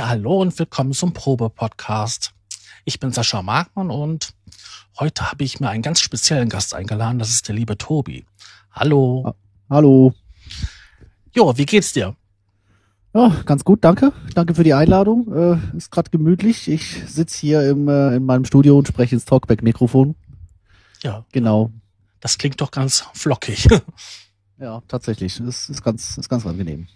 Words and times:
Ja, 0.00 0.08
hallo 0.08 0.40
und 0.40 0.58
willkommen 0.58 0.94
zum 0.94 1.12
Probe-Podcast. 1.12 2.32
Ich 2.86 3.00
bin 3.00 3.12
Sascha 3.12 3.42
Markmann 3.42 3.90
und 3.90 4.32
heute 4.98 5.30
habe 5.30 5.44
ich 5.44 5.60
mir 5.60 5.68
einen 5.68 5.82
ganz 5.82 6.00
speziellen 6.00 6.48
Gast 6.48 6.72
eingeladen. 6.72 7.18
Das 7.18 7.28
ist 7.28 7.48
der 7.48 7.54
liebe 7.54 7.76
Tobi. 7.76 8.24
Hallo. 8.72 9.34
Hallo. 9.68 10.14
Jo, 11.34 11.54
wie 11.58 11.66
geht's 11.66 11.92
dir? 11.92 12.16
Ja, 13.12 13.42
ganz 13.44 13.62
gut, 13.62 13.84
danke. 13.84 14.14
Danke 14.34 14.54
für 14.54 14.64
die 14.64 14.72
Einladung. 14.72 15.34
Äh, 15.34 15.76
ist 15.76 15.90
gerade 15.90 16.08
gemütlich. 16.08 16.68
Ich 16.68 17.02
sitze 17.06 17.38
hier 17.38 17.68
im, 17.68 17.86
äh, 17.86 18.16
in 18.16 18.24
meinem 18.24 18.46
Studio 18.46 18.78
und 18.78 18.88
spreche 18.88 19.16
ins 19.16 19.26
Talkback-Mikrofon. 19.26 20.14
Ja. 21.02 21.26
Genau. 21.32 21.72
Das 22.20 22.38
klingt 22.38 22.58
doch 22.62 22.70
ganz 22.70 23.04
flockig. 23.12 23.68
ja, 24.58 24.80
tatsächlich. 24.88 25.36
Das 25.44 25.68
ist 25.68 25.82
ganz, 25.82 26.16
ist 26.16 26.30
ganz 26.30 26.46
angenehm. 26.46 26.88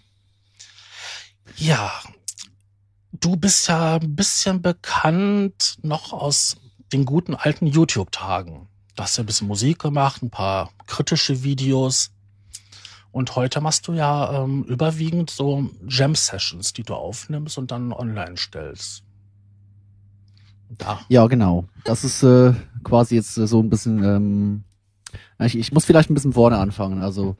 Ja, 1.57 1.91
du 3.19 3.35
bist 3.35 3.67
ja 3.67 3.95
ein 3.95 4.15
bisschen 4.15 4.61
bekannt 4.61 5.77
noch 5.81 6.13
aus 6.13 6.57
den 6.91 7.05
guten 7.05 7.35
alten 7.35 7.67
YouTube-Tagen. 7.67 8.67
Du 8.95 9.03
hast 9.03 9.17
ja 9.17 9.23
ein 9.23 9.25
bisschen 9.25 9.47
Musik 9.47 9.79
gemacht, 9.79 10.23
ein 10.23 10.29
paar 10.29 10.71
kritische 10.87 11.43
Videos. 11.43 12.11
Und 13.11 13.35
heute 13.35 13.61
machst 13.61 13.87
du 13.87 13.93
ja 13.93 14.43
ähm, 14.43 14.63
überwiegend 14.63 15.29
so 15.29 15.69
Jam-Sessions, 15.87 16.73
die 16.73 16.83
du 16.83 16.93
aufnimmst 16.95 17.57
und 17.57 17.71
dann 17.71 17.93
online 17.93 18.37
stellst. 18.37 19.03
Da. 20.77 20.99
Ja, 21.09 21.27
genau. 21.27 21.65
Das 21.85 22.03
ist 22.03 22.23
äh, 22.23 22.53
quasi 22.83 23.15
jetzt 23.15 23.37
äh, 23.37 23.47
so 23.47 23.61
ein 23.61 23.69
bisschen. 23.69 24.03
Ähm, 24.03 24.63
ich, 25.39 25.57
ich 25.57 25.71
muss 25.71 25.85
vielleicht 25.85 26.09
ein 26.09 26.13
bisschen 26.13 26.33
vorne 26.33 26.57
anfangen. 26.57 27.01
Also 27.01 27.37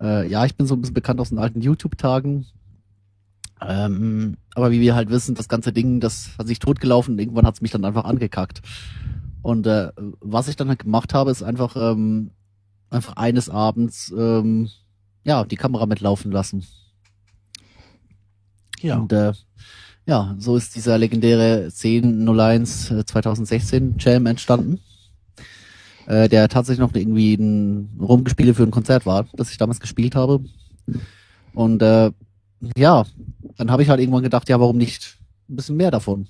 äh, 0.00 0.26
ja, 0.28 0.44
ich 0.44 0.56
bin 0.56 0.66
so 0.66 0.74
ein 0.74 0.80
bisschen 0.80 0.94
bekannt 0.94 1.20
aus 1.20 1.28
den 1.28 1.38
alten 1.38 1.60
YouTube-Tagen. 1.60 2.46
Ähm, 3.66 4.36
aber 4.54 4.70
wie 4.70 4.80
wir 4.80 4.94
halt 4.94 5.10
wissen, 5.10 5.34
das 5.34 5.48
ganze 5.48 5.72
Ding, 5.72 6.00
das 6.00 6.30
hat 6.38 6.46
sich 6.46 6.58
totgelaufen 6.58 7.14
und 7.14 7.20
irgendwann 7.20 7.46
hat 7.46 7.54
es 7.54 7.60
mich 7.60 7.70
dann 7.70 7.84
einfach 7.84 8.04
angekackt. 8.04 8.62
Und 9.42 9.66
äh, 9.66 9.90
was 10.20 10.48
ich 10.48 10.56
dann 10.56 10.68
halt 10.68 10.80
gemacht 10.80 11.14
habe, 11.14 11.30
ist 11.30 11.42
einfach, 11.42 11.76
ähm, 11.76 12.30
einfach 12.90 13.16
eines 13.16 13.50
Abends 13.50 14.12
ähm, 14.16 14.70
ja, 15.24 15.44
die 15.44 15.56
Kamera 15.56 15.86
mitlaufen 15.86 16.30
lassen. 16.30 16.64
Ja. 18.80 18.96
Und 18.96 19.12
äh, 19.12 19.32
ja, 20.06 20.34
so 20.38 20.56
ist 20.56 20.76
dieser 20.76 20.98
legendäre 20.98 21.64
1001 21.64 22.94
2016 23.06 23.96
Jam 23.98 24.26
entstanden. 24.26 24.80
Äh, 26.06 26.28
der 26.28 26.48
tatsächlich 26.48 26.80
noch 26.80 26.94
irgendwie 26.94 27.34
ein 27.34 27.98
Rumgespiele 27.98 28.52
für 28.52 28.62
ein 28.62 28.70
Konzert 28.70 29.06
war, 29.06 29.26
das 29.32 29.50
ich 29.50 29.56
damals 29.56 29.80
gespielt 29.80 30.14
habe. 30.14 30.44
Und 31.54 31.80
äh, 31.80 32.10
ja, 32.76 33.04
dann 33.56 33.70
habe 33.70 33.82
ich 33.82 33.88
halt 33.88 34.00
irgendwann 34.00 34.22
gedacht, 34.22 34.48
ja, 34.48 34.60
warum 34.60 34.76
nicht 34.76 35.18
ein 35.48 35.56
bisschen 35.56 35.76
mehr 35.76 35.90
davon? 35.90 36.28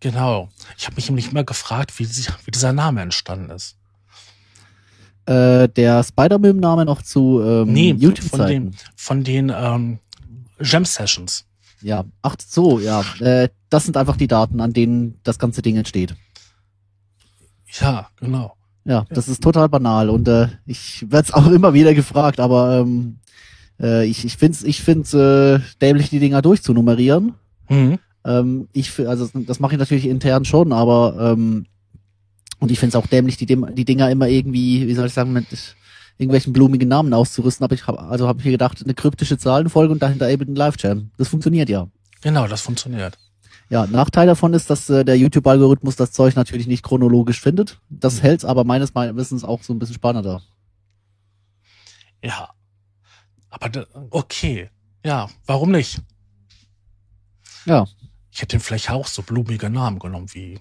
Genau. 0.00 0.48
Ich 0.76 0.86
habe 0.86 0.96
mich 0.96 1.08
nämlich 1.08 1.30
immer 1.30 1.44
gefragt, 1.44 1.98
wie, 1.98 2.08
wie 2.08 2.50
dieser 2.50 2.72
Name 2.72 3.02
entstanden 3.02 3.50
ist. 3.50 3.76
Äh, 5.26 5.68
der 5.68 6.02
Spider-Man-Name 6.02 6.84
noch 6.84 7.02
zu 7.02 7.42
ähm, 7.42 7.72
nee, 7.72 7.92
YouTube 7.92 8.30
von 8.30 8.46
den 8.46 8.76
von 8.96 9.24
den 9.24 9.52
ähm, 9.54 9.98
Gem 10.58 10.84
Sessions. 10.84 11.44
Ja, 11.82 12.04
ach 12.22 12.36
so, 12.44 12.80
ja. 12.80 13.04
Äh, 13.20 13.50
das 13.68 13.84
sind 13.84 13.96
einfach 13.96 14.16
die 14.16 14.26
Daten, 14.26 14.60
an 14.60 14.72
denen 14.72 15.20
das 15.24 15.38
ganze 15.38 15.60
Ding 15.60 15.76
entsteht. 15.76 16.16
Ja, 17.80 18.08
genau. 18.16 18.54
Ja, 18.84 19.04
das 19.10 19.28
ist 19.28 19.42
total 19.42 19.68
banal 19.68 20.08
und 20.08 20.26
äh, 20.28 20.48
ich 20.64 21.04
werde 21.10 21.28
es 21.28 21.34
auch 21.34 21.46
immer 21.48 21.74
wieder 21.74 21.92
gefragt, 21.92 22.40
aber 22.40 22.78
ähm, 22.78 23.18
äh, 23.80 24.06
ich, 24.06 24.24
ich 24.24 24.36
finde 24.36 24.56
es 24.56 24.64
ich 24.64 24.82
find's, 24.82 25.14
äh, 25.14 25.60
dämlich, 25.80 26.10
die 26.10 26.20
Dinger 26.20 26.42
durchzunummerieren. 26.42 27.34
Mhm. 27.68 27.98
Ähm, 28.24 28.68
ich, 28.72 28.98
also 29.06 29.28
das 29.32 29.60
mache 29.60 29.74
ich 29.74 29.78
natürlich 29.78 30.06
intern 30.06 30.44
schon, 30.44 30.72
aber 30.72 31.32
ähm, 31.32 31.66
und 32.60 32.70
ich 32.70 32.78
finde 32.78 32.96
es 32.96 33.02
auch 33.02 33.06
dämlich, 33.06 33.36
die, 33.36 33.46
die 33.46 33.84
Dinger 33.84 34.10
immer 34.10 34.28
irgendwie, 34.28 34.86
wie 34.86 34.94
soll 34.94 35.06
ich 35.06 35.14
sagen, 35.14 35.32
mit 35.32 35.46
irgendwelchen 36.18 36.52
blumigen 36.52 36.88
Namen 36.88 37.14
auszurüsten. 37.14 37.64
Aber 37.64 37.74
ich 37.74 37.86
habe 37.86 38.00
also 38.00 38.26
habe 38.26 38.40
ich 38.40 38.44
mir 38.44 38.52
gedacht, 38.52 38.82
eine 38.82 38.94
kryptische 38.94 39.38
Zahlenfolge 39.38 39.92
und 39.92 40.02
dahinter 40.02 40.28
eben 40.28 40.52
ein 40.52 40.56
Live-Chat. 40.56 41.04
Das 41.16 41.28
funktioniert 41.28 41.68
ja. 41.68 41.86
Genau, 42.20 42.48
das 42.48 42.60
funktioniert. 42.60 43.16
Ja, 43.70 43.86
Nachteil 43.86 44.26
davon 44.26 44.54
ist, 44.54 44.70
dass 44.70 44.88
äh, 44.90 45.04
der 45.04 45.16
YouTube-Algorithmus 45.16 45.94
das 45.94 46.10
Zeug 46.12 46.34
natürlich 46.36 46.66
nicht 46.66 46.82
chronologisch 46.82 47.40
findet. 47.40 47.78
Das 47.90 48.16
mhm. 48.16 48.20
hält 48.22 48.44
aber 48.44 48.64
meines 48.64 48.94
Wissens 48.94 49.44
auch 49.44 49.62
so 49.62 49.72
ein 49.72 49.78
bisschen 49.78 49.94
spannender. 49.94 50.42
Ja, 52.24 52.50
aber 53.50 53.86
okay. 54.10 54.70
Ja, 55.04 55.28
warum 55.46 55.70
nicht? 55.70 56.00
Ja. 57.64 57.86
Ich 58.30 58.40
hätte 58.42 58.56
den 58.56 58.60
vielleicht 58.60 58.90
auch 58.90 59.06
so 59.06 59.22
blumige 59.22 59.70
Namen 59.70 59.98
genommen 59.98 60.32
wie 60.32 60.60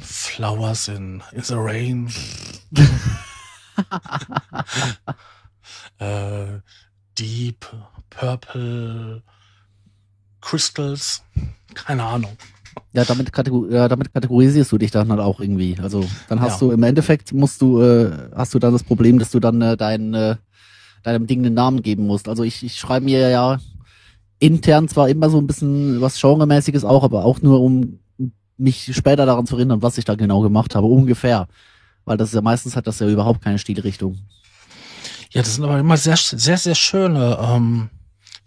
Flowers 0.00 0.88
in, 0.88 1.22
in 1.32 1.42
the 1.42 1.54
Rain. 1.54 2.10
äh, 5.98 6.60
Deep 7.18 7.66
Purple 8.10 9.22
Crystals. 10.40 11.22
Keine 11.74 12.04
Ahnung. 12.04 12.36
Ja, 12.92 13.04
damit, 13.04 13.32
kategor 13.32 13.70
ja, 13.70 13.88
damit 13.88 14.12
kategorisierst 14.12 14.70
du 14.72 14.78
dich 14.78 14.90
dann 14.90 15.10
halt 15.10 15.20
auch 15.20 15.40
irgendwie. 15.40 15.78
Also 15.80 16.04
dann 16.28 16.40
hast 16.40 16.60
ja. 16.60 16.68
du 16.68 16.72
im 16.72 16.82
Endeffekt 16.82 17.32
musst 17.32 17.60
du, 17.60 17.82
äh, 17.82 18.30
hast 18.34 18.54
du 18.54 18.58
dann 18.58 18.72
das 18.72 18.84
Problem, 18.84 19.18
dass 19.18 19.30
du 19.30 19.40
dann 19.40 19.60
äh, 19.60 19.76
dein, 19.76 20.14
äh, 20.14 20.36
deinem 21.06 21.26
Ding 21.26 21.44
einen 21.44 21.54
Namen 21.54 21.82
geben 21.82 22.06
musst. 22.06 22.28
Also 22.28 22.42
ich, 22.42 22.64
ich 22.64 22.78
schreibe 22.78 23.04
mir 23.04 23.28
ja 23.30 23.58
intern 24.38 24.88
zwar 24.88 25.08
immer 25.08 25.30
so 25.30 25.38
ein 25.38 25.46
bisschen 25.46 26.00
was 26.00 26.20
Genremäßiges 26.20 26.84
auch, 26.84 27.04
aber 27.04 27.24
auch 27.24 27.40
nur 27.40 27.60
um 27.60 28.00
mich 28.58 28.94
später 28.94 29.24
daran 29.24 29.46
zu 29.46 29.56
erinnern, 29.56 29.82
was 29.82 29.98
ich 29.98 30.04
da 30.04 30.14
genau 30.14 30.40
gemacht 30.40 30.74
habe, 30.74 30.86
ungefähr. 30.86 31.46
Weil 32.04 32.16
das 32.16 32.30
ist 32.30 32.34
ja 32.34 32.40
meistens 32.40 32.74
hat 32.74 32.86
das 32.86 32.98
ja 32.98 33.08
überhaupt 33.08 33.42
keine 33.42 33.58
Stilrichtung. 33.58 34.18
Ja, 35.30 35.42
das 35.42 35.54
sind 35.54 35.64
aber 35.64 35.78
immer 35.78 35.96
sehr, 35.96 36.16
sehr, 36.16 36.58
sehr 36.58 36.74
schöne 36.74 37.38
ähm, 37.40 37.90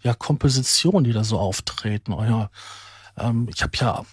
ja, 0.02 0.14
Kompositionen, 0.14 1.04
die 1.04 1.12
da 1.12 1.24
so 1.24 1.38
auftreten. 1.38 2.12
Oh, 2.12 2.22
ja, 2.22 2.50
ähm, 3.16 3.48
ich 3.52 3.62
habe 3.62 3.72
ja 3.76 4.04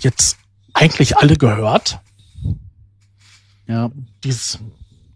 jetzt 0.00 0.38
eigentlich 0.72 1.16
alle 1.16 1.36
gehört. 1.36 2.00
Ja. 3.66 3.90
Dies, 4.22 4.58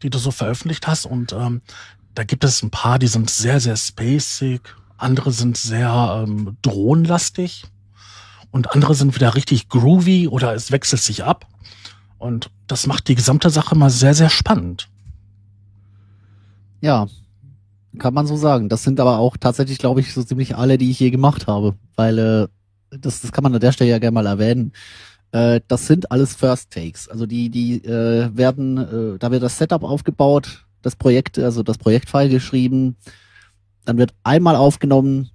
die 0.03 0.10
du 0.10 0.19
so 0.19 0.30
veröffentlicht 0.30 0.86
hast. 0.86 1.06
Und 1.06 1.32
ähm, 1.32 1.62
da 2.15 2.25
gibt 2.25 2.45
es 2.45 2.63
ein 2.63 2.71
paar, 2.71 2.99
die 2.99 3.07
sind 3.07 3.31
sehr, 3.31 3.61
sehr 3.61 3.77
spacig, 3.77 4.61
andere 4.97 5.33
sind 5.33 5.57
sehr 5.57 6.25
ähm, 6.27 6.57
drohnenlastig 6.63 7.65
und 8.51 8.73
andere 8.73 8.95
sind 8.95 9.15
wieder 9.15 9.35
richtig 9.35 9.69
groovy 9.69 10.29
oder 10.29 10.55
es 10.55 10.73
wechselt 10.73 11.03
sich 11.03 11.25
ab. 11.25 11.47
Und 12.19 12.51
das 12.66 12.87
macht 12.87 13.09
die 13.09 13.15
gesamte 13.15 13.51
Sache 13.51 13.77
mal 13.77 13.91
sehr, 13.91 14.15
sehr 14.15 14.31
spannend. 14.31 14.89
Ja, 16.81 17.07
kann 17.99 18.15
man 18.15 18.27
so 18.27 18.37
sagen. 18.37 18.69
Das 18.69 18.83
sind 18.83 19.01
aber 19.01 19.19
auch 19.19 19.37
tatsächlich, 19.37 19.78
glaube 19.78 20.01
ich, 20.01 20.13
so 20.13 20.22
ziemlich 20.22 20.57
alle, 20.57 20.78
die 20.78 20.91
ich 20.91 21.01
je 21.01 21.11
gemacht 21.11 21.47
habe. 21.47 21.75
Weil 21.97 22.19
äh, 22.19 22.49
das, 22.91 23.21
das 23.21 23.33
kann 23.33 23.45
man 23.45 23.54
an 23.54 23.61
der 23.61 23.72
Stelle 23.72 23.91
ja 23.91 23.99
gerne 23.99 24.15
mal 24.15 24.27
erwähnen. 24.27 24.72
Äh, 25.33 25.61
das 25.69 25.87
sind 25.87 26.11
alles 26.11 26.34
First 26.34 26.72
Takes. 26.72 27.09
Also 27.09 27.27
die, 27.27 27.51
die 27.51 27.84
äh, 27.84 28.31
werden, 28.37 28.78
äh, 28.78 29.19
da 29.19 29.31
wird 29.31 29.43
das 29.43 29.59
Setup 29.59 29.83
aufgebaut, 29.83 30.66
das 30.89 30.97
Projekt, 30.97 31.39
also 31.39 31.63
das 31.63 31.77
Projektfile 31.77 32.31
geschrieben, 32.31 32.97
dann 33.85 33.99
wird 33.99 34.15
einmal 34.23 34.57
aufgenommen 34.57 35.31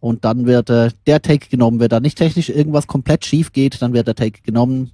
und 0.00 0.24
dann 0.24 0.46
wird 0.46 0.68
äh, 0.68 0.90
der 1.06 1.22
Take 1.22 1.48
genommen. 1.48 1.80
Wenn 1.80 1.88
da 1.88 2.00
nicht 2.00 2.18
technisch 2.18 2.50
irgendwas 2.50 2.86
komplett 2.86 3.24
schief 3.24 3.52
geht, 3.52 3.80
dann 3.80 3.94
wird 3.94 4.06
der 4.06 4.14
Take 4.14 4.42
genommen, 4.42 4.92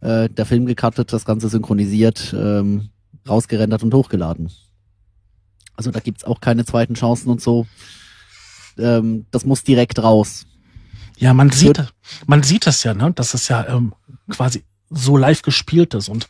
äh, 0.00 0.28
der 0.28 0.44
Film 0.44 0.66
gecuttet, 0.66 1.12
das 1.12 1.24
Ganze 1.24 1.48
synchronisiert, 1.48 2.34
ähm, 2.36 2.90
rausgerendert 3.26 3.82
und 3.82 3.94
hochgeladen. 3.94 4.50
Also 5.74 5.90
da 5.90 6.00
gibt's 6.00 6.24
auch 6.24 6.40
keine 6.40 6.66
zweiten 6.66 6.94
Chancen 6.94 7.30
und 7.30 7.40
so. 7.40 7.66
Ähm, 8.78 9.24
das 9.30 9.46
muss 9.46 9.64
direkt 9.64 10.02
raus. 10.02 10.46
Ja, 11.16 11.32
man 11.32 11.50
sieht, 11.50 11.82
man 12.26 12.42
sieht 12.42 12.66
das 12.66 12.82
ja, 12.84 12.92
ne? 12.92 13.12
dass 13.12 13.32
es 13.34 13.48
ja 13.48 13.66
ähm, 13.68 13.94
quasi 14.28 14.64
so 14.90 15.16
live 15.16 15.42
gespielt 15.42 15.94
ist 15.94 16.08
und 16.08 16.28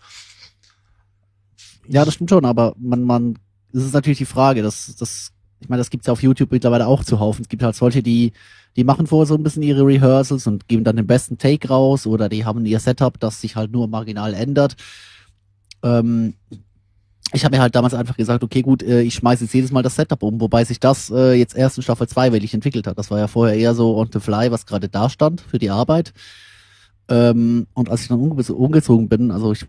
ja, 1.91 2.05
das 2.05 2.15
stimmt 2.15 2.31
schon, 2.31 2.45
aber 2.45 2.75
man, 2.79 3.03
man, 3.03 3.39
das 3.73 3.85
ist 3.85 3.95
natürlich 3.95 4.19
die 4.19 4.25
Frage, 4.25 4.63
das, 4.63 4.95
das, 4.97 5.33
ich 5.59 5.69
meine, 5.69 5.81
das 5.81 5.91
gibt's 5.91 6.07
ja 6.07 6.13
auf 6.13 6.23
YouTube 6.23 6.53
mittlerweile 6.53 6.87
auch 6.87 7.05
zuhauf. 7.05 7.41
Es 7.41 7.49
gibt 7.49 7.65
halt 7.65 7.75
solche, 7.75 8.03
die, 8.03 8.33
die 8.77 8.85
machen 8.85 9.09
vorher 9.09 9.27
so 9.27 9.35
ein 9.35 9.43
bisschen 9.43 9.65
ihre 9.65 9.85
Rehearsals 9.85 10.47
und 10.47 10.69
geben 10.69 10.85
dann 10.85 10.97
den 10.97 11.09
besten 11.09 11.37
Take 11.37 11.67
raus 11.69 12.07
oder 12.07 12.29
die 12.29 12.45
haben 12.45 12.65
ihr 12.65 12.79
Setup, 12.79 13.19
das 13.19 13.41
sich 13.41 13.57
halt 13.57 13.73
nur 13.73 13.89
marginal 13.89 14.35
ändert. 14.35 14.77
Ähm, 15.83 16.35
ich 17.33 17.45
habe 17.45 17.57
mir 17.57 17.63
halt 17.63 17.75
damals 17.75 17.95
einfach 17.95 18.17
gesagt, 18.17 18.45
okay, 18.45 18.63
gut, 18.63 18.85
äh, 18.85 19.03
ich 19.03 19.15
schmeiße 19.15 19.45
jetzt 19.45 19.55
jedes 19.55 19.73
Mal 19.73 19.83
das 19.83 19.97
Setup 19.97 20.23
um, 20.23 20.41
wobei 20.41 20.65
sich 20.65 20.79
das 20.79 21.11
äh, 21.11 21.33
jetzt 21.33 21.57
erst 21.57 21.77
in 21.77 21.83
Staffel 21.83 22.07
2 22.07 22.33
wirklich 22.33 22.55
entwickelt 22.55 22.87
hat. 22.87 22.99
Das 22.99 23.11
war 23.11 23.19
ja 23.19 23.27
vorher 23.27 23.57
eher 23.57 23.75
so 23.75 23.97
on 23.97 24.11
the 24.13 24.21
fly, 24.21 24.53
was 24.53 24.65
gerade 24.65 24.89
da 24.89 25.11
stand 25.11 25.41
für 25.41 25.59
die 25.59 25.71
Arbeit. 25.71 26.13
Ähm, 27.09 27.67
und 27.75 27.89
als 27.89 28.03
ich 28.03 28.09
dann 28.09 28.21
umge 28.21 28.43
umgezogen 28.53 29.09
bin, 29.09 29.33
also 29.33 29.51
ich 29.51 29.67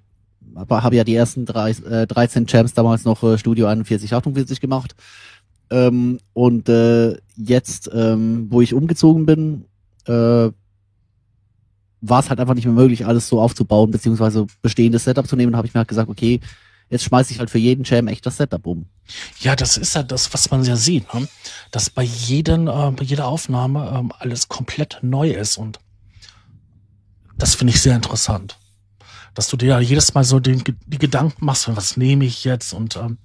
habe 0.55 0.95
ja 0.95 1.03
die 1.03 1.15
ersten 1.15 1.45
drei, 1.45 1.71
äh, 1.71 2.07
13 2.07 2.47
Champs 2.47 2.73
damals 2.73 3.03
noch 3.03 3.23
äh, 3.23 3.37
Studio 3.37 3.67
41, 3.67 4.13
48 4.13 4.59
gemacht. 4.59 4.95
Ähm, 5.69 6.19
und 6.33 6.67
äh, 6.69 7.17
jetzt, 7.37 7.89
ähm, 7.93 8.47
wo 8.49 8.61
ich 8.61 8.73
umgezogen 8.73 9.25
bin, 9.25 9.65
äh, 10.05 10.51
war 12.01 12.19
es 12.19 12.29
halt 12.29 12.39
einfach 12.39 12.55
nicht 12.55 12.65
mehr 12.65 12.73
möglich, 12.73 13.05
alles 13.05 13.27
so 13.27 13.39
aufzubauen, 13.39 13.91
beziehungsweise 13.91 14.47
bestehendes 14.61 15.03
Setup 15.03 15.27
zu 15.27 15.35
nehmen. 15.35 15.55
habe 15.55 15.67
ich 15.67 15.73
mir 15.73 15.79
halt 15.79 15.87
gesagt, 15.87 16.09
okay, 16.09 16.41
jetzt 16.89 17.03
schmeiße 17.03 17.31
ich 17.31 17.39
halt 17.39 17.49
für 17.49 17.59
jeden 17.59 17.83
Jam 17.83 18.07
echt 18.07 18.25
das 18.25 18.37
Setup 18.37 18.65
um. 18.65 18.85
Ja, 19.39 19.55
das 19.55 19.77
ist 19.77 19.95
ja 19.95 20.03
das, 20.03 20.33
was 20.33 20.51
man 20.51 20.63
ja 20.63 20.75
sieht, 20.75 21.13
ne? 21.13 21.27
dass 21.71 21.89
bei, 21.89 22.03
jeden, 22.03 22.67
äh, 22.67 22.91
bei 22.91 23.03
jeder 23.03 23.27
Aufnahme 23.27 23.93
ähm, 23.95 24.11
alles 24.19 24.49
komplett 24.49 24.99
neu 25.01 25.31
ist 25.31 25.57
und 25.57 25.79
das 27.37 27.55
finde 27.55 27.73
ich 27.73 27.81
sehr 27.81 27.95
interessant. 27.95 28.57
Dass 29.33 29.47
du 29.47 29.57
dir 29.57 29.79
jedes 29.79 30.13
Mal 30.13 30.23
so 30.23 30.39
den, 30.39 30.63
die 30.85 30.97
Gedanken 30.97 31.45
machst, 31.45 31.73
was 31.75 31.97
nehme 31.97 32.25
ich 32.25 32.43
jetzt 32.43 32.73
und 32.73 32.95
ähm, 32.97 33.17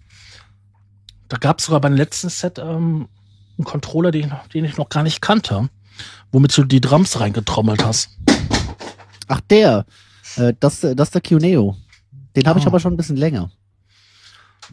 da 1.29 1.37
gab 1.39 1.59
es 1.59 1.67
sogar 1.67 1.81
beim 1.81 1.95
letzten 1.95 2.29
Set 2.29 2.59
ähm, 2.59 3.09
einen 3.59 3.65
Controller, 3.65 4.11
den, 4.11 4.33
den 4.55 4.65
ich 4.65 4.77
noch 4.77 4.89
gar 4.89 5.03
nicht 5.03 5.21
kannte, 5.21 5.69
womit 6.31 6.57
du 6.57 6.65
die 6.65 6.81
Drums 6.81 7.19
reingetrommelt 7.19 7.85
hast. 7.85 8.11
Ach, 9.29 9.41
der. 9.51 9.87
Äh, 10.37 10.55
das, 10.61 10.81
das 10.81 11.09
ist 11.09 11.15
der 11.15 11.23
Cuneo. 11.23 11.77
Den 12.37 12.47
habe 12.47 12.59
ich 12.59 12.67
ah. 12.67 12.69
aber 12.69 12.81
schon 12.81 12.95
ein 12.95 12.97
bisschen 12.97 13.17
länger. 13.17 13.51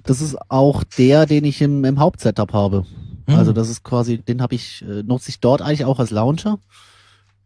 Das 0.03 0.21
ist 0.21 0.37
auch 0.49 0.83
der, 0.83 1.25
den 1.25 1.45
ich 1.45 1.61
im, 1.61 1.85
im 1.85 1.99
Hauptsetup 1.99 2.53
habe. 2.53 2.85
Mhm. 3.27 3.35
Also 3.35 3.53
das 3.53 3.69
ist 3.69 3.83
quasi, 3.83 4.17
den 4.17 4.41
habe 4.41 4.55
ich, 4.55 4.83
äh, 4.83 5.03
nutze 5.03 5.29
ich 5.29 5.39
dort 5.39 5.61
eigentlich 5.61 5.85
auch 5.85 5.99
als 5.99 6.11
Launcher. 6.11 6.59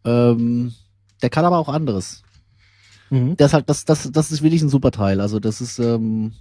Ähm, 0.04 0.74
der 1.22 1.30
kann 1.30 1.44
aber 1.44 1.58
auch 1.58 1.68
anderes. 1.68 2.22
Mhm. 3.10 3.36
Halt, 3.40 3.68
das, 3.68 3.84
das, 3.84 4.10
das 4.10 4.30
ist 4.30 4.42
wirklich 4.42 4.62
ein 4.62 4.68
super 4.68 4.90
Teil. 4.90 5.20
Also 5.20 5.40
das 5.40 5.60
ist, 5.60 5.78
ähm, 5.78 6.32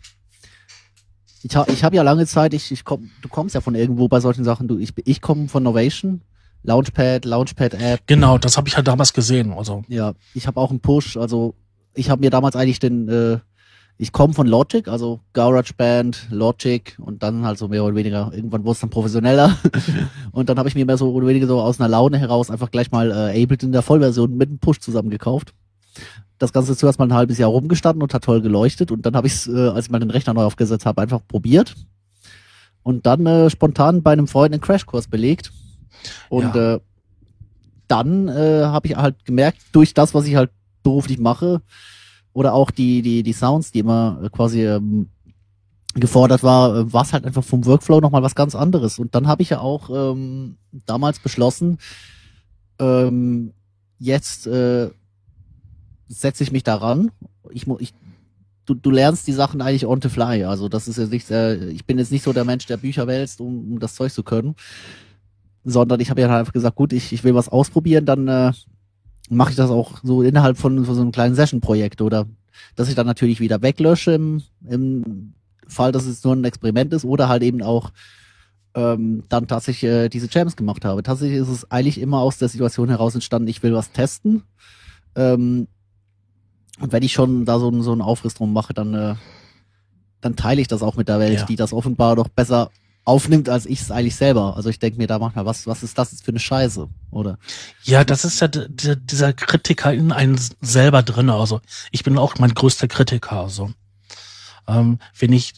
ich 1.44 1.56
habe 1.56 1.72
ich 1.72 1.84
hab 1.84 1.94
ja 1.94 2.04
lange 2.04 2.26
Zeit, 2.26 2.54
ich, 2.54 2.72
ich 2.72 2.84
komm, 2.84 3.10
du 3.22 3.30
kommst 3.30 3.56
ja 3.56 3.62
von 3.62 3.76
irgendwo 3.76 4.08
bei 4.08 4.20
solchen 4.20 4.44
Sachen, 4.44 4.68
du, 4.68 4.78
ich, 4.78 4.94
ich 5.06 5.22
komme 5.22 5.48
von 5.48 5.64
Novation, 5.64 6.22
Launchpad, 6.64 7.26
Launchpad-App. 7.26 8.02
Genau, 8.08 8.38
das 8.38 8.58
habe 8.58 8.68
ich 8.68 8.76
ja 8.76 8.82
damals 8.82 9.14
gesehen. 9.14 9.54
Also. 9.54 9.84
Ja, 9.88 10.14
ich 10.34 10.48
habe 10.48 10.60
auch 10.60 10.70
einen 10.70 10.80
Push, 10.80 11.18
also 11.18 11.56
ich 11.94 12.10
habe 12.10 12.22
mir 12.22 12.30
damals 12.30 12.56
eigentlich 12.56 12.80
den, 12.80 13.08
äh, 13.08 13.40
ich 13.98 14.12
komme 14.12 14.34
von 14.34 14.48
Logic, 14.48 14.88
also 14.88 15.22
GarageBand, 15.34 16.28
Logic 16.30 16.98
und 17.00 17.24
dann 17.24 17.46
halt 17.46 17.58
so 17.58 17.68
mehr 17.68 17.84
oder 17.84 17.96
weniger, 17.96 18.32
irgendwann 18.34 18.64
wurde 18.64 18.74
es 18.74 18.80
dann 18.80 18.90
professioneller. 18.90 19.58
und 20.32 20.50
dann 20.50 20.60
habe 20.60 20.70
ich 20.70 20.76
mir 20.76 20.86
mehr 20.86 20.98
so 20.98 21.12
oder 21.12 21.28
weniger 21.28 21.48
so 21.48 21.62
aus 21.62 21.80
einer 21.80 21.90
Laune 21.90 22.18
heraus 22.18 22.52
einfach 22.52 22.70
gleich 22.70 22.92
mal 22.92 23.12
äh, 23.12 23.44
Ableton 23.44 23.70
in 23.70 23.74
der 23.74 23.82
Vollversion 23.82 24.38
mit 24.38 24.50
einem 24.50 24.60
Push 24.60 24.80
zusammengekauft. 24.80 25.54
Das 26.40 26.54
Ganze 26.54 26.78
zuerst 26.78 27.00
mal 27.00 27.06
ein 27.06 27.14
halbes 27.14 27.38
Jahr 27.38 27.50
rumgestanden 27.50 28.04
und 28.04 28.14
hat 28.14 28.24
toll 28.24 28.42
geleuchtet 28.42 28.92
und 28.92 29.06
dann 29.06 29.16
habe 29.16 29.28
ich 29.28 29.34
es, 29.34 29.48
äh, 29.48 29.70
als 29.70 29.86
ich 29.86 29.92
mal 29.92 30.00
den 30.00 30.12
Rechner 30.12 30.34
neu 30.34 30.44
aufgesetzt 30.44 30.86
habe, 30.86 31.02
einfach 31.02 31.22
probiert 31.28 31.76
und 32.88 33.06
dann 33.06 33.26
äh, 33.26 33.50
spontan 33.50 34.02
bei 34.02 34.14
einem 34.14 34.28
Freund 34.28 34.54
einen 34.54 34.62
Crashkurs 34.62 35.08
belegt. 35.08 35.52
Und 36.30 36.56
ja. 36.56 36.76
äh, 36.76 36.80
dann 37.90 38.30
äh, 38.30 38.64
habe 38.64 38.88
ich 38.88 38.96
halt 38.96 39.26
gemerkt, 39.26 39.60
durch 39.74 39.94
das, 39.94 40.14
was 40.14 40.26
ich 40.26 40.38
halt 40.38 40.52
beruflich 40.84 41.20
mache, 41.20 41.62
oder 42.32 42.54
auch 42.54 42.72
die, 42.72 43.02
die, 43.02 43.24
die 43.24 43.34
Sounds, 43.34 43.74
die 43.74 43.80
immer 43.80 44.30
quasi 44.32 44.66
ähm, 44.66 45.10
gefordert 45.96 46.44
war, 46.44 46.78
äh, 46.78 46.94
war 46.94 47.02
es 47.02 47.12
halt 47.12 47.26
einfach 47.26 47.44
vom 47.44 47.66
Workflow 47.66 48.00
nochmal 48.00 48.24
was 48.24 48.36
ganz 48.36 48.56
anderes. 48.56 49.00
Und 49.00 49.16
dann 49.16 49.28
habe 49.28 49.42
ich 49.42 49.50
ja 49.50 49.60
auch 49.60 49.90
ähm, 49.90 50.56
damals 50.86 51.20
beschlossen, 51.20 51.80
ähm, 52.80 53.52
jetzt 54.00 54.48
äh, 54.48 54.92
setze 56.08 56.44
ich 56.44 56.52
mich 56.52 56.64
daran. 56.64 57.12
Ich, 57.52 57.68
ich 57.80 57.94
du, 58.66 58.74
du 58.76 58.92
lernst 58.92 59.28
die 59.28 59.34
Sachen 59.34 59.62
eigentlich 59.62 59.86
on 59.86 60.02
the 60.02 60.10
fly. 60.10 60.44
Also 60.44 60.70
das 60.70 60.88
ist 60.88 60.98
jetzt 60.98 61.12
nicht, 61.12 61.32
äh, 61.32 61.70
ich 61.70 61.86
bin 61.86 61.98
jetzt 61.98 62.12
nicht 62.12 62.24
so 62.24 62.34
der 62.34 62.46
Mensch, 62.46 62.66
der 62.68 62.78
Bücher 62.78 63.08
wälzt, 63.08 63.42
um, 63.42 63.74
um 63.74 63.80
das 63.80 63.96
Zeug 63.96 64.12
zu 64.12 64.24
können. 64.24 64.56
Sondern 65.64 66.00
ich 66.00 66.10
habe 66.10 66.22
ja 66.22 66.30
halt 66.30 66.40
einfach 66.40 66.54
gesagt, 66.54 66.76
gut, 66.76 66.94
ich, 66.94 67.12
ich 67.12 67.24
will 67.24 67.36
was 67.36 67.50
ausprobieren, 67.50 68.06
dann 68.06 68.28
äh, 68.28 68.52
mache 69.30 69.52
ich 69.52 69.56
das 69.56 69.70
auch 69.70 70.00
so 70.04 70.22
innerhalb 70.22 70.58
von 70.58 70.84
so 70.84 71.00
einem 71.00 71.12
kleinen 71.12 71.36
Session-Projekt 71.36 72.02
oder 72.02 72.26
dass 72.76 72.90
ich 72.90 72.96
dann 72.96 73.08
natürlich 73.08 73.40
wieder 73.40 73.62
weglösche 73.62 74.14
im, 74.14 74.44
im 74.68 75.34
Fall, 75.68 75.92
dass 75.92 76.06
es 76.06 76.24
nur 76.24 76.36
ein 76.36 76.44
Experiment 76.44 76.94
ist 76.94 77.06
oder 77.06 77.28
halt 77.28 77.44
eben 77.44 77.62
auch 77.62 77.92
ähm, 78.74 79.24
dann 79.30 79.48
tatsächlich 79.48 79.90
äh, 79.90 80.10
diese 80.10 80.30
Jams 80.32 80.56
gemacht 80.56 80.86
habe. 80.86 81.04
Tatsächlich 81.04 81.40
ist 81.40 81.50
es 81.50 81.70
eigentlich 81.72 82.00
immer 82.00 82.20
aus 82.20 82.38
der 82.38 82.48
Situation 82.48 82.90
heraus 82.90 83.16
entstanden, 83.16 83.48
ich 83.48 83.64
will 83.64 83.74
was 83.74 83.92
testen. 83.92 84.44
Ähm, 85.16 85.68
und 86.80 86.92
wenn 86.92 87.04
ich 87.04 87.14
schon 87.14 87.46
da 87.46 87.60
so, 87.60 87.82
so 87.82 87.92
einen 87.92 88.02
Aufriss 88.02 88.36
drum 88.36 88.54
mache, 88.54 88.74
dann, 88.74 88.94
äh, 88.94 89.16
dann 90.22 90.36
teile 90.36 90.62
ich 90.62 90.68
das 90.68 90.82
auch 90.82 90.96
mit 90.96 91.08
der 91.08 91.20
Welt, 91.20 91.40
ja. 91.40 91.46
die 91.46 91.56
das 91.56 91.74
offenbar 91.74 92.16
doch 92.16 92.28
besser 92.28 92.70
aufnimmt 93.08 93.48
als 93.48 93.66
ich 93.66 93.80
es 93.80 93.90
eigentlich 93.90 94.18
selber. 94.18 94.58
Also 94.58 94.70
ich 94.70 94.80
denke 94.80 94.98
mir 94.98 95.08
da 95.08 95.18
manchmal, 95.18 95.46
was, 95.46 95.66
was 95.66 95.82
ist 95.82 95.98
das 95.98 96.22
für 96.22 96.32
eine 96.32 96.40
Scheiße, 96.40 96.90
oder? 97.10 97.40
Ja, 97.84 98.04
das 98.04 98.26
ist 98.26 98.42
ja 98.42 98.50
dieser 98.50 99.32
Kritiker 99.32 99.94
in 99.94 100.12
einem 100.12 100.38
selber 100.60 101.04
drin. 101.04 101.30
Also 101.30 101.62
ich 101.92 102.04
bin 102.04 102.18
auch 102.18 102.36
mein 102.38 102.54
größter 102.54 102.90
Kritiker. 102.90 103.40
Also 103.40 103.72
ähm, 104.68 105.00
wenn 105.18 105.32
ich 105.32 105.54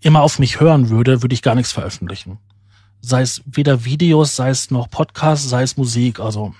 immer 0.00 0.22
auf 0.22 0.38
mich 0.38 0.58
hören 0.58 0.88
würde, 0.88 1.20
würde 1.20 1.34
ich 1.34 1.42
gar 1.42 1.54
nichts 1.54 1.72
veröffentlichen. 1.72 2.38
Sei 3.02 3.20
es 3.20 3.42
weder 3.44 3.84
Videos, 3.84 4.34
sei 4.34 4.48
es 4.48 4.70
noch 4.70 4.88
Podcasts, 4.88 5.50
sei 5.50 5.64
es 5.64 5.76
Musik. 5.76 6.18
Also 6.18 6.54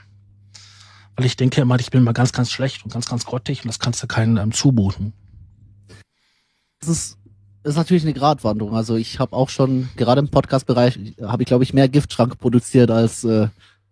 weil 1.17 1.27
ich 1.27 1.37
denke 1.37 1.61
immer, 1.61 1.79
ich 1.81 1.91
bin 1.91 2.03
mal 2.03 2.13
ganz, 2.13 2.33
ganz 2.33 2.51
schlecht 2.51 2.85
und 2.85 2.93
ganz, 2.93 3.07
ganz 3.07 3.25
grottig 3.25 3.63
und 3.63 3.69
das 3.69 3.79
kannst 3.79 4.03
du 4.03 4.07
keinen 4.07 4.37
ähm, 4.37 4.53
zumuten. 4.53 5.13
Das 6.81 6.89
ist 6.89 7.19
ist 7.67 7.77
natürlich 7.77 8.05
eine 8.05 8.15
Gratwanderung. 8.15 8.77
Also 8.77 8.97
ich 8.97 9.19
habe 9.19 9.35
auch 9.35 9.49
schon, 9.49 9.89
gerade 9.97 10.21
im 10.21 10.29
Podcast-Bereich, 10.29 11.15
habe 11.21 11.43
ich, 11.43 11.47
glaube 11.47 11.65
ich, 11.65 11.75
mehr 11.75 11.89
Giftschrank 11.89 12.39
produziert, 12.39 12.91
als 12.91 13.25
äh, 13.25 13.49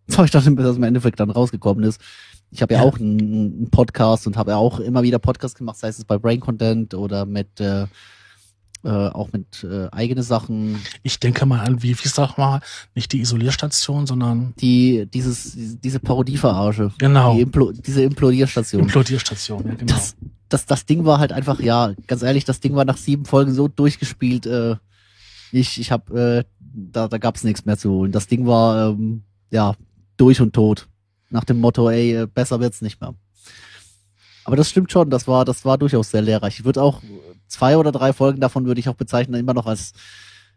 ich 0.07 0.31
dachte, 0.31 0.55
dass 0.55 0.77
im 0.77 0.83
Endeffekt 0.83 1.21
dann 1.21 1.31
rausgekommen 1.31 1.85
ist. 1.85 2.01
Ich 2.51 2.63
habe 2.63 2.75
ja, 2.75 2.81
ja, 2.81 2.87
auch 2.87 2.99
einen, 2.99 3.21
einen 3.21 3.71
Podcast 3.71 4.27
und 4.27 4.37
habe 4.37 4.53
ja 4.53 4.57
auch 4.59 4.79
immer 4.79 5.03
wieder 5.03 5.19
Podcasts 5.19 5.59
gemacht, 5.59 5.77
sei 5.77 5.89
es 5.89 6.05
bei 6.05 6.19
Brain 6.19 6.39
Content 6.39 6.95
oder 6.95 7.27
mit 7.27 7.61
äh, 7.61 7.87
äh, 8.85 8.89
auch 8.89 9.33
mit 9.33 9.65
äh, 9.65 9.89
eigene 9.91 10.23
Sachen. 10.23 10.79
Ich 11.03 11.19
denke 11.19 11.47
mal 11.47 11.61
an, 11.61 11.83
wie, 11.83 11.97
wie 11.99 12.09
sag 12.09 12.37
mal, 12.37 12.61
nicht 12.95 13.13
die 13.13 13.21
Isolierstation, 13.21 14.07
sondern 14.07 14.55
die 14.61 15.07
dieses 15.13 15.57
diese 15.57 16.01
Parodie-Verarsche. 16.01 16.93
Genau. 16.99 17.35
Die 17.35 17.41
Implo 17.41 17.73
diese 17.73 18.03
Implodierstation. 18.03 18.83
Implodierstation, 18.83 19.67
ja 19.67 19.75
genau. 19.75 19.93
Das, 19.93 20.17
das, 20.49 20.67
das 20.67 20.87
Ding 20.87 21.05
war 21.05 21.19
halt 21.19 21.33
einfach, 21.33 21.61
ja, 21.61 21.95
ganz 22.07 22.23
ehrlich, 22.23 22.45
das 22.45 22.61
Ding 22.61 22.75
war 22.75 22.85
nach 22.85 22.97
sieben 22.99 23.25
Folgen 23.25 23.55
so 23.55 23.69
durchgespielt. 23.69 24.47
Äh, 24.47 24.77
ich 25.51 25.81
ich 25.81 25.91
habe, 25.91 26.45
äh, 26.45 26.45
da, 26.61 27.09
da 27.09 27.19
gab's 27.19 27.45
nichts 27.45 27.65
mehr 27.65 27.79
zu 27.79 27.91
holen. 27.91 28.13
Das 28.13 28.27
Ding 28.27 28.47
war, 28.47 28.91
ähm, 28.91 29.23
ja, 29.51 29.75
durch 30.17 30.41
und 30.41 30.53
tot. 30.53 30.89
Nach 31.31 31.45
dem 31.45 31.61
Motto, 31.61 31.89
ey, 31.91 32.15
äh, 32.15 32.27
besser 32.27 32.61
wird's 32.61 32.83
nicht 32.83 33.01
mehr. 33.01 33.15
Aber 34.45 34.57
das 34.57 34.69
stimmt 34.69 34.93
schon, 34.93 35.09
das 35.11 35.27
war, 35.27 35.45
das 35.45 35.65
war 35.65 35.79
durchaus 35.79 36.11
sehr 36.11 36.23
lehrreich. 36.23 36.61
Ich 36.61 36.65
würde 36.65 36.83
auch 36.83 37.01
zwei 37.49 37.77
oder 37.77 37.93
drei 37.93 38.13
Folgen 38.13 38.41
davon 38.41 38.67
würde 38.67 38.81
ich 38.81 38.89
auch 38.89 38.95
bezeichnen, 38.95 39.41
immer 39.41 39.55
noch 39.55 39.67
als 39.67 39.93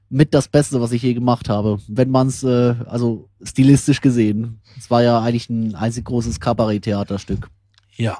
mit 0.10 0.34
das 0.34 0.48
Beste, 0.48 0.79
was 0.82 0.91
ich 0.91 1.01
je 1.01 1.13
gemacht 1.13 1.50
habe. 1.50 1.79
Wenn 1.88 2.10
man 2.10 2.27
es, 2.27 2.44
äh, 2.44 2.75
also 2.86 3.29
stilistisch 3.41 4.01
gesehen. 4.01 4.62
Es 4.77 4.89
war 4.89 5.03
ja 5.03 5.20
eigentlich 5.20 5.50
ein 5.50 5.75
einzig 5.75 6.06
großes 6.06 6.39
Kabarett-Theaterstück. 6.39 7.50
Ja. 7.96 8.20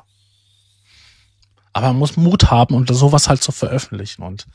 Aber 1.72 1.88
man 1.88 2.00
muss 2.00 2.18
Mut 2.18 2.52
haben 2.52 2.76
und 2.76 2.94
sowas 2.94 3.30
halt 3.30 3.42
zu 3.42 3.52
veröffentlichen 3.52 4.24
und 4.24 4.48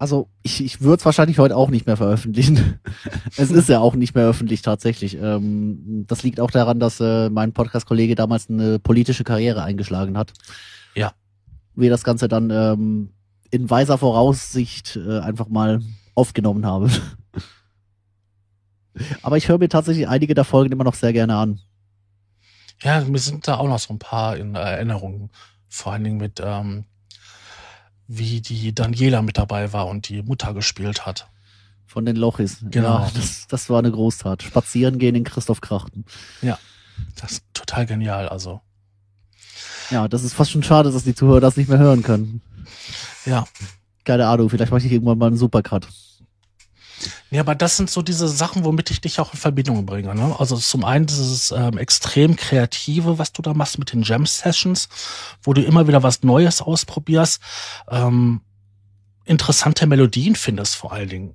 also 0.00 0.30
ich, 0.42 0.64
ich 0.64 0.80
würde 0.80 0.98
es 0.98 1.04
wahrscheinlich 1.04 1.38
heute 1.38 1.54
auch 1.54 1.68
nicht 1.68 1.84
mehr 1.84 1.98
veröffentlichen. 1.98 2.80
es 3.36 3.50
ist 3.50 3.68
ja 3.68 3.80
auch 3.80 3.94
nicht 3.94 4.14
mehr 4.14 4.24
öffentlich 4.24 4.62
tatsächlich. 4.62 5.14
Ähm, 5.20 6.06
das 6.08 6.22
liegt 6.22 6.40
auch 6.40 6.50
daran, 6.50 6.80
dass 6.80 7.00
äh, 7.00 7.28
mein 7.28 7.52
Podcast-Kollege 7.52 8.14
damals 8.14 8.48
eine 8.48 8.78
politische 8.78 9.24
Karriere 9.24 9.62
eingeschlagen 9.62 10.16
hat. 10.16 10.32
Ja. 10.94 11.12
Wir 11.74 11.90
das 11.90 12.04
Ganze 12.04 12.28
dann 12.28 12.50
ähm, 12.50 13.12
in 13.50 13.70
weiser 13.70 13.98
Voraussicht 13.98 14.96
äh, 14.96 15.20
einfach 15.20 15.48
mal 15.48 15.80
aufgenommen 16.14 16.66
haben. 16.66 16.90
Aber 19.22 19.36
ich 19.36 19.48
höre 19.48 19.58
mir 19.58 19.68
tatsächlich 19.68 20.08
einige 20.08 20.34
der 20.34 20.44
Folgen 20.44 20.72
immer 20.72 20.84
noch 20.84 20.94
sehr 20.94 21.12
gerne 21.12 21.36
an. 21.36 21.60
Ja, 22.82 23.00
mir 23.02 23.18
sind 23.18 23.46
da 23.46 23.58
auch 23.58 23.68
noch 23.68 23.78
so 23.78 23.94
ein 23.94 23.98
paar 23.98 24.36
in 24.36 24.54
Erinnerung. 24.54 25.30
Vor 25.68 25.92
allen 25.92 26.04
Dingen 26.04 26.16
mit, 26.16 26.40
ähm, 26.42 26.84
wie 28.06 28.40
die 28.40 28.74
Daniela 28.74 29.22
mit 29.22 29.38
dabei 29.38 29.72
war 29.72 29.86
und 29.86 30.08
die 30.08 30.22
Mutter 30.22 30.54
gespielt 30.54 31.06
hat. 31.06 31.28
Von 31.86 32.06
den 32.06 32.16
Lochis. 32.16 32.58
Genau. 32.62 33.00
Ja, 33.00 33.10
das, 33.14 33.46
das 33.48 33.68
war 33.68 33.80
eine 33.80 33.90
Großtat. 33.90 34.42
Spazieren 34.42 34.98
gehen 34.98 35.14
in 35.14 35.24
Christoph 35.24 35.60
Krachten. 35.60 36.04
Ja, 36.40 36.58
das 37.16 37.32
ist 37.32 37.44
total 37.52 37.86
genial, 37.86 38.28
also. 38.28 38.60
Ja, 39.90 40.08
das 40.08 40.22
ist 40.22 40.34
fast 40.34 40.50
schon 40.50 40.62
schade, 40.62 40.92
dass 40.92 41.04
die 41.04 41.14
Zuhörer 41.14 41.40
das 41.40 41.56
nicht 41.56 41.68
mehr 41.68 41.78
hören 41.78 42.02
können. 42.02 42.40
Ja. 43.26 43.46
Keine 44.04 44.26
Ahnung, 44.26 44.48
vielleicht 44.48 44.72
mache 44.72 44.86
ich 44.86 44.92
irgendwann 44.92 45.18
mal 45.18 45.26
einen 45.26 45.36
Supercut. 45.36 45.86
Ja, 47.30 47.40
aber 47.40 47.54
das 47.54 47.76
sind 47.76 47.90
so 47.90 48.02
diese 48.02 48.28
Sachen, 48.28 48.64
womit 48.64 48.90
ich 48.90 49.00
dich 49.00 49.20
auch 49.20 49.32
in 49.32 49.38
Verbindung 49.38 49.86
bringe. 49.86 50.14
Ne? 50.14 50.34
Also 50.38 50.56
zum 50.56 50.84
einen 50.84 51.06
dieses 51.06 51.50
ähm, 51.50 51.78
extrem 51.78 52.36
kreative, 52.36 53.18
was 53.18 53.32
du 53.32 53.42
da 53.42 53.54
machst 53.54 53.78
mit 53.78 53.92
den 53.92 54.02
Jam 54.02 54.26
Sessions, 54.26 54.88
wo 55.42 55.52
du 55.52 55.62
immer 55.62 55.86
wieder 55.86 56.02
was 56.02 56.22
Neues 56.22 56.60
ausprobierst, 56.60 57.40
ähm, 57.88 58.40
interessante 59.24 59.86
Melodien 59.86 60.34
findest 60.34 60.76
vor 60.76 60.92
allen 60.92 61.08
Dingen. 61.08 61.34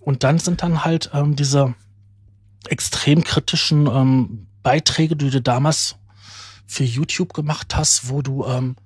Und 0.00 0.24
dann 0.24 0.38
sind 0.38 0.62
dann 0.62 0.84
halt 0.84 1.10
ähm, 1.12 1.36
diese 1.36 1.74
extrem 2.68 3.22
kritischen 3.24 3.86
ähm, 3.86 4.46
Beiträge, 4.62 5.16
die 5.16 5.30
du 5.30 5.42
damals 5.42 5.96
für 6.66 6.84
YouTube 6.84 7.32
gemacht 7.32 7.76
hast, 7.76 8.08
wo 8.08 8.22
du 8.22 8.44
ähm, 8.44 8.76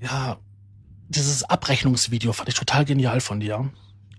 ja 0.00 0.38
dieses 1.08 1.42
Abrechnungsvideo 1.42 2.32
fand 2.32 2.48
ich 2.48 2.54
total 2.54 2.84
genial 2.84 3.20
von 3.20 3.40
dir, 3.40 3.70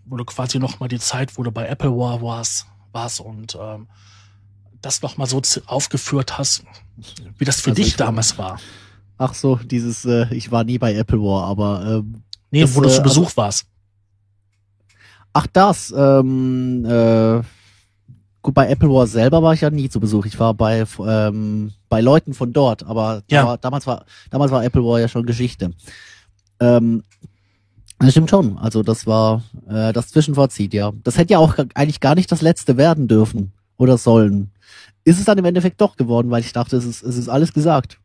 wo 0.06 0.18
du 0.18 0.26
quasi 0.26 0.60
noch 0.60 0.80
mal 0.80 0.90
die 0.90 1.00
Zeit, 1.00 1.38
wo 1.38 1.44
du 1.44 1.52
bei 1.52 1.68
Apple 1.68 1.92
War 1.92 2.22
warst, 2.22 2.68
warst 2.92 3.22
und 3.22 3.58
ähm, 3.60 3.88
das 4.82 5.02
noch 5.02 5.18
mal 5.18 5.26
so 5.26 5.42
aufgeführt 5.68 6.38
hast, 6.38 6.64
wie 7.38 7.46
das 7.46 7.62
für 7.62 7.72
also 7.72 7.82
dich 7.82 7.96
damals 7.96 8.38
war. 8.38 8.60
Ach 9.18 9.34
so, 9.34 9.56
dieses, 9.56 10.04
äh, 10.06 10.34
ich 10.34 10.52
war 10.52 10.64
nie 10.64 10.80
bei 10.80 10.96
Apple 10.96 11.20
War, 11.20 11.46
aber 11.46 11.86
ähm, 11.86 12.24
nee, 12.50 12.62
das, 12.62 12.76
wo 12.76 12.82
du 12.82 12.90
zu 12.90 13.00
äh, 13.00 13.04
Besuch 13.04 13.26
also, 13.26 13.38
warst. 13.38 13.66
Ach 15.34 15.48
das, 15.54 15.94
ähm, 15.96 16.84
äh, 16.86 17.42
gut, 18.42 18.54
bei 18.54 18.70
Apple 18.70 18.90
War 18.90 19.08
selber 19.08 19.42
war 19.44 19.54
ich 19.54 19.62
ja 19.62 19.70
nie 19.70 19.90
zu 19.90 20.00
Besuch. 20.00 20.26
Ich 20.26 20.40
war 20.40 20.54
bei 20.54 20.86
ähm, 21.06 21.72
bei 21.90 22.02
Leuten 22.02 22.34
von 22.34 22.54
dort, 22.54 22.84
aber 22.84 23.24
ja. 23.30 23.46
war, 23.46 23.58
damals 23.58 23.88
war 23.88 24.06
damals 24.30 24.52
war 24.52 24.64
Apple 24.64 24.84
War 24.84 25.00
ja 25.00 25.08
schon 25.08 25.26
Geschichte. 25.26 25.72
Ähm, 26.60 27.04
das 28.00 28.12
stimmt 28.12 28.30
schon. 28.30 28.58
Also 28.58 28.82
das 28.84 29.06
war 29.06 29.44
äh, 29.68 29.94
das 29.94 30.10
Zwischenfazit, 30.10 30.74
ja. 30.74 30.92
Das 31.04 31.18
hätte 31.18 31.34
ja 31.34 31.40
auch 31.40 31.56
eigentlich 31.76 32.00
gar 32.00 32.16
nicht 32.16 32.32
das 32.32 32.42
letzte 32.42 32.78
werden 32.78 33.08
dürfen 33.08 33.52
oder 33.78 33.98
sollen. 33.98 34.52
Ist 35.04 35.20
es 35.20 35.26
dann 35.26 35.38
im 35.38 35.46
Endeffekt 35.46 35.82
doch 35.82 35.96
geworden, 35.96 36.32
weil 36.32 36.42
ich 36.42 36.54
dachte, 36.54 36.78
es 36.78 36.86
ist, 36.86 37.04
es 37.04 37.18
ist 37.18 37.30
alles 37.30 37.54
gesagt. 37.54 38.00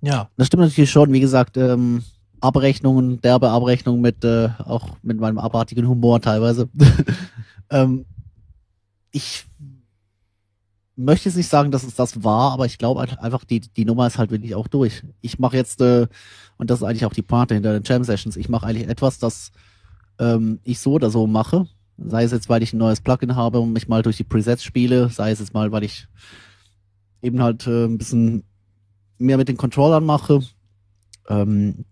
Ja. 0.00 0.28
Das 0.36 0.46
stimmt 0.46 0.62
natürlich 0.62 0.90
schon. 0.90 1.12
Wie 1.12 1.20
gesagt, 1.20 1.56
ähm, 1.56 2.02
Abrechnungen, 2.40 3.20
derbe 3.20 3.50
Abrechnungen 3.50 4.00
mit 4.00 4.24
äh, 4.24 4.50
auch 4.64 4.90
mit 5.02 5.18
meinem 5.18 5.38
abartigen 5.38 5.88
Humor 5.88 6.20
teilweise. 6.20 6.68
ähm, 7.70 8.04
ich 9.10 9.46
möchte 10.96 11.28
jetzt 11.28 11.36
nicht 11.36 11.48
sagen, 11.48 11.70
dass 11.70 11.84
es 11.84 11.94
das 11.94 12.24
war, 12.24 12.52
aber 12.52 12.66
ich 12.66 12.76
glaube 12.76 13.00
einfach, 13.00 13.44
die, 13.44 13.60
die 13.60 13.84
Nummer 13.84 14.06
ist 14.06 14.18
halt 14.18 14.30
wirklich 14.30 14.54
auch 14.54 14.66
durch. 14.66 15.04
Ich 15.20 15.38
mache 15.38 15.56
jetzt, 15.56 15.80
äh, 15.80 16.08
und 16.56 16.70
das 16.70 16.80
ist 16.80 16.84
eigentlich 16.84 17.04
auch 17.04 17.12
die 17.12 17.22
Parte 17.22 17.54
hinter 17.54 17.72
den 17.72 17.84
Jam 17.84 18.02
Sessions, 18.02 18.36
ich 18.36 18.48
mache 18.48 18.66
eigentlich 18.66 18.88
etwas, 18.88 19.18
das 19.18 19.52
ähm, 20.18 20.58
ich 20.64 20.80
so 20.80 20.92
oder 20.92 21.10
so 21.10 21.26
mache. 21.26 21.66
Sei 21.98 22.24
es 22.24 22.32
jetzt, 22.32 22.48
weil 22.48 22.62
ich 22.62 22.72
ein 22.72 22.78
neues 22.78 23.00
Plugin 23.00 23.36
habe 23.36 23.60
und 23.60 23.72
mich 23.72 23.88
mal 23.88 24.02
durch 24.02 24.16
die 24.16 24.24
Presets 24.24 24.62
spiele, 24.62 25.08
sei 25.08 25.30
es 25.30 25.40
jetzt 25.40 25.54
mal, 25.54 25.72
weil 25.72 25.84
ich 25.84 26.06
eben 27.22 27.42
halt 27.42 27.66
äh, 27.66 27.86
ein 27.86 27.98
bisschen 27.98 28.44
mehr 29.18 29.36
mit 29.36 29.48
den 29.48 29.56
Controllern 29.56 30.04
mache. 30.04 30.40
Ähm, 31.28 31.84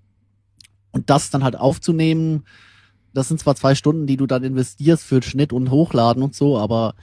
und 0.93 1.11
das 1.11 1.31
dann 1.31 1.45
halt 1.45 1.57
aufzunehmen, 1.57 2.45
das 3.17 3.29
sind 3.29 3.41
zwar 3.41 3.57
zwei 3.57 3.75
Stunden, 3.75 4.07
die 4.07 4.17
du 4.17 4.27
dann 4.27 4.45
investierst 4.45 5.03
für 5.03 5.23
Schnitt 5.23 5.53
und 5.53 5.71
Hochladen 5.71 6.23
und 6.23 6.35
so, 6.35 6.59
aber 6.59 6.95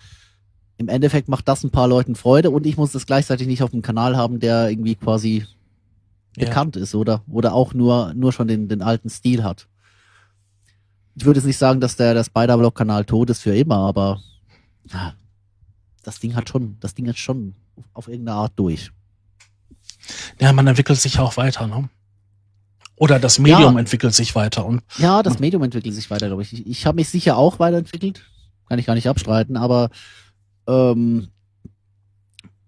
im 0.78 0.88
Endeffekt 0.88 1.28
macht 1.28 1.48
das 1.48 1.64
ein 1.64 1.72
paar 1.72 1.88
Leuten 1.88 2.16
Freude 2.16 2.52
und 2.52 2.66
ich 2.68 2.78
muss 2.78 2.92
das 2.92 3.06
gleichzeitig 3.06 3.48
nicht 3.48 3.64
auf 3.64 3.72
dem 3.72 3.82
Kanal 3.82 4.16
haben, 4.16 4.40
der 4.40 4.70
irgendwie 4.70 4.96
quasi 4.96 5.46
ja. 6.38 6.46
bekannt 6.46 6.76
ist 6.76 6.94
oder 6.94 7.24
oder 7.28 7.54
auch 7.54 7.74
nur 7.74 8.14
nur 8.14 8.32
schon 8.32 8.48
den 8.48 8.68
den 8.68 8.82
alten 8.82 9.10
Stil 9.10 9.44
hat. 9.44 9.68
Ich 11.16 11.26
würde 11.26 11.40
jetzt 11.40 11.48
nicht 11.48 11.58
sagen, 11.58 11.80
dass 11.80 11.96
der 11.96 12.14
der 12.14 12.24
Spider-Block 12.24 12.76
Kanal 12.76 13.06
tot 13.06 13.30
ist 13.30 13.42
für 13.42 13.56
immer, 13.56 13.78
aber 13.78 14.22
das 16.04 16.20
Ding 16.20 16.36
hat 16.36 16.50
schon, 16.50 16.78
das 16.80 16.94
Ding 16.94 17.08
hat 17.08 17.18
schon 17.18 17.56
auf 17.94 18.08
irgendeine 18.08 18.38
Art 18.38 18.54
durch. 18.56 18.92
Ja, 20.40 20.54
man 20.54 20.68
entwickelt 20.68 21.00
sich 21.00 21.18
auch 21.20 21.38
weiter, 21.38 21.66
ne? 21.66 21.90
Oder 22.96 23.20
das 23.20 23.40
Medium 23.40 23.74
ja. 23.74 23.80
entwickelt 23.80 24.14
sich 24.14 24.36
weiter 24.36 24.66
und 24.66 24.82
ja, 24.98 25.24
das 25.24 25.40
Medium 25.40 25.64
entwickelt 25.64 25.96
sich 25.96 26.10
weiter, 26.12 26.28
glaube 26.28 26.44
ich. 26.44 26.54
Ich, 26.54 26.68
ich 26.68 26.86
habe 26.86 26.96
mich 26.96 27.10
sicher 27.10 27.38
auch 27.38 27.60
weiterentwickelt, 27.60 28.24
kann 28.70 28.80
ich 28.80 28.86
gar 28.86 28.94
nicht 28.94 29.10
abstreiten, 29.10 29.58
aber 29.58 29.90
ähm, 30.68 31.30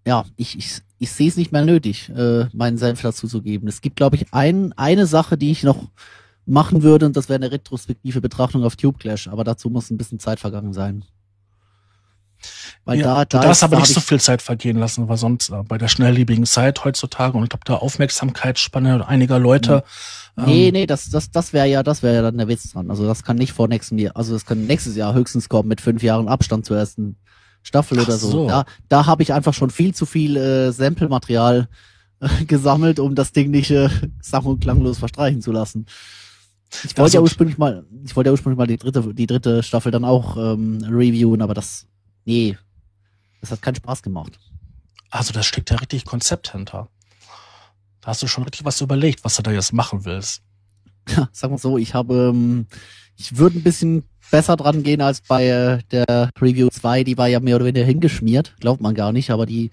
ja, 0.05 0.25
ich, 0.35 0.57
ich, 0.57 0.81
ich 0.99 1.11
sehe 1.11 1.27
es 1.27 1.37
nicht 1.37 1.51
mehr 1.51 1.65
nötig, 1.65 2.09
äh, 2.09 2.45
meinen 2.53 2.77
Senf 2.77 3.01
dazu 3.01 3.27
zu 3.27 3.41
geben. 3.41 3.67
Es 3.67 3.81
gibt, 3.81 3.95
glaube 3.95 4.15
ich, 4.15 4.33
ein, 4.33 4.73
eine 4.73 5.05
Sache, 5.05 5.37
die 5.37 5.51
ich 5.51 5.63
noch 5.63 5.89
machen 6.45 6.83
würde, 6.83 7.05
und 7.07 7.15
das 7.15 7.27
wäre 7.29 7.37
eine 7.37 7.51
retrospektive 7.51 8.21
Betrachtung 8.21 8.63
auf 8.63 8.75
Tube 8.75 8.99
Clash, 8.99 9.27
aber 9.27 9.43
dazu 9.43 9.69
muss 9.69 9.89
ein 9.89 9.97
bisschen 9.97 10.19
Zeit 10.19 10.39
vergangen 10.39 10.73
sein. 10.73 11.03
Weil 12.83 12.99
ja, 12.99 13.05
da, 13.05 13.25
da 13.25 13.39
du 13.39 13.47
darfst 13.47 13.63
aber 13.63 13.77
nicht 13.77 13.93
so 13.93 13.99
viel 13.99 14.19
Zeit 14.19 14.41
vergehen 14.41 14.77
lassen, 14.77 15.07
weil 15.07 15.17
sonst 15.17 15.49
äh, 15.49 15.63
bei 15.63 15.77
der 15.77 15.87
schnelllebigen 15.87 16.45
Zeit 16.45 16.83
heutzutage 16.85 17.37
und 17.37 17.43
ich 17.43 17.49
glaube, 17.49 17.65
der 17.65 17.81
Aufmerksamkeitsspanne 17.81 19.07
einiger 19.07 19.39
Leute. 19.39 19.83
Ähm, 20.37 20.45
nee, 20.45 20.71
nee, 20.71 20.85
das, 20.85 21.09
das, 21.09 21.31
das 21.31 21.53
wäre 21.53 21.67
ja, 21.67 21.83
das 21.83 22.03
wäre 22.03 22.15
ja 22.15 22.21
dann 22.21 22.37
der 22.37 22.47
Witz 22.47 22.71
dran. 22.71 22.89
Also 22.89 23.05
das 23.07 23.23
kann 23.23 23.37
nicht 23.37 23.53
vor 23.53 23.67
nächstem 23.67 23.97
Jahr, 23.97 24.15
also 24.15 24.33
das 24.33 24.45
kann 24.45 24.65
nächstes 24.65 24.95
Jahr 24.95 25.13
höchstens 25.13 25.49
kommen 25.49 25.69
mit 25.69 25.81
fünf 25.81 26.03
Jahren 26.03 26.27
Abstand 26.27 26.65
zur 26.65 26.77
ersten 26.77 27.17
Staffel 27.63 27.97
Ach 27.99 28.07
oder 28.07 28.17
so. 28.17 28.29
so. 28.29 28.47
Da, 28.47 28.65
da 28.89 29.05
habe 29.05 29.23
ich 29.23 29.33
einfach 29.33 29.53
schon 29.53 29.71
viel 29.71 29.93
zu 29.93 30.05
viel 30.05 30.37
äh, 30.37 30.71
Sample-Material 30.71 31.67
äh, 32.19 32.45
gesammelt, 32.47 32.99
um 32.99 33.15
das 33.15 33.31
Ding 33.31 33.51
nicht 33.51 33.71
äh, 33.71 33.89
sang- 34.21 34.45
und 34.45 34.59
klanglos 34.59 34.99
verstreichen 34.99 35.41
zu 35.41 35.51
lassen. 35.51 35.85
Ich 36.83 36.91
wollte 36.91 37.01
also, 37.01 37.17
ja 37.17 37.21
ursprünglich 37.21 37.57
mal, 37.57 37.85
ich 38.03 38.15
wollte 38.15 38.29
ja 38.29 38.31
ursprünglich 38.31 38.57
mal 38.57 38.67
die 38.67 38.77
dritte, 38.77 39.13
die 39.13 39.27
dritte 39.27 39.63
Staffel 39.63 39.91
dann 39.91 40.03
auch 40.03 40.35
ähm, 40.37 40.79
reviewen, 40.83 41.41
aber 41.41 41.53
das, 41.53 41.87
nee, 42.25 42.57
das 43.41 43.51
hat 43.51 43.61
keinen 43.61 43.75
Spaß 43.75 44.03
gemacht. 44.03 44.39
Also 45.09 45.33
da 45.33 45.43
steckt 45.43 45.69
ja 45.69 45.77
richtig 45.77 46.05
Konzept 46.05 46.51
hinter. 46.51 46.89
Da 48.01 48.07
hast 48.07 48.21
du 48.21 48.27
schon 48.27 48.43
richtig 48.43 48.65
was 48.65 48.81
überlegt, 48.81 49.23
was 49.23 49.35
du 49.35 49.43
da 49.43 49.51
jetzt 49.51 49.73
machen 49.73 50.05
willst. 50.05 50.41
Ja, 51.07 51.29
sag 51.31 51.51
mal 51.51 51.57
so, 51.57 51.77
ich 51.77 51.93
habe, 51.93 52.31
ähm, 52.33 52.65
ich 53.15 53.37
würde 53.37 53.59
ein 53.59 53.63
bisschen 53.63 54.03
besser 54.31 54.55
dran 54.55 54.81
gehen 54.81 55.01
als 55.01 55.21
bei 55.21 55.47
äh, 55.47 55.79
der 55.91 56.31
Preview 56.33 56.69
2, 56.69 57.03
die 57.03 57.17
war 57.17 57.27
ja 57.27 57.39
mehr 57.39 57.57
oder 57.57 57.65
weniger 57.65 57.85
hingeschmiert, 57.85 58.55
glaubt 58.59 58.81
man 58.81 58.95
gar 58.95 59.11
nicht, 59.11 59.29
aber 59.29 59.45
die, 59.45 59.69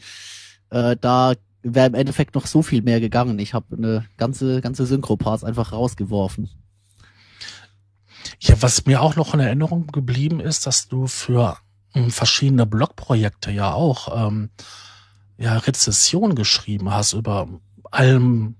äh, 0.70 0.96
da 1.00 1.34
wäre 1.62 1.86
im 1.86 1.94
Endeffekt 1.94 2.34
noch 2.34 2.46
so 2.46 2.62
viel 2.62 2.82
mehr 2.82 3.00
gegangen. 3.00 3.38
Ich 3.38 3.54
habe 3.54 3.76
eine 3.76 4.04
ganze, 4.16 4.60
ganze 4.60 4.84
Synchro-Parts 4.84 5.44
einfach 5.44 5.72
rausgeworfen. 5.72 6.50
Ja, 8.40 8.60
was 8.60 8.86
mir 8.86 9.00
auch 9.00 9.16
noch 9.16 9.34
in 9.34 9.40
Erinnerung 9.40 9.86
geblieben 9.86 10.40
ist, 10.40 10.66
dass 10.66 10.88
du 10.88 11.06
für 11.06 11.58
verschiedene 12.08 12.66
Blogprojekte 12.66 13.50
ja 13.50 13.72
auch 13.72 14.28
ähm, 14.28 14.50
ja 15.36 15.58
Rezession 15.58 16.34
geschrieben 16.34 16.90
hast 16.90 17.12
über 17.12 17.48
allem 17.90 18.56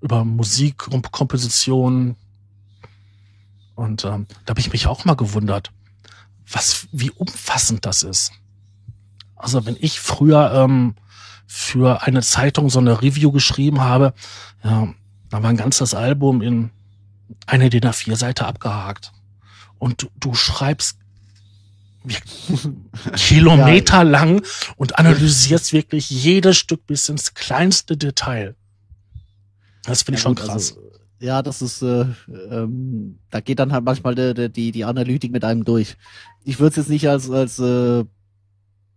über 0.00 0.24
Musik 0.24 0.88
und 0.88 1.12
Komposition 1.12 2.16
und 3.74 4.04
ähm, 4.04 4.26
da 4.44 4.50
habe 4.50 4.60
ich 4.60 4.72
mich 4.72 4.86
auch 4.86 5.04
mal 5.04 5.16
gewundert, 5.16 5.70
was 6.50 6.88
wie 6.92 7.10
umfassend 7.10 7.86
das 7.86 8.02
ist. 8.02 8.32
Also 9.36 9.66
wenn 9.66 9.76
ich 9.78 10.00
früher 10.00 10.52
ähm, 10.52 10.94
für 11.46 12.02
eine 12.02 12.22
Zeitung 12.22 12.70
so 12.70 12.78
eine 12.78 13.02
Review 13.02 13.30
geschrieben 13.30 13.80
habe, 13.80 14.14
ja, 14.64 14.88
da 15.28 15.42
war 15.42 15.50
ein 15.50 15.56
ganzes 15.56 15.94
Album 15.94 16.42
in 16.42 16.70
eine 17.46 17.70
DIN 17.70 17.82
A4 17.84 18.16
Seite 18.16 18.46
abgehakt. 18.46 19.12
Und 19.78 20.02
du, 20.02 20.08
du 20.18 20.34
schreibst 20.34 20.98
Kilometer 23.16 23.98
ja. 23.98 24.02
lang 24.02 24.42
und 24.76 24.98
analysierst 24.98 25.72
wirklich 25.72 26.10
jedes 26.10 26.56
Stück 26.56 26.86
bis 26.86 27.08
ins 27.08 27.34
kleinste 27.34 27.96
Detail. 27.96 28.54
Das 29.84 30.02
finde 30.02 30.18
ich 30.18 30.24
ja, 30.24 30.28
schon 30.28 30.34
krass. 30.34 30.76
Also, 30.76 30.86
ja, 31.18 31.42
das 31.42 31.62
ist, 31.62 31.82
äh, 31.82 32.06
ähm, 32.50 33.18
da 33.30 33.40
geht 33.40 33.58
dann 33.58 33.72
halt 33.72 33.84
manchmal 33.84 34.14
de, 34.14 34.48
die, 34.48 34.72
die 34.72 34.84
Analytik 34.84 35.32
mit 35.32 35.44
einem 35.44 35.64
durch. 35.64 35.96
Ich 36.44 36.58
würde 36.58 36.70
es 36.70 36.76
jetzt 36.76 36.90
nicht 36.90 37.08
als, 37.08 37.30
als 37.30 37.58
äh, 37.58 38.04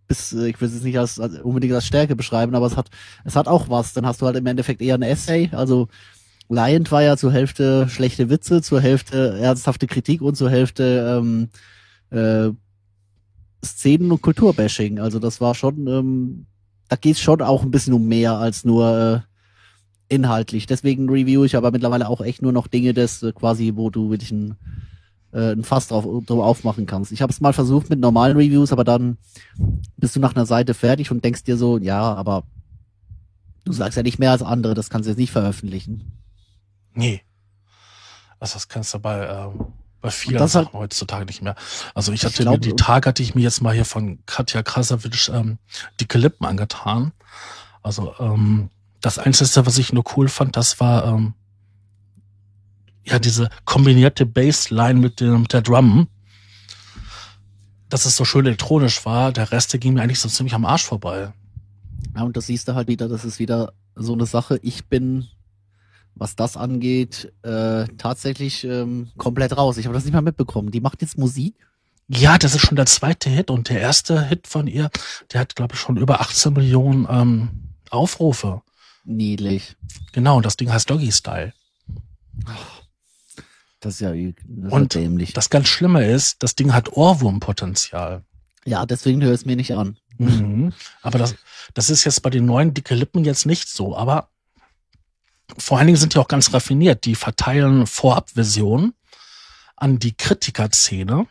bis, 0.07 0.33
äh, 0.33 0.49
ich 0.49 0.59
würde 0.59 0.67
es 0.67 0.73
jetzt 0.73 0.83
nicht 0.83 0.99
als, 0.99 1.19
als 1.19 1.39
unbedingt 1.39 1.73
als 1.73 1.85
Stärke 1.85 2.17
beschreiben, 2.17 2.55
aber 2.55 2.65
es 2.65 2.75
hat, 2.75 2.89
es 3.23 3.37
hat 3.37 3.47
auch 3.47 3.69
was. 3.69 3.93
Dann 3.93 4.05
hast 4.05 4.21
du 4.21 4.25
halt 4.25 4.35
im 4.35 4.45
Endeffekt 4.45 4.81
eher 4.81 4.95
ein 4.95 5.01
Essay. 5.01 5.49
Also 5.53 5.87
Lion 6.49 6.89
war 6.91 7.03
ja 7.03 7.15
zur 7.15 7.31
Hälfte 7.31 7.87
schlechte 7.87 8.29
Witze, 8.29 8.61
zur 8.61 8.81
Hälfte 8.81 9.37
ernsthafte 9.39 9.87
Kritik 9.87 10.21
und 10.21 10.35
zur 10.35 10.49
Hälfte 10.49 11.21
ähm, 11.21 11.49
äh, 12.09 12.51
Szenen- 13.63 14.11
und 14.11 14.21
Kulturbashing. 14.21 14.99
Also 14.99 15.19
das 15.19 15.41
war 15.41 15.55
schon, 15.55 15.87
ähm, 15.87 16.45
da 16.87 16.95
geht's 16.95 17.19
schon 17.19 17.41
auch 17.41 17.63
ein 17.63 17.71
bisschen 17.71 17.93
um 17.93 18.07
mehr 18.07 18.33
als 18.37 18.63
nur 18.65 19.25
äh, 20.09 20.13
inhaltlich. 20.13 20.65
Deswegen 20.65 21.09
review 21.09 21.43
ich 21.43 21.55
aber 21.55 21.71
mittlerweile 21.71 22.09
auch 22.09 22.21
echt 22.21 22.41
nur 22.41 22.51
noch 22.51 22.67
Dinge, 22.67 22.93
das 22.93 23.23
äh, 23.23 23.31
quasi, 23.31 23.73
wo 23.75 23.89
du 23.89 24.09
wirklich 24.09 24.31
ein, 24.31 24.55
äh, 25.31 25.51
ein 25.51 25.63
Fass 25.63 25.87
drauf, 25.87 26.05
drauf 26.25 26.43
aufmachen 26.43 26.85
kannst. 26.85 27.11
Ich 27.11 27.21
habe 27.21 27.31
es 27.31 27.41
mal 27.41 27.53
versucht 27.53 27.89
mit 27.89 27.99
normalen 27.99 28.37
Reviews, 28.37 28.71
aber 28.71 28.83
dann 28.83 29.17
bist 29.97 30.15
du 30.15 30.19
nach 30.19 30.35
einer 30.35 30.45
Seite 30.45 30.73
fertig 30.73 31.11
und 31.11 31.23
denkst 31.23 31.43
dir 31.43 31.57
so, 31.57 31.77
ja, 31.77 32.13
aber 32.15 32.43
du 33.65 33.73
sagst 33.73 33.97
ja 33.97 34.03
nicht 34.03 34.19
mehr 34.19 34.31
als 34.31 34.41
andere, 34.41 34.73
das 34.73 34.89
kannst 34.89 35.05
du 35.05 35.11
jetzt 35.11 35.19
nicht 35.19 35.31
veröffentlichen. 35.31 36.17
Nee. 36.93 37.21
Also 38.39 38.55
das 38.55 38.67
kannst 38.67 38.93
du 38.93 38.99
bei 38.99 39.27
ähm, 39.27 39.73
bei 40.01 40.09
vielen 40.09 40.47
Sachen 40.47 40.67
halt, 40.67 40.73
heutzutage 40.73 41.25
nicht 41.25 41.41
mehr. 41.41 41.55
Also 41.93 42.11
ich 42.11 42.23
hatte 42.23 42.35
ich 42.35 42.39
glaub, 42.39 42.53
mir 42.55 42.59
die 42.59 42.75
Tage 42.75 43.09
hatte 43.09 43.23
ich 43.23 43.35
mir 43.35 43.41
jetzt 43.41 43.61
mal 43.61 43.73
hier 43.73 43.85
von 43.85 44.19
Katja 44.25 44.63
Krasavitsch 44.63 45.29
ähm, 45.29 45.57
dicke 45.99 46.17
Lippen 46.17 46.45
angetan. 46.45 47.11
Also 47.81 48.13
ähm, 48.19 48.69
das 49.01 49.19
Einzige, 49.19 49.65
was 49.65 49.77
ich 49.77 49.93
nur 49.93 50.03
cool 50.15 50.27
fand, 50.29 50.55
das 50.57 50.79
war 50.79 51.05
ähm, 51.05 51.33
ja 53.05 53.19
diese 53.19 53.49
kombinierte 53.65 54.25
Bassline 54.25 54.99
mit, 54.99 55.19
dem, 55.19 55.41
mit 55.41 55.53
der 55.53 55.61
Drum. 55.61 56.07
dass 57.89 58.05
es 58.05 58.15
so 58.15 58.23
schön 58.23 58.45
elektronisch 58.45 59.05
war. 59.05 59.31
Der 59.31 59.51
Rest, 59.51 59.73
der 59.73 59.79
ging 59.79 59.95
mir 59.95 60.01
eigentlich 60.01 60.19
so 60.19 60.29
ziemlich 60.29 60.53
am 60.53 60.65
Arsch 60.65 60.85
vorbei. 60.85 61.33
Ja, 62.15 62.23
und 62.23 62.37
das 62.37 62.45
siehst 62.47 62.67
du 62.67 62.75
halt 62.75 62.87
wieder, 62.87 63.07
das 63.07 63.25
ist 63.25 63.39
wieder 63.39 63.73
so 63.95 64.13
eine 64.13 64.25
Sache. 64.25 64.59
Ich 64.61 64.85
bin, 64.85 65.27
was 66.19 66.35
das 66.35 66.57
angeht, 66.57 67.31
äh, 67.43 67.85
tatsächlich 67.97 68.63
ähm, 68.65 69.09
komplett 69.17 69.57
raus. 69.57 69.77
Ich 69.77 69.85
habe 69.85 69.95
das 69.95 70.03
nicht 70.03 70.13
mal 70.13 70.21
mitbekommen. 70.21 70.69
Die 70.69 70.81
macht 70.81 71.01
jetzt 71.01 71.17
Musik. 71.17 71.55
Ja, 72.07 72.37
das 72.37 72.55
ist 72.55 72.61
schon 72.61 72.75
der 72.75 72.87
zweite 72.87 73.29
Hit 73.29 73.49
und 73.49 73.69
der 73.69 73.79
erste 73.79 74.27
Hit 74.27 74.47
von 74.47 74.67
ihr, 74.67 74.89
der 75.31 75.41
hat, 75.41 75.55
glaube 75.55 75.75
ich, 75.75 75.79
schon 75.79 75.97
über 75.97 76.21
18 76.21 76.53
Millionen 76.53 77.07
ähm, 77.09 77.49
Aufrufe. 77.89 78.61
Niedlich. 79.05 79.75
Genau, 80.11 80.37
und 80.37 80.45
das 80.45 80.57
Ding 80.57 80.71
heißt 80.71 80.89
Doggy 80.89 81.11
Style. 81.11 81.53
Das 83.79 83.95
ist 83.95 84.01
ja 84.01 84.11
das 84.11 84.73
Und 84.73 84.93
dämlich. 84.93 85.33
Das 85.33 85.49
ganz 85.49 85.67
Schlimme 85.67 86.05
ist, 86.05 86.43
das 86.43 86.55
Ding 86.55 86.73
hat 86.73 86.91
Ohrwurmpotenzial. 86.93 88.23
Ja, 88.65 88.85
deswegen 88.85 89.23
hör 89.23 89.33
es 89.33 89.45
mir 89.45 89.55
nicht 89.55 89.73
an. 89.73 89.97
Mhm. 90.17 90.73
Aber 91.01 91.17
das, 91.17 91.35
das 91.73 91.89
ist 91.89 92.03
jetzt 92.03 92.21
bei 92.21 92.29
den 92.29 92.45
neuen 92.45 92.73
dicke 92.73 92.93
Lippen 92.93 93.23
jetzt 93.23 93.45
nicht 93.45 93.69
so. 93.69 93.95
Aber 93.95 94.29
vor 95.59 95.77
allen 95.77 95.87
Dingen 95.87 95.97
sind 95.97 96.13
die 96.13 96.17
auch 96.17 96.27
ganz 96.27 96.53
raffiniert. 96.53 97.05
Die 97.05 97.15
verteilen 97.15 97.85
Vorabversionen 97.85 98.93
an 99.75 99.99
die 99.99 100.13
Kritikerszene. 100.13 101.27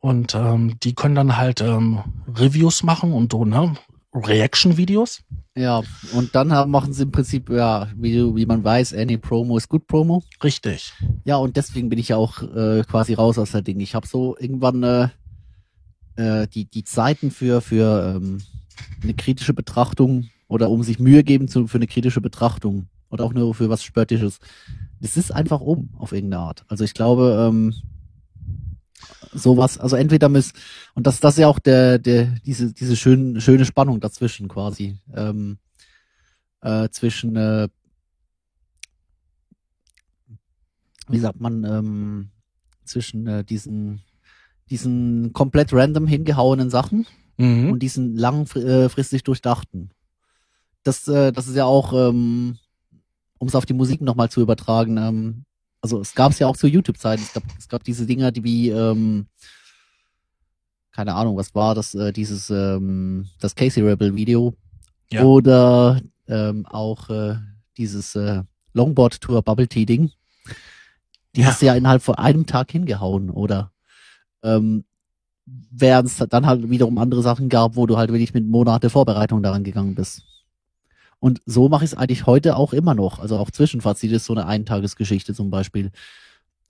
Und 0.00 0.34
ähm, 0.34 0.78
die 0.82 0.94
können 0.94 1.14
dann 1.14 1.36
halt 1.36 1.60
ähm, 1.60 2.00
Reviews 2.34 2.82
machen 2.82 3.12
und 3.12 3.32
so, 3.32 3.44
ne? 3.44 3.76
Reaction-Videos. 4.14 5.22
Ja, 5.54 5.82
und 6.12 6.34
dann 6.34 6.52
haben, 6.52 6.70
machen 6.70 6.92
sie 6.92 7.04
im 7.04 7.12
Prinzip, 7.12 7.48
ja, 7.50 7.88
wie, 7.96 8.36
wie 8.36 8.46
man 8.46 8.64
weiß, 8.64 8.94
any 8.94 9.16
Promo 9.16 9.56
ist 9.56 9.68
gut 9.68 9.86
Promo. 9.86 10.22
Richtig. 10.42 10.92
Ja, 11.24 11.36
und 11.36 11.56
deswegen 11.56 11.88
bin 11.88 11.98
ich 11.98 12.08
ja 12.08 12.16
auch 12.16 12.42
äh, 12.42 12.82
quasi 12.82 13.14
raus 13.14 13.38
aus 13.38 13.52
der 13.52 13.62
Ding. 13.62 13.80
Ich 13.80 13.94
habe 13.94 14.06
so 14.06 14.36
irgendwann 14.38 14.82
äh, 14.82 15.08
äh, 16.16 16.46
die, 16.48 16.64
die 16.64 16.84
Zeiten 16.84 17.30
für, 17.30 17.60
für 17.60 18.16
ähm, 18.16 18.38
eine 19.02 19.14
kritische 19.14 19.54
Betrachtung 19.54 20.28
oder 20.48 20.68
um 20.68 20.82
sich 20.82 20.98
Mühe 20.98 21.22
geben 21.22 21.48
zu, 21.48 21.66
für 21.66 21.78
eine 21.78 21.86
kritische 21.86 22.20
Betrachtung 22.20 22.88
oder 23.12 23.24
auch 23.24 23.32
nur 23.32 23.54
für 23.54 23.68
was 23.68 23.84
Spöttisches. 23.84 24.40
Das 25.00 25.16
ist 25.16 25.30
einfach 25.30 25.60
um, 25.60 25.90
auf 25.98 26.12
irgendeine 26.12 26.42
Art. 26.42 26.64
Also 26.68 26.82
ich 26.82 26.94
glaube, 26.94 27.46
ähm, 27.48 27.74
sowas, 29.32 29.78
also 29.78 29.96
entweder 29.96 30.28
miss, 30.28 30.52
und 30.94 31.06
das, 31.06 31.20
das 31.20 31.34
ist 31.34 31.40
ja 31.40 31.46
auch 31.48 31.58
der, 31.58 31.98
der, 31.98 32.24
diese, 32.44 32.72
diese 32.72 32.96
schön, 32.96 33.40
schöne 33.40 33.64
Spannung 33.64 34.00
dazwischen 34.00 34.48
quasi, 34.48 34.98
ähm, 35.14 35.58
äh, 36.62 36.88
zwischen, 36.88 37.36
äh, 37.36 37.68
wie 41.08 41.18
sagt 41.18 41.40
man, 41.40 41.64
ähm, 41.64 42.30
zwischen 42.84 43.26
äh, 43.26 43.44
diesen, 43.44 44.00
diesen 44.70 45.32
komplett 45.32 45.72
random 45.72 46.06
hingehauenen 46.06 46.70
Sachen 46.70 47.06
Mhm. 47.38 47.72
und 47.72 47.78
diesen 47.80 48.16
langfristig 48.16 49.24
durchdachten. 49.24 49.90
Das, 50.82 51.08
äh, 51.08 51.32
das 51.32 51.48
ist 51.48 51.56
ja 51.56 51.64
auch, 51.64 51.92
ähm, 51.92 52.58
um 53.42 53.48
es 53.48 53.56
auf 53.56 53.66
die 53.66 53.74
Musik 53.74 54.00
nochmal 54.00 54.30
zu 54.30 54.40
übertragen, 54.40 54.96
ähm, 54.98 55.44
also 55.80 56.00
es 56.00 56.14
gab 56.14 56.30
es 56.30 56.38
ja 56.38 56.46
auch 56.46 56.56
zu 56.56 56.68
YouTube-Zeiten, 56.68 57.24
es 57.24 57.32
gab, 57.32 57.42
es 57.58 57.68
gab 57.68 57.82
diese 57.82 58.06
Dinger, 58.06 58.30
die 58.30 58.44
wie, 58.44 58.68
ähm, 58.70 59.26
keine 60.92 61.16
Ahnung, 61.16 61.36
was 61.36 61.52
war 61.52 61.74
das, 61.74 61.92
äh, 61.96 62.12
dieses, 62.12 62.50
ähm, 62.50 63.26
das 63.40 63.56
Casey 63.56 63.82
Rebel 63.82 64.14
Video 64.14 64.54
Ja. 65.10 65.24
oder 65.24 66.00
ähm, 66.28 66.66
auch 66.66 67.10
äh, 67.10 67.34
dieses 67.76 68.14
äh, 68.14 68.44
Longboard 68.74 69.20
Tour 69.20 69.42
Bubble 69.42 69.66
Tea 69.66 69.86
Ding. 69.86 70.12
Die 71.34 71.40
Ja. 71.40 71.48
hast 71.48 71.62
du 71.62 71.66
ja 71.66 71.74
innerhalb 71.74 72.02
von 72.02 72.14
einem 72.14 72.46
Tag 72.46 72.70
hingehauen, 72.70 73.28
oder? 73.28 73.72
Ähm, 74.44 74.84
Während 75.44 76.08
es 76.08 76.16
dann 76.28 76.46
halt 76.46 76.70
wiederum 76.70 76.96
andere 76.98 77.22
Sachen 77.22 77.48
gab, 77.48 77.74
wo 77.74 77.86
du 77.86 77.96
halt 77.96 78.12
wirklich 78.12 78.32
mit 78.34 78.46
Monate 78.46 78.88
Vorbereitung 78.88 79.42
daran 79.42 79.64
gegangen 79.64 79.96
bist. 79.96 80.22
Und 81.22 81.40
so 81.46 81.68
mache 81.68 81.84
ich 81.84 81.92
es 81.92 81.96
eigentlich 81.96 82.26
heute 82.26 82.56
auch 82.56 82.72
immer 82.72 82.96
noch. 82.96 83.20
Also 83.20 83.38
auch 83.38 83.52
Zwischenfazit 83.52 84.10
ist 84.10 84.24
so 84.24 84.32
eine 84.32 84.46
Eintagesgeschichte 84.46 85.34
zum 85.34 85.50
Beispiel. 85.50 85.92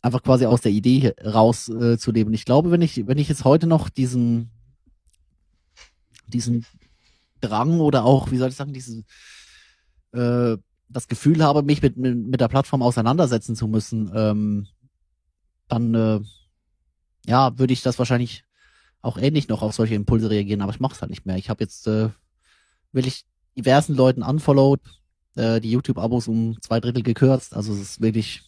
Einfach 0.03 0.23
quasi 0.23 0.45
aus 0.45 0.61
der 0.61 0.73
Idee 0.73 1.15
raus 1.25 1.71
äh, 1.71 1.97
zu 1.97 2.13
leben. 2.13 2.35
Ich 2.35 2.45
glaube, 2.45 2.71
wenn 2.71 2.83
ich, 2.83 3.07
wenn 3.07 3.17
ich 3.17 3.31
jetzt 3.31 3.45
heute 3.45 3.67
noch 3.67 3.89
diesen, 3.89 4.51
diesen 6.27 6.67
Drang 7.41 7.81
oder 7.81 8.05
auch, 8.05 8.31
wie 8.31 8.37
soll 8.37 8.51
ich 8.51 8.55
sagen, 8.55 8.75
diesen, 8.75 9.07
äh, 10.13 10.59
das 10.91 11.09
Gefühl 11.09 11.43
habe, 11.43 11.63
mich 11.63 11.81
mit, 11.81 11.97
mit, 11.97 12.15
mit 12.15 12.39
der 12.39 12.49
Plattform 12.49 12.83
auseinandersetzen 12.83 13.57
zu 13.57 13.69
müssen, 13.69 14.13
ähm, 14.15 14.67
dann, 15.67 15.95
äh, 15.95 16.21
ja, 17.25 17.59
würde 17.59 17.73
ich 17.73 17.81
das 17.81 17.99
wahrscheinlich 17.99 18.45
auch 19.01 19.17
ähnlich 19.17 19.49
noch 19.49 19.63
auf 19.63 19.73
solche 19.73 19.95
Impulse 19.95 20.29
reagieren, 20.29 20.61
aber 20.61 20.75
ich 20.75 20.81
mache 20.81 20.93
es 20.93 21.01
halt 21.01 21.11
nicht 21.11 21.25
mehr. 21.25 21.39
Ich 21.39 21.49
habe 21.49 21.65
jetzt, 21.65 21.87
äh, 21.87 22.11
will 22.93 23.07
ich 23.07 23.25
diversen 23.57 23.95
Leuten 23.95 24.23
unfollowed, 24.23 24.81
äh, 25.35 25.61
die 25.61 25.71
YouTube-Abos 25.71 26.29
um 26.29 26.61
zwei 26.61 26.81
Drittel 26.81 27.03
gekürzt, 27.03 27.55
also 27.55 27.73
es 27.73 27.81
ist 27.81 28.01
wirklich 28.01 28.43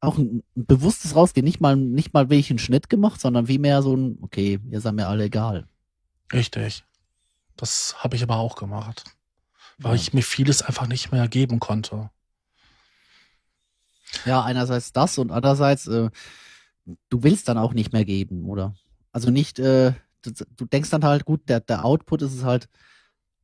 auch 0.00 0.18
ein, 0.18 0.42
ein 0.56 0.66
bewusstes 0.66 1.14
Rausgehen, 1.16 1.44
nicht 1.44 1.60
mal, 1.60 1.76
nicht 1.76 2.12
mal 2.12 2.28
wirklich 2.28 2.50
einen 2.50 2.58
Schnitt 2.58 2.90
gemacht, 2.90 3.20
sondern 3.20 3.48
wie 3.48 3.58
mehr 3.58 3.82
so 3.82 3.96
ein, 3.96 4.18
okay, 4.20 4.60
ihr 4.70 4.80
seid 4.80 4.94
mir 4.94 5.08
alle 5.08 5.24
egal. 5.24 5.66
Richtig. 6.32 6.84
Das 7.56 7.94
habe 8.02 8.16
ich 8.16 8.22
aber 8.22 8.36
auch 8.36 8.56
gemacht. 8.56 9.04
Weil 9.78 9.94
Ja. 9.96 10.00
ich 10.02 10.12
mir 10.12 10.22
vieles 10.22 10.62
einfach 10.62 10.86
nicht 10.86 11.10
mehr 11.10 11.26
geben 11.28 11.58
konnte. 11.58 12.10
Ja, 14.26 14.42
einerseits 14.42 14.92
das 14.92 15.18
und 15.18 15.30
andererseits, 15.32 15.86
äh, 15.86 16.10
du 17.08 17.22
willst 17.22 17.48
dann 17.48 17.58
auch 17.58 17.72
nicht 17.72 17.92
mehr 17.92 18.04
geben, 18.04 18.44
oder? 18.44 18.74
Also 19.12 19.30
nicht, 19.30 19.58
äh, 19.58 19.92
du, 20.22 20.32
du 20.56 20.64
denkst 20.66 20.90
dann 20.90 21.04
halt, 21.04 21.24
gut, 21.24 21.48
der, 21.48 21.60
der 21.60 21.84
Output 21.84 22.22
ist 22.22 22.34
es 22.34 22.44
halt 22.44 22.68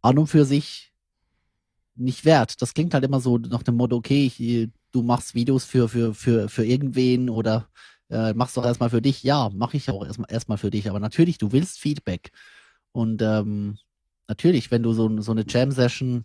an 0.02 0.18
und 0.18 0.26
für 0.26 0.44
sich 0.44 0.92
nicht 1.94 2.24
wert. 2.24 2.62
Das 2.62 2.74
klingt 2.74 2.94
halt 2.94 3.04
immer 3.04 3.20
so 3.20 3.38
nach 3.38 3.62
dem 3.62 3.76
Motto, 3.76 3.96
okay, 3.96 4.26
ich, 4.26 4.70
du 4.92 5.02
machst 5.02 5.34
Videos 5.34 5.64
für, 5.64 5.88
für, 5.88 6.14
für, 6.14 6.48
für 6.48 6.64
irgendwen 6.64 7.28
oder 7.28 7.68
äh, 8.08 8.32
machst 8.34 8.56
doch 8.56 8.64
erstmal 8.64 8.90
für 8.90 9.02
dich. 9.02 9.22
Ja, 9.22 9.50
mache 9.54 9.76
ich 9.76 9.90
auch 9.90 10.04
erstmal 10.04 10.30
erstmal 10.30 10.58
für 10.58 10.70
dich. 10.70 10.88
Aber 10.88 11.00
natürlich, 11.00 11.38
du 11.38 11.52
willst 11.52 11.78
Feedback. 11.78 12.30
Und 12.92 13.22
ähm, 13.22 13.78
natürlich, 14.28 14.70
wenn 14.70 14.82
du 14.82 14.92
so, 14.92 15.20
so 15.20 15.32
eine 15.32 15.44
Jam-Session 15.46 16.24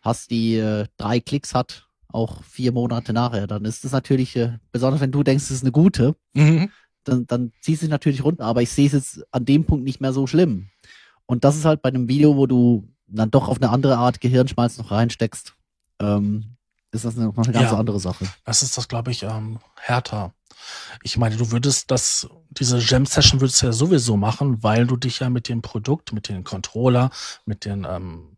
hast, 0.00 0.30
die 0.30 0.56
äh, 0.56 0.86
drei 0.96 1.20
Klicks 1.20 1.54
hat, 1.54 1.86
auch 2.08 2.42
vier 2.42 2.72
Monate 2.72 3.12
nachher, 3.12 3.46
dann 3.46 3.64
ist 3.64 3.84
es 3.84 3.92
natürlich, 3.92 4.36
äh, 4.36 4.58
besonders 4.72 5.00
wenn 5.00 5.12
du 5.12 5.22
denkst, 5.22 5.44
es 5.44 5.50
ist 5.50 5.62
eine 5.62 5.72
gute, 5.72 6.16
Mhm. 6.34 6.70
dann, 7.04 7.26
dann 7.26 7.52
ziehst 7.60 7.82
du 7.82 7.86
dich 7.86 7.90
natürlich 7.90 8.24
runter, 8.24 8.44
aber 8.44 8.62
ich 8.62 8.70
sehe 8.70 8.86
es 8.86 8.92
jetzt 8.92 9.24
an 9.32 9.44
dem 9.44 9.64
Punkt 9.64 9.84
nicht 9.84 10.00
mehr 10.00 10.12
so 10.12 10.26
schlimm. 10.26 10.68
Und 11.26 11.44
das 11.44 11.56
ist 11.56 11.64
halt 11.64 11.82
bei 11.82 11.88
einem 11.88 12.08
Video, 12.08 12.36
wo 12.36 12.46
du 12.46 12.88
dann 13.12 13.30
doch 13.30 13.48
auf 13.48 13.58
eine 13.60 13.70
andere 13.70 13.96
Art 13.98 14.20
Gehirnschmalz 14.20 14.78
noch 14.78 14.90
reinsteckst, 14.90 15.54
ähm, 16.00 16.56
ist 16.90 17.04
das 17.04 17.16
noch 17.16 17.36
eine 17.36 17.52
ganz 17.52 17.70
Ja. 17.70 17.76
andere 17.78 18.00
Sache. 18.00 18.26
Das 18.44 18.62
ist 18.62 18.76
das, 18.76 18.88
glaube 18.88 19.10
ich, 19.10 19.22
ähm, 19.22 19.58
härter. 19.80 20.34
Ich 21.02 21.16
meine, 21.16 21.36
du 21.36 21.50
würdest 21.50 21.90
das, 21.90 22.28
diese 22.50 22.78
Jam-Session 22.78 23.40
würdest 23.40 23.62
du 23.62 23.66
ja 23.66 23.72
sowieso 23.72 24.16
machen, 24.16 24.62
weil 24.62 24.86
du 24.86 24.96
dich 24.96 25.20
ja 25.20 25.30
mit 25.30 25.48
dem 25.48 25.62
Produkt, 25.62 26.12
mit 26.12 26.28
den 26.28 26.44
Controller, 26.44 27.10
mit 27.46 27.64
den 27.64 27.84
ähm, 27.88 28.36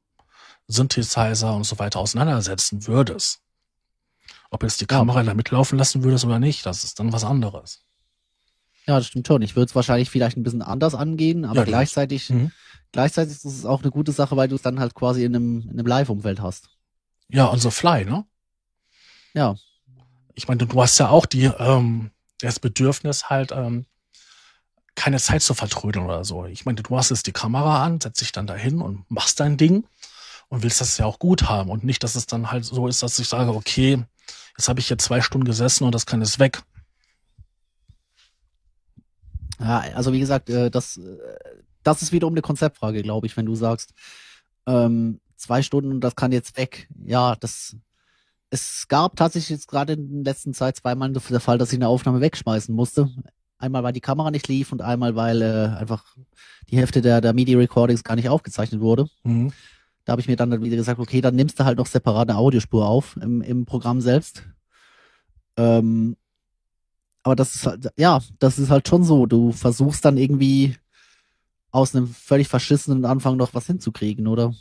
Synthesizer 0.69 1.55
und 1.55 1.65
so 1.65 1.79
weiter 1.79 1.99
auseinandersetzen 2.01 2.87
würdest. 2.87 3.41
Ob 4.51 4.63
jetzt 4.63 4.81
die 4.81 4.85
Ja. 4.85 4.99
Kamera 4.99 5.23
da 5.23 5.35
mitlaufen 5.35 5.79
lassen 5.79 6.05
würdest 6.05 6.25
oder 6.25 6.39
nicht, 6.39 6.65
das 6.65 6.85
ist 6.85 6.99
dann 7.01 7.13
was 7.13 7.25
anderes. 7.25 7.81
Ja, 8.87 8.97
das 8.99 9.07
stimmt 9.09 9.27
schon. 9.27 9.43
Ich 9.43 9.57
würde 9.57 9.69
es 9.71 9.75
wahrscheinlich 9.75 10.11
vielleicht 10.11 10.37
ein 10.37 10.43
bisschen 10.43 10.63
anders 10.63 10.95
angehen, 10.95 11.45
aber 11.45 11.57
Ja, 11.61 11.65
gleichzeitig, 11.65 12.31
Mhm. 12.31 12.53
Gleichzeitig 12.95 13.35
ist 13.35 13.45
es 13.45 13.67
auch 13.67 13.83
eine 13.83 13.91
gute 13.91 14.13
Sache, 14.13 14.37
weil 14.37 14.49
du 14.49 14.55
es 14.55 14.63
dann 14.63 14.79
halt 14.79 14.95
quasi 14.95 15.25
in 15.25 15.35
einem, 15.35 15.63
in 15.63 15.71
einem 15.71 15.87
Live-Umfeld 15.87 16.41
hast. 16.41 16.71
Ja, 17.29 17.47
und 17.47 17.59
so 17.59 17.71
Fly, 17.71 18.05
ne? 18.05 18.25
Ja. 19.35 19.57
Ich 20.35 20.47
meine, 20.47 20.65
du, 20.65 20.81
hast 20.81 20.99
ja 20.99 21.09
auch 21.09 21.27
die, 21.27 21.51
ähm, 21.59 22.13
das 22.39 22.61
Bedürfnis 22.61 23.29
halt, 23.31 23.51
ähm, 23.51 23.87
keine 24.95 25.19
Zeit 25.19 25.43
zu 25.43 25.55
vertrödeln 25.55 26.05
oder 26.05 26.25
so. 26.25 26.47
Ich 26.47 26.67
meine, 26.67 26.83
du 26.83 26.97
hast 26.97 27.11
jetzt 27.11 27.27
die 27.27 27.33
Kamera 27.33 27.85
an, 27.85 28.01
setzt 28.01 28.21
dich 28.21 28.31
dann 28.31 28.47
dahin 28.47 28.81
und 28.81 29.11
machst 29.11 29.41
dein 29.41 29.57
Ding 29.57 29.85
und 30.49 30.63
willst 30.63 30.81
das 30.81 30.97
ja 30.97 31.05
auch 31.05 31.19
gut 31.19 31.49
haben 31.49 31.71
und 31.71 31.83
nicht, 31.83 32.05
dass 32.05 32.15
es 32.15 32.27
dann 32.27 32.53
halt 32.53 32.65
so 32.65 32.87
ist, 32.87 33.03
dass 33.03 33.19
ich 33.19 33.29
sage, 33.29 33.53
okay, 33.53 34.05
jetzt 34.57 34.69
habe 34.69 34.79
ich 34.79 34.87
hier 34.87 34.99
zwei 34.99 35.21
Stunden 35.21 35.47
gesessen 35.47 35.83
und 35.83 35.93
das 35.93 36.07
kann 36.07 36.21
jetzt 36.21 36.39
weg. 36.39 36.63
Ja, 39.59 39.81
also 39.97 40.13
wie 40.13 40.21
gesagt, 40.21 40.49
äh, 40.49 40.71
das, 40.71 40.97
äh, 40.97 41.19
das 41.85 42.03
ist 42.03 42.13
wiederum 42.13 42.35
eine 42.35 42.43
Konzeptfrage, 42.43 43.03
glaube 43.03 43.27
ich, 43.27 43.37
wenn 43.37 43.47
du 43.47 43.55
sagst, 43.55 43.95
ähm, 44.67 45.21
zwei 45.37 45.63
Stunden, 45.63 46.01
das 46.01 46.17
kann 46.17 46.33
jetzt 46.33 46.57
weg. 46.57 46.89
Ja, 47.05 47.37
das, 47.37 47.77
es 48.51 48.87
gab 48.89 49.17
tatsächlich 49.17 49.51
jetzt 49.51 49.69
gerade 49.69 49.95
in 49.95 50.25
der 50.25 50.33
letzten 50.33 50.55
Zeit 50.55 50.77
zweimal 50.77 51.13
der 51.13 51.41
Fall, 51.41 51.59
dass 51.59 51.73
ich 51.73 51.79
eine 51.79 51.89
Aufnahme 51.89 52.21
wegschmeißen 52.21 52.75
musste. 52.75 53.11
Einmal, 53.59 53.83
weil 53.83 53.93
die 53.93 54.01
Kamera 54.01 54.31
nicht 54.31 54.49
lief 54.49 54.73
und 54.73 54.83
einmal, 54.83 55.15
weil 55.15 55.41
äh, 55.41 55.77
einfach 55.79 56.17
die 56.71 56.77
Hälfte 56.77 57.01
der, 57.01 57.21
der 57.21 57.33
MIDI-Recordings 57.33 58.05
gar 58.05 58.17
nicht 58.17 58.29
aufgezeichnet 58.29 58.81
wurde. 58.81 59.09
Mhm. 59.23 59.53
Da 60.05 60.13
habe 60.13 60.21
ich 60.21 60.29
mir 60.29 60.37
dann 60.37 60.63
wieder 60.63 60.77
gesagt, 60.77 61.01
okay, 61.01 61.21
dann 61.21 61.35
nimmst 61.35 61.59
du 61.59 61.65
halt 61.65 61.79
noch 61.79 61.87
separat 61.87 62.29
eine 62.29 62.39
Audiospur 62.39 62.87
auf 62.87 63.17
im, 63.17 63.41
im 63.41 63.65
Programm 63.65 64.01
selbst. 64.01 64.45
Ähm, 65.57 66.17
aber 67.23 67.37
das 67.37 67.55
ist 67.55 67.67
halt, 67.67 67.89
ja, 67.97 68.21
das 68.39 68.59
ist 68.59 68.71
halt 68.71 68.87
schon 68.87 69.03
so. 69.03 69.25
Du 69.25 69.53
versuchst 69.53 70.05
dann 70.05 70.19
irgendwie 70.19 70.77
aus 71.75 71.95
einem 71.95 72.07
völlig 72.07 72.47
verschissenen 72.47 73.05
Anfang 73.05 73.37
noch 73.37 73.53
was 73.53 73.67
hinzukriegen, 73.67 74.29
oder? 74.29 74.55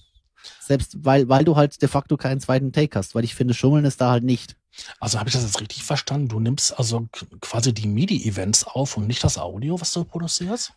Selbst 0.60 1.06
weil, 1.06 1.30
weil 1.30 1.45
du 1.45 1.56
halt 1.56 1.82
de 1.82 1.88
facto 1.88 2.17
keinen 2.17 2.41
zweiten 2.41 2.71
Take 2.71 2.97
hast, 2.97 3.13
weil 3.13 3.23
ich 3.23 3.36
finde, 3.36 3.54
Schummeln 3.54 3.86
ist 3.86 4.02
da 4.02 4.10
halt 4.10 4.23
nicht. 4.23 4.58
Also 4.99 5.19
habe 5.19 5.30
ich 5.30 5.36
das 5.36 5.43
jetzt 5.43 5.62
richtig 5.62 5.84
verstanden? 5.84 6.28
Du 6.28 6.39
nimmst 6.39 6.78
also 6.78 7.08
quasi 7.39 7.71
die 7.71 7.88
MIDI-Events 7.88 8.65
auf 8.65 8.97
und 8.97 9.06
nicht 9.06 9.23
das 9.23 9.38
Audio, 9.38 9.80
was 9.80 9.91
du 9.91 10.04
produzierst? 10.04 10.73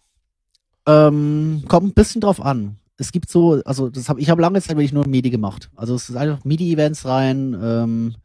Ähm, 0.87 1.64
kommt 1.68 1.88
ein 1.88 1.94
bisschen 1.94 2.20
drauf 2.20 2.40
an. 2.40 2.79
Es 2.99 3.12
gibt 3.12 3.31
so, 3.31 3.62
also 3.64 3.88
das 3.88 4.11
hab, 4.11 4.18
ich 4.18 4.29
habe 4.29 4.42
lange 4.42 4.61
Zeit 4.61 4.77
wirklich 4.77 4.92
nur 4.92 5.09
MIDI 5.09 5.31
gemacht. 5.31 5.70
Also 5.75 5.94
es 5.94 6.11
ist 6.11 6.16
einfach 6.16 6.44
MIDI-Events 6.44 7.07
rein. 7.07 7.59
Ähm, 7.61 8.16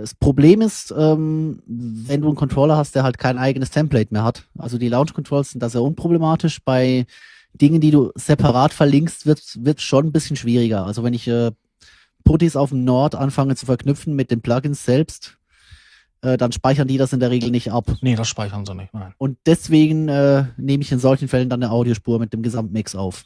das 0.00 0.14
Problem 0.14 0.60
ist, 0.60 0.92
ähm, 0.96 1.62
wenn 1.66 2.20
du 2.20 2.28
einen 2.28 2.36
Controller 2.36 2.76
hast, 2.76 2.94
der 2.94 3.02
halt 3.02 3.18
kein 3.18 3.38
eigenes 3.38 3.70
Template 3.70 4.12
mehr 4.12 4.24
hat. 4.24 4.44
Also 4.58 4.78
die 4.78 4.88
Launch 4.88 5.14
Controls 5.14 5.50
sind 5.50 5.62
da 5.62 5.68
sehr 5.68 5.82
unproblematisch. 5.82 6.62
Bei 6.64 7.06
Dingen, 7.52 7.80
die 7.80 7.90
du 7.90 8.10
separat 8.14 8.72
verlinkst, 8.72 9.26
wird 9.26 9.42
wird 9.64 9.80
schon 9.80 10.06
ein 10.06 10.12
bisschen 10.12 10.36
schwieriger. 10.36 10.84
Also 10.86 11.04
wenn 11.04 11.14
ich 11.14 11.28
äh, 11.28 11.52
Putties 12.24 12.56
auf 12.56 12.70
dem 12.70 12.84
Nord 12.84 13.14
anfange 13.14 13.54
zu 13.56 13.66
verknüpfen 13.66 14.14
mit 14.16 14.30
den 14.30 14.42
Plugins 14.42 14.84
selbst, 14.84 15.36
äh, 16.22 16.36
dann 16.36 16.52
speichern 16.52 16.88
die 16.88 16.98
das 16.98 17.12
in 17.12 17.20
der 17.20 17.30
Regel 17.30 17.50
nicht 17.50 17.70
ab. 17.70 17.86
Nee, 18.00 18.16
das 18.16 18.28
speichern 18.28 18.64
sie 18.64 18.74
nicht, 18.74 18.92
nein. 18.94 19.14
Und 19.18 19.38
deswegen 19.46 20.08
äh, 20.08 20.46
nehme 20.56 20.82
ich 20.82 20.90
in 20.90 20.98
solchen 20.98 21.28
Fällen 21.28 21.48
dann 21.48 21.62
eine 21.62 21.70
Audiospur 21.70 22.18
mit 22.18 22.32
dem 22.32 22.42
Gesamtmix 22.42 22.94
auf. 22.94 23.24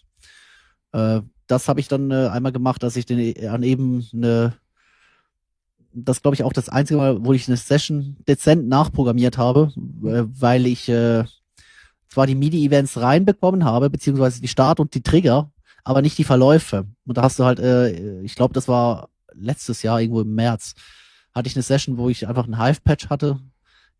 Äh, 0.92 1.20
das 1.46 1.68
habe 1.68 1.80
ich 1.80 1.88
dann 1.88 2.10
äh, 2.10 2.28
einmal 2.28 2.52
gemacht, 2.52 2.82
dass 2.82 2.96
ich 2.96 3.06
den 3.06 3.48
an 3.48 3.62
eben 3.62 4.06
eine 4.12 4.54
das 5.92 6.22
glaube 6.22 6.34
ich 6.34 6.44
auch 6.44 6.52
das 6.52 6.68
einzige 6.68 6.98
Mal, 6.98 7.24
wo 7.24 7.32
ich 7.32 7.48
eine 7.48 7.56
Session 7.56 8.16
dezent 8.26 8.68
nachprogrammiert 8.68 9.38
habe, 9.38 9.72
äh, 10.04 10.24
weil 10.40 10.66
ich 10.66 10.88
äh, 10.88 11.24
zwar 12.08 12.26
die 12.26 12.34
MIDI-Events 12.34 13.00
reinbekommen 13.00 13.64
habe, 13.64 13.90
beziehungsweise 13.90 14.40
die 14.40 14.48
Start 14.48 14.80
und 14.80 14.94
die 14.94 15.02
Trigger, 15.02 15.50
aber 15.84 16.02
nicht 16.02 16.18
die 16.18 16.24
Verläufe. 16.24 16.86
Und 17.06 17.16
da 17.16 17.22
hast 17.22 17.38
du 17.38 17.44
halt, 17.44 17.60
äh, 17.60 18.20
ich 18.22 18.34
glaube, 18.34 18.54
das 18.54 18.68
war 18.68 19.08
letztes 19.34 19.82
Jahr, 19.82 20.00
irgendwo 20.00 20.22
im 20.22 20.34
März, 20.34 20.74
hatte 21.34 21.48
ich 21.48 21.56
eine 21.56 21.62
Session, 21.62 21.98
wo 21.98 22.08
ich 22.08 22.26
einfach 22.26 22.46
ein 22.46 22.58
Hive-Patch 22.58 23.08
hatte, 23.08 23.38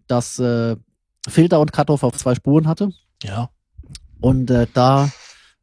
das 0.07 0.39
äh, 0.39 0.77
Filter 1.29 1.61
und 1.61 1.73
Cutoff 1.73 2.03
auf 2.03 2.17
zwei 2.17 2.35
Spuren 2.35 2.67
hatte. 2.67 2.91
Ja. 3.23 3.51
Und 4.21 4.51
äh, 4.51 4.67
da 4.73 5.11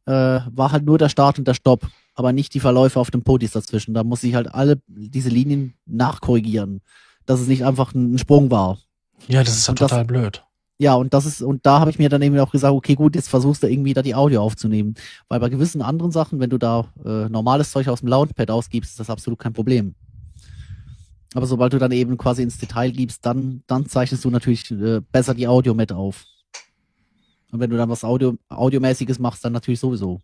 äh, 0.06 0.40
war 0.50 0.72
halt 0.72 0.84
nur 0.84 0.98
der 0.98 1.08
Start 1.08 1.38
und 1.38 1.46
der 1.46 1.54
Stopp 1.54 1.86
aber 2.16 2.32
nicht 2.32 2.54
die 2.54 2.60
Verläufe 2.60 2.98
auf 2.98 3.10
dem 3.12 3.22
Podis 3.22 3.52
dazwischen. 3.52 3.94
Da 3.94 4.02
muss 4.02 4.24
ich 4.24 4.34
halt 4.34 4.52
alle 4.52 4.80
diese 4.88 5.28
Linien 5.28 5.74
nachkorrigieren, 5.86 6.80
dass 7.26 7.40
es 7.40 7.46
nicht 7.46 7.64
einfach 7.64 7.94
ein 7.94 8.18
Sprung 8.18 8.50
war. 8.50 8.78
Ja, 9.28 9.44
das 9.44 9.56
ist 9.56 9.68
ja 9.68 9.74
total 9.74 10.00
das- 10.00 10.06
blöd. 10.08 10.42
Ja, 10.78 10.92
und 10.94 11.14
das 11.14 11.24
ist, 11.24 11.40
und 11.40 11.64
da 11.64 11.80
habe 11.80 11.90
ich 11.90 11.98
mir 11.98 12.10
dann 12.10 12.20
eben 12.20 12.38
auch 12.38 12.50
gesagt, 12.52 12.74
okay, 12.74 12.94
gut, 12.96 13.14
jetzt 13.16 13.30
versuchst 13.30 13.62
du 13.62 13.66
irgendwie 13.66 13.94
da 13.94 14.02
die 14.02 14.14
Audio 14.14 14.42
aufzunehmen. 14.42 14.94
Weil 15.26 15.40
bei 15.40 15.48
gewissen 15.48 15.80
anderen 15.80 16.10
Sachen, 16.12 16.38
wenn 16.38 16.50
du 16.50 16.58
da 16.58 16.86
äh, 17.02 17.30
normales 17.30 17.70
Zeug 17.70 17.88
aus 17.88 18.00
dem 18.00 18.08
Launchpad 18.10 18.50
ausgibst, 18.50 18.90
ist 18.90 19.00
das 19.00 19.08
absolut 19.08 19.38
kein 19.38 19.54
Problem. 19.54 19.94
Aber 21.32 21.46
sobald 21.46 21.72
du 21.72 21.78
dann 21.78 21.92
eben 21.92 22.18
quasi 22.18 22.42
ins 22.42 22.58
Detail 22.58 22.90
gibst, 22.90 23.24
dann, 23.24 23.62
dann 23.66 23.86
zeichnest 23.86 24.22
du 24.22 24.28
natürlich 24.30 24.70
äh, 24.70 25.00
besser 25.12 25.32
die 25.32 25.48
Audio 25.48 25.72
mit 25.72 25.92
auf. 25.92 26.26
Und 27.52 27.60
wenn 27.60 27.70
du 27.70 27.78
dann 27.78 27.88
was 27.88 28.04
Audio, 28.04 28.36
Audiomäßiges 28.50 29.18
machst, 29.18 29.44
dann 29.46 29.54
natürlich 29.54 29.80
sowieso. 29.80 30.20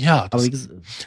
Ja, 0.00 0.28
das, 0.28 0.48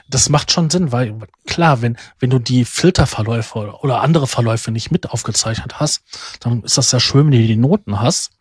das 0.07 0.29
macht 0.29 0.51
schon 0.51 0.69
Sinn, 0.69 0.91
weil 0.91 1.17
klar, 1.47 1.81
wenn, 1.81 1.97
wenn 2.19 2.29
du 2.29 2.37
die 2.37 2.63
Filterverläufe 2.63 3.79
oder 3.81 4.01
andere 4.01 4.27
Verläufe 4.27 4.71
nicht 4.71 4.91
mit 4.91 5.09
aufgezeichnet 5.09 5.79
hast, 5.79 6.03
dann 6.41 6.61
ist 6.61 6.77
das 6.77 6.91
ja 6.91 6.99
schön, 6.99 7.25
wenn 7.25 7.31
du 7.31 7.47
die 7.47 7.55
Noten 7.55 7.99
hast, 7.99 8.31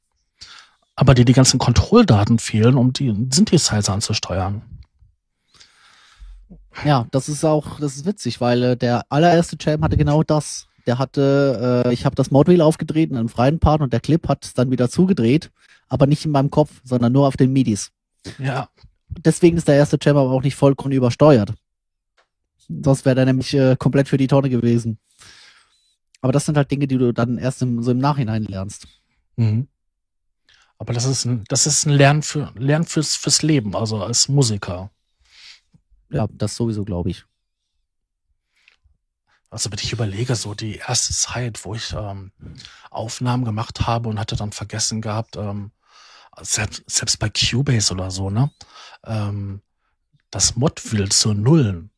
aber 0.94 1.14
dir 1.14 1.24
die 1.24 1.32
ganzen 1.32 1.58
Kontrolldaten 1.58 2.38
fehlen, 2.38 2.76
um 2.76 2.92
die 2.92 3.14
Synthesizer 3.30 3.94
anzusteuern. 3.94 4.60
Ja, 6.84 7.06
das 7.10 7.30
ist 7.30 7.44
auch, 7.44 7.80
das 7.80 7.96
ist 7.96 8.04
witzig, 8.04 8.42
weil 8.42 8.62
äh, 8.62 8.76
der 8.76 9.06
allererste 9.08 9.56
Jam 9.58 9.82
hatte 9.82 9.96
genau 9.96 10.22
das. 10.22 10.68
Der 10.86 10.98
hatte, 10.98 11.84
äh, 11.86 11.92
ich 11.94 12.04
habe 12.04 12.14
das 12.14 12.30
Modwheel 12.30 12.60
aufgedreht 12.60 13.10
in 13.10 13.16
einem 13.16 13.28
freien 13.30 13.58
Part 13.58 13.80
und 13.80 13.92
der 13.92 14.00
Clip 14.00 14.28
hat 14.28 14.44
es 14.44 14.52
dann 14.52 14.70
wieder 14.70 14.90
zugedreht, 14.90 15.50
aber 15.88 16.06
nicht 16.06 16.26
in 16.26 16.30
meinem 16.30 16.50
Kopf, 16.50 16.80
sondern 16.84 17.12
nur 17.12 17.26
auf 17.26 17.36
den 17.36 17.52
MIDIs. 17.52 17.90
Ja, 18.38 18.68
Deswegen 19.18 19.56
ist 19.56 19.68
der 19.68 19.76
erste 19.76 19.98
Jam 20.00 20.16
aber 20.16 20.30
auch 20.30 20.42
nicht 20.42 20.56
vollkommen 20.56 20.92
übersteuert. 20.92 21.52
Sonst 22.68 23.04
wäre 23.04 23.16
der 23.16 23.26
nämlich 23.26 23.54
äh, 23.54 23.76
komplett 23.76 24.08
für 24.08 24.16
die 24.16 24.26
Tonne 24.26 24.48
gewesen. 24.48 24.98
Aber 26.20 26.32
das 26.32 26.46
sind 26.46 26.56
halt 26.56 26.70
Dinge, 26.70 26.86
die 26.86 26.98
du 26.98 27.12
dann 27.12 27.38
erst 27.38 27.62
im, 27.62 27.82
so 27.82 27.90
im 27.90 27.98
Nachhinein 27.98 28.44
lernst. 28.44 28.86
Mhm. 29.36 29.68
Aber 30.78 30.92
das 30.92 31.04
ist 31.04 31.24
ein, 31.24 31.44
das 31.48 31.66
ist 31.66 31.86
ein 31.86 31.92
Lernen 31.92 32.22
für, 32.22 32.52
Lernen 32.56 32.86
fürs, 32.86 33.16
fürs 33.16 33.42
Leben, 33.42 33.76
also 33.76 34.02
als 34.02 34.28
Musiker. 34.28 34.90
Ja, 36.10 36.26
das 36.30 36.56
sowieso, 36.56 36.84
glaube 36.84 37.10
ich. 37.10 37.24
Also 39.50 39.70
wenn 39.70 39.78
ich 39.78 39.92
überlege, 39.92 40.34
so 40.34 40.54
die 40.54 40.76
erste 40.76 41.12
Zeit, 41.12 41.64
wo 41.64 41.74
ich 41.74 41.92
ähm, 41.92 42.32
Aufnahmen 42.90 43.44
gemacht 43.44 43.86
habe 43.86 44.08
und 44.08 44.18
hatte 44.18 44.34
dann 44.34 44.52
vergessen 44.52 45.02
gehabt, 45.02 45.36
ähm, 45.36 45.72
selbst, 46.40 46.82
selbst 46.88 47.18
bei 47.18 47.28
Cubase 47.28 47.92
oder 47.92 48.10
so, 48.10 48.30
ne, 48.30 48.50
ähm, 49.04 49.60
das 50.30 50.56
Modwheel 50.56 51.10
zu 51.10 51.34
nullen, 51.34 51.90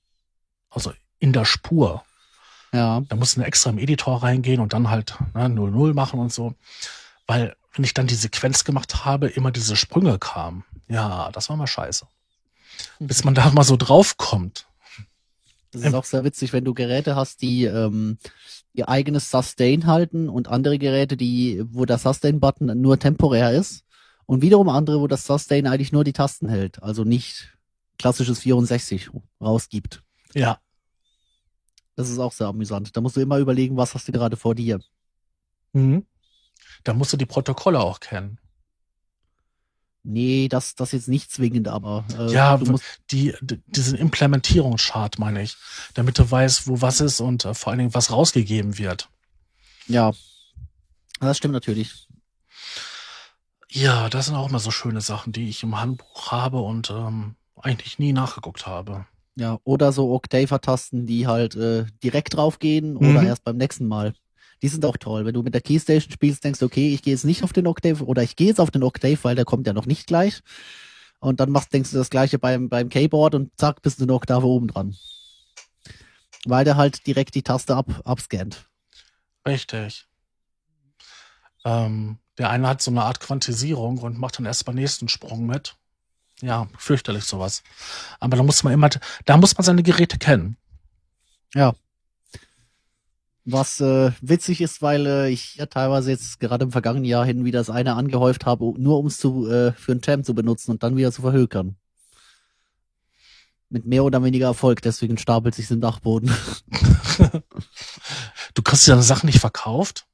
also 0.71 0.93
in 1.19 1.33
der 1.33 1.45
Spur. 1.45 2.03
Ja, 2.73 3.01
Da 3.09 3.17
mussten 3.17 3.41
wir 3.41 3.47
extra 3.47 3.71
im 3.71 3.79
Editor 3.79 4.23
reingehen 4.23 4.61
und 4.61 4.73
dann 4.73 4.91
halt 4.91 5.17
ne, 5.35 5.47
0-0 5.47 5.95
machen 5.95 6.19
und 6.19 6.33
so. 6.33 6.55
Weil, 7.27 7.57
wenn 7.75 7.85
ich 7.85 7.95
dann 7.95 8.09
die 8.09 8.17
Sequenz 8.17 8.65
gemacht 8.65 9.05
habe, 9.05 9.29
immer 9.29 9.53
diese 9.53 9.77
Sprünge 9.77 10.19
kamen. 10.19 10.65
Ja, 10.89 11.31
das 11.33 11.49
war 11.49 11.57
mal 11.57 11.69
scheiße. 11.69 12.07
Bis 12.99 13.25
man 13.25 13.35
da 13.35 13.51
mal 13.51 13.63
so 13.63 13.77
draufkommt. 13.77 14.67
das 15.71 15.83
ist 15.83 15.95
auch 15.95 16.05
sehr 16.05 16.25
witzig, 16.25 16.53
wenn 16.53 16.65
du 16.65 16.75
Geräte 16.75 17.15
hast, 17.15 17.43
die 17.43 17.65
ähm, 17.65 18.19
ihr 18.73 18.89
eigenes 18.89 19.31
Sustain 19.31 19.87
halten 19.87 20.29
und 20.29 20.49
andere 20.49 20.79
Geräte, 20.79 21.17
die, 21.17 21.63
wo 21.67 21.85
der 21.85 21.99
Sustain-Button 21.99 22.81
nur 22.81 22.99
temporär 22.99 23.53
ist 23.53 23.84
und 24.27 24.43
wiederum 24.43 24.69
andere, 24.69 25.01
wo 25.01 25.07
das 25.07 25.27
Sustain 25.27 25.67
eigentlich 25.67 25.93
nur 25.93 26.05
die 26.05 26.13
Tasten 26.13 26.49
hält, 26.49 26.83
also 26.83 27.05
nicht 27.05 27.57
klassisches 27.99 28.41
64 28.41 29.11
rausgibt. 29.41 30.03
Ja, 30.35 30.59
Das 31.97 32.09
ist 32.11 32.19
auch 32.19 32.33
sehr 32.33 32.49
amüsant. 32.49 32.97
Da 32.97 33.01
musst 33.01 33.17
du 33.17 33.21
immer 33.21 33.39
überlegen, 33.39 33.77
was 33.77 33.95
hast 33.95 34.09
du 34.09 34.13
gerade 34.13 34.37
vor 34.37 34.55
dir. 34.55 34.81
mhm. 35.73 36.05
da 36.83 36.93
musst 36.93 37.13
du 37.13 37.17
die 37.17 37.27
Protokolle 37.27 37.81
auch 37.81 38.01
kennen. 38.01 38.39
Nee, 40.07 40.49
das, 40.49 40.75
das 40.75 40.93
jetzt 40.93 41.09
nicht 41.09 41.31
zwingend, 41.31 41.67
aber 41.67 42.05
äh, 42.19 42.31
Ja, 42.31 42.59
du 42.59 42.71
musst, 42.73 42.85
die, 43.11 43.35
die, 43.41 43.63
diesen 43.67 43.97
Implementierungschart 43.97 45.19
meine 45.19 45.41
ich, 45.43 45.57
damit 45.95 46.19
du 46.19 46.31
weißt, 46.31 46.67
wo 46.67 46.83
was 46.83 47.01
ist 47.01 47.21
und 47.21 47.47
äh, 47.47 47.55
vor 47.55 47.71
allen 47.71 47.79
Dingen 47.79 47.95
was 47.95 48.11
rausgegeben 48.11 48.77
wird. 48.77 49.09
ja, 49.87 50.13
das 51.21 51.39
stimmt 51.39 51.55
natürlich. 51.55 52.07
Ja, 53.75 54.09
das 54.09 54.27
sind 54.27 54.37
auch 54.37 54.49
immer 54.49 54.61
so 54.61 54.71
schöne 54.71 55.01
Sachen, 55.01 55.33
die 55.33 55.49
ich 55.49 55.65
im 55.65 55.81
Handbuch 55.81 56.31
habe 56.31 56.59
und 56.59 56.91
ähm, 56.91 57.35
eigentlich 57.61 57.99
nie 57.99 58.13
nachgeguckt 58.13 58.67
habe. 58.69 59.05
Ja, 59.35 59.59
oder 59.65 59.91
so 59.91 60.15
Octave-Tasten, 60.15 61.07
die 61.07 61.27
halt 61.27 61.57
äh, 61.57 61.85
direkt 62.05 62.37
draufgehen 62.37 62.95
Mhm. 62.95 63.09
oder 63.09 63.23
erst 63.25 63.43
beim 63.43 63.57
nächsten 63.57 63.89
Mal. 63.89 64.15
Die 64.63 64.69
sind 64.69 64.85
auch 64.85 64.97
toll. 64.97 65.27
Wenn 65.27 65.35
du 65.35 65.43
mit 65.43 65.55
der 65.55 65.61
Keystation 65.61 66.13
spielst, 66.13 66.45
denkst 66.45 66.61
du, 66.61 66.67
okay, 66.67 66.95
ich 66.95 67.03
gehe 67.03 67.13
jetzt 67.15 67.25
nicht 67.25 67.43
auf 67.43 67.53
den 67.53 67.67
Octave 67.67 68.05
oder 68.05 68.23
ich 68.23 68.37
gehe 68.37 68.47
jetzt 68.47 68.61
auf 68.61 68.71
den 68.71 68.85
Octave, 68.85 69.19
weil 69.23 69.35
der 69.35 69.45
kommt 69.45 69.67
ja 69.67 69.73
noch 69.73 69.87
nicht 69.87 70.07
gleich. 70.07 70.41
Und 71.19 71.41
dann 71.41 71.51
machst, 71.51 71.73
denkst 71.73 71.91
du 71.91 71.97
das 71.97 72.11
gleiche 72.11 72.39
beim, 72.39 72.69
beim 72.69 72.89
Keyboard 72.89 73.35
und 73.35 73.51
zack, 73.59 73.83
bist 73.83 73.99
du 73.99 74.05
eine 74.05 74.15
Oktave 74.15 74.47
oben 74.47 74.69
dran. 74.69 74.95
Weil 76.45 76.65
der 76.65 76.77
halt 76.77 77.07
direkt 77.09 77.35
die 77.35 77.43
Taste 77.43 77.75
ab, 77.75 78.03
abscannt. 78.05 78.67
Richtig. 79.45 80.07
Ähm, 81.65 82.19
der 82.39 82.51
eine 82.51 82.69
hat 82.69 82.83
so 82.83 82.91
eine 82.91 83.03
Art 83.03 83.21
Quantisierung 83.21 83.99
und 83.99 84.19
macht 84.19 84.39
dann 84.39 84.47
erst 84.47 84.65
beim 84.65 84.75
nächsten 84.75 85.09
Sprung 85.09 85.47
mit. 85.47 85.77
Ja, 86.41 86.69
fürchterlich 86.77 87.25
sowas. 87.25 87.63
Aber 88.21 88.37
da 88.37 88.43
muss 88.43 88.65
man 88.65 88.73
immer, 88.73 88.91
da 89.25 89.37
muss 89.37 89.57
man 89.57 89.65
seine 89.65 89.83
Geräte 89.83 90.19
kennen. 90.19 90.57
Was 93.45 93.81
äh, 93.81 94.11
witzig 94.23 94.63
ist, 94.63 94.81
weil 94.81 95.07
äh, 95.07 95.31
ich 95.31 95.57
ja 95.57 95.67
teilweise 95.67 96.11
jetzt 96.11 96.41
gerade 96.41 96.65
im 96.65 96.73
vergangenen 96.73 97.05
Jahr 97.05 97.27
hin 97.27 97.45
wieder 97.45 97.59
das 97.61 97.69
eine 97.71 97.95
angehäuft 97.95 98.47
habe, 98.47 98.73
nur 98.79 98.99
um 98.99 99.07
es 99.07 99.19
zu 99.19 99.49
äh, 99.51 99.73
für 99.73 99.93
einen 99.93 100.01
Jam 100.03 100.25
zu 100.25 100.35
benutzen 100.35 100.71
und 100.71 100.83
dann 100.83 100.97
wieder 100.97 101.13
zu 101.13 101.23
verhökern. 101.23 101.77
Mit 103.69 103.87
mehr 103.87 104.05
oder 104.05 104.23
weniger 104.23 104.47
Erfolg, 104.47 104.81
deswegen 104.83 105.19
stapelt 105.19 105.55
sich 105.55 105.71
im 105.71 105.81
Dachboden. 105.81 106.35
Du 108.55 108.63
kriegst 108.63 108.87
deine 108.87 109.03
Sachen 109.03 109.27
nicht 109.27 109.41
verkauft. 109.41 110.07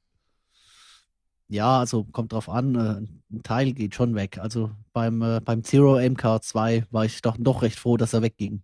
Ja, 1.51 1.79
also 1.79 2.05
kommt 2.05 2.31
drauf 2.31 2.49
an, 2.49 2.75
äh, 2.75 3.35
ein 3.35 3.43
Teil 3.43 3.73
geht 3.73 3.93
schon 3.95 4.15
weg. 4.15 4.37
Also 4.39 4.71
beim 4.93 5.21
äh, 5.21 5.41
beim 5.41 5.63
Zero 5.63 5.97
MK2 5.97 6.85
war 6.91 7.05
ich 7.05 7.21
doch 7.21 7.37
doch 7.37 7.61
recht 7.61 7.77
froh, 7.77 7.97
dass 7.97 8.13
er 8.13 8.21
wegging. 8.21 8.63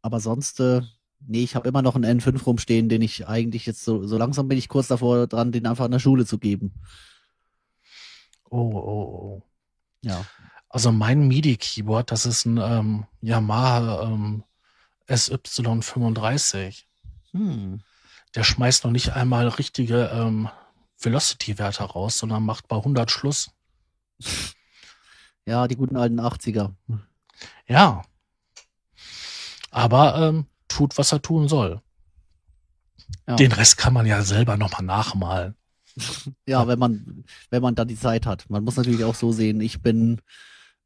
Aber 0.00 0.20
sonst, 0.20 0.58
äh, 0.60 0.82
Nee, 1.26 1.44
ich 1.44 1.54
habe 1.54 1.68
immer 1.68 1.82
noch 1.82 1.94
einen 1.94 2.20
N5 2.20 2.42
rumstehen, 2.44 2.88
den 2.88 3.02
ich 3.02 3.28
eigentlich 3.28 3.66
jetzt 3.66 3.84
so, 3.84 4.06
so 4.06 4.18
langsam 4.18 4.48
bin 4.48 4.58
ich 4.58 4.68
kurz 4.68 4.88
davor 4.88 5.26
dran, 5.26 5.52
den 5.52 5.66
einfach 5.66 5.84
in 5.84 5.92
der 5.92 6.00
Schule 6.00 6.26
zu 6.26 6.38
geben. 6.38 6.72
Oh, 8.50 8.72
oh, 8.74 8.82
oh. 8.82 9.42
Ja. 10.02 10.26
Also 10.68 10.90
mein 10.90 11.28
MIDI-Keyboard, 11.28 12.10
das 12.10 12.26
ist 12.26 12.44
ein 12.44 12.58
ähm, 12.58 13.06
Yamaha 13.20 14.02
ähm, 14.02 14.42
SY35. 15.08 16.84
Hm. 17.32 17.80
Der 18.34 18.44
schmeißt 18.44 18.84
noch 18.84 18.90
nicht 18.90 19.12
einmal 19.12 19.48
richtige 19.48 20.10
ähm, 20.12 20.48
Velocity-Werte 20.98 21.84
raus, 21.84 22.18
sondern 22.18 22.44
macht 22.44 22.68
bei 22.68 22.76
100 22.76 23.10
Schluss. 23.10 23.50
Ja, 25.44 25.66
die 25.66 25.76
guten 25.76 25.96
alten 25.96 26.20
80er. 26.20 26.72
Ja. 27.66 28.02
Aber 29.70 30.16
ähm, 30.16 30.46
tut, 30.68 30.96
was 30.98 31.12
er 31.12 31.20
tun 31.20 31.48
soll. 31.48 31.80
Ja. 33.26 33.36
Den 33.36 33.52
Rest 33.52 33.76
kann 33.76 33.92
man 33.92 34.06
ja 34.06 34.22
selber 34.22 34.56
nochmal 34.56 34.82
nachmalen. 34.82 35.56
Ja, 36.46 36.66
wenn 36.66 36.78
man, 36.78 37.24
wenn 37.50 37.60
man 37.60 37.74
da 37.74 37.84
die 37.84 37.98
Zeit 37.98 38.24
hat. 38.24 38.48
Man 38.48 38.64
muss 38.64 38.76
natürlich 38.76 39.04
auch 39.04 39.14
so 39.14 39.30
sehen, 39.30 39.60
ich 39.60 39.82
bin 39.82 40.22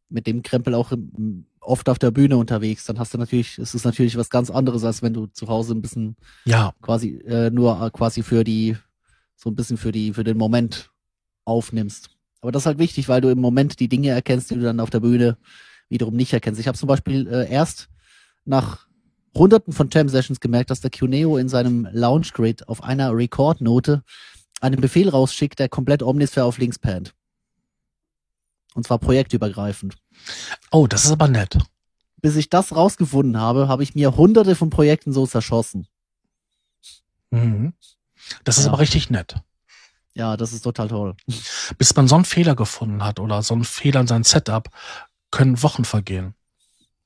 mit 0.09 0.27
dem 0.27 0.43
Krempel 0.43 0.75
auch 0.75 0.91
im, 0.91 1.47
oft 1.67 1.89
auf 1.89 1.99
der 1.99 2.11
Bühne 2.11 2.37
unterwegs. 2.37 2.85
Dann 2.85 2.99
hast 2.99 3.15
du 3.15 3.19
natürlich, 3.19 3.59
es 3.59 3.75
ist 3.75 3.85
natürlich 3.85 4.17
was 4.17 4.31
ganz 4.31 4.51
anderes, 4.51 4.85
als 4.85 5.03
wenn 5.03 5.15
du 5.15 5.27
zu 5.27 5.49
Hause 5.49 5.75
ein 5.75 5.83
bisschen 5.83 6.17
Ja, 6.45 6.73
quasi 6.83 7.19
äh, 7.27 7.51
nur 7.51 7.83
äh, 7.83 7.91
quasi 7.91 8.23
für 8.23 8.45
die, 8.45 8.77
so 9.37 9.51
ein 9.51 9.57
bisschen 9.57 9.77
für 9.77 9.93
die, 9.93 10.13
für 10.13 10.25
den 10.25 10.39
Moment 10.39 10.91
aufnimmst. 11.45 12.11
Aber 12.41 12.53
das 12.53 12.63
ist 12.63 12.67
halt 12.67 12.79
wichtig, 12.79 13.09
weil 13.09 13.21
du 13.21 13.29
im 13.29 13.41
Moment 13.41 13.81
die 13.81 13.89
Dinge 13.89 14.11
erkennst, 14.11 14.51
die 14.51 14.55
du 14.55 14.63
dann 14.63 14.81
auf 14.81 14.91
der 14.91 15.01
Bühne 15.01 15.37
wiederum 15.89 16.15
nicht 16.15 16.33
erkennst. 16.33 16.61
Ich 16.61 16.69
habe 16.69 16.79
zum 16.79 16.89
Beispiel 16.89 17.27
äh, 17.27 17.51
erst 17.51 17.89
nach 18.45 18.87
hunderten 19.35 19.73
von 19.73 19.89
Jam-Sessions 19.91 20.41
gemerkt, 20.41 20.71
dass 20.71 20.81
der 20.81 20.91
Cuneo 20.91 21.37
in 21.37 21.49
seinem 21.49 21.89
Launch-Grid 21.93 22.69
auf 22.69 22.83
einer 22.83 23.15
Record-Note 23.15 24.03
einen 24.61 24.81
Befehl 24.81 25.09
rausschickt, 25.09 25.59
der 25.59 25.69
komplett 25.69 26.03
Omnisphere 26.03 26.47
auf 26.47 26.59
links 26.59 26.79
pannt. 26.79 27.15
Und 28.77 28.85
zwar 28.87 28.99
projektübergreifend. 28.99 29.97
Oh, 30.71 30.87
das 30.87 31.07
ist 31.07 31.11
aber 31.11 31.29
nett. 31.29 31.57
Bis 32.21 32.37
ich 32.37 32.51
das 32.51 32.77
rausgefunden 32.77 33.41
habe, 33.41 33.69
habe 33.69 33.83
ich 33.83 33.95
mir 33.95 34.17
hunderte 34.17 34.55
von 34.55 34.69
Projekten 34.69 35.13
so 35.15 35.27
zerschossen. 35.27 35.87
Mhm. 37.31 37.73
Das 38.45 38.59
ist 38.59 38.65
Ja. 38.65 38.71
aber 38.73 38.81
richtig 38.81 39.09
nett. 39.09 39.37
Ja, 40.15 40.37
das 40.37 40.53
ist 40.53 40.61
total 40.63 40.89
toll. 40.89 41.15
Bis 41.79 41.97
man 41.97 42.07
so 42.07 42.17
einen 42.17 42.25
Fehler 42.27 42.55
gefunden 42.55 43.03
hat 43.03 43.19
oder 43.19 43.43
so 43.43 43.55
einen 43.55 43.65
Fehler 43.65 44.01
in 44.01 44.07
seinem 44.07 44.25
Setup, 44.25 44.69
können 45.31 45.63
Wochen 45.63 45.85
vergehen. 45.87 46.35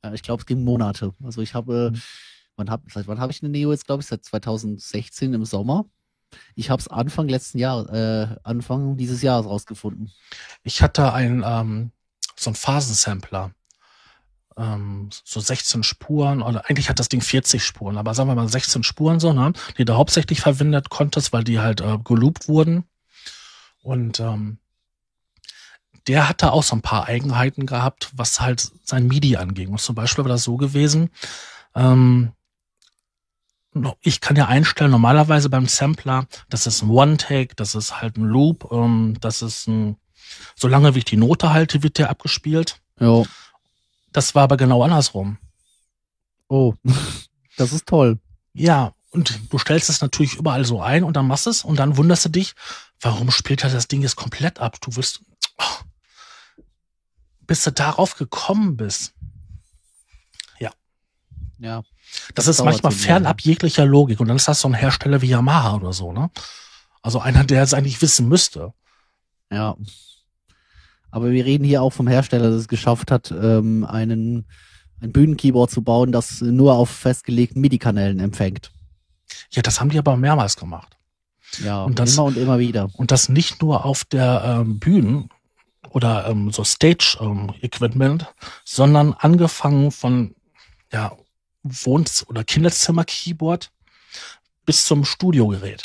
Ja, 0.03 0.13
ich 0.13 0.23
glaube, 0.23 0.41
es 0.41 0.47
ging 0.47 0.65
Monate. 0.65 1.15
Also 1.23 1.41
ich 1.41 1.55
habe, 1.55 1.93
Mhm. 1.95 2.03
wann 2.57 2.71
hab, 2.71 2.83
habe 2.95 3.33
ich 3.33 3.43
eine 3.43 3.51
Neo 3.51 3.71
jetzt, 3.71 3.87
glaube 3.87 4.03
ich, 4.03 4.09
seit 4.09 4.25
2016 4.25 5.35
im 5.35 5.45
Sommer. 5.45 5.85
Ich 6.55 6.71
habe 6.71 6.81
es 6.81 6.89
Anfang 6.89 7.29
letzten 7.29 7.59
Jahr, 7.59 7.89
äh, 7.93 8.37
Anfang 8.43 8.97
dieses 8.97 9.23
Jahres 9.23 9.47
rausgefunden. 9.47 10.11
Ich 10.63 10.83
hatte 10.83 11.13
ein, 11.13 11.43
ähm, 11.47 11.93
so 12.37 12.51
ein 12.51 12.55
Phasensampler. 12.55 13.53
Ähm, 14.57 15.09
so 15.25 15.41
16 15.41 15.83
Spuren, 15.83 16.43
oder 16.43 16.69
eigentlich 16.69 16.89
hat 16.89 16.99
das 16.99 17.09
Ding 17.09 17.21
40 17.21 17.65
Spuren, 17.65 17.97
aber 17.97 18.15
sagen 18.15 18.29
wir 18.29 18.35
mal 18.35 18.49
16 18.49 18.83
Spuren 18.83 19.21
so, 19.21 19.33
ne? 19.33 19.53
Die 19.79 19.85
du 19.85 19.95
hauptsächlich 19.95 20.41
verwendet 20.41 20.91
konntest, 20.91 21.33
weil 21.33 21.45
die 21.45 21.61
halt 21.61 21.81
äh, 21.81 21.99
geloopt 21.99 22.49
wurden. 22.49 22.85
Und 23.83 24.21
ähm, 24.21 24.59
der 26.07 26.29
hatte 26.29 26.53
auch 26.53 26.63
so 26.63 26.77
ein 26.77 26.83
paar 26.83 27.07
Eigenheiten 27.07 27.67
gehabt, 27.67 28.11
was 28.15 28.41
halt 28.41 28.71
sein 28.85 29.07
MIDI 29.07 29.37
anging. 29.37 29.69
Und 29.69 29.81
zum 29.81 29.95
Beispiel 29.95 30.25
war 30.25 30.31
das 30.31 30.45
so 30.45 30.57
gewesen, 30.57 31.11
ähm, 31.75 32.33
ich 34.01 34.21
kann 34.21 34.37
ja 34.37 34.47
einstellen, 34.47 34.91
normalerweise 34.91 35.49
beim 35.49 35.67
Sampler, 35.69 36.27
das 36.49 36.67
ist 36.67 36.83
ein 36.83 36.91
One-Take, 36.91 37.55
das 37.55 37.75
ist 37.75 38.01
halt 38.01 38.17
ein 38.17 38.25
Loop, 38.25 38.71
ähm, 38.73 39.17
das 39.21 39.43
ist 39.43 39.69
ein, 39.69 39.97
solange 40.57 40.95
wie 40.95 40.99
ich 40.99 41.05
die 41.05 41.17
Note 41.17 41.53
halte, 41.53 41.83
wird 41.83 41.99
der 41.99 42.11
abgespielt. 42.11 42.81
Ja. 42.99 43.23
Das 44.13 44.35
war 44.35 44.45
aber 44.45 44.57
genau 44.57 44.83
andersrum. 44.83 45.39
Oh, 46.49 46.75
das 47.57 47.73
ist 47.73 47.87
toll. 47.87 48.19
Ja, 48.53 48.93
und 49.11 49.41
du 49.51 49.59
stellst 49.59 49.89
es 49.89 50.01
natürlich 50.01 50.35
überall 50.35 50.65
so 50.65 50.81
ein 50.83 51.05
und 51.05 51.17
dann 51.17 51.27
machst 51.27 51.47
es 51.47 51.65
und 51.65 51.77
dann 51.77 51.97
wunderst 51.97 52.25
du 52.25 52.29
dich, 52.29 52.55
warum 53.01 53.31
spielt 53.31 53.63
er 53.63 53.71
das 53.71 53.89
Ding 53.89 54.03
jetzt 54.03 54.17
komplett 54.17 54.59
ab? 54.59 54.81
Du 54.81 54.97
wirst, 54.97 55.21
oh, 55.59 55.85
bis 57.47 57.63
du 57.63 57.73
darauf 57.73 58.17
gekommen 58.17 58.77
bist. 58.77 59.15
Ja. 61.59 61.83
Das, 62.35 62.47
Das 62.47 62.57
ist 62.59 62.65
manchmal 62.65 62.93
fernab 62.93 63.41
jeglicher 63.41 63.85
Logik. 63.87 64.21
Und 64.21 64.29
dann 64.29 64.37
ist 64.37 64.49
das 64.49 64.61
so 64.61 64.69
ein 64.69 64.75
Hersteller 64.75 65.21
wie 65.23 65.29
Yamaha 65.29 65.77
oder 65.77 65.93
so, 65.93 66.13
ne? 66.13 66.31
Also 67.03 67.19
einer, 67.21 67.45
der 67.45 67.63
es 67.63 67.73
eigentlich 67.75 68.01
wissen 68.03 68.29
müsste. 68.29 68.73
Ja. 69.51 69.77
Aber 71.11 71.31
wir 71.31 71.45
reden 71.45 71.65
hier 71.65 71.83
auch 71.83 71.91
vom 71.91 72.07
Hersteller, 72.09 72.51
der 72.51 72.59
es 72.59 72.69
geschafft 72.69 73.11
hat, 73.11 73.31
ähm, 73.31 73.85
einen, 73.85 74.47
ein 75.01 75.13
Bühnenkeyboard 75.13 75.71
zu 75.71 75.83
bauen, 75.83 76.13
das 76.13 76.41
nur 76.41 76.75
auf 76.75 76.91
festgelegten 76.91 77.61
MIDI-Kanälen 77.61 78.21
empfängt. 78.21 78.71
Ja, 79.51 79.63
das 79.63 79.81
haben 79.81 79.91
die 79.91 79.99
aber 79.99 80.17
mehrmals 80.17 80.57
gemacht. 80.57 80.97
Ja, 81.65 81.83
Und 81.85 81.99
das- 81.99 82.15
immer 82.15 82.25
und 82.25 82.37
immer 82.37 82.59
wieder. 82.59 82.89
Und 82.95 83.11
das 83.11 83.29
nicht 83.29 83.61
nur 83.63 83.85
auf 83.85 84.05
der 84.05 84.43
ähm, 84.61 84.79
Bühnen 84.79 85.31
oder 85.89 86.29
ähm, 86.29 86.53
so 86.53 86.63
Stage-Equipment, 86.63 88.27
sondern 88.65 89.13
angefangen 89.15 89.91
von 89.91 90.35
ja, 90.93 91.13
Wohn- 91.63 92.05
oder 92.29 92.45
Kinderzimmer-Keyboard 92.45 93.71
bis 94.67 94.87
zum 94.87 95.05
Studiogerät. 95.05 95.85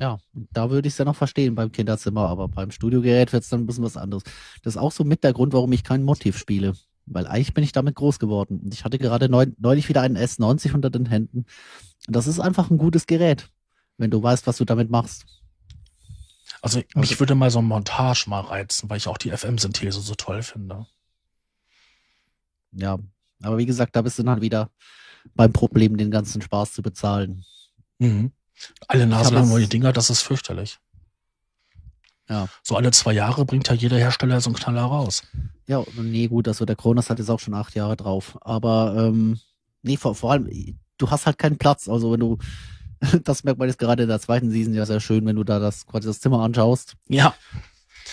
Ja, 0.00 0.18
da 0.32 0.70
würde 0.70 0.86
ich 0.86 0.94
es 0.94 0.98
ja 0.98 1.04
noch 1.04 1.16
verstehen 1.16 1.54
beim 1.54 1.72
Kinderzimmer, 1.72 2.28
aber 2.28 2.48
beim 2.48 2.70
Studiogerät 2.70 3.32
wird 3.32 3.42
es 3.42 3.48
dann 3.48 3.60
ein 3.60 3.66
bisschen 3.66 3.84
was 3.84 3.96
anderes. 3.96 4.22
Das 4.62 4.74
ist 4.74 4.78
auch 4.78 4.92
so 4.92 5.04
mit 5.04 5.24
der 5.24 5.32
Grund, 5.32 5.52
warum 5.52 5.72
ich 5.72 5.82
kein 5.82 6.04
Motiv 6.04 6.38
spiele. 6.38 6.74
Weil 7.06 7.26
eigentlich 7.26 7.54
bin 7.54 7.64
ich 7.64 7.72
damit 7.72 7.94
groß 7.94 8.18
geworden. 8.18 8.60
Und 8.62 8.74
ich 8.74 8.84
hatte 8.84 8.98
gerade 8.98 9.28
neu, 9.28 9.46
neulich 9.58 9.88
wieder 9.88 10.02
einen 10.02 10.16
S90 10.16 10.74
unter 10.74 10.90
den 10.90 11.06
Händen. 11.06 11.46
Das 12.06 12.26
ist 12.26 12.38
einfach 12.38 12.70
ein 12.70 12.78
gutes 12.78 13.06
Gerät, 13.06 13.48
wenn 13.96 14.10
du 14.10 14.22
weißt, 14.22 14.46
was 14.46 14.58
du 14.58 14.64
damit 14.64 14.90
machst. 14.90 15.24
Also 16.60 16.82
mich 16.94 17.18
würde 17.18 17.34
mal 17.34 17.50
so 17.50 17.60
ein 17.60 17.64
Montage 17.64 18.24
mal 18.28 18.40
reizen, 18.40 18.90
weil 18.90 18.98
ich 18.98 19.08
auch 19.08 19.18
die 19.18 19.30
FM-Synthese 19.30 20.00
so 20.00 20.14
toll 20.14 20.42
finde. 20.42 20.86
Ja, 22.72 22.98
aber 23.42 23.58
wie 23.58 23.66
gesagt, 23.66 23.94
da 23.96 24.02
bist 24.02 24.18
du 24.18 24.22
dann 24.22 24.40
wieder 24.40 24.70
beim 25.34 25.52
Problem, 25.52 25.96
den 25.96 26.10
ganzen 26.10 26.42
Spaß 26.42 26.72
zu 26.72 26.82
bezahlen. 26.82 27.44
Mhm. 27.98 28.32
Alle 28.86 29.02
hab 29.02 29.08
Nase 29.10 29.34
lang 29.34 29.42
das- 29.44 29.50
neue 29.50 29.66
Dinger, 29.66 29.92
das 29.92 30.10
ist 30.10 30.22
fürchterlich. 30.22 30.78
Ja. 32.28 32.48
So 32.62 32.76
alle 32.76 32.90
zwei 32.90 33.14
Jahre 33.14 33.44
bringt 33.46 33.68
ja 33.68 33.74
jeder 33.74 33.96
Hersteller 33.96 34.40
so 34.40 34.50
einen 34.50 34.56
Knaller 34.56 34.82
raus. 34.82 35.22
Ja, 35.66 35.82
nee, 35.96 36.28
gut, 36.28 36.46
also 36.46 36.64
der 36.66 36.76
Kronos 36.76 37.08
hat 37.08 37.18
jetzt 37.18 37.30
auch 37.30 37.40
schon 37.40 37.54
acht 37.54 37.74
Jahre 37.74 37.96
drauf. 37.96 38.36
Aber 38.42 38.94
ähm, 38.98 39.38
nee, 39.82 39.96
vor, 39.96 40.14
vor 40.14 40.32
allem, 40.32 40.48
du 40.98 41.10
hast 41.10 41.24
halt 41.26 41.38
keinen 41.38 41.56
Platz. 41.56 41.88
Also 41.88 42.12
wenn 42.12 42.20
du, 42.20 42.38
das 43.24 43.44
merkt 43.44 43.58
man 43.58 43.68
jetzt 43.68 43.78
gerade 43.78 44.02
in 44.02 44.08
der 44.08 44.20
zweiten 44.20 44.50
Season 44.50 44.74
ja 44.74 44.84
sehr 44.84 45.00
schön, 45.00 45.24
wenn 45.26 45.36
du 45.36 45.44
da 45.44 45.58
das 45.58 45.86
quasi 45.86 46.06
das 46.06 46.20
Zimmer 46.20 46.40
anschaust. 46.42 46.96
Ja. 47.08 47.34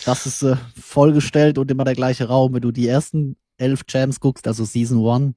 Das 0.05 0.25
ist 0.25 0.43
äh, 0.43 0.55
vollgestellt 0.79 1.57
und 1.57 1.69
immer 1.71 1.83
der 1.83 1.95
gleiche 1.95 2.27
Raum. 2.27 2.53
Wenn 2.53 2.61
du 2.61 2.71
die 2.71 2.87
ersten 2.87 3.35
elf 3.57 3.81
Jams 3.87 4.19
guckst, 4.19 4.47
also 4.47 4.65
Season 4.65 4.99
One, 4.99 5.35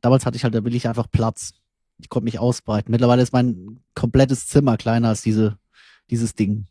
damals 0.00 0.26
hatte 0.26 0.36
ich 0.36 0.44
halt, 0.44 0.54
da 0.54 0.64
will 0.64 0.74
ich 0.74 0.88
einfach 0.88 1.10
Platz. 1.10 1.54
Ich 1.98 2.08
konnte 2.08 2.24
mich 2.24 2.38
ausbreiten. 2.38 2.90
Mittlerweile 2.90 3.22
ist 3.22 3.32
mein 3.32 3.82
komplettes 3.94 4.48
Zimmer 4.48 4.76
kleiner 4.76 5.08
als 5.08 5.22
diese, 5.22 5.58
dieses 6.10 6.34
Ding. 6.34 6.66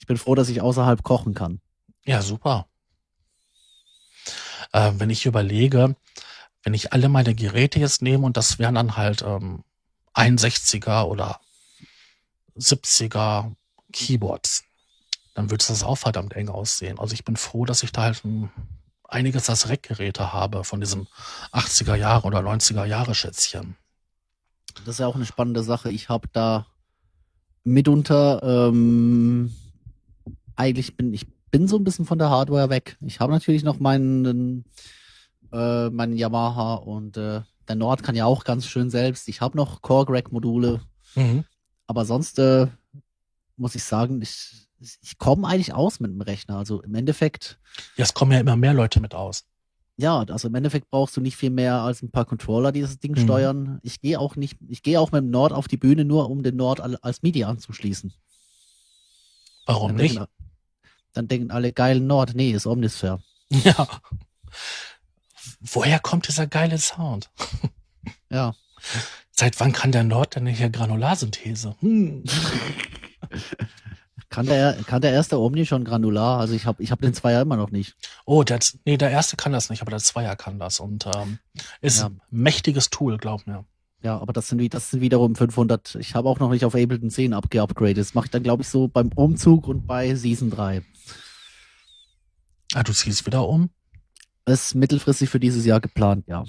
Ich 0.00 0.06
bin 0.06 0.16
froh, 0.16 0.34
dass 0.34 0.48
ich 0.48 0.60
außerhalb 0.60 1.02
kochen 1.02 1.34
kann. 1.34 1.60
Ja, 2.04 2.22
super. 2.22 2.66
Äh, 4.72 4.92
wenn 4.96 5.10
ich 5.10 5.26
überlege, 5.26 5.96
wenn 6.62 6.74
ich 6.74 6.92
alle 6.92 7.08
meine 7.08 7.34
Geräte 7.34 7.78
jetzt 7.78 8.02
nehme 8.02 8.24
und 8.24 8.36
das 8.36 8.58
wären 8.58 8.74
dann 8.76 8.96
halt 8.96 9.22
ähm, 9.22 9.64
61er 10.14 11.04
oder 11.04 11.40
70er 12.56 13.54
Keyboards, 13.92 14.64
dann 15.34 15.50
würde 15.50 15.64
das 15.66 15.82
auch 15.82 15.96
verdammt 15.96 16.34
eng 16.34 16.48
aussehen. 16.48 16.98
Also 16.98 17.14
ich 17.14 17.24
bin 17.24 17.36
froh, 17.36 17.64
dass 17.64 17.82
ich 17.82 17.92
da 17.92 18.02
halt 18.02 18.24
ein, 18.24 18.50
einiges 19.08 19.50
als 19.50 19.68
Rackgeräte 19.68 20.32
habe 20.32 20.64
von 20.64 20.80
diesen 20.80 21.08
80er 21.52 21.96
Jahre 21.96 22.26
oder 22.26 22.40
90er 22.40 22.84
Jahre 22.84 23.14
Schätzchen. 23.14 23.76
Das 24.84 24.94
ist 24.94 24.98
ja 25.00 25.06
auch 25.06 25.16
eine 25.16 25.26
spannende 25.26 25.62
Sache. 25.62 25.90
Ich 25.90 26.08
habe 26.08 26.28
da 26.32 26.66
mitunter 27.64 28.68
ähm, 28.68 29.52
eigentlich 30.56 30.96
bin 30.96 31.12
ich 31.12 31.26
bin 31.50 31.66
so 31.66 31.76
ein 31.76 31.84
bisschen 31.84 32.04
von 32.04 32.18
der 32.18 32.30
Hardware 32.30 32.68
weg. 32.70 32.96
Ich 33.00 33.20
habe 33.20 33.32
natürlich 33.32 33.62
noch 33.64 33.80
meinen 33.80 34.64
äh, 35.52 35.88
meinen 35.90 36.16
Yamaha 36.16 36.74
und 36.74 37.16
äh, 37.16 37.40
der 37.66 37.76
Nord 37.76 38.02
kann 38.02 38.14
ja 38.14 38.26
auch 38.26 38.44
ganz 38.44 38.66
schön 38.66 38.90
selbst. 38.90 39.28
Ich 39.28 39.40
habe 39.40 39.56
noch 39.56 39.82
Core 39.82 40.12
Rack 40.12 40.30
Module, 40.32 40.80
Mhm. 41.14 41.44
aber 41.86 42.04
sonst 42.04 42.38
äh, 42.38 42.66
muss 43.56 43.74
ich 43.74 43.82
sagen, 43.82 44.20
ich 44.22 44.67
ich 44.80 45.18
komme 45.18 45.46
eigentlich 45.48 45.72
aus 45.74 46.00
mit 46.00 46.10
dem 46.10 46.20
Rechner. 46.20 46.56
Also 46.58 46.82
im 46.82 46.94
Endeffekt 46.94 47.58
Ja, 47.96 48.04
es 48.04 48.14
kommen 48.14 48.32
ja 48.32 48.40
immer 48.40 48.56
mehr 48.56 48.74
Leute 48.74 49.00
mit 49.00 49.14
aus. 49.14 49.44
ja, 49.96 50.20
also 50.20 50.48
im 50.48 50.54
Endeffekt 50.54 50.90
brauchst 50.90 51.16
du 51.16 51.20
nicht 51.20 51.36
viel 51.36 51.50
mehr 51.50 51.80
als 51.82 52.02
ein 52.02 52.10
paar 52.10 52.24
Controller, 52.24 52.70
die 52.72 52.80
das 52.82 52.98
Ding 52.98 53.12
Mhm. 53.12 53.22
steuern. 53.24 53.78
Ich 53.82 54.00
gehe 54.00 54.18
auch 54.20 54.36
nicht, 54.36 54.56
ich 54.68 54.82
gehe 54.82 55.00
auch 55.00 55.10
mit 55.12 55.22
dem 55.22 55.30
Nord 55.30 55.52
auf 55.52 55.66
die 55.68 55.76
Bühne, 55.76 56.04
nur 56.04 56.30
um 56.30 56.42
den 56.42 56.56
Nord 56.56 56.80
al- 56.80 56.98
als 57.02 57.22
MIDI 57.22 57.44
anzuschließen. 57.44 58.12
Warum 59.66 59.88
Dann 59.88 59.96
nicht? 59.96 60.16
Denken, 60.16 60.32
dann 61.14 61.28
denken 61.28 61.50
alle 61.50 61.72
geilen 61.72 62.06
Nord, 62.06 62.34
nee, 62.34 62.52
ist 62.52 62.66
Omnisphere. 62.66 63.20
Ja. 63.64 63.88
Woher 65.60 65.98
kommt 65.98 66.28
dieser 66.28 66.46
geile 66.46 66.78
Sound? 66.78 67.30
Ja. 68.30 68.54
Seit 69.32 69.58
wann 69.60 69.72
kann 69.72 69.90
der 69.92 70.04
Nord 70.04 70.36
denn 70.36 70.46
hier 70.46 70.70
Granularsynthese? 70.70 71.74
Hm. 71.80 72.24
Kann 74.30 74.44
der, 74.46 74.74
kann 74.86 75.00
der 75.00 75.12
erste 75.12 75.38
Omni 75.40 75.64
schon 75.64 75.84
granular? 75.84 76.38
Also 76.38 76.52
ich 76.54 76.66
habe 76.66 76.82
ich 76.82 76.90
hab 76.90 77.00
den 77.00 77.14
Zweier 77.14 77.40
immer 77.42 77.56
noch 77.56 77.70
nicht. 77.70 77.96
Oh, 78.26 78.42
der, 78.42 78.58
nee, 78.84 78.98
der 78.98 79.10
erste 79.10 79.36
kann 79.36 79.52
das 79.52 79.70
nicht, 79.70 79.80
aber 79.80 79.90
der 79.90 80.00
Zweier 80.00 80.36
kann 80.36 80.58
das 80.58 80.80
und 80.80 81.06
ähm, 81.16 81.38
ist 81.80 82.00
Ja. 82.00 82.06
ein 82.08 82.20
mächtiges 82.30 82.90
Tool, 82.90 83.16
glaub 83.16 83.46
mir. 83.46 83.64
Ja, 84.02 84.18
aber 84.18 84.32
das 84.32 84.48
sind, 84.48 84.72
das 84.74 84.90
sind 84.90 85.00
wiederum 85.00 85.34
500. 85.34 85.96
Ich 85.96 86.14
habe 86.14 86.28
auch 86.28 86.38
noch 86.38 86.50
nicht 86.50 86.64
auf 86.64 86.74
Ableton 86.74 87.10
10 87.10 87.32
abgeupgradet. 87.32 87.98
Das 87.98 88.14
mache 88.14 88.26
ich 88.26 88.30
dann, 88.30 88.42
glaube 88.42 88.62
ich, 88.62 88.68
so 88.68 88.86
beim 88.86 89.08
Umzug 89.14 89.66
und 89.66 89.86
bei 89.86 90.14
Season 90.14 90.50
3. 90.50 90.82
Ah, 92.74 92.82
du 92.82 92.92
ziehst 92.92 93.24
wieder 93.26 93.48
um? 93.48 93.70
Ist 94.44 94.74
mittelfristig 94.74 95.30
für 95.30 95.40
dieses 95.40 95.64
Jahr 95.64 95.80
geplant, 95.80 96.26
ja. 96.28 96.44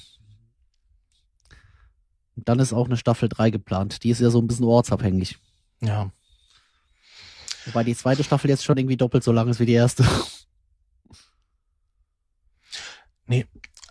Und 2.35 2.47
dann 2.47 2.59
ist 2.59 2.73
auch 2.73 2.85
eine 2.85 2.97
Staffel 2.97 3.29
3 3.29 3.49
geplant. 3.49 4.03
Die 4.03 4.09
ist 4.09 4.21
ja 4.21 4.29
so 4.29 4.39
ein 4.39 4.47
bisschen 4.47 4.65
ortsabhängig. 4.65 5.37
Ja. 5.81 6.11
Wobei 7.69 7.83
die 7.83 7.95
zweite 7.95 8.23
Staffel 8.23 8.49
jetzt 8.49 8.63
schon 8.63 8.77
irgendwie 8.77 8.97
doppelt 8.97 9.23
so 9.23 9.31
lang 9.31 9.47
ist 9.47 9.59
wie 9.59 9.65
die 9.65 9.73
erste. 9.73 10.05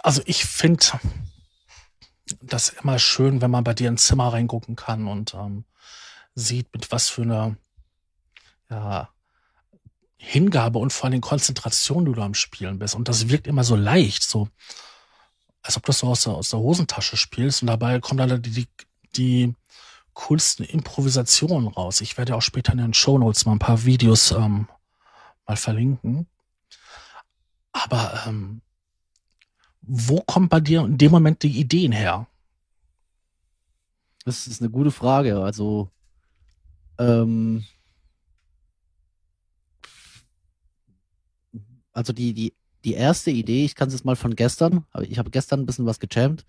Also 0.02 0.22
ich 0.26 0.44
finde 0.44 0.84
das 2.42 2.70
immer 2.70 2.98
schön, 2.98 3.40
wenn 3.40 3.50
man 3.50 3.64
bei 3.64 3.74
dir 3.74 3.88
ins 3.88 4.06
Zimmer 4.06 4.32
reingucken 4.32 4.76
kann 4.76 5.06
und 5.06 5.34
ähm, 5.34 5.64
sieht, 6.34 6.72
mit 6.72 6.90
was 6.90 7.08
für 7.08 7.22
einer 7.22 7.56
ja, 8.70 9.08
Hingabe 10.16 10.78
und 10.78 10.92
vor 10.92 11.08
allem 11.08 11.20
Konzentration 11.20 12.04
du 12.04 12.12
da 12.12 12.22
am 12.24 12.34
Spielen 12.34 12.78
bist. 12.78 12.94
Und 12.94 13.08
das 13.08 13.28
wirkt 13.28 13.46
immer 13.46 13.64
so 13.64 13.76
leicht, 13.76 14.22
so 14.22 14.48
als 15.62 15.76
ob 15.76 15.84
du 15.84 15.88
das 15.88 15.98
so 16.00 16.08
aus 16.08 16.22
der, 16.24 16.34
aus 16.34 16.50
der 16.50 16.60
Hosentasche 16.60 17.16
spielst 17.16 17.62
und 17.62 17.68
dabei 17.68 18.00
kommen 18.00 18.28
dann 18.28 18.42
die, 18.42 18.50
die, 18.50 18.68
die 19.16 19.54
coolsten 20.18 20.64
Improvisationen 20.64 21.68
raus. 21.68 22.00
Ich 22.00 22.18
werde 22.18 22.34
auch 22.34 22.42
später 22.42 22.72
in 22.72 22.78
den 22.78 22.92
Shownotes 22.92 23.46
mal 23.46 23.52
ein 23.52 23.60
paar 23.60 23.84
Videos 23.84 24.32
ähm, 24.32 24.66
mal 25.46 25.56
verlinken. 25.56 26.26
Aber 27.70 28.24
ähm, 28.26 28.60
wo 29.80 30.20
kommt 30.20 30.50
bei 30.50 30.58
dir 30.58 30.80
in 30.80 30.98
dem 30.98 31.12
Moment 31.12 31.44
die 31.44 31.60
Ideen 31.60 31.92
her? 31.92 32.26
Das 34.24 34.48
ist 34.48 34.60
eine 34.60 34.70
gute 34.70 34.90
Frage. 34.90 35.40
Also, 35.40 35.88
ähm, 36.98 37.64
also 41.92 42.12
die, 42.12 42.34
die, 42.34 42.54
die 42.84 42.94
erste 42.94 43.30
Idee, 43.30 43.64
ich 43.64 43.74
kann 43.74 43.88
es 43.88 43.94
jetzt 43.94 44.04
mal 44.04 44.16
von 44.16 44.36
gestern, 44.36 44.84
aber 44.92 45.04
ich 45.04 45.18
habe 45.18 45.30
gestern 45.30 45.60
ein 45.60 45.66
bisschen 45.66 45.86
was 45.86 46.00
gechampt. 46.00 46.44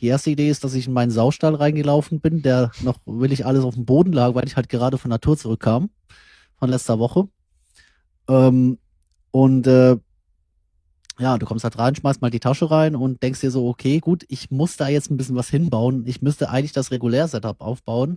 Die 0.00 0.06
erste 0.06 0.30
Idee 0.30 0.48
ist, 0.48 0.64
dass 0.64 0.74
ich 0.74 0.86
in 0.86 0.92
meinen 0.92 1.10
Saustall 1.10 1.54
reingelaufen 1.54 2.20
bin, 2.20 2.42
der 2.42 2.70
noch 2.82 2.98
willig 3.04 3.44
alles 3.44 3.64
auf 3.64 3.74
dem 3.74 3.84
Boden 3.84 4.12
lag, 4.12 4.34
weil 4.34 4.46
ich 4.46 4.56
halt 4.56 4.68
gerade 4.68 4.98
von 4.98 5.10
Natur 5.10 5.36
zurückkam, 5.36 5.90
von 6.58 6.70
letzter 6.70 6.98
Woche. 6.98 7.28
Ähm, 8.28 8.78
und 9.30 9.66
äh, 9.66 9.96
ja, 11.18 11.36
du 11.36 11.44
kommst 11.44 11.64
halt 11.64 11.78
rein, 11.78 11.94
schmeißt 11.94 12.22
mal 12.22 12.30
die 12.30 12.40
Tasche 12.40 12.70
rein 12.70 12.96
und 12.96 13.22
denkst 13.22 13.40
dir 13.40 13.50
so, 13.50 13.68
okay, 13.68 14.00
gut, 14.00 14.24
ich 14.28 14.50
muss 14.50 14.76
da 14.78 14.88
jetzt 14.88 15.10
ein 15.10 15.18
bisschen 15.18 15.36
was 15.36 15.50
hinbauen. 15.50 16.04
Ich 16.06 16.22
müsste 16.22 16.48
eigentlich 16.48 16.72
das 16.72 16.90
Regulär-Setup 16.90 17.60
aufbauen, 17.60 18.16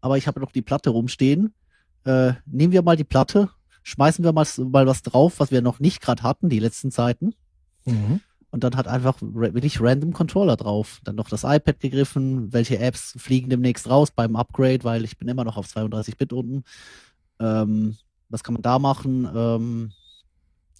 aber 0.00 0.18
ich 0.18 0.26
habe 0.26 0.40
noch 0.40 0.50
die 0.50 0.62
Platte 0.62 0.90
rumstehen. 0.90 1.54
Äh, 2.04 2.32
nehmen 2.44 2.72
wir 2.72 2.82
mal 2.82 2.96
die 2.96 3.04
Platte, 3.04 3.50
schmeißen 3.84 4.24
wir 4.24 4.32
mal, 4.32 4.46
mal 4.58 4.86
was 4.86 5.02
drauf, 5.02 5.38
was 5.38 5.52
wir 5.52 5.62
noch 5.62 5.78
nicht 5.78 6.00
gerade 6.00 6.24
hatten, 6.24 6.48
die 6.48 6.58
letzten 6.58 6.90
Zeiten. 6.90 7.34
Mhm. 7.84 8.20
Und 8.50 8.64
dann 8.64 8.76
hat 8.76 8.88
einfach 8.88 9.16
wirklich 9.20 9.80
random 9.80 10.12
Controller 10.12 10.56
drauf. 10.56 11.00
Dann 11.04 11.16
noch 11.16 11.28
das 11.28 11.44
iPad 11.44 11.80
gegriffen, 11.80 12.52
welche 12.52 12.78
Apps 12.78 13.14
fliegen 13.18 13.50
demnächst 13.50 13.88
raus 13.88 14.10
beim 14.10 14.36
Upgrade, 14.36 14.84
weil 14.84 15.04
ich 15.04 15.18
bin 15.18 15.28
immer 15.28 15.44
noch 15.44 15.56
auf 15.56 15.66
32-Bit 15.66 16.32
unten. 16.32 16.64
Ähm, 17.40 17.96
was 18.28 18.42
kann 18.42 18.54
man 18.54 18.62
da 18.62 18.78
machen? 18.78 19.28
Ähm, 19.34 19.92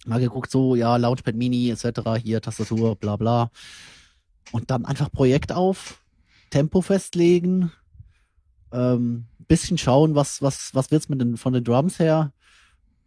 mal 0.05 0.19
geguckt, 0.19 0.51
so, 0.51 0.75
ja, 0.75 0.97
Launchpad 0.97 1.35
Mini 1.35 1.69
etc., 1.69 2.21
hier 2.21 2.41
Tastatur, 2.41 2.95
bla 2.95 3.17
bla. 3.17 3.51
Und 4.51 4.71
dann 4.71 4.85
einfach 4.85 5.11
Projekt 5.11 5.51
auf, 5.51 6.01
Tempo 6.49 6.81
festlegen, 6.81 7.71
ähm, 8.71 9.25
bisschen 9.47 9.77
schauen, 9.77 10.15
was, 10.15 10.41
was, 10.41 10.73
was 10.73 10.91
wird's 10.91 11.09
mit 11.09 11.21
den, 11.21 11.37
von 11.37 11.53
den 11.53 11.63
Drums 11.63 11.99
her. 11.99 12.31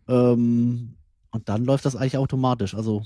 Ähm, 0.09 0.95
und 1.31 1.49
dann 1.49 1.65
läuft 1.65 1.85
das 1.85 1.95
eigentlich 1.97 2.17
automatisch. 2.17 2.75
Also 2.75 3.05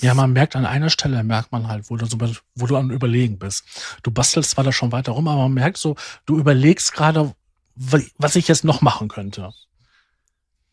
Ja, 0.00 0.14
man 0.14 0.32
merkt 0.32 0.54
an 0.54 0.64
einer 0.66 0.90
Stelle, 0.90 1.22
merkt 1.24 1.50
man 1.52 1.66
halt, 1.68 1.90
wo 1.90 1.96
du, 1.96 2.06
so, 2.06 2.16
wo 2.54 2.66
du 2.66 2.76
am 2.76 2.90
Überlegen 2.90 3.38
bist. 3.38 3.64
Du 4.02 4.10
bastelst 4.10 4.50
zwar 4.50 4.64
da 4.64 4.72
schon 4.72 4.92
weiter 4.92 5.12
rum, 5.12 5.26
aber 5.28 5.42
man 5.42 5.54
merkt 5.54 5.78
so, 5.78 5.96
du 6.26 6.38
überlegst 6.38 6.92
gerade, 6.92 7.34
wa- 7.74 8.00
was 8.18 8.36
ich 8.36 8.48
jetzt 8.48 8.64
noch 8.64 8.80
machen 8.80 9.08
könnte. 9.08 9.52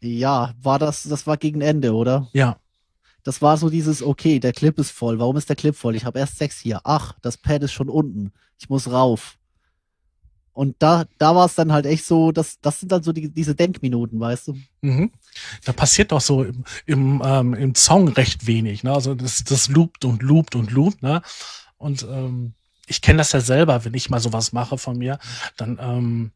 Ja, 0.02 0.54
war 0.62 0.80
das, 0.80 1.04
das 1.04 1.28
war 1.28 1.38
gegen 1.38 1.62
Ende, 1.62 1.94
oder? 1.94 2.30
Ja, 2.34 2.58
Das 3.24 3.42
war 3.42 3.58
so 3.58 3.70
dieses, 3.70 4.02
okay, 4.04 4.40
der 4.40 4.54
Clip 4.54 4.78
ist 4.80 4.92
voll. 4.92 5.20
Warum 5.20 5.36
ist 5.38 5.50
der 5.50 5.56
Clip 5.58 5.76
voll? 5.76 5.96
Ich 5.96 6.06
habe 6.06 6.20
erst 6.20 6.38
sechs 6.38 6.60
hier. 6.60 6.82
Ach, 6.86 7.14
das 7.22 7.38
Pad 7.38 7.64
ist 7.64 7.74
schon 7.74 7.90
unten. 7.90 8.32
Ich 8.60 8.70
muss 8.70 8.90
rauf. 8.92 9.39
Und 10.60 10.76
da, 10.80 11.06
da 11.20 11.34
war 11.38 11.46
es 11.46 11.56
dann 11.56 11.72
halt 11.72 11.86
echt 11.86 12.04
so, 12.04 12.34
das, 12.34 12.60
das 12.60 12.82
sind 12.82 12.92
dann 12.92 13.02
so 13.02 13.14
die, 13.14 13.30
diese 13.30 13.56
Denkminuten, 13.56 14.20
weißt 14.20 14.50
du? 14.50 14.58
mhm. 14.82 15.10
da 15.64 15.72
passiert 15.72 16.12
doch 16.12 16.20
so 16.20 16.44
im, 16.44 16.66
im, 16.86 17.22
ähm, 17.24 17.54
im 17.54 17.76
Song 17.76 18.10
recht 18.10 18.46
wenig. 18.46 18.84
Ne? 18.84 18.92
Also 18.92 19.16
das, 19.16 19.46
das 19.46 19.70
loopt 19.70 20.04
und 20.04 20.22
loopt 20.22 20.56
und 20.56 20.72
loopt. 20.72 21.02
Ne? 21.02 21.22
Und 21.78 22.04
ähm, 22.04 22.56
ich 22.88 23.02
kenne 23.02 23.20
das 23.20 23.32
ja 23.32 23.40
selber, 23.40 23.86
wenn 23.86 23.94
ich 23.94 24.10
mal 24.10 24.20
sowas 24.20 24.52
mache 24.52 24.78
von 24.78 24.98
mir, 24.98 25.18
dann 25.56 25.80
ähm, 25.80 26.32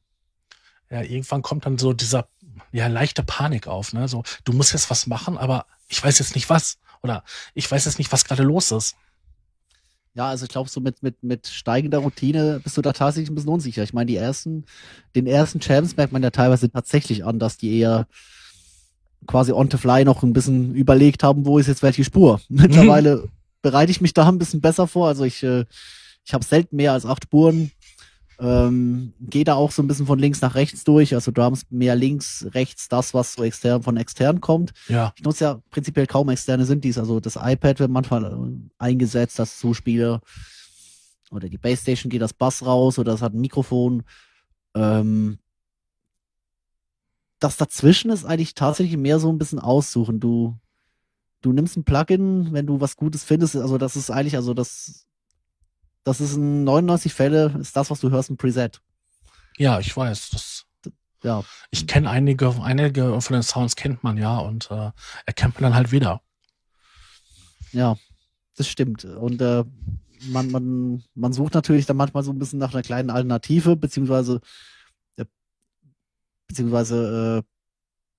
ja, 0.90 1.02
irgendwann 1.02 1.42
kommt 1.42 1.66
dann 1.66 1.78
so 1.78 1.92
dieser 1.92 2.30
ja 2.72 2.88
leichte 2.88 3.24
Panik 3.24 3.68
auf. 3.68 3.92
Ne? 3.92 4.08
So, 4.08 4.24
du 4.46 4.54
musst 4.54 4.72
jetzt 4.72 4.90
was 4.90 5.06
machen, 5.06 5.38
aber 5.38 5.66
ich 5.90 6.02
weiß 6.02 6.20
jetzt 6.20 6.36
nicht 6.36 6.50
was. 6.50 6.78
Oder 7.02 7.26
ich 7.56 7.70
weiß 7.70 7.84
jetzt 7.84 7.98
nicht, 7.98 8.14
was 8.14 8.24
gerade 8.24 8.44
los 8.44 8.72
ist. 8.72 8.96
Ja, 10.16 10.30
also 10.30 10.46
ich 10.46 10.52
glaube, 10.52 10.70
so 10.70 10.80
mit, 10.80 11.02
mit, 11.02 11.24
mit 11.24 11.48
steigender 11.48 11.98
Routine 11.98 12.62
bist 12.64 12.78
du 12.78 12.82
da 12.82 12.94
tatsächlich 12.94 13.32
ein 13.32 13.36
bisschen 13.36 13.50
unsicher. 13.50 13.82
Ich 13.82 13.94
meine, 13.94 14.06
die 14.06 14.16
ersten, 14.16 14.66
den 15.16 15.26
ersten 15.26 15.60
Champs 15.60 15.98
merkt 15.98 16.14
man 16.14 16.22
ja 16.22 16.30
teilweise 16.30 16.70
tatsächlich 16.70 17.26
an, 17.26 17.40
dass 17.40 17.58
die 17.58 17.80
eher 17.80 18.08
quasi 19.26 19.52
on 19.52 19.72
the 19.72 19.78
fly 19.78 20.06
noch 20.06 20.22
ein 20.22 20.34
bisschen 20.34 20.76
überlegt 20.76 21.24
haben, 21.24 21.46
wo 21.46 21.58
ist 21.58 21.68
jetzt 21.68 21.82
welche 21.82 22.04
Spur. 22.04 22.40
Mittlerweile 22.50 23.28
bereite 23.64 23.92
ich 23.92 24.02
mich 24.02 24.14
da 24.14 24.28
ein 24.28 24.38
bisschen 24.38 24.62
besser 24.62 24.88
vor. 24.88 25.08
Also 25.08 25.24
ich, 25.24 25.42
äh, 25.42 25.66
ich 26.26 26.34
habe 26.34 26.46
selten 26.46 26.76
mehr 26.76 26.92
als 26.94 27.06
acht 27.06 27.24
Spuren. 27.24 27.72
Ähm, 28.40 29.14
Gehe 29.20 29.44
da 29.44 29.56
auch 29.56 29.72
so 29.72 29.82
ein 29.82 29.88
bisschen 29.88 30.06
von 30.06 30.20
links 30.20 30.42
nach 30.42 30.56
rechts 30.56 30.84
durch, 30.84 31.14
also 31.14 31.32
Drums 31.32 31.66
mehr 31.70 31.96
links, 31.96 32.48
rechts, 32.54 32.90
das, 32.90 33.14
was 33.14 33.34
so 33.34 33.44
extern 33.44 33.84
von 33.84 33.98
extern 33.98 34.42
kommt. 34.42 34.72
Ja, 34.88 35.14
Ich 35.16 35.24
nutze 35.24 35.44
ja 35.44 35.62
prinzipiell 35.70 36.08
kaum 36.08 36.30
externe 36.30 36.66
Synthes, 36.66 36.98
also 36.98 37.20
das 37.20 37.36
iPad 37.36 37.80
wird 37.80 37.92
manchmal 37.92 38.26
äh, 38.26 38.84
eingesetzt, 38.84 39.40
das 39.40 39.60
Zuspieler 39.60 40.22
oder 41.32 41.50
die 41.50 41.58
Basstation 41.58 42.10
geht 42.10 42.22
das 42.22 42.34
Bass 42.34 42.66
raus 42.66 43.00
oder 43.00 43.12
das 43.12 43.22
hat 43.22 43.34
ein 43.34 43.42
Mikrofon. 43.42 44.04
Ähm, 44.76 45.40
das 47.40 47.58
dazwischen 47.58 48.12
ist 48.12 48.26
eigentlich 48.26 48.54
tatsächlich 48.54 48.98
mehr 48.98 49.20
so 49.20 49.32
ein 49.32 49.38
bisschen 49.38 49.60
aussuchen. 49.60 50.20
Du, 50.20 50.56
du 51.42 51.52
nimmst 51.52 51.76
ein 51.76 51.84
Plugin, 51.84 52.54
wenn 52.54 52.66
du 52.66 52.80
was 52.80 52.96
Gutes 52.96 53.24
findest, 53.24 53.56
also 53.56 53.78
das 53.78 53.96
ist 53.96 54.10
eigentlich, 54.10 54.36
also 54.36 54.54
das, 54.54 55.06
das 56.04 56.22
ist 56.22 56.36
in 56.36 56.64
99 56.64 57.14
Fälle, 57.14 57.56
ist 57.60 57.76
das, 57.76 57.90
was 57.90 58.00
du 58.00 58.10
hörst, 58.10 58.30
ein 58.30 58.38
Preset. 58.38 58.82
ja, 59.58 59.80
ich 59.80 59.96
weiß. 59.96 60.30
Das, 60.32 60.66
Ja, 61.24 61.44
ich 61.72 61.88
kenne 61.88 62.10
einige, 62.10 62.54
einige 62.62 63.20
von 63.22 63.34
den 63.34 63.44
Sounds 63.44 63.76
kennt 63.76 64.04
man 64.04 64.18
ja 64.18 64.38
und 64.40 64.70
äh, 64.72 64.92
erkennt 65.26 65.56
man 65.56 65.64
dann 65.64 65.76
halt 65.76 65.92
wieder. 65.92 66.22
Ja, 67.72 67.98
das 68.58 68.68
stimmt. 68.68 69.06
Und 69.06 69.42
äh, 69.42 69.64
man, 70.28 70.52
man, 70.52 71.04
man 71.16 71.34
sucht 71.34 71.54
natürlich 71.54 71.86
dann 71.86 71.98
manchmal 71.98 72.24
so 72.24 72.32
ein 72.32 72.40
bisschen 72.40 72.60
nach 72.60 72.74
einer 72.74 72.84
kleinen 72.84 73.10
Alternative, 73.10 73.76
beziehungsweise, 73.76 74.42
äh, 75.18 75.26
beziehungsweise 76.48 77.40
äh, 77.40 77.50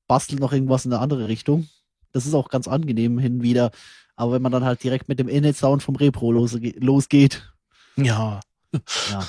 bastelt 0.09 0.41
noch 0.41 0.53
irgendwas 0.53 0.85
in 0.85 0.93
eine 0.93 1.03
andere 1.03 1.29
Richtung. 1.29 1.69
Das 2.13 2.27
ist 2.27 2.35
auch 2.35 2.49
ganz 2.49 2.69
angenehm 2.69 3.19
hin 3.19 3.37
und 3.37 3.43
wieder. 3.43 3.71
Aber 4.17 4.33
wenn 4.33 4.43
man 4.43 4.53
dann 4.53 4.65
halt 4.65 4.83
direkt 4.83 5.09
mit 5.09 5.19
dem 5.19 5.29
Init-Sound 5.29 5.83
vom 5.83 5.97
Repro 5.97 6.31
losge 6.31 6.71
losgeht, 6.79 7.54
Ja, 7.97 8.41
ja. 9.11 9.27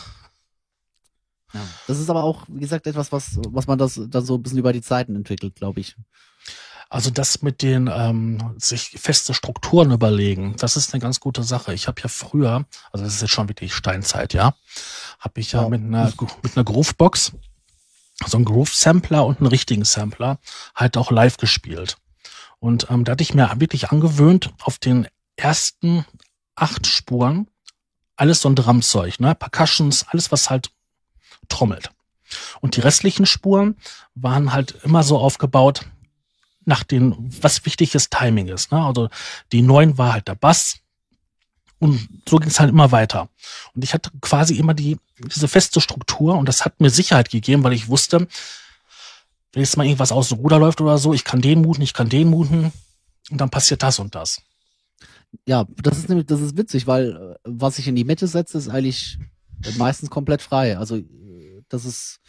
ja. 1.53 1.61
Das 1.88 1.99
ist 1.99 2.09
aber 2.09 2.24
auch, 2.24 2.45
wie 2.47 2.59
gesagt, 2.59 2.88
etwas, 2.88 3.11
was, 3.11 3.39
was 3.49 3.68
man 3.68 3.78
das 3.78 3.99
dann 4.07 4.26
so 4.26 4.36
ein 4.36 4.43
bisschen 4.43 4.59
über 4.59 4.74
die 4.74 4.82
Zeiten 4.82 5.16
entwickelt, 5.16 5.55
glaube 5.55 5.80
ich. 5.80 5.95
Also 6.89 7.09
das 7.09 7.41
mit 7.41 7.61
den 7.61 7.89
ähm, 7.91 8.53
sich 8.57 8.91
feste 8.91 9.34
Strukturen 9.34 9.91
überlegen, 9.91 10.55
das 10.57 10.78
ist 10.78 10.93
eine 10.93 11.01
ganz 11.01 11.20
gute 11.20 11.43
Sache. 11.43 11.74
Ich 11.74 11.88
habe 11.88 11.99
ja 12.01 12.07
früher, 12.07 12.66
also 12.91 13.03
das 13.03 13.16
ist 13.16 13.22
jetzt 13.22 13.32
schon 13.32 13.49
wirklich 13.49 13.74
Steinzeit, 13.74 14.34
ja, 14.34 14.55
habe 15.20 15.39
ich 15.39 15.51
ja, 15.51 15.63
ja 15.63 15.70
mit 15.70 15.82
einer 15.82 16.13
mit 16.43 16.55
einer 16.55 16.63
Groovebox 16.63 17.34
so 18.26 18.38
einen 18.38 18.45
Groove 18.45 18.74
Sampler 18.74 19.26
und 19.26 19.39
einen 19.39 19.47
richtigen 19.47 19.84
Sampler 19.84 20.39
halt 20.74 20.97
auch 20.97 21.11
live 21.11 21.38
gespielt. 21.38 21.97
Und 22.59 22.88
ähm, 22.89 23.03
da 23.03 23.13
hatte 23.13 23.24
ich 23.24 23.34
mir 23.34 23.51
wirklich 23.57 23.89
angewöhnt, 23.89 24.53
auf 24.61 24.78
den 24.78 25.07
ersten 25.36 26.05
acht 26.55 26.88
Spuren 26.88 27.47
alles 28.16 28.41
so 28.41 28.49
ein 28.49 28.55
Drumzeug, 28.55 29.20
ne, 29.20 29.36
Percussions, 29.36 30.05
alles 30.07 30.32
was 30.32 30.49
halt 30.49 30.72
trommelt. 31.47 31.91
Und 32.61 32.76
die 32.76 32.82
restlichen 32.82 33.26
Spuren 33.26 33.76
waren 34.16 34.53
halt 34.53 34.76
immer 34.84 35.03
so 35.03 35.18
aufgebaut, 35.18 35.82
nach 36.66 36.84
den, 36.84 37.16
was 37.41 37.66
wichtiges 37.66 38.09
Timing 38.09 38.47
ist. 38.47 38.72
Ne? 38.72 38.84
Also 38.84 39.09
die 39.51 39.61
neun 39.61 39.97
war 39.97 40.13
halt 40.13 40.28
der 40.28 40.36
Bass 40.36 40.80
und 41.80 42.09
so 42.28 42.38
ging 42.38 42.49
es 42.49 42.59
halt 42.59 42.72
immer 42.72 42.91
weiter. 42.91 43.30
Und 43.76 43.84
ich 43.84 43.93
hatte 43.93 44.09
quasi 44.22 44.55
immer 44.55 44.74
die, 44.74 44.97
diese 45.20 45.47
feste 45.47 45.80
Struktur 45.80 46.36
und 46.36 46.47
das 46.47 46.66
hat 46.66 46.80
mir 46.82 46.89
Sicherheit 46.89 47.30
gegeben, 47.30 47.63
weil 47.63 47.74
ich 47.74 47.88
wusste, 47.88 48.28
wenn 49.53 49.61
jetzt 49.61 49.78
mal 49.78 49.86
irgendwas 49.86 50.11
aus 50.11 50.30
dem 50.30 50.39
Ruder 50.39 50.59
läuft 50.59 50.82
oder 50.82 50.97
so, 50.97 51.13
ich 51.13 51.24
kann 51.24 51.41
den 51.41 51.61
muten, 51.61 51.84
ich 51.84 51.93
kann 51.93 52.09
den 52.09 52.30
muten 52.30 52.74
und 53.30 53.39
dann 53.39 53.49
passiert 53.49 53.84
das 53.84 53.99
und 53.99 54.16
das. 54.16 54.41
Ja, 55.47 55.65
das 55.81 55.97
ist 55.97 56.09
nämlich, 56.09 56.27
das 56.27 56.41
ist 56.41 56.57
witzig, 56.57 56.88
weil 56.88 57.11
äh, 57.11 57.36
was 57.43 57.79
ich 57.79 57.88
in 57.88 57.95
die 57.95 58.03
Mitte 58.03 58.27
setze, 58.27 58.57
ist 58.57 58.69
eigentlich 58.69 59.17
meistens 59.77 60.09
komplett 60.09 60.41
frei. 60.41 60.77
Also 60.77 60.99
das 61.69 61.86
ist, 61.86 62.19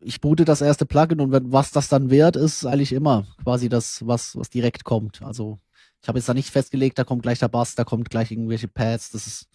ich 0.00 0.20
boote 0.20 0.44
das 0.44 0.60
erste 0.60 0.86
Plugin 0.86 1.20
und 1.20 1.52
was 1.52 1.70
das 1.70 1.88
dann 1.88 2.10
wert 2.10 2.36
ist, 2.36 2.64
eigentlich 2.64 2.92
immer 2.92 3.26
quasi 3.42 3.68
das, 3.68 4.06
was, 4.06 4.36
was 4.36 4.50
direkt 4.50 4.84
kommt. 4.84 5.22
Also 5.22 5.58
ich 6.02 6.08
habe 6.08 6.18
jetzt 6.18 6.28
da 6.28 6.34
nicht 6.34 6.50
festgelegt, 6.50 6.98
da 6.98 7.04
kommt 7.04 7.22
gleich 7.22 7.38
der 7.38 7.48
Bass, 7.48 7.74
da 7.74 7.84
kommt 7.84 8.10
gleich 8.10 8.30
irgendwelche 8.30 8.68
Pads. 8.68 9.10
Das 9.10 9.26
ist 9.26 9.48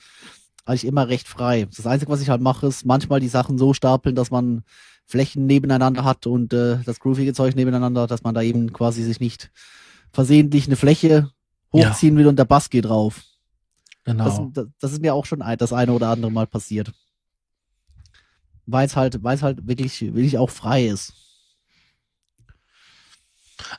eigentlich 0.66 0.86
immer 0.86 1.08
recht 1.08 1.28
frei. 1.28 1.68
Das 1.76 1.88
Einzige, 1.88 2.12
was 2.12 2.22
ich 2.22 2.30
halt 2.30 2.42
mache, 2.42 2.68
ist 2.68 2.86
manchmal 2.86 3.20
die 3.20 3.28
Sachen 3.28 3.58
so 3.58 3.74
stapeln, 3.74 4.16
dass 4.16 4.32
man 4.32 4.64
Flächen 5.06 5.46
nebeneinander 5.46 6.04
hat 6.04 6.28
und 6.28 6.54
äh, 6.54 6.78
das 6.86 7.00
groovige 7.00 7.34
Zeug 7.34 7.56
nebeneinander, 7.56 8.08
dass 8.08 8.24
man 8.24 8.34
da 8.34 8.42
eben 8.42 8.72
quasi 8.72 9.04
sich 9.04 9.20
nicht 9.20 9.52
versehentlich 10.12 10.68
eine 10.68 10.76
Fläche 10.76 11.32
hochziehen 11.74 12.16
ja. 12.16 12.20
will 12.20 12.28
und 12.28 12.38
der 12.38 12.46
Bass 12.46 12.70
geht 12.70 12.86
drauf. 12.86 13.24
Genau. 14.06 14.52
Das, 14.54 14.68
das, 14.80 14.92
ist 14.94 15.02
mir 15.02 15.14
auch 15.14 15.26
schon 15.26 15.42
ein, 15.42 15.58
das 15.58 15.74
eine 15.74 15.94
oder 15.94 16.10
andere 16.10 16.32
Mal 16.32 16.48
passiert. 16.48 16.92
Weil 18.66 18.86
es 18.86 18.96
halt, 18.96 19.24
weil 19.24 19.36
es 19.36 19.42
halt 19.42 19.68
wirklich, 19.68 20.02
wirklich 20.02 20.38
auch 20.38 20.50
frei 20.50 20.88
ist. 20.88 21.14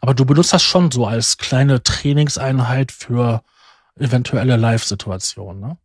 Aber 0.00 0.14
du 0.14 0.24
benutzt 0.24 0.52
das 0.52 0.62
schon 0.62 0.90
so 0.90 1.06
als 1.06 1.36
kleine 1.36 1.82
Trainingseinheit 1.82 2.90
für 2.90 3.42
eventuelle 3.96 4.56
Live-Situationen, 4.56 5.60
ne? 5.60 5.78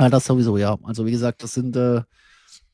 Ja, 0.00 0.08
das 0.08 0.26
sowieso, 0.26 0.56
ja. 0.56 0.78
Also 0.84 1.06
wie 1.06 1.10
gesagt, 1.10 1.42
das 1.42 1.54
sind, 1.54 1.74
äh, 1.74 2.02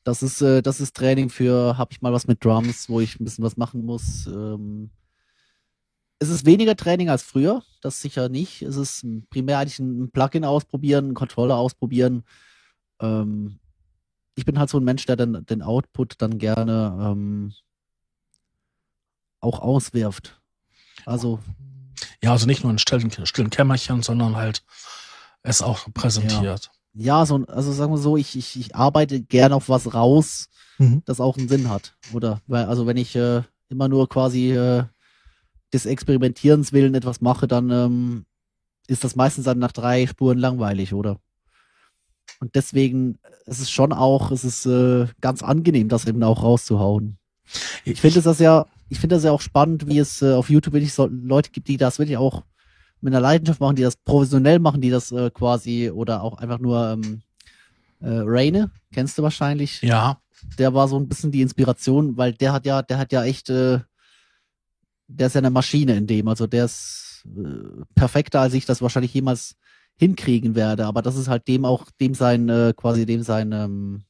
das 0.03 0.23
ist, 0.23 0.43
äh, 0.43 0.63
das 0.63 0.81
ist 0.81 0.95
Training 0.95 1.31
für, 1.31 1.79
hab 1.79 1.93
ich 1.93 2.03
mal 2.03 2.13
was 2.13 2.27
mit 2.27 2.45
Drums, 2.45 2.89
wo 2.89 3.01
ich 3.01 3.19
ein 3.19 3.25
bisschen 3.25 3.45
was 3.45 3.57
machen 3.57 3.85
muss. 3.85 4.27
Ähm, 4.27 4.91
es 6.19 6.29
ist 6.29 6.47
weniger 6.47 6.77
Training 6.77 7.09
als 7.09 7.23
früher, 7.23 7.63
das 7.81 8.01
sicher 8.01 8.29
nicht. 8.29 8.63
Es 8.63 8.77
ist 8.77 9.07
primär 9.31 9.59
eigentlich 9.59 9.79
ein 9.79 10.11
Plugin 10.11 10.45
ausprobieren, 10.45 11.07
einen 11.07 11.15
Controller 11.15 11.57
ausprobieren. 11.57 12.25
Ähm, 13.01 13.59
ich 14.37 14.45
bin 14.45 14.59
halt 14.59 14.71
so 14.71 14.79
ein 14.79 14.85
Mensch, 14.85 15.07
der 15.07 15.17
dann 15.17 15.45
den 15.47 15.63
Output 15.63 16.15
dann 16.19 16.39
gerne 16.39 16.97
ähm, 17.01 17.53
auch 19.41 19.61
auswirft. 19.61 20.41
Also. 21.05 21.41
Ja, 22.23 22.33
also 22.33 22.47
nicht 22.47 22.63
nur 22.63 22.73
in 22.73 22.79
stillen, 22.79 23.11
stillen 23.11 23.51
Kämmerchen, 23.51 24.03
sondern 24.03 24.37
halt 24.37 24.65
es 25.43 25.63
auch 25.63 25.93
präsentiert. 25.93 26.71
Ja, 26.95 27.19
ja 27.19 27.27
so, 27.27 27.45
also 27.47 27.73
sagen 27.73 27.93
wir 27.93 27.99
so, 27.99 28.17
ich, 28.17 28.37
ich, 28.37 28.59
ich 28.59 28.75
arbeite 28.75 29.21
gerne 29.21 29.55
auf 29.55 29.69
was 29.69 29.95
raus, 29.95 30.49
mhm. 30.79 31.03
das 31.05 31.21
auch 31.21 31.37
einen 31.37 31.49
Sinn 31.49 31.69
hat. 31.69 31.97
Oder, 32.13 32.41
weil, 32.47 32.65
also 32.65 32.87
wenn 32.87 32.97
ich 32.97 33.15
äh, 33.15 33.43
immer 33.69 33.89
nur 33.89 34.09
quasi 34.09 34.53
äh, 34.53 34.85
des 35.75 35.87
Experimentierens 35.87 36.73
willen 36.73 36.95
etwas 36.95 37.21
mache, 37.21 37.47
dann 37.47 37.71
ähm, 37.71 38.25
ist 38.87 39.05
das 39.05 39.17
meistens 39.17 39.45
dann 39.45 39.59
nach 39.59 39.73
drei 39.73 40.07
Spuren 40.07 40.39
langweilig, 40.39 40.95
oder? 40.95 41.19
Und 42.41 42.55
deswegen 42.55 43.19
es 43.47 43.61
ist 43.61 43.71
schon 43.71 43.93
auch, 43.93 44.31
es 44.31 44.45
ist 44.45 44.67
äh, 44.67 45.07
ganz 45.21 45.43
angenehm, 45.43 45.89
das 45.89 46.07
eben 46.07 46.23
auch 46.23 46.43
rauszuhauen. 46.43 47.19
Ich 47.85 48.01
finde 48.01 48.23
das 48.23 48.39
ja, 48.39 48.67
ich 48.89 48.99
finde 48.99 49.17
das 49.17 49.25
ja 49.25 49.33
auch 49.33 49.41
spannend, 49.41 49.87
wie 49.87 49.99
es 49.99 50.23
äh, 50.23 50.33
auf 50.33 50.49
YouTube 50.49 50.75
wirklich 50.75 50.95
so 50.95 51.07
Leute 51.07 51.51
gibt, 51.51 51.69
die 51.69 51.77
das 51.77 51.99
wirklich 51.99 52.17
auch 52.17 52.45
mit 53.01 53.13
einer 53.13 53.21
Leidenschaft 53.21 53.61
machen, 53.61 53.77
die 53.77 53.83
das 53.83 53.97
professionell 53.97 54.59
machen, 54.59 54.81
die 54.81 54.91
das 54.91 55.13
äh, 55.13 55.31
quasi 55.31 55.91
oder 55.91 56.23
auch 56.23 56.39
einfach 56.39 56.59
nur 56.59 56.93
ähm, 56.93 57.23
äh, 58.01 58.23
Raine, 58.25 58.71
kennst 58.93 59.19
du 59.19 59.23
wahrscheinlich? 59.23 59.83
Ja. 59.83 60.21
Der 60.59 60.73
war 60.73 60.89
so 60.89 60.99
ein 60.99 61.09
bisschen 61.09 61.31
die 61.31 61.43
Inspiration, 61.43 62.17
weil 62.17 62.33
der 62.33 62.53
hat 62.53 62.65
ja, 62.65 62.83
der 62.83 62.99
hat 62.99 63.13
ja 63.13 63.25
echt, 63.25 63.51
äh, 63.51 63.81
der 65.09 65.27
ist 65.29 65.35
ja 65.35 65.41
eine 65.41 65.51
Maschine 65.51 65.97
in 65.97 66.07
dem, 66.07 66.29
also 66.29 66.47
der 66.47 66.67
ist 66.67 67.25
äh, 67.27 67.85
perfekter, 67.95 68.41
als 68.41 68.55
ich 68.55 68.67
das 68.67 68.83
wahrscheinlich 68.83 69.15
jemals 69.15 69.57
hinkriegen 69.97 70.55
werde. 70.55 70.87
Aber 70.87 71.03
das 71.03 71.17
ist 71.17 71.29
halt 71.29 71.47
dem 71.49 71.65
auch, 71.65 71.87
dem 72.01 72.15
sein, 72.15 72.49
äh, 72.49 72.73
quasi 72.77 73.07
dem 73.07 73.23
sein 73.23 73.53
ähm, 73.53 74.05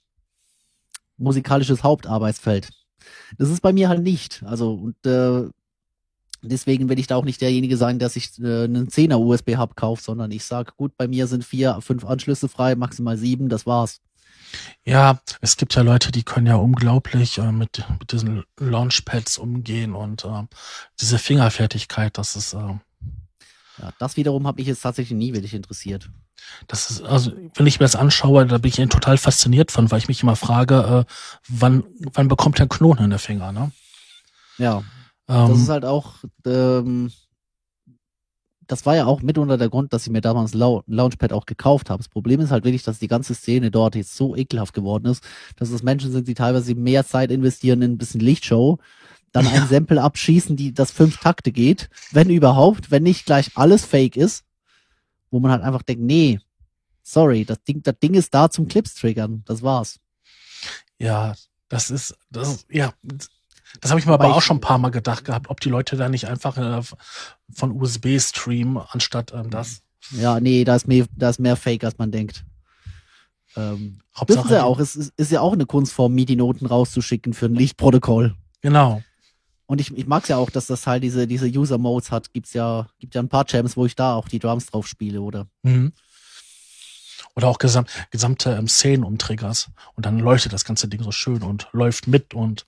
musikalisches 1.17 1.83
Hauptarbeitsfeld. 1.83 2.71
Das 3.39 3.51
ist 3.51 3.61
bei 3.61 3.73
mir 3.73 3.89
halt 3.89 4.03
nicht. 4.03 4.43
Also, 4.45 4.75
und 4.75 5.07
äh, 5.07 5.49
deswegen 6.43 6.89
will 6.89 6.99
ich 6.99 7.07
da 7.07 7.17
auch 7.17 7.25
nicht 7.25 7.41
derjenige 7.41 7.77
sein, 7.77 7.99
der 7.99 8.09
sich 8.09 8.39
äh, 8.39 8.65
einen 8.65 8.89
10er 8.89 9.17
USB-Hub 9.17 9.77
kauft, 9.77 10.05
sondern 10.05 10.31
ich 10.31 10.45
sage, 10.45 10.73
gut, 10.77 10.97
bei 10.97 11.09
mir 11.09 11.27
sind 11.27 11.45
vier, 11.45 11.81
fünf 11.81 12.05
Anschlüsse 12.05 12.49
frei, 12.49 12.77
maximal 12.77 13.17
sieben, 13.17 13.49
das 13.49 13.67
war's. 13.67 14.01
Ja, 14.85 15.21
es 15.41 15.57
gibt 15.57 15.75
ja 15.75 15.83
Leute, 15.83 16.13
die 16.13 16.23
können 16.23 16.47
ja 16.47 16.57
unglaublich 16.57 17.39
äh, 17.39 17.53
mit, 17.53 17.85
mit 17.99 18.13
diesen 18.13 18.45
Launchpads 18.59 19.39
umgehen 19.39 19.95
und 19.95 20.25
äh, 20.25 20.43
diese 21.01 21.19
Fingerfertigkeit, 21.19 22.19
das 22.19 22.37
ist 22.37 22.55
äh, 22.55 22.79
ja, 23.79 23.91
das 23.99 24.17
wiederum 24.17 24.47
habe 24.47 24.61
ich 24.61 24.69
jetzt 24.69 24.83
tatsächlich 24.83 25.17
nie 25.17 25.33
wirklich 25.33 25.55
interessiert. 25.55 26.09
Das 26.69 26.91
ist, 26.91 27.03
also, 27.03 27.33
wenn 27.55 27.67
ich 27.67 27.81
mir 27.81 27.85
das 27.85 27.97
anschaue, 27.97 28.47
da 28.47 28.59
bin 28.59 28.69
ich 28.69 28.77
total 28.89 29.19
fasziniert 29.19 29.73
von, 29.73 29.91
weil 29.91 29.99
ich 29.99 30.09
mich 30.09 30.23
immer 30.23 30.37
frage, 30.37 31.07
äh, 31.07 31.13
wann, 31.49 31.85
wann 32.13 32.29
bekommt 32.29 32.59
der 32.59 32.69
Knoten 32.69 33.05
in 33.05 33.11
der 33.11 33.19
Finger, 33.19 33.51
ne? 33.51 33.73
Ja. 34.59 34.83
Ähm, 35.29 35.49
das 35.49 35.59
ist 35.59 35.69
halt 35.69 35.85
auch, 35.85 36.17
ähm, 36.47 37.11
das 38.67 38.87
war 38.87 38.97
ja 38.97 39.07
auch 39.07 39.23
mitunter 39.23 39.59
der 39.59 39.69
Grund, 39.69 39.93
dass 39.93 40.07
ich 40.07 40.13
mir 40.13 40.21
damals 40.21 40.55
ein 40.55 40.83
Launchpad 40.87 41.33
auch 41.33 41.47
gekauft 41.47 41.91
habe. 41.91 42.03
Das 42.03 42.09
Problem 42.09 42.41
ist 42.41 42.51
halt 42.51 42.65
wirklich, 42.65 42.83
dass 42.83 42.99
die 42.99 43.09
ganze 43.09 43.35
Szene 43.35 43.71
dort 43.71 43.95
jetzt 43.95 44.17
so 44.17 44.37
ekelhaft 44.37 44.75
geworden 44.75 45.07
ist, 45.07 45.25
dass 45.57 45.71
es 45.71 45.83
Menschen 45.83 46.13
sind, 46.13 46.29
die 46.29 46.35
teilweise 46.35 46.75
mehr 46.75 47.07
Zeit 47.07 47.31
investieren 47.31 47.83
in 47.83 47.93
ein 47.93 47.99
bisschen 47.99 48.21
Lichtshow, 48.21 48.79
dann 49.33 49.47
ein 49.47 49.67
Sample 49.69 50.03
abschießen, 50.03 50.57
die 50.57 50.73
das 50.73 50.93
fünf 50.93 51.19
Takte 51.19 51.53
geht, 51.53 51.91
wenn 52.13 52.31
überhaupt, 52.31 52.91
wenn 52.91 53.03
nicht 53.03 53.27
gleich 53.27 53.51
alles 53.57 53.85
fake 53.85 54.17
ist, 54.17 54.45
wo 55.31 55.41
man 55.41 55.51
halt 55.51 55.63
einfach 55.63 55.83
denkt, 55.83 56.03
nee, 56.03 56.41
sorry, 57.03 57.45
das 57.45 57.63
Ding, 57.65 57.83
das 57.83 57.99
Ding 57.99 58.15
ist 58.15 58.33
da 58.33 58.49
zum 58.51 58.69
Clips 58.69 58.95
triggern, 58.95 59.43
das 59.47 59.63
war's. 59.63 59.99
Ja, 60.99 61.35
das 61.69 61.91
ist, 61.91 62.17
das, 62.31 62.65
ja, 62.71 62.95
das 63.81 63.91
habe 63.91 64.01
ich 64.01 64.07
mir 64.07 64.13
aber, 64.13 64.25
aber 64.25 64.37
auch 64.37 64.43
schon 64.43 64.59
ein 64.59 64.63
paar 64.63 64.79
Mal 64.79 64.91
gedacht 64.91 65.25
gehabt, 65.25 65.51
ob 65.51 65.61
die 65.61 65.69
Leute 65.69 65.97
da 65.97 66.09
nicht 66.09 66.29
einfach 66.29 66.57
äh, 66.57 66.83
von 67.53 67.73
USB 67.73 68.19
streamen, 68.19 68.79
anstatt 68.89 69.33
ähm, 69.35 69.51
das. 69.51 69.83
Ja, 70.11 70.41
nee, 70.41 70.65
da 70.65 70.77
ist 70.77 70.87
mehr, 70.87 71.07
da 71.17 71.31
ist 71.31 71.41
mehr 71.41 71.57
Fake, 71.57 71.85
als 71.85 71.99
man 71.99 72.11
denkt. 72.11 72.45
Ähm, 73.57 74.01
Hauptsache, 74.17 74.49
sie 74.49 74.63
auch. 74.63 74.79
Es 74.79 74.97
ist, 74.97 75.13
ist 75.17 75.31
ja 75.31 75.41
auch 75.41 75.53
eine 75.53 75.67
Kunstform, 75.67 76.15
MIDI-Noten 76.15 76.67
rauszuschicken 76.67 77.35
für 77.35 77.47
ein 77.47 77.55
Lichtprotokoll. 77.55 78.35
Genau. 78.61 79.03
Und 79.67 79.81
ich, 79.81 79.97
ich 79.97 80.07
mag 80.07 80.25
es 80.25 80.29
ja 80.29 80.37
auch, 80.37 80.51
dass 80.51 80.67
das 80.67 80.87
halt 80.87 81.03
diese, 81.03 81.27
diese 81.27 81.47
User-Modes 81.47 82.11
hat. 82.11 82.33
Gibt's 82.33 82.53
ja, 82.53 82.89
gibt 82.99 83.15
ja 83.15 83.23
ein 83.23 83.29
paar 83.29 83.47
Jams, 83.49 83.77
wo 83.77 83.87
ich 83.87 83.97
da 83.97 84.15
auch 84.15 84.29
die 84.29 84.39
Drums 84.39 84.67
drauf 84.67 84.87
spiele, 84.87 85.21
oder? 85.21 85.47
Mhm. 85.63 85.93
Oder 87.37 87.49
auch 87.49 87.59
gesam 87.59 87.87
gesamte 88.11 88.53
ähm, 88.53 88.69
Szenen 88.69 89.05
um 89.05 89.19
Triggers. 89.19 89.71
Und 89.95 90.07
dann 90.07 90.19
leuchtet 90.19 90.53
das 90.53 90.65
ganze 90.65 90.87
Ding 90.87 91.03
so 91.03 91.13
schön 91.13 91.43
und 91.43 91.69
läuft 91.73 92.07
mit 92.07 92.35
und. 92.35 92.67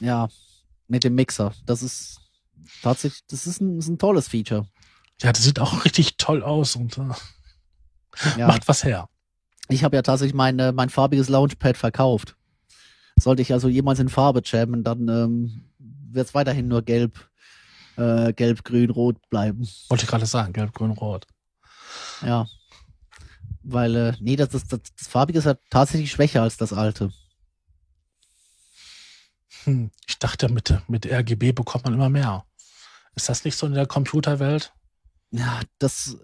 Ja, 0.00 0.28
mit 0.86 1.04
dem 1.04 1.14
Mixer. 1.14 1.52
Das 1.66 1.82
ist 1.82 2.20
tatsächlich, 2.82 3.22
das 3.28 3.46
ist 3.46 3.60
ein, 3.60 3.78
ist 3.78 3.88
ein 3.88 3.98
tolles 3.98 4.28
Feature. 4.28 4.66
Ja, 5.22 5.32
das 5.32 5.42
sieht 5.42 5.58
auch 5.58 5.84
richtig 5.84 6.16
toll 6.16 6.42
aus 6.42 6.76
und 6.76 6.98
äh, 6.98 8.38
ja. 8.38 8.46
macht 8.46 8.68
was 8.68 8.84
her. 8.84 9.08
Ich 9.68 9.84
habe 9.84 9.96
ja 9.96 10.02
tatsächlich 10.02 10.34
mein, 10.34 10.58
äh, 10.58 10.72
mein 10.72 10.88
farbiges 10.88 11.28
Launchpad 11.28 11.76
verkauft. 11.76 12.36
Sollte 13.18 13.42
ich 13.42 13.52
also 13.52 13.68
jemals 13.68 13.98
in 13.98 14.08
Farbe 14.08 14.42
jammen, 14.44 14.84
dann 14.84 15.08
ähm, 15.08 15.68
wird 15.78 16.28
es 16.28 16.34
weiterhin 16.34 16.68
nur 16.68 16.82
gelb, 16.82 17.28
äh, 17.96 18.32
gelb, 18.32 18.64
grün, 18.64 18.90
rot 18.90 19.16
bleiben. 19.28 19.68
Wollte 19.88 20.04
ich 20.04 20.10
gerade 20.10 20.26
sagen, 20.26 20.52
gelb, 20.52 20.72
grün, 20.72 20.92
rot. 20.92 21.26
Ja. 22.22 22.46
Weil, 23.62 23.96
äh, 23.96 24.12
nee, 24.20 24.36
das, 24.36 24.50
das, 24.50 24.66
das, 24.68 24.80
das 24.96 25.08
Farbige 25.08 25.40
ist 25.40 25.44
ja 25.44 25.56
tatsächlich 25.68 26.12
schwächer 26.12 26.42
als 26.42 26.56
das 26.56 26.72
alte. 26.72 27.12
Hm, 29.68 29.90
ich 30.06 30.18
dachte, 30.18 30.48
mit, 30.50 30.74
mit 30.88 31.06
RGB 31.06 31.52
bekommt 31.52 31.84
man 31.84 31.94
immer 31.94 32.08
mehr. 32.08 32.44
Ist 33.14 33.28
das 33.28 33.44
nicht 33.44 33.56
so 33.56 33.66
in 33.66 33.74
der 33.74 33.86
Computerwelt? 33.86 34.72
Ja, 35.30 35.60
das, 35.78 36.16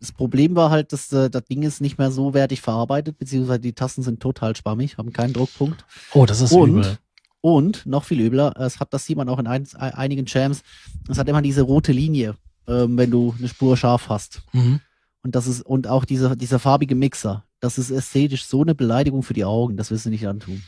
das 0.00 0.12
Problem 0.12 0.54
war 0.54 0.70
halt, 0.70 0.92
dass 0.92 1.12
äh, 1.12 1.28
das 1.30 1.44
Ding 1.46 1.62
ist 1.62 1.80
nicht 1.80 1.98
mehr 1.98 2.10
so 2.12 2.34
wertig 2.34 2.60
verarbeitet, 2.60 3.18
beziehungsweise 3.18 3.60
die 3.60 3.72
Tasten 3.72 4.02
sind 4.02 4.20
total 4.20 4.54
schwammig, 4.54 4.98
haben 4.98 5.12
keinen 5.12 5.32
Druckpunkt. 5.32 5.84
Oh, 6.12 6.26
das 6.26 6.40
ist 6.40 6.52
Und- 6.52 6.70
übel. 6.70 6.98
Und 7.44 7.86
noch 7.86 8.04
viel 8.04 8.20
übler, 8.20 8.54
es 8.60 8.78
hat, 8.78 8.94
das 8.94 9.04
sieht 9.04 9.16
man 9.16 9.28
auch 9.28 9.40
in 9.40 9.48
ein, 9.48 9.66
einigen 9.74 10.26
Jams, 10.28 10.62
es 11.08 11.18
hat 11.18 11.28
immer 11.28 11.42
diese 11.42 11.62
rote 11.62 11.90
Linie, 11.90 12.36
ähm, 12.68 12.96
wenn 12.96 13.10
du 13.10 13.34
eine 13.36 13.48
Spur 13.48 13.76
scharf 13.76 14.08
hast. 14.08 14.42
Mhm. 14.52 14.78
Und 15.24 15.34
das 15.34 15.48
ist, 15.48 15.62
und 15.62 15.88
auch 15.88 16.04
dieser, 16.04 16.36
dieser 16.36 16.60
farbige 16.60 16.94
Mixer. 16.94 17.44
Das 17.58 17.78
ist 17.78 17.90
ästhetisch 17.90 18.44
so 18.44 18.62
eine 18.62 18.76
Beleidigung 18.76 19.24
für 19.24 19.34
die 19.34 19.44
Augen, 19.44 19.76
das 19.76 19.90
willst 19.90 20.06
du 20.06 20.10
nicht 20.10 20.28
antun. 20.28 20.62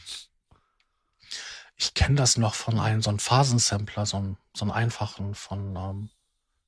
Ich 1.85 1.93
kenne 1.93 2.14
das 2.14 2.39
noch 2.39 2.55
von 2.55 2.80
einem, 2.80 3.03
so 3.03 3.11
einem 3.11 3.18
Phasensampler, 3.18 4.07
so 4.07 4.16
einem, 4.16 4.37
so 4.55 4.64
einem 4.64 4.70
einfachen 4.72 5.35
von, 5.35 5.76
ähm, 5.76 6.11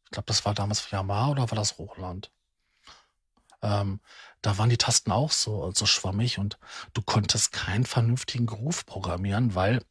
ich 0.05 0.11
glaube, 0.11 0.27
das 0.27 0.45
war 0.45 0.53
damals 0.53 0.91
Yamaha 0.91 1.31
oder 1.31 1.51
war 1.51 1.57
das 1.57 1.79
Hochland? 1.79 2.31
Ähm, 3.63 4.01
da 4.43 4.59
waren 4.59 4.69
die 4.69 4.77
Tasten 4.77 5.13
auch 5.13 5.33
so, 5.33 5.73
so 5.73 5.87
schwammig 5.87 6.39
und 6.39 6.59
du 6.93 7.01
konntest 7.01 7.51
keinen 7.53 7.87
vernünftigen 7.87 8.45
Groove 8.45 8.85
programmieren, 8.85 9.55
weil 9.55 9.83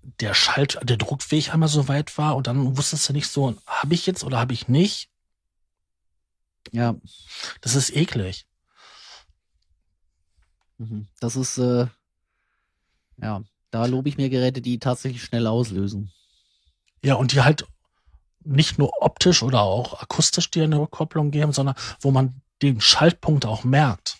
der 0.00 0.32
Schalt, 0.32 0.78
der 0.82 0.96
Druckweg 0.96 1.52
einmal 1.52 1.68
so 1.68 1.86
weit 1.86 2.16
war 2.16 2.36
und 2.36 2.46
dann 2.46 2.74
wusstest 2.78 3.06
du 3.10 3.12
nicht 3.12 3.28
so, 3.28 3.54
habe 3.66 3.92
ich 3.92 4.06
jetzt 4.06 4.24
oder 4.24 4.38
habe 4.38 4.54
ich 4.54 4.66
nicht? 4.66 5.10
Ja, 6.72 6.94
Das 7.60 7.74
ist 7.74 7.94
eklig. 7.94 8.46
mhm. 10.78 11.06
das 11.20 11.36
ist, 11.36 11.58
äh, 11.58 11.86
ja, 13.18 13.42
da 13.76 13.84
lobe 13.84 14.08
ich 14.08 14.16
mir 14.16 14.30
Geräte, 14.30 14.62
die 14.62 14.78
tatsächlich 14.78 15.22
schnell 15.22 15.46
auslösen. 15.46 16.10
Ja, 17.04 17.16
und 17.16 17.32
die 17.32 17.42
halt 17.42 17.66
nicht 18.42 18.78
nur 18.78 18.90
optisch 19.02 19.42
oder 19.42 19.60
auch 19.60 20.00
akustisch 20.00 20.50
dir 20.50 20.64
eine 20.64 20.80
Rückkopplung 20.80 21.30
geben, 21.30 21.52
sondern 21.52 21.74
wo 22.00 22.10
man 22.10 22.40
den 22.62 22.80
Schaltpunkt 22.80 23.44
auch 23.44 23.64
merkt. 23.64 24.16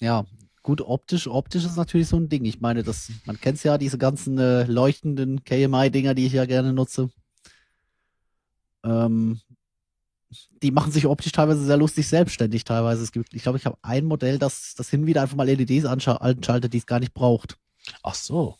Ja, 0.00 0.26
gut, 0.62 0.82
optisch, 0.82 1.28
optisch 1.28 1.64
ist 1.64 1.76
natürlich 1.76 2.08
so 2.08 2.18
ein 2.18 2.28
Ding. 2.28 2.44
Ich 2.44 2.60
meine, 2.60 2.82
das, 2.82 3.10
man 3.24 3.40
kennt's 3.40 3.62
ja, 3.62 3.78
diese 3.78 3.96
ganzen 3.96 4.36
äh, 4.38 4.64
leuchtenden 4.64 5.44
KMI-Dinger, 5.44 6.12
die 6.12 6.26
ich 6.26 6.34
ja 6.34 6.44
gerne 6.44 6.74
nutze. 6.74 7.08
Ähm, 8.84 9.40
die 10.62 10.72
machen 10.72 10.92
sich 10.92 11.06
optisch 11.06 11.32
teilweise 11.32 11.64
sehr 11.64 11.78
lustig 11.78 12.06
selbstständig 12.06 12.64
teilweise. 12.64 13.02
Es 13.02 13.12
gibt, 13.12 13.32
ich 13.32 13.44
glaube, 13.44 13.56
ich 13.56 13.64
habe 13.64 13.78
ein 13.80 14.04
Modell, 14.04 14.38
das, 14.38 14.74
das 14.76 14.90
hin 14.90 15.00
und 15.00 15.06
wieder 15.06 15.22
einfach 15.22 15.36
mal 15.36 15.48
LEDs 15.48 15.86
anscha- 15.86 16.18
anschaltet, 16.18 16.74
die 16.74 16.78
es 16.78 16.86
gar 16.86 17.00
nicht 17.00 17.14
braucht. 17.14 17.56
Ach 18.02 18.14
so. 18.14 18.56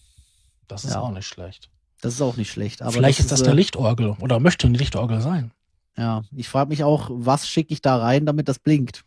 Das 0.66 0.84
ist 0.84 0.92
Ja. 0.94 1.00
auch 1.00 1.10
nicht 1.12 1.26
schlecht. 1.26 1.70
Das 2.00 2.14
ist 2.14 2.20
auch 2.22 2.36
nicht 2.36 2.50
schlecht. 2.50 2.82
Aber 2.82 2.92
Vielleicht 2.92 3.20
ist 3.20 3.32
das 3.32 3.40
äh, 3.40 3.44
eine 3.46 3.54
Lichtorgel 3.54 4.16
oder 4.20 4.38
möchte 4.40 4.66
eine 4.66 4.78
Lichtorgel 4.78 5.20
sein. 5.20 5.52
Ja, 5.96 6.22
ich 6.34 6.48
frage 6.48 6.68
mich 6.68 6.84
auch, 6.84 7.10
was 7.12 7.48
schicke 7.48 7.72
ich 7.72 7.82
da 7.82 7.96
rein, 7.96 8.24
damit 8.24 8.48
das 8.48 8.58
blinkt? 8.60 9.04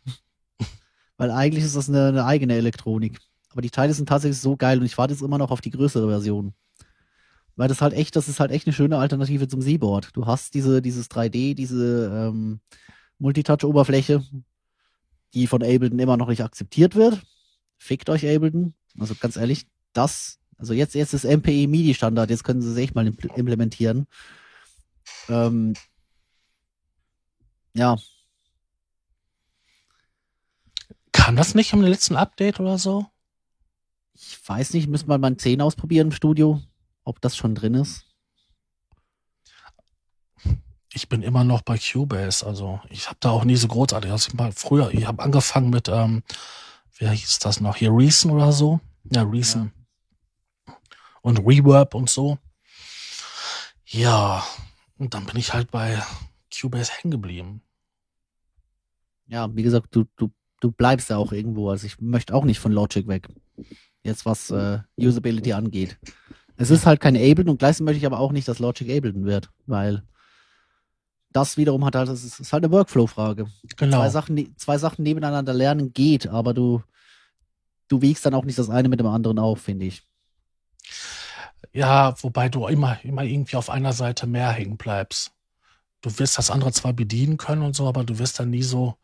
Weil 1.16 1.30
eigentlich 1.30 1.64
ist 1.64 1.76
das 1.76 1.88
eine, 1.88 2.08
eine 2.08 2.24
eigene 2.26 2.54
Elektronik. 2.54 3.18
Aber 3.50 3.62
die 3.62 3.70
Teile 3.70 3.94
sind 3.94 4.08
tatsächlich 4.08 4.40
so 4.40 4.56
geil 4.56 4.78
und 4.78 4.84
ich 4.84 4.98
warte 4.98 5.14
jetzt 5.14 5.22
immer 5.22 5.38
noch 5.38 5.50
auf 5.50 5.60
die 5.60 5.70
größere 5.70 6.08
Version. 6.08 6.52
Weil 7.56 7.68
das 7.68 7.80
halt 7.82 7.92
echt, 7.92 8.16
das 8.16 8.28
ist 8.28 8.40
halt 8.40 8.50
echt 8.50 8.66
eine 8.66 8.72
schöne 8.74 8.98
Alternative 8.98 9.46
zum 9.46 9.60
Seaboard. 9.62 10.10
Du 10.14 10.26
hast 10.26 10.54
diese, 10.54 10.80
dieses 10.82 11.10
3D, 11.10 11.54
diese 11.54 12.10
ähm, 12.12 12.60
Multitouch-Oberfläche, 13.18 14.22
die 15.34 15.46
von 15.46 15.62
Ableton 15.62 15.98
immer 15.98 16.16
noch 16.16 16.28
nicht 16.28 16.42
akzeptiert 16.42 16.94
wird. 16.94 17.22
Fickt 17.78 18.10
euch 18.10 18.26
Ableton. 18.26 18.74
Also 18.98 19.14
ganz 19.14 19.36
ehrlich, 19.36 19.66
das, 19.92 20.38
also 20.58 20.72
jetzt, 20.72 20.94
jetzt 20.94 21.12
ist 21.14 21.24
MPE 21.24 21.66
MIDI 21.68 21.94
Standard, 21.94 22.30
jetzt 22.30 22.44
können 22.44 22.62
sie 22.62 22.70
es 22.70 22.76
echt 22.76 22.94
mal 22.94 23.06
impl- 23.06 23.34
implementieren. 23.36 24.06
Ähm, 25.28 25.74
ja, 27.74 27.96
Kam 31.12 31.36
das 31.36 31.54
nicht 31.54 31.72
im 31.72 31.82
letzten 31.82 32.16
Update 32.16 32.58
oder 32.58 32.78
so? 32.78 33.06
ich 34.14 34.38
weiß 34.48 34.72
nicht, 34.74 34.88
müssen 34.88 35.08
wir 35.08 35.18
mal 35.18 35.36
10 35.36 35.60
ausprobieren 35.60 36.08
im 36.08 36.12
Studio, 36.12 36.60
ob 37.04 37.20
das 37.20 37.36
schon 37.36 37.54
drin 37.54 37.74
ist. 37.74 38.04
Ich 40.92 41.08
bin 41.08 41.22
immer 41.22 41.44
noch 41.44 41.62
bei 41.62 41.78
Cubase, 41.78 42.44
also 42.46 42.80
ich 42.90 43.06
habe 43.06 43.16
da 43.20 43.30
auch 43.30 43.44
nie 43.44 43.56
so 43.56 43.68
großartig. 43.68 44.10
Also 44.10 44.28
ich 44.28 44.34
mal 44.34 44.52
früher, 44.52 44.92
ich 44.92 45.06
habe 45.06 45.22
angefangen 45.22 45.70
mit, 45.70 45.88
ähm, 45.88 46.22
wer 46.98 47.12
hieß 47.12 47.38
das 47.38 47.60
noch 47.60 47.76
hier, 47.76 47.90
Reason 47.90 48.30
oder 48.30 48.52
so? 48.52 48.80
Ja, 49.10 49.22
Reason. 49.22 49.72
Und 51.22 51.38
Reverb 51.38 51.94
und 51.94 52.10
so. 52.10 52.38
Ja, 53.86 54.44
und 54.98 55.14
dann 55.14 55.26
bin 55.26 55.36
ich 55.36 55.52
halt 55.52 55.70
bei 55.70 56.02
Cubase 56.52 56.92
hängen 56.92 57.10
geblieben. 57.10 57.62
Ja, 59.26 59.54
wie 59.54 59.62
gesagt, 59.62 59.88
du, 59.94 60.04
du, 60.16 60.30
du 60.60 60.70
bleibst 60.72 61.10
ja 61.10 61.16
auch 61.16 61.32
irgendwo. 61.32 61.70
Also 61.70 61.86
ich 61.86 62.00
möchte 62.00 62.34
auch 62.34 62.44
nicht 62.44 62.58
von 62.58 62.72
Logic 62.72 63.06
weg. 63.08 63.28
Jetzt 64.02 64.26
was 64.26 64.50
äh, 64.50 64.80
Usability 64.98 65.52
angeht. 65.52 65.98
Es 66.56 66.70
ist 66.70 66.86
halt 66.86 67.00
kein 67.00 67.16
Ableton 67.16 67.50
und 67.50 67.58
gleichzeitig 67.58 67.84
möchte 67.86 67.98
ich 67.98 68.06
aber 68.06 68.18
auch 68.18 68.32
nicht, 68.32 68.48
dass 68.48 68.58
Logic 68.58 68.90
Ableton 68.90 69.24
wird, 69.24 69.50
weil 69.66 70.02
das 71.30 71.56
wiederum 71.56 71.84
hat 71.84 71.94
halt, 71.96 72.08
das 72.08 72.24
ist, 72.24 72.40
ist 72.40 72.52
halt 72.52 72.64
eine 72.64 72.72
Workflow-Frage. 72.72 73.46
Genau. 73.76 73.96
Zwei 73.98 74.08
Sachen, 74.10 74.34
ne- 74.34 74.54
zwei 74.56 74.76
Sachen 74.76 75.02
nebeneinander 75.02 75.54
lernen 75.54 75.92
geht, 75.92 76.26
aber 76.26 76.52
du, 76.52 76.82
du 77.88 78.02
wiegst 78.02 78.26
dann 78.26 78.34
auch 78.34 78.44
nicht 78.44 78.58
das 78.58 78.68
eine 78.68 78.88
mit 78.88 79.00
dem 79.00 79.06
anderen 79.06 79.38
auf, 79.38 79.60
finde 79.62 79.86
ich. 79.86 80.02
Ja, 81.72 82.14
wobei 82.22 82.48
du 82.48 82.66
immer, 82.66 83.02
immer 83.04 83.22
irgendwie 83.22 83.56
auf 83.56 83.70
einer 83.70 83.92
Seite 83.92 84.26
mehr 84.26 84.50
hängen 84.50 84.76
bleibst. 84.76 85.32
Du 86.02 86.18
wirst 86.18 86.36
das 86.36 86.50
andere 86.50 86.72
zwar 86.72 86.92
bedienen 86.92 87.36
können 87.36 87.62
und 87.62 87.74
so, 87.74 87.88
aber 87.88 88.04
du 88.04 88.18
wirst 88.18 88.40
dann 88.40 88.50
nie 88.50 88.62
so 88.62 88.96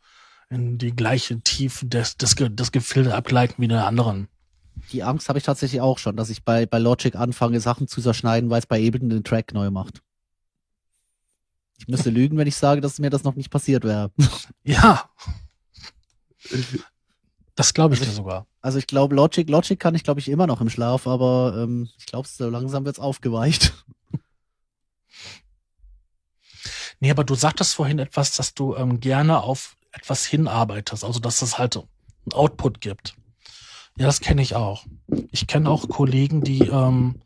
in 0.50 0.78
die 0.78 0.94
gleiche 0.94 1.40
Tiefe 1.40 1.86
des, 1.86 2.16
des, 2.16 2.34
des 2.36 2.72
Gefilde 2.72 3.14
abgleiten 3.14 3.56
wie 3.58 3.64
in 3.64 3.70
der 3.70 3.86
anderen. 3.86 4.28
Die 4.92 5.02
Angst 5.02 5.28
habe 5.28 5.38
ich 5.38 5.44
tatsächlich 5.44 5.80
auch 5.80 5.98
schon, 5.98 6.16
dass 6.16 6.30
ich 6.30 6.44
bei, 6.44 6.66
bei 6.66 6.78
Logic 6.78 7.14
anfange, 7.14 7.60
Sachen 7.60 7.88
zu 7.88 8.00
zerschneiden, 8.00 8.50
weil 8.50 8.60
es 8.60 8.66
bei 8.66 8.86
Ableton 8.86 9.10
den 9.10 9.24
Track 9.24 9.52
neu 9.52 9.70
macht. 9.70 10.02
Ich 11.78 11.88
müsste 11.88 12.10
lügen, 12.10 12.36
wenn 12.38 12.48
ich 12.48 12.56
sage, 12.56 12.80
dass 12.80 12.98
mir 12.98 13.10
das 13.10 13.24
noch 13.24 13.34
nicht 13.34 13.50
passiert 13.50 13.84
wäre. 13.84 14.10
Ja. 14.64 15.08
Das 17.58 17.74
glaube 17.74 17.94
ich 17.94 18.00
dir 18.00 18.06
sogar. 18.06 18.46
Also 18.60 18.78
ich 18.78 18.86
glaube, 18.86 19.16
Logic, 19.16 19.50
Logic 19.50 19.80
kann 19.80 19.96
ich, 19.96 20.04
glaube 20.04 20.20
ich, 20.20 20.28
immer 20.28 20.46
noch 20.46 20.60
im 20.60 20.70
Schlaf, 20.70 21.08
aber 21.08 21.56
ähm, 21.56 21.88
ich 21.98 22.06
glaube, 22.06 22.28
so 22.28 22.48
langsam 22.48 22.84
wird's 22.84 23.00
aufgeweicht. 23.00 23.74
Nee, 27.00 27.12
aber 27.12 27.22
du 27.22 27.36
sagtest 27.36 27.74
vorhin 27.74 28.00
etwas, 28.00 28.32
dass 28.32 28.54
du 28.54 28.74
ähm, 28.74 28.98
gerne 28.98 29.44
auf 29.44 29.76
etwas 29.92 30.26
hinarbeitest, 30.26 31.04
also 31.04 31.20
dass 31.20 31.42
es 31.42 31.56
halt 31.56 31.76
einen 31.76 31.86
Output 32.32 32.80
gibt. 32.80 33.14
Ja, 33.96 34.06
das 34.06 34.18
kenne 34.18 34.42
ich 34.42 34.56
auch. 34.56 34.84
Ich 35.30 35.46
kenne 35.46 35.70
auch 35.70 35.88
Kollegen, 35.88 36.42
die 36.42 36.66
ähm, 36.66 37.22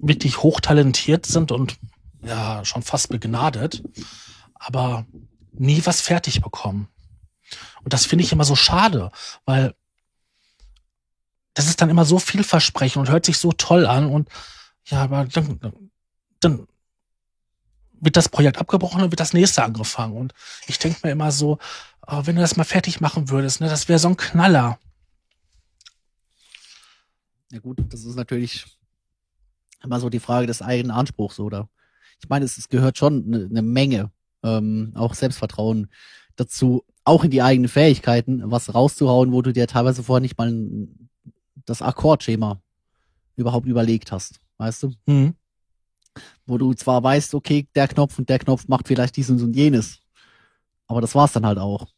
wirklich 0.00 0.44
hochtalentiert 0.44 1.26
sind 1.26 1.50
und 1.50 1.78
ja, 2.22 2.64
schon 2.64 2.82
fast 2.82 3.08
begnadet, 3.08 3.82
aber 4.54 5.04
nie 5.52 5.84
was 5.84 6.00
fertig 6.00 6.40
bekommen. 6.40 6.86
Und 7.82 7.92
das 7.92 8.06
finde 8.06 8.24
ich 8.24 8.32
immer 8.32 8.44
so 8.44 8.56
schade, 8.56 9.10
weil 9.44 9.74
das 11.54 11.66
ist 11.66 11.80
dann 11.80 11.90
immer 11.90 12.04
so 12.04 12.18
vielversprechend 12.18 13.00
und 13.00 13.12
hört 13.12 13.26
sich 13.26 13.38
so 13.38 13.52
toll 13.52 13.86
an 13.86 14.06
und 14.06 14.28
ja, 14.86 15.02
aber 15.02 15.24
dann, 15.26 15.60
dann 16.40 16.66
wird 18.00 18.16
das 18.16 18.28
Projekt 18.28 18.58
abgebrochen 18.58 19.02
und 19.02 19.12
wird 19.12 19.20
das 19.20 19.34
nächste 19.34 19.62
angefangen. 19.62 20.16
Und 20.16 20.32
ich 20.66 20.78
denke 20.78 21.00
mir 21.02 21.12
immer 21.12 21.32
so, 21.32 21.58
äh, 22.06 22.22
wenn 22.24 22.36
du 22.36 22.40
das 22.40 22.56
mal 22.56 22.64
fertig 22.64 23.00
machen 23.00 23.28
würdest, 23.28 23.60
ne, 23.60 23.68
das 23.68 23.88
wäre 23.88 23.98
so 23.98 24.08
ein 24.08 24.16
Knaller. 24.16 24.78
Ja 27.50 27.58
gut, 27.58 27.78
das 27.92 28.04
ist 28.04 28.16
natürlich 28.16 28.66
immer 29.82 30.00
so 30.00 30.08
die 30.08 30.20
Frage 30.20 30.46
des 30.46 30.62
eigenen 30.62 30.90
Anspruchs, 30.92 31.38
oder? 31.40 31.68
Ich 32.20 32.28
meine, 32.28 32.44
es, 32.44 32.58
es 32.58 32.68
gehört 32.68 32.98
schon 32.98 33.24
eine 33.26 33.48
ne 33.48 33.62
Menge, 33.62 34.10
ähm, 34.42 34.92
auch 34.94 35.14
Selbstvertrauen 35.14 35.90
dazu, 36.36 36.84
auch 37.04 37.24
in 37.24 37.30
die 37.30 37.42
eigenen 37.42 37.68
Fähigkeiten, 37.68 38.50
was 38.50 38.74
rauszuhauen, 38.74 39.32
wo 39.32 39.42
du 39.42 39.52
dir 39.52 39.66
teilweise 39.66 40.02
vorher 40.02 40.20
nicht 40.20 40.38
mal 40.38 40.52
das 41.64 41.82
Akkordschema 41.82 42.60
überhaupt 43.36 43.66
überlegt 43.66 44.12
hast, 44.12 44.40
weißt 44.58 44.84
du? 44.84 44.92
Mhm. 45.06 45.34
Wo 46.46 46.58
du 46.58 46.74
zwar 46.74 47.02
weißt, 47.02 47.34
okay, 47.34 47.66
der 47.74 47.88
Knopf 47.88 48.18
und 48.18 48.28
der 48.28 48.38
Knopf 48.38 48.68
macht 48.68 48.88
vielleicht 48.88 49.16
dieses 49.16 49.42
und 49.42 49.54
jenes, 49.54 50.00
aber 50.86 51.00
das 51.00 51.14
war's 51.14 51.32
dann 51.32 51.46
halt 51.46 51.58
auch. 51.58 51.88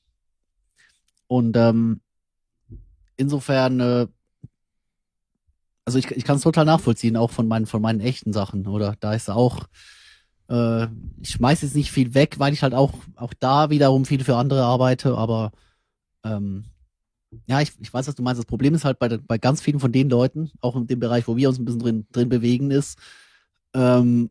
Und 1.27 1.57
ähm, 1.57 2.01
insofern 3.17 3.81
äh, 3.81 4.07
also 5.85 5.99
ich, 5.99 6.11
ich 6.11 6.25
kann 6.25 6.37
es 6.37 6.43
total 6.43 6.65
nachvollziehen, 6.65 7.17
auch 7.17 7.31
von 7.31 7.49
meinen, 7.49 7.67
von 7.67 7.83
meinen 7.83 8.01
echten 8.01 8.33
Sachen, 8.33 8.67
oder? 8.67 8.95
Da 9.01 9.15
ist 9.15 9.29
auch, 9.29 9.67
äh, 10.53 10.89
ich 11.21 11.31
schmeiß 11.31 11.63
jetzt 11.63 11.75
nicht 11.75 11.91
viel 11.91 12.15
weg, 12.15 12.39
weil 12.39 12.53
ich 12.53 12.63
halt 12.63 12.75
auch, 12.75 12.93
auch 13.17 13.33
da 13.35 13.71
wiederum 13.71 14.05
viel 14.05 14.23
für 14.23 14.37
andere 14.37 14.63
arbeite, 14.65 15.17
aber 15.17 15.51
ähm, 16.25 16.65
ja, 17.47 17.63
ich, 17.63 17.73
ich 17.81 17.93
weiß, 17.93 18.07
was 18.07 18.15
du 18.15 18.23
meinst. 18.23 18.39
Das 18.39 18.47
Problem 18.47 18.75
ist 18.75 18.85
halt 18.85 18.99
bei, 18.99 19.17
bei 19.17 19.39
ganz 19.39 19.63
vielen 19.63 19.81
von 19.81 19.93
den 19.93 20.11
Leuten, 20.11 20.51
auch 20.61 20.77
in 20.77 20.87
dem 20.87 21.01
Bereich, 21.01 21.27
wo 21.27 21.37
wir 21.37 21.49
uns 21.49 21.59
ein 21.59 21.65
bisschen 21.65 21.81
drin, 21.81 22.07
drin 22.13 22.29
bewegen, 22.29 22.71
ist, 22.71 22.99
ähm, 23.75 24.31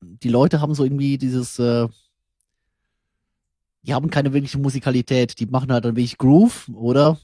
die 0.00 0.28
Leute 0.28 0.60
haben 0.60 0.74
so 0.74 0.84
irgendwie 0.84 1.16
dieses, 1.16 1.58
äh, 1.58 1.88
die 3.82 3.94
haben 3.94 4.10
keine 4.10 4.34
wirkliche 4.34 4.58
Musikalität, 4.58 5.40
die 5.40 5.46
machen 5.46 5.72
halt 5.72 5.86
ein 5.86 5.96
wenig 5.96 6.18
Groove, 6.18 6.68
oder? 6.74 7.18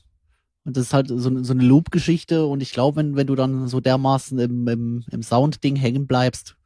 Und 0.65 0.79
das 0.79 0.87
ist 0.87 0.95
halt 0.95 1.09
so, 1.09 1.19
so 1.19 1.53
eine 1.53 1.63
Loop-Geschichte 1.63 2.47
und 2.47 2.63
ich 2.63 2.73
glaube, 2.73 2.97
wenn, 2.97 3.17
wenn 3.17 3.27
du 3.27 3.35
dann 3.35 3.69
so 3.69 3.81
dermaßen 3.81 4.39
im, 4.39 4.67
im, 4.67 5.05
im 5.11 5.23
Sound-Ding 5.23 5.77
hängen 5.77 6.07
bleibst, 6.07 6.57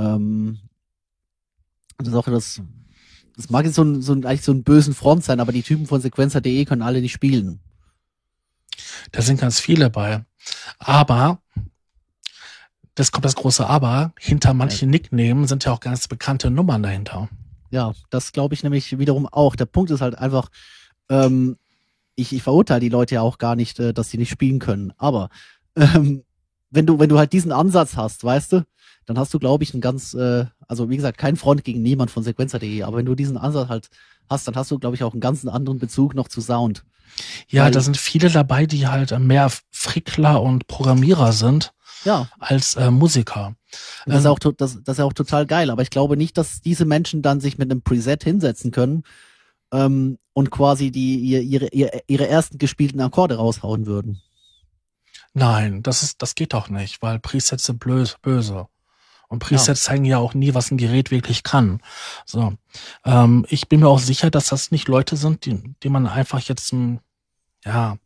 ähm, 0.00 0.58
das 1.98 2.08
ist 2.08 2.14
auch 2.14 2.24
das, 2.24 2.62
das 3.36 3.50
mag 3.50 3.64
jetzt 3.64 3.74
so 3.74 3.82
ein, 3.82 4.02
so 4.02 4.12
ein, 4.12 4.24
eigentlich 4.24 4.42
so 4.42 4.52
ein 4.52 4.64
bösen 4.64 4.94
Front 4.94 5.24
sein, 5.24 5.40
aber 5.40 5.52
die 5.52 5.62
Typen 5.62 5.86
von 5.86 6.00
Sequencer.de 6.00 6.64
können 6.64 6.82
alle 6.82 7.00
nicht 7.00 7.12
spielen. 7.12 7.60
Da 9.12 9.22
sind 9.22 9.40
ganz 9.40 9.60
viele 9.60 9.90
bei. 9.90 10.24
Aber, 10.78 11.42
das 12.94 13.12
kommt 13.12 13.24
das 13.24 13.36
große 13.36 13.66
Aber, 13.66 14.12
hinter 14.18 14.54
manchen 14.54 14.90
Nicknamen 14.90 15.46
sind 15.46 15.64
ja 15.64 15.72
auch 15.72 15.80
ganz 15.80 16.08
bekannte 16.08 16.50
Nummern 16.50 16.82
dahinter. 16.82 17.28
Ja, 17.70 17.92
das 18.10 18.32
glaube 18.32 18.54
ich 18.54 18.62
nämlich 18.62 18.98
wiederum 18.98 19.26
auch. 19.26 19.54
Der 19.54 19.66
Punkt 19.66 19.90
ist 19.90 20.00
halt 20.00 20.16
einfach, 20.16 20.48
ähm, 21.08 21.56
ich, 22.16 22.32
ich 22.32 22.42
verurteile 22.42 22.80
die 22.80 22.88
Leute 22.88 23.16
ja 23.16 23.22
auch 23.22 23.38
gar 23.38 23.54
nicht, 23.56 23.78
äh, 23.78 23.92
dass 23.92 24.10
sie 24.10 24.18
nicht 24.18 24.30
spielen 24.30 24.58
können. 24.58 24.92
Aber 24.96 25.28
ähm, 25.76 26.24
wenn 26.70 26.86
du, 26.86 26.98
wenn 26.98 27.08
du 27.08 27.18
halt 27.18 27.32
diesen 27.32 27.52
Ansatz 27.52 27.96
hast, 27.96 28.24
weißt 28.24 28.52
du, 28.52 28.66
dann 29.06 29.18
hast 29.18 29.34
du, 29.34 29.38
glaube 29.38 29.64
ich, 29.64 29.74
ein 29.74 29.80
ganz, 29.80 30.14
äh, 30.14 30.46
also 30.66 30.88
wie 30.88 30.96
gesagt, 30.96 31.18
kein 31.18 31.36
Front 31.36 31.64
gegen 31.64 31.82
niemand 31.82 32.10
von 32.10 32.22
Sequencer.de, 32.22 32.82
aber 32.82 32.98
wenn 32.98 33.06
du 33.06 33.14
diesen 33.14 33.36
Ansatz 33.36 33.68
halt 33.68 33.90
hast, 34.28 34.46
dann 34.46 34.54
hast 34.54 34.70
du, 34.70 34.78
glaube 34.78 34.94
ich, 34.94 35.02
auch 35.02 35.12
einen 35.12 35.20
ganz 35.20 35.44
anderen 35.44 35.78
Bezug 35.78 36.14
noch 36.14 36.28
zu 36.28 36.40
Sound. 36.40 36.84
Ja, 37.48 37.64
Weil, 37.64 37.72
da 37.72 37.80
sind 37.80 37.96
viele 37.96 38.30
dabei, 38.30 38.66
die 38.66 38.86
halt 38.86 39.18
mehr 39.18 39.50
Frickler 39.70 40.40
und 40.40 40.68
Programmierer 40.68 41.32
sind 41.32 41.72
ja. 42.04 42.28
als 42.38 42.76
äh, 42.76 42.90
Musiker. 42.90 43.56
das, 44.06 44.20
ist 44.20 44.24
ähm, 44.24 44.30
auch, 44.30 44.38
das, 44.38 44.78
das 44.82 44.98
ist 44.98 45.04
auch 45.04 45.12
total 45.12 45.46
geil, 45.46 45.70
aber 45.70 45.82
ich 45.82 45.90
glaube 45.90 46.16
nicht, 46.16 46.38
dass 46.38 46.60
diese 46.60 46.84
Menschen 46.84 47.22
dann 47.22 47.40
sich 47.40 47.58
mit 47.58 47.70
einem 47.70 47.82
Preset 47.82 48.22
hinsetzen 48.22 48.70
können 48.70 49.02
ähm, 49.72 50.18
und 50.32 50.50
quasi 50.50 50.90
die 50.90 51.16
ihre, 51.16 51.68
ihre, 51.68 52.00
ihre 52.06 52.28
ersten 52.28 52.58
gespielten 52.58 53.00
Akkorde 53.00 53.36
raushauen 53.36 53.86
würden. 53.86 54.20
Nein, 55.32 55.82
das 55.82 56.02
ist, 56.02 56.22
das 56.22 56.34
geht 56.34 56.54
doch 56.54 56.68
nicht, 56.68 57.02
weil 57.02 57.18
Presets 57.18 57.64
sind 57.64 57.78
böse. 57.78 58.66
Und 59.28 59.38
Presets 59.38 59.84
ja. 59.84 59.90
zeigen 59.90 60.04
ja 60.04 60.18
auch 60.18 60.34
nie, 60.34 60.54
was 60.54 60.72
ein 60.72 60.76
Gerät 60.76 61.12
wirklich 61.12 61.44
kann. 61.44 61.80
So, 62.26 62.54
ähm, 63.04 63.46
ich 63.48 63.68
bin 63.68 63.80
mir 63.80 63.88
auch 63.88 64.00
sicher, 64.00 64.28
dass 64.28 64.48
das 64.48 64.72
nicht 64.72 64.88
Leute 64.88 65.16
sind, 65.16 65.46
die, 65.46 65.74
die 65.84 65.88
man 65.88 66.08
einfach 66.08 66.40
jetzt, 66.40 66.72
ein, 66.72 67.00
ja, 67.64 67.96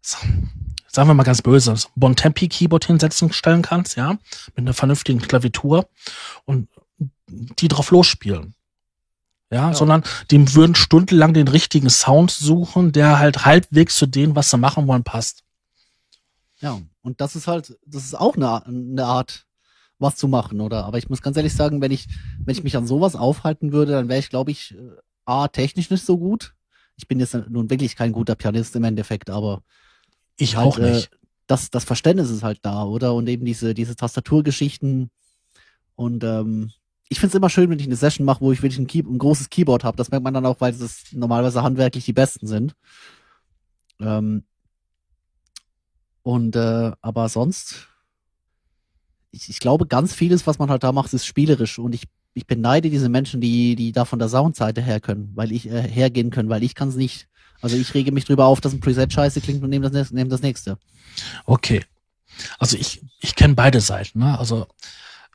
sagen 0.00 1.08
wir 1.08 1.14
mal 1.14 1.22
ganz 1.22 1.40
böse, 1.40 1.74
Bontempi 1.94 2.48
Keyboard 2.48 2.84
hinsetzen 2.84 3.32
stellen 3.32 3.62
kannst, 3.62 3.96
ja, 3.96 4.18
mit 4.56 4.58
einer 4.58 4.74
vernünftigen 4.74 5.20
Klaviatur 5.20 5.88
und 6.46 6.68
die 7.28 7.68
drauf 7.68 7.92
losspielen. 7.92 8.54
Ja, 9.50 9.68
ja, 9.68 9.74
sondern 9.74 10.02
die 10.32 10.54
würden 10.54 10.74
stundenlang 10.74 11.32
den 11.32 11.46
richtigen 11.46 11.90
Sound 11.90 12.32
suchen, 12.32 12.90
der 12.90 13.20
halt 13.20 13.44
halbwegs 13.44 13.94
zu 13.96 14.06
dem, 14.06 14.34
was 14.34 14.50
sie 14.50 14.58
machen 14.58 14.88
wollen, 14.88 15.04
passt. 15.04 15.44
Ja, 16.60 16.80
und 17.02 17.20
das 17.20 17.36
ist 17.36 17.46
halt, 17.46 17.78
das 17.86 18.04
ist 18.04 18.18
auch 18.18 18.36
eine, 18.36 18.66
eine 18.66 19.04
Art 19.04 19.46
was 19.98 20.16
zu 20.16 20.28
machen, 20.28 20.60
oder? 20.60 20.84
Aber 20.84 20.98
ich 20.98 21.08
muss 21.08 21.22
ganz 21.22 21.36
ehrlich 21.36 21.54
sagen, 21.54 21.80
wenn 21.80 21.90
ich, 21.90 22.06
wenn 22.44 22.52
ich 22.52 22.64
mich 22.64 22.76
an 22.76 22.86
sowas 22.86 23.16
aufhalten 23.16 23.72
würde, 23.72 23.92
dann 23.92 24.08
wäre 24.08 24.18
ich, 24.18 24.30
glaube 24.30 24.50
ich, 24.50 24.74
äh, 24.74 24.96
A, 25.24 25.48
technisch 25.48 25.90
nicht 25.90 26.04
so 26.04 26.18
gut. 26.18 26.54
Ich 26.96 27.08
bin 27.08 27.20
jetzt 27.20 27.34
nun 27.34 27.70
wirklich 27.70 27.96
kein 27.96 28.12
guter 28.12 28.34
Pianist 28.34 28.76
im 28.76 28.84
Endeffekt, 28.84 29.28
aber 29.30 29.62
ich 30.38 30.56
halt, 30.56 30.66
auch 30.66 30.78
nicht. 30.78 31.12
Äh, 31.12 31.16
das, 31.46 31.70
das 31.70 31.84
Verständnis 31.84 32.30
ist 32.30 32.42
halt 32.42 32.60
da, 32.62 32.84
oder? 32.84 33.14
Und 33.14 33.28
eben 33.28 33.44
diese, 33.44 33.74
diese 33.74 33.96
Tastaturgeschichten. 33.96 35.10
Und 35.94 36.24
ähm, 36.24 36.72
ich 37.08 37.20
finde 37.20 37.30
es 37.30 37.34
immer 37.36 37.50
schön, 37.50 37.70
wenn 37.70 37.78
ich 37.78 37.86
eine 37.86 37.96
Session 37.96 38.26
mache, 38.26 38.40
wo 38.40 38.52
ich 38.52 38.62
wirklich 38.62 38.78
ein, 38.78 38.86
Key 38.86 39.00
ein 39.00 39.18
großes 39.18 39.50
Keyboard 39.50 39.84
habe. 39.84 39.96
Das 39.96 40.10
merkt 40.10 40.24
man 40.24 40.34
dann 40.34 40.46
auch, 40.46 40.60
weil 40.60 40.72
es 40.72 41.04
normalerweise 41.12 41.62
handwerklich 41.62 42.04
die 42.04 42.12
besten 42.12 42.46
sind. 42.46 42.74
Ähm, 44.00 44.44
und 46.26 46.56
äh, 46.56 46.90
aber 47.02 47.28
sonst 47.28 47.86
ich, 49.30 49.48
ich 49.48 49.60
glaube, 49.60 49.86
ganz 49.86 50.12
vieles, 50.12 50.44
was 50.48 50.58
man 50.58 50.70
halt 50.70 50.82
da 50.82 50.90
macht, 50.90 51.12
ist 51.12 51.24
spielerisch 51.24 51.78
und 51.78 51.94
ich, 51.94 52.02
ich 52.34 52.48
beneide 52.48 52.90
diese 52.90 53.08
Menschen, 53.08 53.40
die, 53.40 53.76
die 53.76 53.92
da 53.92 54.04
von 54.04 54.18
der 54.18 54.28
Soundseite 54.28 54.82
her 54.82 54.98
können, 54.98 55.30
weil 55.36 55.52
ich 55.52 55.70
äh, 55.70 55.88
hergehen 55.88 56.30
können, 56.30 56.48
weil 56.48 56.64
ich 56.64 56.74
kann 56.74 56.88
es 56.88 56.96
nicht. 56.96 57.28
Also 57.60 57.76
ich 57.76 57.94
rege 57.94 58.10
mich 58.10 58.24
drüber 58.24 58.46
auf, 58.46 58.60
dass 58.60 58.72
ein 58.72 58.80
Preset 58.80 59.12
scheiße 59.12 59.40
klingt 59.40 59.62
und 59.62 59.70
nehme 59.70 59.88
das, 59.88 60.10
nehme 60.10 60.28
das 60.28 60.42
nächste. 60.42 60.78
Okay. 61.44 61.84
Also 62.58 62.76
ich, 62.76 63.02
ich 63.20 63.36
kenne 63.36 63.54
beide 63.54 63.80
Seiten. 63.80 64.18
Ne? 64.18 64.36
Also 64.36 64.66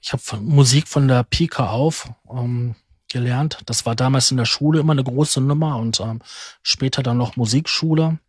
ich 0.02 0.12
habe 0.12 0.22
Musik 0.42 0.89
von 0.89 1.08
der 1.08 1.24
Pika 1.24 1.70
auf 1.70 2.12
ähm, 2.30 2.76
gelernt. 3.08 3.60
Das 3.66 3.86
war 3.86 3.96
damals 3.96 4.30
in 4.30 4.38
der 4.38 4.46
Schule 4.46 4.82
immer 4.82 4.92
eine 4.92 5.06
große 5.06 5.39
Nummer 5.39 5.78
und 5.78 6.02
ähm, 6.02 6.20
später 6.64 7.02
dann 7.02 7.18
noch 7.18 7.38
Musikschule. 7.38 8.20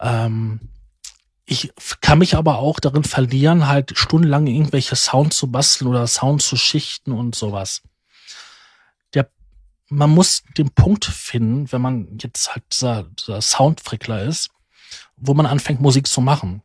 Ähm, 0.00 0.60
ich 1.44 1.72
kann 2.00 2.18
mich 2.18 2.36
aber 2.36 2.58
auch 2.58 2.78
darin 2.78 3.04
verlieren, 3.04 3.66
halt 3.66 3.98
stundenlang 3.98 4.46
irgendwelche 4.46 4.96
Sounds 4.96 5.36
zu 5.36 5.50
basteln 5.50 5.88
oder 5.88 6.06
Sounds 6.06 6.46
zu 6.46 6.56
schichten 6.56 7.12
und 7.12 7.34
sowas. 7.34 7.82
Der, 9.14 9.28
man 9.88 10.10
muss 10.10 10.44
den 10.56 10.70
Punkt 10.70 11.04
finden, 11.04 11.70
wenn 11.72 11.82
man 11.82 12.18
jetzt 12.18 12.54
halt 12.54 12.64
dieser, 12.72 13.04
dieser 13.04 13.42
Soundfrickler 13.42 14.22
ist, 14.22 14.50
wo 15.16 15.34
man 15.34 15.46
anfängt, 15.46 15.80
Musik 15.80 16.06
zu 16.06 16.20
machen. 16.20 16.62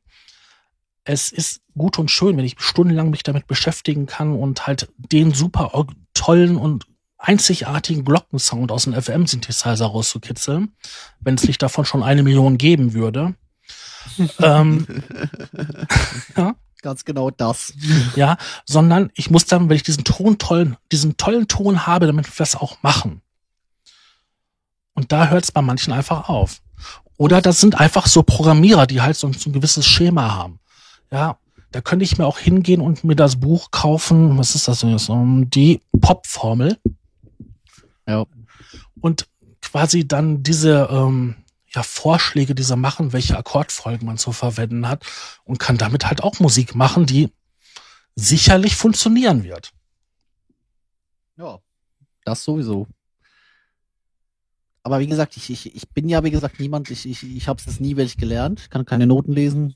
Es 1.03 1.32
ist 1.32 1.61
gut 1.75 1.97
und 1.97 2.11
schön, 2.11 2.38
wenn 2.38 2.45
ich 2.45 2.55
stundenlang 2.59 3.09
mich 3.09 3.23
damit 3.23 3.47
beschäftigen 3.47 4.05
kann 4.05 4.34
und 4.34 4.67
halt 4.67 4.89
den 4.97 5.34
super 5.34 5.71
tollen 6.13 6.57
und 6.57 6.86
einzigartigen 7.17 8.05
Glockensound 8.05 8.71
aus 8.71 8.84
dem 8.84 8.93
FM-Synthesizer 8.93 9.88
rauszukitzeln, 9.88 10.75
wenn 11.19 11.36
es 11.36 11.45
nicht 11.45 11.63
davon 11.63 11.86
schon 11.86 12.03
eine 12.03 12.21
Million 12.21 12.59
geben 12.59 12.93
würde 12.93 13.36
ähm, 14.39 14.88
ja. 16.38 16.55
Ganz 16.84 17.05
genau 17.05 17.32
das. 17.32 17.74
Ja, 18.16 18.38
sondern 18.66 19.10
ich 19.16 19.32
muss 19.32 19.45
dann, 19.45 19.68
wenn 19.68 19.76
ich 19.76 19.84
diesen 19.84 20.03
Ton 20.03 20.38
tollen, 20.38 20.78
diesen 20.91 21.18
tollen 21.18 21.47
Ton 21.47 21.88
habe, 21.88 22.05
damit 22.05 22.28
wir 22.28 22.36
das 22.38 22.55
auch 22.55 22.82
machen. 22.84 23.22
Und 24.93 25.12
da 25.12 25.28
hört 25.30 25.43
es 25.43 25.51
bei 25.51 25.62
manchen 25.62 25.91
einfach 25.93 26.30
auf. 26.30 26.62
Oder 27.18 27.41
das 27.41 27.60
sind 27.60 27.80
einfach 27.80 28.05
so 28.05 28.22
Programmierer, 28.24 28.86
die 28.86 29.01
halt 29.01 29.18
so, 29.18 29.32
so 29.34 29.49
ein 29.49 29.53
gewisses 29.53 29.88
Schema 29.88 30.34
haben. 30.36 30.60
Ja, 31.12 31.38
da 31.72 31.82
könnte 31.82 32.05
ich 32.05 32.18
mir 32.18 32.26
auch 32.26 32.39
hingehen 32.39 32.82
und 32.82 33.03
mir 33.03 33.16
das 33.16 33.39
Buch 33.39 33.72
kaufen. 33.72 34.38
Was 34.38 34.55
ist 34.55 34.68
das 34.68 34.80
denn 34.82 34.91
jetzt? 34.91 35.10
Die 35.10 35.82
Pop-Formel. 35.99 36.78
Ja. 38.08 38.26
Und 39.01 39.28
quasi 39.62 40.08
dann 40.08 40.43
diese, 40.43 40.88
ähm, 40.91 41.36
ja 41.74 41.84
Vorschläge, 41.84 42.55
die 42.55 42.63
sie 42.63 42.76
machen, 42.76 43.13
welche 43.13 43.38
Akkordfolgen 43.38 44.05
man 44.05 44.18
zu 44.18 44.32
verwenden 44.32 44.88
hat 44.88 45.05
und 45.43 45.59
kann 45.59 45.78
damit 45.78 46.05
halt 46.05 46.24
auch 46.24 46.39
Musik 46.39 46.76
machen, 46.76 47.05
die 47.05 47.30
sicherlich 48.15 48.76
funktionieren 48.76 49.43
wird. 49.43 49.72
Ja, 51.38 51.59
das 52.24 52.43
sowieso. 52.43 52.88
Aber 54.84 54.99
wie 54.99 55.07
gesagt, 55.07 55.36
ich, 55.36 55.49
ich, 55.49 55.76
ich 55.76 55.89
bin 55.89 56.07
ja, 56.07 56.24
wie 56.24 56.32
gesagt, 56.32 56.59
niemand, 56.59 56.89
ich, 56.89 57.05
ich, 57.07 57.24
ich 57.24 57.47
habe 57.47 57.61
es 57.65 57.80
nie 57.80 57.97
wirklich 57.97 58.18
gelernt, 58.18 58.72
kann 58.72 58.86
keine 58.86 59.05
Noten 59.05 59.34
lesen. 59.34 59.76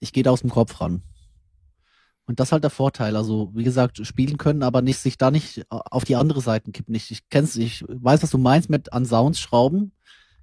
Ich 0.00 0.12
gehe 0.12 0.22
da 0.22 0.30
aus 0.30 0.42
dem 0.42 0.50
Kopf 0.50 0.80
ran. 0.80 1.02
Und 2.26 2.40
das 2.40 2.48
ist 2.48 2.52
halt 2.52 2.62
der 2.62 2.70
Vorteil. 2.70 3.16
Also, 3.16 3.50
wie 3.54 3.64
gesagt, 3.64 4.06
spielen 4.06 4.38
können, 4.38 4.62
aber 4.62 4.82
nicht 4.82 4.98
sich 4.98 5.16
da 5.16 5.30
nicht 5.30 5.64
auf 5.70 6.04
die 6.04 6.16
andere 6.16 6.42
Seite 6.42 6.70
kippen. 6.72 6.94
Ich, 6.94 7.10
ich 7.10 7.28
kenn's, 7.28 7.56
ich 7.56 7.84
weiß, 7.88 8.22
was 8.22 8.30
du 8.30 8.38
meinst 8.38 8.68
mit 8.68 8.92
an 8.92 9.06
Sounds 9.06 9.40
schrauben 9.40 9.92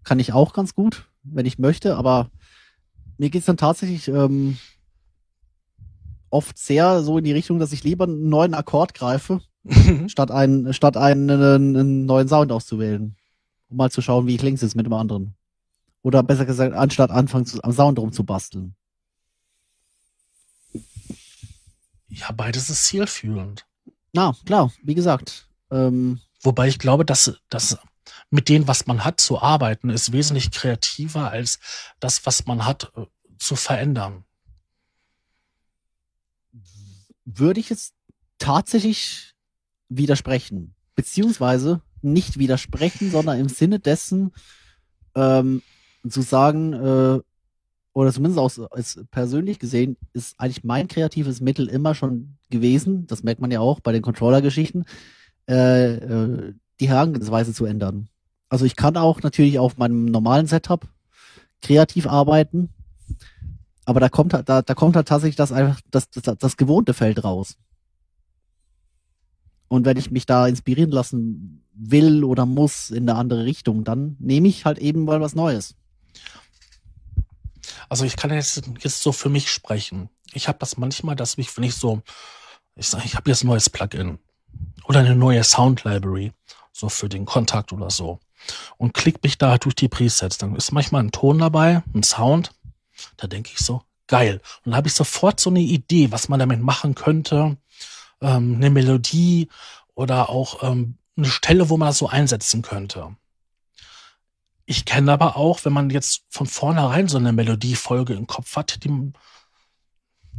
kann 0.04 0.20
ich 0.20 0.34
auch 0.34 0.54
ganz 0.54 0.76
gut, 0.76 1.08
wenn 1.24 1.45
ich 1.45 1.60
möchte, 1.60 1.95
aber 1.95 2.30
mir 3.18 3.30
geht's 3.30 3.45
dann 3.45 3.58
tatsächlich 3.58 4.08
ähm, 4.08 4.58
oft 6.30 6.58
sehr 6.58 7.04
so 7.04 7.18
in 7.18 7.24
die 7.24 7.34
Richtung, 7.34 7.60
dass 7.60 7.74
ich 7.74 7.84
lieber 7.84 8.06
einen 8.06 8.30
neuen 8.30 8.54
Akkord 8.54 8.93
greife, 8.93 9.41
statt 10.08 10.32
einen, 10.32 10.74
statt 10.74 10.97
einen, 10.97 11.30
einen, 11.30 11.76
einen, 11.78 12.06
neuen 12.06 12.28
Sound 12.28 12.52
auszuwählen. 12.52 13.16
Um 13.70 13.78
mal 13.78 13.91
zu 13.91 14.02
schauen, 14.02 14.28
wie 14.28 14.36
ich 14.36 14.41
links 14.41 14.64
ist 14.64 14.76
mit 14.76 14.86
dem 14.86 14.93
anderen. 14.93 15.36
Oder 16.02 16.24
besser 16.24 16.45
gesagt, 16.45 16.74
anstatt 16.74 17.12
anfangen 17.12 17.45
zu, 17.45 17.64
am 17.64 17.72
Sound 17.72 17.99
rumzubasteln. 17.99 18.76
Ja, 22.08 22.32
beides 22.32 22.70
ist 22.70 22.86
zielführend. 22.86 23.66
Na, 24.14 24.36
klar, 24.45 24.72
wie 24.84 24.95
gesagt. 24.95 25.47
Ähm, 25.70 26.20
Wobei 26.43 26.68
ich 26.68 26.80
glaube, 26.80 27.06
dass, 27.06 27.39
dass 27.49 27.78
mit 28.30 28.49
dem, 28.49 28.68
was 28.68 28.88
man 28.88 29.03
hat, 29.03 29.22
zu 29.22 29.41
arbeiten, 29.41 29.89
ist 29.89 30.12
wesentlich 30.12 30.51
kreativer 30.51 31.32
als 31.32 31.59
das, 31.99 32.26
was 32.26 32.45
man 32.45 32.66
hat, 32.66 32.91
äh, 32.95 33.05
zu 33.38 33.55
verändern. 33.55 34.24
Würde 37.26 37.59
ich 37.59 37.70
jetzt 37.70 37.93
tatsächlich 38.38 39.34
widersprechen, 39.89 40.74
beziehungsweise 40.95 41.82
nicht 42.01 42.39
widersprechen, 42.39 43.12
sondern 43.12 43.39
im 43.39 43.49
Sinne 43.49 43.80
dessen 43.80 44.32
ähm, 45.16 45.62
zu 46.07 46.22
sagen, 46.22 46.74
äh, 46.74 47.20
oder 47.93 48.14
zumindest 48.14 48.39
auch 48.39 48.72
als 48.72 49.03
persönlich 49.12 49.59
gesehen, 49.59 49.97
ist 50.14 50.39
eigentlich 50.39 50.64
mein 50.64 50.88
kreatives 50.88 51.41
Mittel 51.41 51.68
immer 51.68 51.93
schon 51.93 52.38
gewesen, 52.49 53.05
das 53.07 53.24
merkt 53.24 53.41
man 53.41 53.51
ja 53.51 53.59
auch 53.59 53.82
bei 53.82 53.91
den 53.91 54.01
Controller-Geschichten, 54.01 54.86
äh, 55.49 55.95
äh, 55.95 56.53
die 56.82 56.89
Herangehensweise 56.89 57.53
zu 57.53 57.65
ändern. 57.65 58.09
Also 58.49 58.65
ich 58.65 58.75
kann 58.75 58.97
auch 58.97 59.21
natürlich 59.21 59.59
auf 59.59 59.77
meinem 59.77 60.05
normalen 60.05 60.47
Setup 60.47 60.88
kreativ 61.61 62.07
arbeiten, 62.07 62.69
aber 63.86 63.99
da 63.99 64.09
kommt 64.09 64.34
halt, 64.34 64.49
da, 64.49 64.61
da 64.61 64.73
kommt 64.73 64.95
halt 64.95 65.07
tatsächlich 65.07 65.36
das 65.38 65.51
einfach 65.51 65.79
das, 65.89 66.09
das, 66.09 66.38
das 66.38 66.57
gewohnte 66.57 66.93
Feld 66.93 67.23
raus. 67.23 67.55
Und 69.67 69.86
wenn 69.86 69.95
ich 69.95 70.11
mich 70.11 70.25
da 70.25 70.47
inspirieren 70.47 70.91
lassen 70.91 71.63
will 71.73 72.25
oder 72.25 72.45
muss 72.45 72.89
in 72.89 73.09
eine 73.09 73.17
andere 73.17 73.45
Richtung, 73.45 73.86
dann 73.86 74.17
nehme 74.19 74.49
ich 74.49 74.65
halt 74.65 74.79
eben 74.79 75.05
mal 75.05 75.21
was 75.21 75.34
Neues. 75.34 75.75
Also 77.88 78.03
ich 78.03 78.17
kann 78.17 78.32
jetzt, 78.34 78.63
jetzt 78.79 79.01
so 79.01 79.11
für 79.11 79.29
mich 79.29 79.49
sprechen. 79.49 80.09
Ich 80.34 80.47
habe 80.47 80.59
das 80.59 80.77
manchmal, 80.77 81.15
dass 81.15 81.38
mich, 81.38 81.55
wenn 81.55 81.63
ich 81.63 81.75
so, 81.75 82.01
ich 82.75 82.88
sage, 82.88 83.03
ich 83.05 83.15
habe 83.15 83.29
jetzt 83.29 83.43
ein 83.43 83.47
neues 83.47 83.69
Plugin 83.69 84.19
oder 84.86 84.99
eine 84.99 85.15
neue 85.15 85.43
Sound 85.43 85.84
Library, 85.84 86.34
so 86.72 86.89
für 86.89 87.09
den 87.09 87.26
Kontakt 87.26 87.74
oder 87.74 87.89
so, 87.89 88.19
und 88.78 88.93
klick 88.93 89.24
mich 89.24 89.38
da 89.38 89.57
durch 89.57 89.76
die 89.76 89.88
Presets, 89.88 90.38
dann 90.38 90.55
ist 90.55 90.72
manchmal 90.72 91.03
ein 91.03 91.11
Ton 91.11 91.39
dabei, 91.39 91.84
ein 91.93 92.03
Sound, 92.03 92.51
da 93.17 93.28
denke 93.28 93.51
ich 93.53 93.59
so, 93.59 93.82
geil. 94.07 94.41
Und 94.57 94.72
dann 94.72 94.76
habe 94.76 94.88
ich 94.88 94.93
sofort 94.93 95.39
so 95.39 95.49
eine 95.49 95.61
Idee, 95.61 96.11
was 96.11 96.30
man 96.30 96.39
damit 96.39 96.61
machen 96.61 96.95
könnte, 96.95 97.57
ähm, 98.22 98.55
eine 98.55 98.69
Melodie 98.69 99.49
oder 99.95 100.30
auch 100.30 100.63
ähm, 100.63 100.97
eine 101.17 101.28
Stelle, 101.28 101.69
wo 101.69 101.78
man 101.78 101.89
das 101.89 101.97
so 101.97 102.07
einsetzen 102.07 102.61
könnte. 102.61 103.15
Ich 104.65 104.86
kenne 104.86 105.11
aber 105.11 105.36
auch, 105.36 105.65
wenn 105.65 105.74
man 105.74 105.89
jetzt 105.89 106.24
von 106.30 106.47
vornherein 106.47 107.07
so 107.07 107.17
eine 107.17 107.34
Melodiefolge 107.34 108.13
im 108.13 108.28
Kopf 108.28 108.55
hat, 108.55 108.84
die, 108.84 108.89
du 108.89 109.13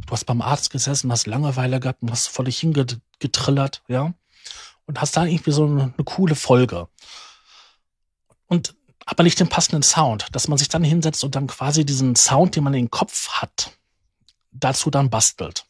hast 0.09 0.25
beim 0.25 0.41
Arzt 0.41 0.71
gesessen, 0.71 1.11
hast 1.11 1.27
Langeweile 1.27 1.79
gehabt 1.79 2.01
und 2.01 2.11
hast 2.11 2.27
vor 2.27 2.45
dich 2.45 2.59
hingetrillert, 2.59 3.83
ja, 3.87 4.13
und 4.85 4.99
hast 4.99 5.17
da 5.17 5.25
irgendwie 5.25 5.51
so 5.51 5.65
eine, 5.65 5.93
eine 5.95 6.03
coole 6.03 6.35
Folge. 6.35 6.87
Und 8.47 8.75
aber 9.05 9.23
nicht 9.23 9.39
den 9.39 9.49
passenden 9.49 9.83
Sound, 9.83 10.27
dass 10.31 10.47
man 10.47 10.57
sich 10.57 10.69
dann 10.69 10.83
hinsetzt 10.83 11.23
und 11.23 11.35
dann 11.35 11.47
quasi 11.47 11.85
diesen 11.85 12.15
Sound, 12.15 12.55
den 12.55 12.63
man 12.63 12.73
in 12.73 12.85
den 12.85 12.91
Kopf 12.91 13.29
hat, 13.29 13.77
dazu 14.51 14.89
dann 14.89 15.09
bastelt. 15.09 15.65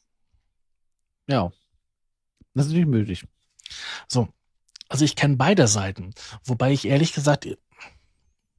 Ja. 1.28 1.52
Das 2.54 2.66
ist 2.66 2.72
natürlich 2.72 2.90
möglich. 2.90 3.26
So. 4.08 4.28
Also 4.90 5.06
ich 5.06 5.16
kenne 5.16 5.38
beide 5.38 5.68
Seiten, 5.68 6.14
wobei 6.44 6.72
ich 6.72 6.86
ehrlich 6.86 7.14
gesagt 7.14 7.48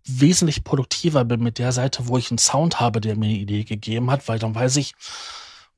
wesentlich 0.05 0.65
produktiver 0.65 1.25
bin 1.25 1.41
mit 1.41 1.59
der 1.59 1.73
Seite, 1.73 2.09
wo 2.09 2.19
ich 2.19 2.31
einen 2.31 2.39
Sound 2.39 2.81
habe, 2.81 3.01
der 3.01 3.17
mir 3.17 3.27
eine 3.27 3.39
Idee 3.39 3.65
gegeben 3.65 4.11
hat, 4.11 4.27
weil 4.27 4.39
dann 4.39 4.55
weiß 4.55 4.77
ich, 4.77 4.95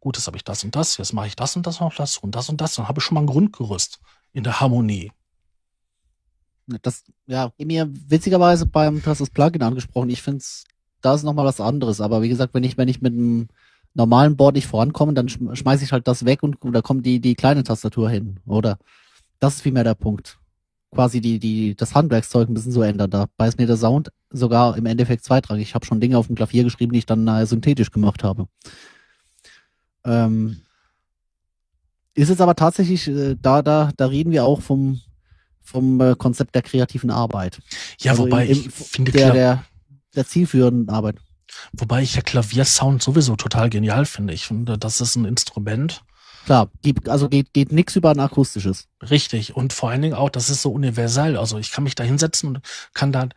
gut, 0.01 0.16
jetzt 0.16 0.27
habe 0.27 0.37
ich 0.37 0.45
das 0.45 0.64
und 0.64 0.74
das, 0.74 0.97
jetzt 0.97 1.12
mache 1.12 1.27
ich 1.27 1.37
das 1.37 1.57
und 1.57 1.66
das 1.66 1.81
noch 1.81 1.95
das 1.95 2.16
und 2.18 2.35
das 2.35 2.49
und 2.49 2.61
das, 2.61 2.74
dann 2.74 2.89
habe 2.89 3.01
ich 3.01 3.05
schon 3.05 3.16
mal 3.16 3.20
ein 3.20 3.27
Grundgerüst 3.27 4.01
in 4.37 4.45
der 4.45 4.61
Harmonie. 4.61 5.12
Das, 6.82 7.05
ja, 7.26 7.53
mir 7.59 7.89
witzigerweise 8.09 8.66
beim, 8.66 9.01
du 9.03 9.26
Plugin 9.32 9.62
angesprochen, 9.62 10.11
ich 10.11 10.20
finde 10.20 10.39
es, 10.39 10.64
da 11.01 11.14
ist 11.14 11.22
nochmal 11.22 11.47
was 11.47 11.61
anderes, 11.61 12.01
aber 12.01 12.22
wie 12.22 12.28
gesagt, 12.28 12.53
wenn 12.55 12.64
ich, 12.64 12.76
wenn 12.76 12.89
ich 12.89 13.01
mit 13.01 13.12
einem 13.12 13.49
normalen 13.95 14.37
Board 14.37 14.57
nicht 14.57 14.66
vorankomme, 14.66 15.14
dann 15.14 15.28
schmeiße 15.28 15.84
ich 15.84 15.93
halt 15.93 16.07
das 16.09 16.24
weg 16.24 16.43
und, 16.43 16.61
und 16.62 16.72
da 16.72 16.82
kommt 16.82 17.07
die, 17.07 17.20
die 17.20 17.34
kleine 17.34 17.62
Tastatur 17.62 18.11
hin, 18.11 18.41
oder? 18.47 18.78
Das 19.39 19.57
ist 19.57 19.62
vielmehr 19.62 19.84
der 19.84 19.95
Punkt 19.95 20.39
quasi 20.97 21.20
die, 21.20 21.39
die, 21.39 21.76
das 21.76 21.95
Handwerkszeug 21.95 22.49
ein 22.49 22.55
bisschen 22.55 22.72
so 22.72 22.82
ändern. 22.82 23.11
Da 23.11 23.26
beißt 23.37 23.59
mir 23.59 23.66
der 23.66 23.76
Sound 23.76 24.11
sogar 24.30 24.76
im 24.76 24.87
Endeffekt 24.87 25.24
zweitrangig. 25.24 25.68
Ich 25.68 25.74
habe 25.74 25.84
schon 25.84 26.01
Dinge 26.01 26.16
auf 26.16 26.26
dem 26.26 26.37
Klavier 26.37 26.64
geschrieben, 26.64 26.93
die 26.93 27.01
ich 27.01 27.07
dann 27.07 27.28
äh, 27.28 27.45
synthetisch 27.45 27.91
gemacht 27.91 28.24
habe. 28.24 28.49
Ähm, 30.05 30.62
ist 32.17 32.31
es 32.31 32.41
aber 32.41 32.57
tatsächlich, 32.57 33.07
äh, 33.09 33.37
da, 33.41 33.62
da, 33.62 33.93
da 33.97 34.07
reden 34.07 34.33
wir 34.33 34.45
auch 34.45 34.61
vom, 34.61 35.01
vom 35.62 36.01
äh, 36.01 36.14
Konzept 36.17 36.55
der 36.55 36.62
kreativen 36.62 37.11
Arbeit. 37.11 37.61
Ja, 38.01 38.12
also 38.12 38.25
wobei 38.25 38.47
im, 38.47 38.59
im, 38.59 38.69
ich 38.69 38.73
finde 38.73 39.12
der, 39.12 39.33
der, 39.33 39.64
der 40.14 40.27
zielführenden 40.27 40.89
Arbeit. 40.89 41.17
Wobei 41.73 42.03
ich 42.03 42.17
ja 42.17 42.23
Klaviersound 42.23 43.03
sowieso 43.03 43.37
total 43.37 43.71
genial 43.71 44.05
finde. 44.05 44.35
Ich 44.35 44.47
finde, 44.47 44.77
das 44.77 45.01
ist 45.01 45.17
ein 45.17 45.25
Instrument, 45.25 46.03
Klar, 46.47 46.71
geht, 46.81 47.09
also 47.09 47.29
geht, 47.29 47.53
geht 47.53 47.73
nix 47.73 47.97
über 47.97 48.12
ein 48.12 48.21
akustisches. 48.21 48.87
Richtig. 49.11 49.57
Und 49.57 49.73
vor 49.73 49.91
allen 49.91 50.01
Dingen 50.01 50.14
auch, 50.14 50.31
das 50.31 50.49
ist 50.49 50.62
so 50.62 50.71
universell. 50.71 51.37
Also 51.37 51.59
ich 51.59 51.73
kann 51.73 51.83
mich 51.83 51.97
da 51.97 52.05
hinsetzen 52.05 52.51
und 52.51 52.61
kann 52.95 53.11
da 53.11 53.29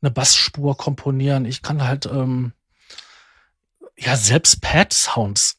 eine 0.00 0.10
Bassspur 0.12 0.76
komponieren. 0.76 1.46
Ich 1.46 1.62
kann 1.62 1.82
halt, 1.82 2.06
ähm, 2.06 2.52
ja, 3.98 4.16
selbst 4.16 4.60
Pad-Sounds, 4.60 5.56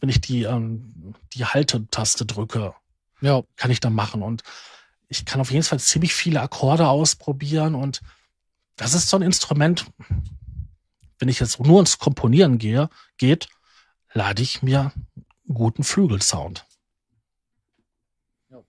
wenn 0.00 0.08
ich 0.08 0.20
die, 0.20 0.42
ähm, 0.42 1.14
die 1.32 1.44
Haltetaste 1.44 2.26
drücke, 2.26 2.74
ja. 3.20 3.42
kann 3.56 3.70
ich 3.70 3.80
da 3.80 3.90
machen. 3.90 4.22
Und 4.22 4.42
ich 5.08 5.24
kann 5.24 5.40
auf 5.40 5.50
jeden 5.50 5.64
Fall 5.64 5.80
ziemlich 5.80 6.14
viele 6.14 6.40
Akkorde 6.40 6.88
ausprobieren. 6.88 7.74
Und 7.74 8.02
das 8.76 8.94
ist 8.94 9.08
so 9.08 9.16
ein 9.16 9.22
Instrument, 9.22 9.86
wenn 11.18 11.28
ich 11.28 11.40
jetzt 11.40 11.60
nur 11.60 11.80
ins 11.80 11.98
Komponieren 11.98 12.58
gehe, 12.58 12.88
geht, 13.16 13.48
lade 14.12 14.42
ich 14.42 14.62
mir 14.62 14.92
guten 15.52 15.84
Flügelsound. 15.84 16.64
Ja. 18.50 18.62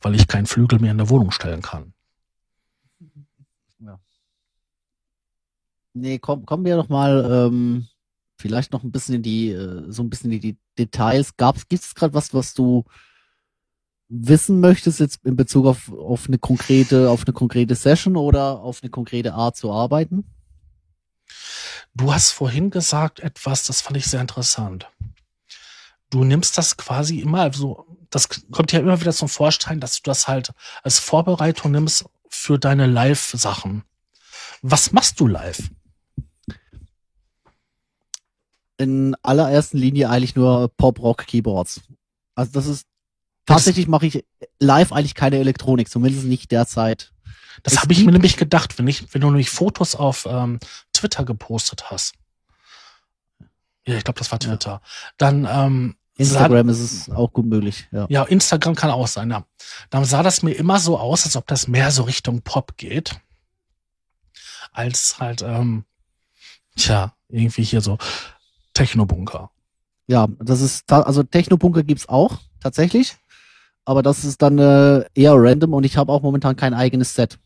Weil 0.00 0.14
ich 0.14 0.26
keinen 0.26 0.46
Flügel 0.46 0.78
mehr 0.78 0.92
in 0.92 0.98
der 0.98 1.10
Wohnung 1.10 1.30
stellen 1.30 1.62
kann. 1.62 1.92
Ja. 3.78 4.00
Nee, 5.92 6.18
komm, 6.18 6.46
kommen 6.46 6.64
wir 6.64 6.76
doch 6.76 6.88
mal 6.88 7.48
ähm, 7.48 7.88
vielleicht 8.44 8.72
noch 8.72 8.84
ein 8.84 8.92
bisschen 8.92 9.16
in 9.16 9.22
die, 9.22 9.50
äh, 9.50 9.84
so 9.88 10.02
ein 10.02 10.10
bisschen 10.10 10.30
in 10.32 10.40
die 10.40 10.56
Details. 10.78 11.36
Gab's, 11.36 11.68
gibt 11.68 11.82
es 11.82 11.94
gerade 11.94 12.14
was, 12.14 12.34
was 12.34 12.52
du 12.54 12.84
wissen 14.08 14.60
möchtest 14.60 15.00
jetzt 15.00 15.24
in 15.24 15.36
Bezug 15.36 15.66
auf, 15.66 15.90
auf 15.92 16.28
eine 16.28 16.38
konkrete, 16.38 17.08
auf 17.08 17.24
eine 17.26 17.32
konkrete 17.32 17.74
Session 17.74 18.16
oder 18.16 18.60
auf 18.60 18.82
eine 18.82 18.90
konkrete 18.90 19.34
Art 19.34 19.56
zu 19.56 19.72
arbeiten? 19.72 20.24
Du 21.94 22.12
hast 22.12 22.32
vorhin 22.32 22.70
gesagt 22.70 23.20
etwas, 23.20 23.64
das 23.64 23.80
fand 23.80 23.96
ich 23.96 24.06
sehr 24.06 24.20
interessant 24.20 24.88
du 26.14 26.24
nimmst 26.24 26.56
das 26.56 26.76
quasi 26.76 27.20
immer 27.20 27.52
so, 27.52 27.86
das 28.10 28.28
kommt 28.52 28.72
ja 28.72 28.78
immer 28.78 29.00
wieder 29.00 29.12
zum 29.12 29.28
Vorschein, 29.28 29.80
dass 29.80 29.96
du 29.96 30.02
das 30.04 30.28
halt 30.28 30.52
als 30.82 31.00
Vorbereitung 31.00 31.72
nimmst 31.72 32.04
für 32.28 32.58
deine 32.58 32.86
Live-Sachen. 32.86 33.82
Was 34.62 34.92
machst 34.92 35.18
du 35.18 35.26
live? 35.26 35.70
In 38.84 39.16
allerersten 39.22 39.78
Linie 39.78 40.10
eigentlich 40.10 40.36
nur 40.36 40.68
Pop-Rock-Keyboards. 40.76 41.80
Also 42.34 42.52
das 42.52 42.66
ist, 42.66 42.86
tatsächlich 43.46 43.88
mache 43.88 44.06
ich 44.06 44.24
live 44.60 44.92
eigentlich 44.92 45.14
keine 45.14 45.38
Elektronik, 45.38 45.88
zumindest 45.88 46.26
nicht 46.26 46.52
derzeit. 46.52 47.12
Das 47.62 47.80
habe 47.80 47.94
ich 47.94 48.04
mir 48.04 48.12
nämlich 48.12 48.36
gedacht, 48.36 48.78
wenn 48.78 48.86
ich, 48.86 49.14
wenn 49.14 49.22
du 49.22 49.28
nämlich 49.28 49.48
Fotos 49.48 49.94
auf 49.94 50.26
ähm, 50.28 50.58
Twitter 50.92 51.24
gepostet 51.24 51.90
hast. 51.90 52.14
Ja, 53.86 53.96
ich 53.96 54.04
glaube, 54.04 54.18
das 54.18 54.30
war 54.32 54.38
Twitter. 54.38 54.70
Ja. 54.70 54.80
Dann 55.16 55.48
ähm, 55.50 55.96
Instagram 56.16 56.66
sah, 56.68 56.84
ist 56.84 56.92
es 56.92 57.10
auch 57.10 57.32
gut 57.32 57.46
möglich. 57.46 57.88
Ja. 57.90 58.06
ja, 58.10 58.22
Instagram 58.24 58.74
kann 58.74 58.90
auch 58.90 59.08
sein. 59.08 59.30
Ja. 59.30 59.46
Dann 59.88 60.04
sah 60.04 60.22
das 60.22 60.42
mir 60.42 60.52
immer 60.52 60.78
so 60.78 60.98
aus, 60.98 61.24
als 61.24 61.36
ob 61.36 61.46
das 61.46 61.68
mehr 61.68 61.90
so 61.90 62.02
Richtung 62.02 62.42
Pop 62.42 62.76
geht, 62.76 63.18
als 64.72 65.20
halt, 65.20 65.40
ähm, 65.40 65.84
tja, 66.76 67.14
irgendwie 67.28 67.64
hier 67.64 67.80
so 67.80 67.98
Technobunker. 68.74 69.50
Ja, 70.06 70.28
das 70.38 70.60
ist 70.60 70.92
also 70.92 71.22
Technobunker 71.22 71.82
gibt's 71.82 72.08
auch 72.08 72.38
tatsächlich, 72.60 73.16
aber 73.84 74.02
das 74.02 74.24
ist 74.24 74.42
dann 74.42 74.58
äh, 74.58 75.04
eher 75.14 75.34
random 75.34 75.72
und 75.72 75.84
ich 75.84 75.96
habe 75.96 76.12
auch 76.12 76.22
momentan 76.22 76.56
kein 76.56 76.74
eigenes 76.74 77.14
Set. 77.14 77.38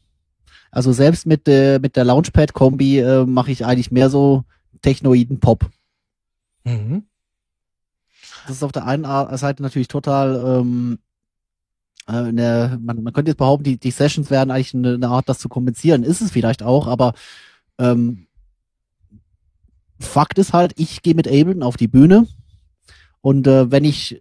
Also 0.71 0.93
selbst 0.93 1.27
mit 1.27 1.47
äh, 1.47 1.79
mit 1.79 1.97
der 1.97 2.05
Launchpad 2.05 2.53
Kombi 2.53 2.99
äh, 2.99 3.25
mache 3.25 3.53
ich 3.53 3.65
eigentlich 3.65 3.91
mehr 3.91 4.11
so 4.11 4.45
Technoiden 4.83 5.41
Pop. 5.41 5.67
Mhm. 6.65 7.05
Das 8.47 8.57
ist 8.57 8.63
auf 8.63 8.73
der 8.73 8.87
einen 8.87 9.05
Seite 9.37 9.63
natürlich 9.63 9.89
total, 9.89 10.61
ähm, 10.61 10.99
äh, 12.07 12.13
eine, 12.13 12.79
man, 12.83 13.03
man 13.03 13.13
könnte 13.13 13.31
jetzt 13.31 13.39
behaupten, 13.39 13.65
die, 13.65 13.79
die 13.79 13.91
Sessions 13.91 14.31
werden 14.31 14.51
eigentlich 14.51 14.75
eine, 14.75 14.95
eine 14.95 15.09
Art, 15.09 15.29
das 15.29 15.39
zu 15.39 15.49
kompensieren. 15.49 16.03
Ist 16.03 16.23
es 16.23 16.31
vielleicht 16.31 16.63
auch, 16.63 16.87
aber 16.87 17.13
ähm, 17.79 18.28
Fakt 20.01 20.39
ist 20.39 20.53
halt, 20.53 20.73
ich 20.77 21.03
gehe 21.03 21.15
mit 21.15 21.27
Ableton 21.27 21.63
auf 21.63 21.77
die 21.77 21.89
Bühne 21.89 22.27
und 23.21 23.47
äh, 23.47 23.71
wenn 23.71 23.85
ich 23.85 24.21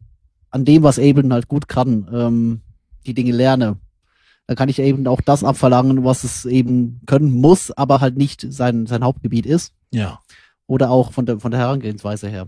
an 0.50 0.66
dem, 0.66 0.84
was 0.84 1.00
Ableton 1.00 1.34
halt 1.34 1.48
gut 1.48 1.68
kann, 1.68 2.10
ähm, 2.12 2.62
die 3.06 3.14
Dinge 3.14 3.32
lerne, 3.32 3.78
dann 4.48 4.56
kann 4.56 4.70
ich 4.70 4.80
eben 4.80 5.06
auch 5.08 5.22
das 5.22 5.44
abverlangen, 5.44 6.04
was 6.04 6.24
es 6.24 6.46
eben 6.46 7.02
können 7.06 7.32
muss, 7.32 7.72
aber 7.72 8.00
halt 8.00 8.18
nicht 8.18 8.46
sein, 8.50 8.86
sein 8.86 9.04
Hauptgebiet 9.04 9.46
ist. 9.46 9.74
Ja. 9.92 10.20
Oder 10.68 10.90
auch 10.90 11.12
von 11.12 11.26
der, 11.26 11.40
von 11.40 11.52
der 11.52 11.60
Herangehensweise 11.60 12.30
her. 12.30 12.48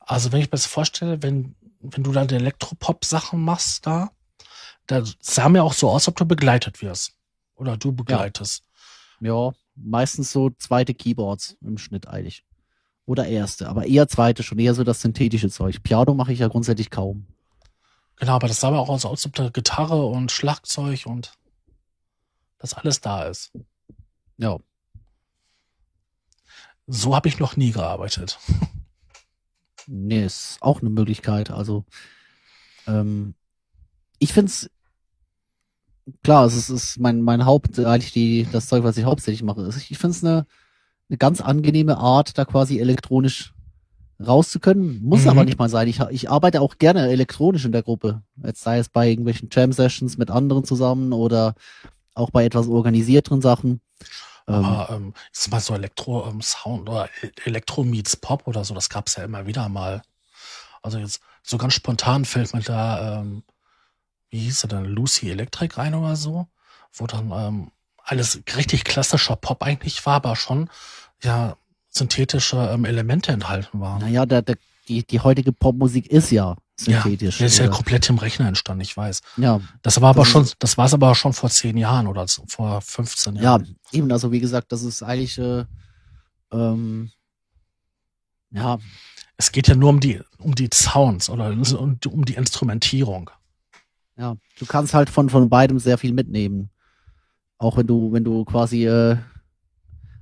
Also 0.00 0.32
wenn 0.32 0.40
ich 0.40 0.46
mir 0.46 0.52
das 0.52 0.66
vorstelle, 0.66 1.22
wenn, 1.22 1.54
wenn 1.80 2.02
du 2.02 2.12
da 2.12 2.24
die 2.24 2.34
Elektropop-Sachen 2.34 3.40
machst 3.40 3.86
da, 3.86 4.10
da 4.86 5.04
sah 5.20 5.48
mir 5.48 5.62
auch 5.62 5.72
so 5.72 5.88
aus, 5.88 6.08
ob 6.08 6.16
du 6.16 6.24
begleitet 6.24 6.82
wirst. 6.82 7.12
Oder 7.54 7.76
du 7.76 7.92
begleitest. 7.92 8.64
Ja. 9.20 9.46
ja. 9.46 9.52
Meistens 9.74 10.32
so 10.32 10.50
zweite 10.50 10.94
Keyboards 10.94 11.56
im 11.62 11.78
Schnitt 11.78 12.08
eigentlich. 12.08 12.44
Oder 13.04 13.26
erste, 13.26 13.68
aber 13.68 13.86
eher 13.86 14.06
zweite, 14.08 14.42
schon 14.42 14.58
eher 14.58 14.74
so 14.74 14.84
das 14.84 15.00
synthetische 15.00 15.50
Zeug. 15.50 15.82
Piano 15.82 16.14
mache 16.14 16.32
ich 16.32 16.38
ja 16.38 16.48
grundsätzlich 16.48 16.90
kaum. 16.90 17.26
Genau, 18.16 18.34
aber 18.34 18.46
das 18.46 18.60
sah 18.60 18.68
aber 18.68 18.78
auch 18.78 18.88
aus, 18.88 19.04
als 19.04 19.26
ob 19.26 19.34
da 19.34 19.48
Gitarre 19.48 20.06
und 20.06 20.30
Schlagzeug 20.30 21.06
und 21.06 21.32
das 22.58 22.74
alles 22.74 23.00
da 23.00 23.24
ist. 23.24 23.52
Ja. 24.36 24.58
So 26.86 27.16
habe 27.16 27.28
ich 27.28 27.38
noch 27.40 27.56
nie 27.56 27.72
gearbeitet. 27.72 28.38
Nee, 29.86 30.24
ist 30.24 30.58
auch 30.60 30.80
eine 30.80 30.90
Möglichkeit. 30.90 31.50
Also, 31.50 31.84
ähm, 32.86 33.34
ich 34.20 34.32
find's 34.32 34.70
klar, 36.22 36.46
es 36.46 36.56
ist, 36.56 36.68
ist 36.68 36.98
mein, 37.00 37.22
mein 37.22 37.44
Haupt, 37.44 37.78
eigentlich 37.78 38.12
die, 38.12 38.46
das 38.50 38.66
Zeug, 38.66 38.84
was 38.84 38.96
ich 38.96 39.04
hauptsächlich 39.04 39.42
mache. 39.42 39.68
Ich 39.88 39.98
find's 39.98 40.24
eine, 40.24 40.46
eine 41.08 41.18
ganz 41.18 41.40
angenehme 41.40 41.98
Art, 41.98 42.36
da 42.38 42.44
quasi 42.44 42.78
elektronisch 42.78 43.54
rauszukönnen. 44.24 45.02
Muss 45.02 45.22
Mhm. 45.24 45.30
aber 45.30 45.44
nicht 45.44 45.58
mal 45.58 45.68
sein. 45.68 45.88
Ich, 45.88 46.00
ich 46.10 46.30
arbeite 46.30 46.60
auch 46.60 46.78
gerne 46.78 47.08
elektronisch 47.08 47.64
in 47.64 47.72
der 47.72 47.82
Gruppe. 47.82 48.22
Jetzt 48.44 48.62
sei 48.62 48.78
es 48.78 48.88
bei 48.88 49.08
irgendwelchen 49.08 49.48
Jam-Sessions 49.50 50.16
mit 50.18 50.30
anderen 50.30 50.64
zusammen 50.64 51.12
oder 51.12 51.54
auch 52.14 52.30
bei 52.30 52.44
etwas 52.44 52.68
organisierteren 52.68 53.40
Sachen. 53.40 53.80
Ähm, 54.48 54.54
Aber 54.64 54.90
ähm, 54.94 55.14
ist 55.32 55.50
mal 55.50 55.60
so 55.60 55.74
Elektro-Sound 55.74 56.88
oder 56.88 57.08
E- 57.22 57.30
Elektro 57.44 57.84
meets 57.84 58.16
Pop 58.16 58.46
oder 58.46 58.64
so, 58.64 58.74
das 58.74 58.88
gab's 58.88 59.16
ja 59.16 59.24
immer 59.24 59.46
wieder 59.46 59.68
mal. 59.68 60.02
Also 60.82 60.98
jetzt 60.98 61.20
so 61.42 61.58
ganz 61.58 61.74
spontan 61.74 62.24
fällt 62.24 62.52
mir 62.54 62.60
da, 62.60 63.20
ähm, 63.20 63.44
wie 64.32 64.40
hieß 64.40 64.62
sie 64.62 64.68
denn, 64.68 64.84
Lucy 64.86 65.30
Electric 65.30 65.76
rein 65.76 65.94
oder 65.94 66.16
so, 66.16 66.46
wo 66.94 67.06
dann 67.06 67.30
ähm, 67.30 67.70
alles 68.02 68.40
richtig 68.56 68.82
klassischer 68.84 69.36
Pop 69.36 69.62
eigentlich 69.62 70.04
war, 70.06 70.14
aber 70.16 70.34
schon 70.34 70.68
ja 71.22 71.56
synthetische 71.90 72.56
ähm, 72.72 72.84
Elemente 72.86 73.30
enthalten 73.30 73.78
waren. 73.78 74.00
naja, 74.00 74.24
der, 74.26 74.42
der, 74.42 74.56
die, 74.88 75.06
die 75.06 75.20
heutige 75.20 75.52
Popmusik 75.52 76.06
ist 76.08 76.30
ja 76.32 76.56
synthetisch. 76.76 77.38
Der 77.38 77.46
ist 77.46 77.58
ja 77.58 77.68
komplett 77.68 78.08
im 78.08 78.18
Rechner 78.18 78.48
entstanden, 78.48 78.80
ich 78.80 78.96
weiß. 78.96 79.20
ja, 79.36 79.60
Das 79.82 80.00
war 80.00 80.10
aber 80.10 80.24
schon, 80.24 80.48
das 80.58 80.76
war 80.78 80.86
es 80.86 80.94
aber 80.94 81.14
schon 81.14 81.34
vor 81.34 81.50
zehn 81.50 81.76
Jahren 81.76 82.06
oder 82.06 82.26
vor 82.48 82.80
15 82.80 83.36
Ja, 83.36 83.42
Jahren. 83.42 83.76
eben, 83.92 84.10
also 84.10 84.32
wie 84.32 84.40
gesagt, 84.40 84.72
das 84.72 84.82
ist 84.82 85.02
eigentlich, 85.02 85.38
äh, 85.38 85.64
ähm, 86.50 87.12
ja, 88.50 88.78
Es 89.36 89.52
geht 89.52 89.68
ja 89.68 89.74
nur 89.74 89.90
um 89.90 90.00
die, 90.00 90.20
um 90.38 90.54
die 90.54 90.68
Sounds 90.72 91.28
oder 91.30 91.50
um 91.50 92.24
die 92.24 92.34
Instrumentierung. 92.34 93.30
Ja, 94.16 94.36
du 94.58 94.66
kannst 94.66 94.94
halt 94.94 95.10
von, 95.10 95.28
von 95.28 95.48
beidem 95.48 95.78
sehr 95.78 95.98
viel 95.98 96.12
mitnehmen. 96.12 96.70
Auch 97.58 97.76
wenn 97.76 97.86
du, 97.86 98.12
wenn 98.12 98.24
du 98.24 98.44
quasi, 98.44 98.86
äh, 98.86 99.16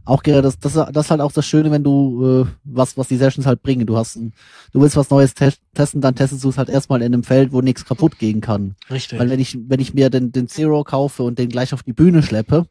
auch 0.04 0.22
gerne, 0.22 0.42
das, 0.42 0.58
das, 0.58 0.74
das 0.74 1.06
ist 1.06 1.10
halt 1.10 1.20
auch 1.20 1.32
das 1.32 1.46
Schöne, 1.46 1.70
wenn 1.70 1.84
du, 1.84 2.44
äh, 2.44 2.46
was, 2.64 2.96
was 2.96 3.08
die 3.08 3.16
Sessions 3.16 3.46
halt 3.46 3.62
bringen. 3.62 3.86
Du 3.86 3.96
hast 3.96 4.16
ein, 4.16 4.32
du 4.72 4.80
willst 4.80 4.96
was 4.96 5.10
Neues 5.10 5.34
te 5.34 5.52
testen, 5.74 6.00
dann 6.00 6.14
testest 6.14 6.42
du 6.42 6.48
es 6.48 6.58
halt 6.58 6.68
erstmal 6.68 7.02
in 7.02 7.12
einem 7.12 7.22
Feld, 7.22 7.52
wo 7.52 7.60
nichts 7.60 7.84
kaputt 7.84 8.18
gehen 8.18 8.40
kann. 8.40 8.74
Richtig. 8.90 9.18
Weil 9.18 9.30
wenn 9.30 9.40
ich, 9.40 9.58
wenn 9.68 9.80
ich 9.80 9.94
mir 9.94 10.10
den, 10.10 10.32
den 10.32 10.48
Zero 10.48 10.84
kaufe 10.84 11.22
und 11.22 11.38
den 11.38 11.48
gleich 11.48 11.72
auf 11.74 11.82
die 11.82 11.92
Bühne 11.92 12.22
schleppe 12.22 12.66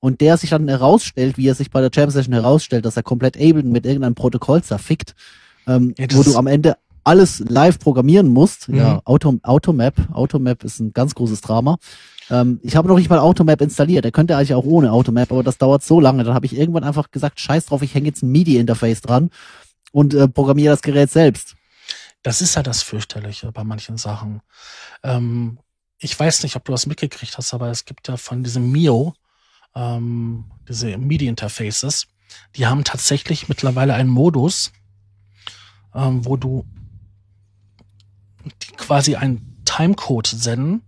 und 0.00 0.20
der 0.20 0.36
sich 0.36 0.50
dann 0.50 0.68
herausstellt, 0.68 1.38
wie 1.38 1.48
er 1.48 1.54
sich 1.54 1.70
bei 1.70 1.80
der 1.80 1.90
Jam 1.92 2.10
Session 2.10 2.34
herausstellt, 2.34 2.84
dass 2.84 2.96
er 2.96 3.02
komplett 3.02 3.36
Ableton 3.36 3.72
mit 3.72 3.86
irgendeinem 3.86 4.14
Protokoll 4.14 4.62
zerfickt, 4.62 5.14
ähm, 5.66 5.94
Ja, 5.96 6.06
wo 6.12 6.22
du 6.22 6.36
am 6.36 6.46
Ende 6.46 6.76
alles 7.04 7.40
live 7.40 7.78
programmieren 7.78 8.28
musst. 8.28 8.68
Mhm. 8.68 8.76
Ja, 8.76 9.00
Auto, 9.04 9.38
Automap. 9.42 9.94
Automap 10.12 10.64
ist 10.64 10.80
ein 10.80 10.92
ganz 10.92 11.14
großes 11.14 11.40
Drama. 11.42 11.78
Ähm, 12.30 12.60
ich 12.62 12.76
habe 12.76 12.88
noch 12.88 12.96
nicht 12.96 13.10
mal 13.10 13.18
Automap 13.18 13.60
installiert. 13.60 14.04
Der 14.04 14.12
könnte 14.12 14.36
eigentlich 14.36 14.54
auch 14.54 14.64
ohne 14.64 14.92
Automap, 14.92 15.30
aber 15.30 15.42
das 15.42 15.58
dauert 15.58 15.82
so 15.82 16.00
lange. 16.00 16.24
Dann 16.24 16.34
habe 16.34 16.46
ich 16.46 16.56
irgendwann 16.56 16.84
einfach 16.84 17.10
gesagt, 17.10 17.40
scheiß 17.40 17.66
drauf, 17.66 17.82
ich 17.82 17.94
hänge 17.94 18.06
jetzt 18.06 18.22
ein 18.22 18.32
MIDI-Interface 18.32 19.02
dran 19.02 19.30
und 19.92 20.14
äh, 20.14 20.26
programmiere 20.28 20.72
das 20.72 20.82
Gerät 20.82 21.10
selbst. 21.10 21.54
Das 22.22 22.40
ist 22.40 22.54
ja 22.54 22.62
das 22.62 22.82
Fürchterliche 22.82 23.52
bei 23.52 23.64
manchen 23.64 23.98
Sachen. 23.98 24.40
Ähm, 25.02 25.58
ich 25.98 26.18
weiß 26.18 26.42
nicht, 26.42 26.56
ob 26.56 26.64
du 26.64 26.72
das 26.72 26.86
mitgekriegt 26.86 27.36
hast, 27.36 27.54
aber 27.54 27.68
es 27.70 27.84
gibt 27.84 28.08
ja 28.08 28.16
von 28.16 28.42
diesem 28.42 28.72
Mio, 28.72 29.14
ähm, 29.74 30.44
diese 30.68 30.96
MIDI-Interfaces, 30.96 32.06
die 32.56 32.66
haben 32.66 32.84
tatsächlich 32.84 33.48
mittlerweile 33.48 33.94
einen 33.94 34.08
Modus, 34.08 34.72
ähm, 35.94 36.24
wo 36.24 36.36
du 36.36 36.64
quasi 38.76 39.16
einen 39.16 39.62
Timecode 39.64 40.26
senden, 40.26 40.82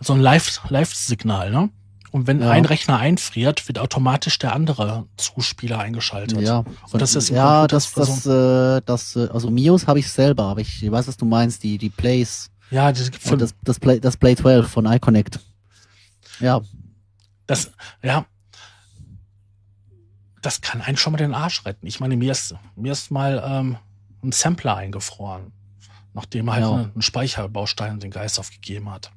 so 0.00 0.12
ein 0.12 0.20
Live- 0.20 0.60
Live-Signal, 0.68 1.50
ne? 1.50 1.70
Und 2.10 2.28
wenn 2.28 2.40
Ja. 2.40 2.50
ein 2.50 2.64
Rechner 2.64 2.98
einfriert, 2.98 3.66
wird 3.66 3.78
automatisch 3.80 4.38
der 4.38 4.52
andere 4.54 5.06
Zuspieler 5.16 5.80
eingeschaltet. 5.80 6.40
Ja, 6.40 6.58
Und 6.92 7.02
das 7.02 7.16
ist 7.16 7.28
ja, 7.28 7.66
das, 7.66 7.92
das, 7.92 8.24
äh, 8.24 8.80
das, 8.86 9.16
äh, 9.16 9.28
also 9.32 9.50
Mios 9.50 9.88
habe 9.88 9.98
ich 9.98 10.08
selber, 10.08 10.44
aber 10.44 10.60
ich 10.60 10.88
weiß, 10.88 11.08
was 11.08 11.16
du 11.16 11.24
meinst, 11.24 11.64
die, 11.64 11.76
die 11.76 11.90
Plays, 11.90 12.50
Ja, 12.70 12.92
das 12.92 13.10
von, 13.20 13.38
das, 13.40 13.54
das 13.62 13.80
Play, 13.80 13.98
das 13.98 14.16
Play 14.16 14.36
12 14.36 14.68
von 14.70 14.86
iConnect. 14.86 15.40
Ja, 16.38 16.60
das, 17.48 17.72
ja, 18.02 18.26
das 20.40 20.60
kann 20.60 20.82
einen 20.82 20.96
schon 20.96 21.12
mal 21.12 21.18
den 21.18 21.34
Arsch 21.34 21.64
retten. 21.64 21.86
Ich 21.86 22.00
meine, 22.00 22.16
mir 22.16 22.32
ist, 22.32 22.54
mir 22.76 22.92
ist 22.92 23.10
mal 23.10 23.42
ähm, 23.44 23.76
ein 24.22 24.32
Sampler 24.32 24.76
eingefroren, 24.76 25.52
nachdem 26.14 26.50
halt 26.52 26.62
Ja. 26.62 26.76
ne, 26.76 26.92
ein 26.96 27.02
Speicherbaustein 27.02 28.00
den 28.00 28.10
Geist 28.10 28.38
aufgegeben 28.38 28.90
hat. 28.90 29.12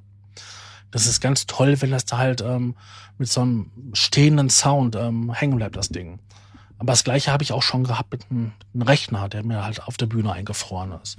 Das 0.92 1.06
ist 1.08 1.20
ganz 1.22 1.46
toll, 1.48 1.82
wenn 1.82 1.92
das 1.92 2.06
da 2.06 2.18
halt 2.18 2.42
ähm, 2.42 2.76
mit 3.18 3.30
so 3.30 3.42
einem 3.42 3.72
stehenden 3.94 4.50
Sound 4.50 4.96
ähm, 4.96 5.32
hängen 5.34 5.56
bleibt, 5.58 5.76
das 5.76 5.90
Ding. 5.90 6.20
Aber 6.80 6.92
das 6.94 7.04
gleiche 7.04 7.32
habe 7.32 7.44
ich 7.44 7.52
auch 7.54 7.64
schon 7.64 7.84
gehabt 7.84 8.12
mit 8.12 8.26
einem, 8.30 8.52
einem 8.74 8.84
Rechner, 8.84 9.30
der 9.30 9.44
mir 9.44 9.64
halt 9.64 9.84
auf 9.88 9.98
der 9.98 10.06
Bühne 10.06 10.32
eingefroren 10.32 10.94
ist. 11.02 11.18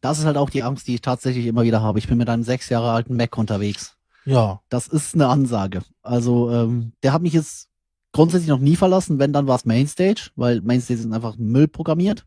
das 0.00 0.18
ist 0.18 0.24
halt 0.24 0.36
auch 0.36 0.50
die 0.50 0.62
Angst, 0.62 0.86
die 0.88 0.94
ich 0.94 1.00
tatsächlich 1.00 1.46
immer 1.46 1.62
wieder 1.62 1.80
habe. 1.82 1.98
Ich 1.98 2.08
bin 2.08 2.18
mit 2.18 2.28
einem 2.28 2.42
sechs 2.42 2.68
Jahre 2.68 2.90
alten 2.92 3.16
Mac 3.16 3.36
unterwegs. 3.38 3.96
Ja, 4.24 4.60
Das 4.68 4.86
ist 4.88 5.14
eine 5.14 5.26
Ansage. 5.28 5.82
Also, 6.02 6.50
ähm, 6.52 6.92
der 7.02 7.12
hat 7.12 7.22
mich 7.22 7.32
jetzt 7.32 7.68
grundsätzlich 8.12 8.48
noch 8.48 8.58
nie 8.60 8.76
verlassen, 8.76 9.18
wenn, 9.18 9.32
dann 9.32 9.46
war 9.48 9.56
es 9.56 9.64
Mainstage, 9.64 10.30
weil 10.36 10.60
Mainstage 10.60 11.00
sind 11.00 11.12
einfach 11.12 11.36
Müll 11.36 11.66
programmiert. 11.68 12.24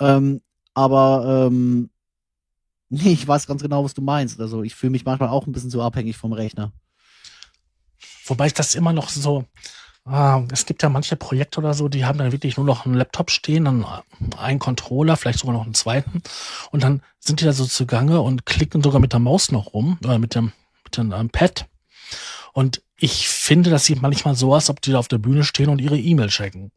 Ähm, 0.00 0.40
aber 0.74 1.48
ähm, 1.48 1.90
nee, 2.88 3.12
ich 3.12 3.26
weiß 3.26 3.46
ganz 3.46 3.62
genau, 3.62 3.84
was 3.84 3.94
du 3.94 4.02
meinst. 4.02 4.40
Also 4.40 4.62
ich 4.62 4.74
fühle 4.74 4.90
mich 4.90 5.04
manchmal 5.04 5.28
auch 5.28 5.46
ein 5.46 5.52
bisschen 5.52 5.70
zu 5.70 5.82
abhängig 5.82 6.16
vom 6.16 6.32
Rechner. 6.32 6.72
Wobei 8.26 8.46
ich 8.46 8.54
das 8.54 8.74
immer 8.74 8.92
noch 8.92 9.08
so, 9.08 9.44
ah, 10.04 10.42
es 10.52 10.66
gibt 10.66 10.82
ja 10.82 10.88
manche 10.88 11.16
Projekte 11.16 11.60
oder 11.60 11.74
so, 11.74 11.88
die 11.88 12.04
haben 12.04 12.18
dann 12.18 12.32
wirklich 12.32 12.56
nur 12.56 12.66
noch 12.66 12.86
einen 12.86 12.94
Laptop 12.94 13.30
stehen, 13.30 13.64
dann 13.64 13.84
einen 14.36 14.58
Controller, 14.58 15.16
vielleicht 15.16 15.40
sogar 15.40 15.54
noch 15.54 15.64
einen 15.64 15.74
zweiten. 15.74 16.22
Und 16.70 16.82
dann 16.82 17.02
sind 17.18 17.40
die 17.40 17.44
da 17.44 17.52
so 17.52 17.64
zugange 17.64 18.20
und 18.20 18.46
klicken 18.46 18.82
sogar 18.82 19.00
mit 19.00 19.12
der 19.12 19.20
Maus 19.20 19.50
noch 19.50 19.74
rum, 19.74 19.98
oder 20.04 20.18
mit 20.18 20.34
dem, 20.34 20.52
mit 20.84 20.96
dem 20.96 21.12
ähm, 21.12 21.30
Pad. 21.30 21.66
Und 22.52 22.82
ich 22.96 23.28
finde, 23.28 23.70
das 23.70 23.84
sieht 23.84 24.02
manchmal 24.02 24.34
so 24.34 24.54
aus, 24.54 24.70
ob 24.70 24.80
die 24.80 24.92
da 24.92 24.98
auf 24.98 25.08
der 25.08 25.18
Bühne 25.18 25.44
stehen 25.44 25.68
und 25.68 25.80
ihre 25.80 25.98
E-Mail 25.98 26.28
checken. 26.28 26.70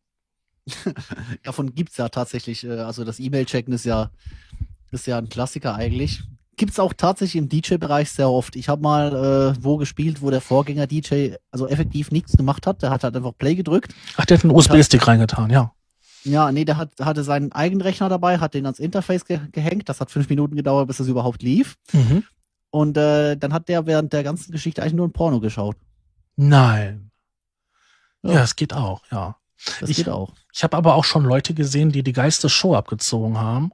Davon 1.43 1.76
gibt's 1.76 1.97
ja 1.97 2.09
tatsächlich, 2.09 2.64
äh, 2.64 2.80
also 2.80 3.03
das 3.03 3.20
E-Mail-Checken 3.20 3.74
ist 3.74 3.86
ja, 3.86 4.11
ist 4.91 5.07
ja 5.07 5.18
ein 5.18 5.30
Klassiker 5.30 5.76
eigentlich. 5.76 6.24
Gibt's 6.55 6.80
auch 6.80 6.93
tatsächlich 6.93 7.41
im 7.41 7.49
DJ-Bereich 7.49 8.11
sehr 8.11 8.30
oft. 8.30 8.55
Ich 8.55 8.70
habe 8.70 8.82
mal 8.82 9.55
äh, 9.55 9.64
wo 9.64 9.78
gespielt, 9.78 10.22
wo 10.22 10.30
der 10.30 10.41
Vorgänger 10.41 10.86
DJ 10.86 11.34
also 11.51 11.68
effektiv 11.68 12.11
nichts 12.11 12.38
gemacht 12.38 12.68
hat. 12.68 12.84
Der 12.84 12.91
hat 12.91 13.03
halt 13.03 13.16
einfach 13.16 13.36
Play 13.36 13.55
gedrückt. 13.55 13.93
Ach, 14.18 14.26
der 14.26 14.38
hat 14.38 14.43
einen 14.43 14.55
USB-Stick 14.55 15.07
reingetan, 15.07 15.49
ja. 15.49 15.74
Ja, 16.24 16.51
nee, 16.51 16.64
der 16.64 16.78
hat, 16.78 16.91
hatte 17.01 17.24
seinen 17.24 17.51
eigenen 17.51 17.82
Rechner 17.82 18.07
dabei, 18.07 18.38
hat 18.38 18.53
den 18.53 18.66
ans 18.66 18.80
Interface 18.80 19.26
ge 19.26 19.39
gehängt. 19.51 19.89
Das 19.89 19.99
hat 19.99 20.11
fünf 20.11 20.30
Minuten 20.30 20.55
gedauert, 20.55 20.88
bis 20.88 20.97
das 20.97 21.07
überhaupt 21.07 21.41
lief. 21.41 21.76
Mhm. 21.91 22.24
Und 22.70 22.97
äh, 22.97 23.36
dann 23.36 23.51
hat 23.51 23.68
der 23.68 23.86
während 23.86 24.14
der 24.14 24.24
ganzen 24.24 24.51
Geschichte 24.51 24.82
eigentlich 24.82 24.93
nur 24.93 25.07
ein 25.07 25.11
Porno 25.11 25.39
geschaut. 25.39 25.76
Nein. 26.36 27.11
Ja. 28.24 28.34
Ja, 28.34 28.43
es 28.43 28.55
geht 28.55 28.74
auch, 28.74 29.01
ja. 29.11 29.36
Das 29.80 29.89
Ich- 29.89 29.97
geht 29.97 30.09
auch. 30.09 30.34
Ich 30.53 30.64
habe 30.64 30.76
aber 30.78 30.95
auch 30.95 31.03
schon 31.05 31.24
Leute 31.24 31.53
gesehen, 31.53 31.91
die 31.91 32.03
die 32.03 32.14
geilste 32.14 32.49
Show 32.49 32.76
abgezogen 32.76 33.38
haben. 33.39 33.72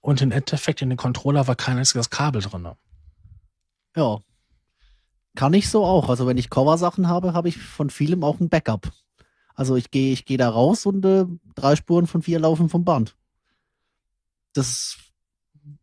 Und 0.00 0.22
im 0.22 0.30
Endeffekt 0.30 0.82
in 0.82 0.88
den 0.88 0.96
Controller 0.98 1.48
war 1.48 1.56
kein 1.56 1.78
einziges 1.78 2.10
Kabel 2.10 2.40
drin. 2.42 2.68
Ja. 3.96 4.18
Kann 5.34 5.52
ich 5.52 5.68
so 5.68 5.84
auch. 5.84 6.08
Also 6.08 6.26
wenn 6.26 6.38
ich 6.38 6.48
Cover-Sachen 6.48 7.08
habe, 7.08 7.32
habe 7.34 7.48
ich 7.48 7.58
von 7.58 7.90
vielem 7.90 8.22
auch 8.24 8.38
ein 8.40 8.48
Backup. 8.48 8.92
Also 9.54 9.74
ich 9.74 9.90
gehe 9.90 10.12
ich 10.12 10.24
gehe 10.26 10.38
da 10.38 10.48
raus 10.48 10.86
und 10.86 11.04
äh, 11.04 11.24
drei 11.54 11.76
Spuren 11.76 12.06
von 12.06 12.22
vier 12.22 12.38
laufen 12.38 12.68
vom 12.68 12.84
Band. 12.84 13.16
Das 14.52 14.96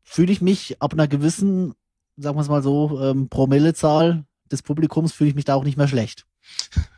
fühle 0.03 0.31
ich 0.31 0.41
mich 0.41 0.81
ab 0.81 0.93
einer 0.93 1.07
gewissen, 1.07 1.73
sagen 2.17 2.37
wir 2.37 2.41
es 2.41 2.49
mal 2.49 2.63
so, 2.63 2.99
ähm, 3.01 3.29
Promillezahl 3.29 4.25
des 4.51 4.61
Publikums 4.61 5.11
fühle 5.11 5.29
ich 5.31 5.35
mich 5.35 5.45
da 5.45 5.55
auch 5.55 5.63
nicht 5.63 5.77
mehr 5.77 5.87
schlecht. 5.87 6.25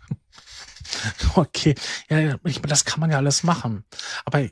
Okay, 1.35 1.75
ja, 2.09 2.35
ich 2.43 2.61
das 2.61 2.85
kann 2.85 2.99
man 2.99 3.11
ja 3.11 3.17
alles 3.17 3.43
machen. 3.43 3.83
Aber 4.25 4.47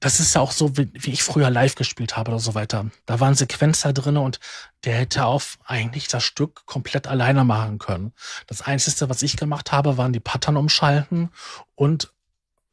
das 0.00 0.18
ist 0.18 0.34
ja 0.34 0.40
auch 0.40 0.52
so, 0.52 0.76
wie, 0.78 0.90
wie 0.94 1.10
ich 1.10 1.22
früher 1.22 1.50
live 1.50 1.74
gespielt 1.74 2.16
habe 2.16 2.30
oder 2.30 2.40
so 2.40 2.54
weiter. 2.54 2.90
Da 3.04 3.20
waren 3.20 3.34
Sequenzer 3.34 3.92
drin 3.92 4.16
und 4.16 4.40
der 4.84 4.94
hätte 4.94 5.26
auf 5.26 5.58
eigentlich 5.64 6.08
das 6.08 6.24
Stück 6.24 6.64
komplett 6.64 7.06
alleine 7.06 7.44
machen 7.44 7.78
können. 7.78 8.12
Das 8.46 8.62
Einzige, 8.62 9.10
was 9.10 9.22
ich 9.22 9.36
gemacht 9.36 9.72
habe, 9.72 9.98
waren 9.98 10.14
die 10.14 10.20
Pattern 10.20 10.56
umschalten 10.56 11.28
und 11.74 12.12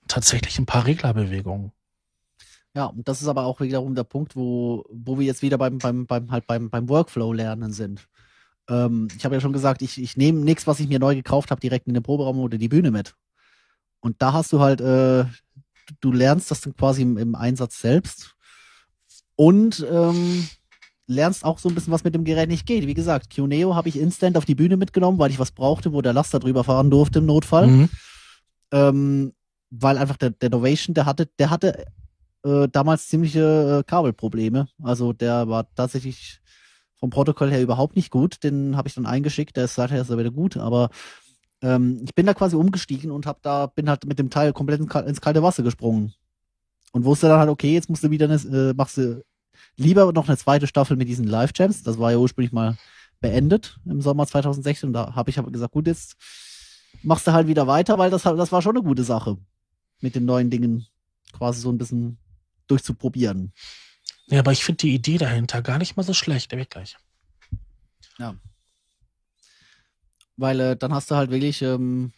tatsächlich 0.08 0.58
ein 0.58 0.66
paar 0.66 0.86
Reglerbewegungen. 0.86 1.74
Ja, 2.74 2.86
und 2.86 3.08
das 3.08 3.22
ist 3.22 3.28
aber 3.28 3.44
auch 3.44 3.60
wiederum 3.60 3.96
der 3.96 4.04
Punkt, 4.04 4.36
wo, 4.36 4.86
wo 4.90 5.20
wir 5.20 5.26
jetzt 5.26 5.42
wieder 5.42 5.58
beim, 5.58 5.80
beim, 5.80 6.06
beim, 6.06 6.32
halt 6.32 6.48
beim, 6.48 6.70
beim 6.70 6.88
Workflow 6.88 7.34
lernen 7.34 7.74
sind. 7.74 8.08
Ähm, 8.70 9.08
ich 9.18 9.26
habe 9.26 9.36
ja 9.36 9.42
schon 9.42 9.54
gesagt, 9.54 9.82
ich, 9.82 10.02
ich 10.02 10.18
nehme 10.18 10.40
nichts, 10.40 10.68
was 10.68 10.80
ich 10.80 10.88
mir 10.88 11.00
neu 11.00 11.16
gekauft 11.16 11.52
habe, 11.52 11.62
direkt 11.62 11.88
in 11.88 11.94
den 11.94 12.04
Proberaum 12.04 12.40
oder 12.40 12.58
die 12.58 12.70
Bühne 12.70 12.92
mit. 12.92 13.16
Und 14.00 14.22
da 14.22 14.34
hast 14.34 14.54
du 14.54 14.60
halt, 14.60 14.82
äh, 14.82 15.26
du 16.02 16.12
lernst 16.12 16.52
das 16.52 16.62
dann 16.62 16.76
quasi 16.76 17.02
im, 17.02 17.18
im 17.18 17.36
Einsatz 17.36 17.82
selbst 17.82 18.36
und 19.36 19.86
ähm, 19.90 20.48
lernst 21.08 21.46
auch 21.46 21.60
so 21.60 21.70
ein 21.70 21.76
bisschen, 21.76 21.94
was 21.94 22.04
mit 22.04 22.14
dem 22.14 22.26
Gerät 22.26 22.50
nicht 22.50 22.66
geht. 22.66 22.86
Wie 22.86 22.94
gesagt, 22.94 23.34
Cuneo 23.34 23.76
habe 23.76 23.90
ich 23.90 23.98
instant 24.00 24.38
auf 24.38 24.46
die 24.46 24.56
Bühne 24.56 24.78
mitgenommen, 24.78 25.20
weil 25.20 25.32
ich 25.32 25.40
was 25.40 25.52
brauchte, 25.52 25.94
wo 25.94 26.02
der 26.02 26.14
Laster 26.14 26.40
drüber 26.40 26.64
fahren 26.64 26.92
durfte 26.92 27.20
im 27.20 27.26
Notfall. 27.26 27.68
Mhm. 27.68 27.90
Ähm, 28.72 29.34
weil 29.70 29.98
einfach 29.98 30.18
der, 30.18 30.32
der 30.32 30.50
Novation, 30.50 30.94
der 30.94 31.06
hatte, 31.06 31.28
der 31.40 31.50
hatte 31.50 31.86
äh, 32.44 32.68
damals 32.70 33.08
ziemliche 33.08 33.80
äh, 33.80 33.90
Kabelprobleme. 33.90 34.68
Also 34.82 35.14
der 35.14 35.48
war 35.48 35.74
tatsächlich 35.76 36.42
vom 37.00 37.10
Protokoll 37.10 37.52
her 37.52 37.62
überhaupt 37.62 37.96
nicht 37.96 38.12
gut. 38.12 38.44
Den 38.44 38.76
habe 38.76 38.88
ich 38.88 38.96
dann 38.96 39.06
eingeschickt. 39.06 39.56
Der 39.56 39.66
ist 39.66 39.76
seither 39.76 40.02
ist 40.02 40.10
er 40.10 40.18
wieder 40.18 40.32
gut. 40.32 40.58
Aber 40.58 40.90
ähm, 41.62 42.02
ich 42.04 42.14
bin 42.16 42.26
da 42.26 42.34
quasi 42.34 42.56
umgestiegen 42.56 43.12
und 43.12 43.26
hab 43.26 43.42
da 43.42 43.68
bin 43.68 43.90
halt 43.90 44.06
mit 44.06 44.20
dem 44.20 44.30
Teil 44.30 44.54
komplett 44.54 44.80
ins 44.80 45.22
kalte 45.22 45.44
Wasser 45.44 45.64
gesprungen 45.64 46.14
und 46.92 47.06
wusste 47.06 47.28
dann 47.28 47.40
halt, 47.40 47.50
okay, 47.50 47.74
jetzt 47.74 47.90
musst 47.90 48.04
du 48.04 48.12
wieder 48.12 48.26
eine, 48.26 48.36
äh, 48.36 48.74
machst 48.74 48.98
du 48.98 49.24
lieber 49.76 50.12
noch 50.12 50.28
eine 50.28 50.38
zweite 50.38 50.68
Staffel 50.68 50.98
mit 50.98 51.08
diesen 51.08 51.26
Live 51.26 51.52
Jams. 51.56 51.84
Das 51.84 52.00
war 52.00 52.12
ja 52.12 52.18
ursprünglich 52.18 52.52
mal 52.52 52.78
beendet 53.20 53.80
im 53.86 54.02
Sommer 54.02 54.28
2016. 54.28 54.88
Und 54.88 54.94
da 54.94 55.16
habe 55.16 55.30
ich 55.30 55.40
aber 55.40 55.52
gesagt, 55.52 55.74
gut, 55.74 55.88
jetzt 55.88 56.16
machst 57.04 57.28
du 57.28 57.34
halt 57.34 57.48
wieder 57.48 57.68
weiter, 57.68 57.98
weil 57.98 58.10
das 58.10 58.24
das 58.24 58.52
war 58.52 58.62
schon 58.62 58.76
eine 58.76 58.86
gute 58.86 59.04
Sache 59.04 59.38
mit 60.00 60.16
den 60.16 60.26
neuen 60.26 60.50
Dingen 60.50 60.86
quasi 61.34 61.62
so 61.62 61.72
ein 61.72 61.78
bisschen 61.78 62.18
durchzuprobieren. 62.68 63.54
Ja, 64.30 64.40
aber 64.40 64.52
ich 64.52 64.64
finde 64.64 64.78
die 64.80 64.94
Idee 64.94 65.18
dahinter 65.18 65.62
gar 65.62 65.78
nicht 65.78 65.96
mal 65.96 66.04
so 66.04 66.14
schlecht, 66.14 66.52
wirklich. 66.52 66.98
Ja. 68.20 68.36
Weil 70.36 70.60
äh, 70.60 70.78
dann 70.78 70.94
hast 70.94 71.10
du 71.10 71.16
halt 71.16 71.32
wirklich, 71.32 71.62
ähm, 71.62 72.12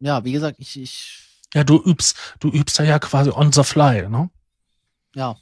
ja, 0.00 0.24
wie 0.24 0.32
gesagt, 0.32 0.56
ich, 0.58 0.80
ich. 0.80 1.18
Ja, 1.54 1.62
du 1.62 1.80
übst, 1.80 2.16
du 2.40 2.48
übst 2.48 2.78
da 2.78 2.84
ja 2.84 2.98
quasi 2.98 3.30
on 3.30 3.52
the 3.52 3.62
fly, 3.62 4.08
ne? 4.08 4.30
Ja. 5.14 5.36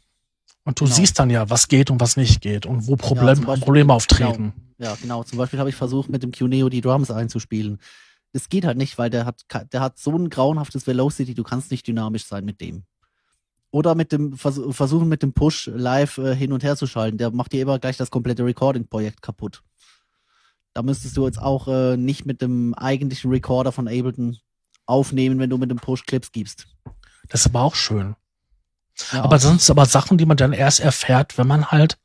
Und 0.64 0.78
du 0.78 0.84
genau. 0.84 0.97
siehst 0.97 1.18
dann 1.18 1.30
ja, 1.30 1.49
was 1.49 1.68
geht 1.68 1.91
und 1.91 2.01
was 2.01 2.16
nicht 2.16 2.43
geht 2.43 2.66
und 2.66 2.86
wo 2.86 2.97
Problem, 2.97 3.41
ja, 3.41 3.47
Beispiel, 3.47 3.64
Probleme 3.64 3.95
auftreten. 3.95 4.53
Genau, 4.76 4.91
ja, 4.91 4.97
genau. 5.01 5.24
Zum 5.24 5.38
Beispiel 5.38 5.59
habe 5.59 5.70
ich 5.70 5.76
versucht, 5.76 6.11
mit 6.11 6.22
dem 6.22 6.32
Cuneo 6.32 6.68
die 6.68 6.82
Drums 6.82 7.11
einzuspielen. 7.11 7.78
Das 8.32 8.49
geht 8.49 8.64
halt 8.64 8.76
nicht, 8.76 8.99
weil 8.99 9.09
der 9.09 9.24
hat, 9.24 9.45
der 9.72 9.80
hat 9.80 9.99
so 9.99 10.16
ein 10.16 10.28
grauenhaftes 10.28 10.86
Velocity, 10.86 11.34
du 11.34 11.43
kannst 11.43 11.70
nicht 11.70 11.86
dynamisch 11.86 12.26
sein 12.26 12.45
mit 12.45 12.61
dem 12.61 12.84
oder 13.70 13.94
mit 13.94 14.12
dem 14.12 14.36
Vers 14.36 14.60
versuchen 14.70 15.08
mit 15.08 15.22
dem 15.22 15.32
Push 15.32 15.70
live 15.72 16.18
äh, 16.18 16.34
hin 16.34 16.52
und 16.52 16.62
her 16.62 16.76
zu 16.76 16.86
schalten. 16.86 17.18
Der 17.18 17.30
macht 17.30 17.52
dir 17.52 17.62
immer 17.62 17.78
gleich 17.78 17.96
das 17.96 18.10
komplette 18.10 18.44
Recording-Projekt 18.44 19.22
kaputt. 19.22 19.62
Da 20.74 20.82
müsstest 20.82 21.16
du 21.16 21.26
jetzt 21.26 21.40
auch 21.40 21.68
äh, 21.68 21.96
nicht 21.96 22.26
mit 22.26 22.42
dem 22.42 22.74
eigentlichen 22.74 23.30
Recorder 23.30 23.72
von 23.72 23.88
Ableton 23.88 24.38
aufnehmen, 24.86 25.38
wenn 25.38 25.50
du 25.50 25.58
mit 25.58 25.70
dem 25.70 25.78
Push 25.78 26.04
Clips 26.04 26.32
gibst. 26.32 26.66
Das 27.28 27.40
ist 27.40 27.46
aber 27.46 27.62
auch 27.62 27.74
schön. 27.74 28.16
Ja. 29.12 29.22
Aber 29.22 29.38
sonst 29.38 29.70
aber 29.70 29.86
Sachen, 29.86 30.18
die 30.18 30.26
man 30.26 30.36
dann 30.36 30.52
erst 30.52 30.80
erfährt, 30.80 31.38
wenn 31.38 31.46
man 31.46 31.70
halt 31.70 31.98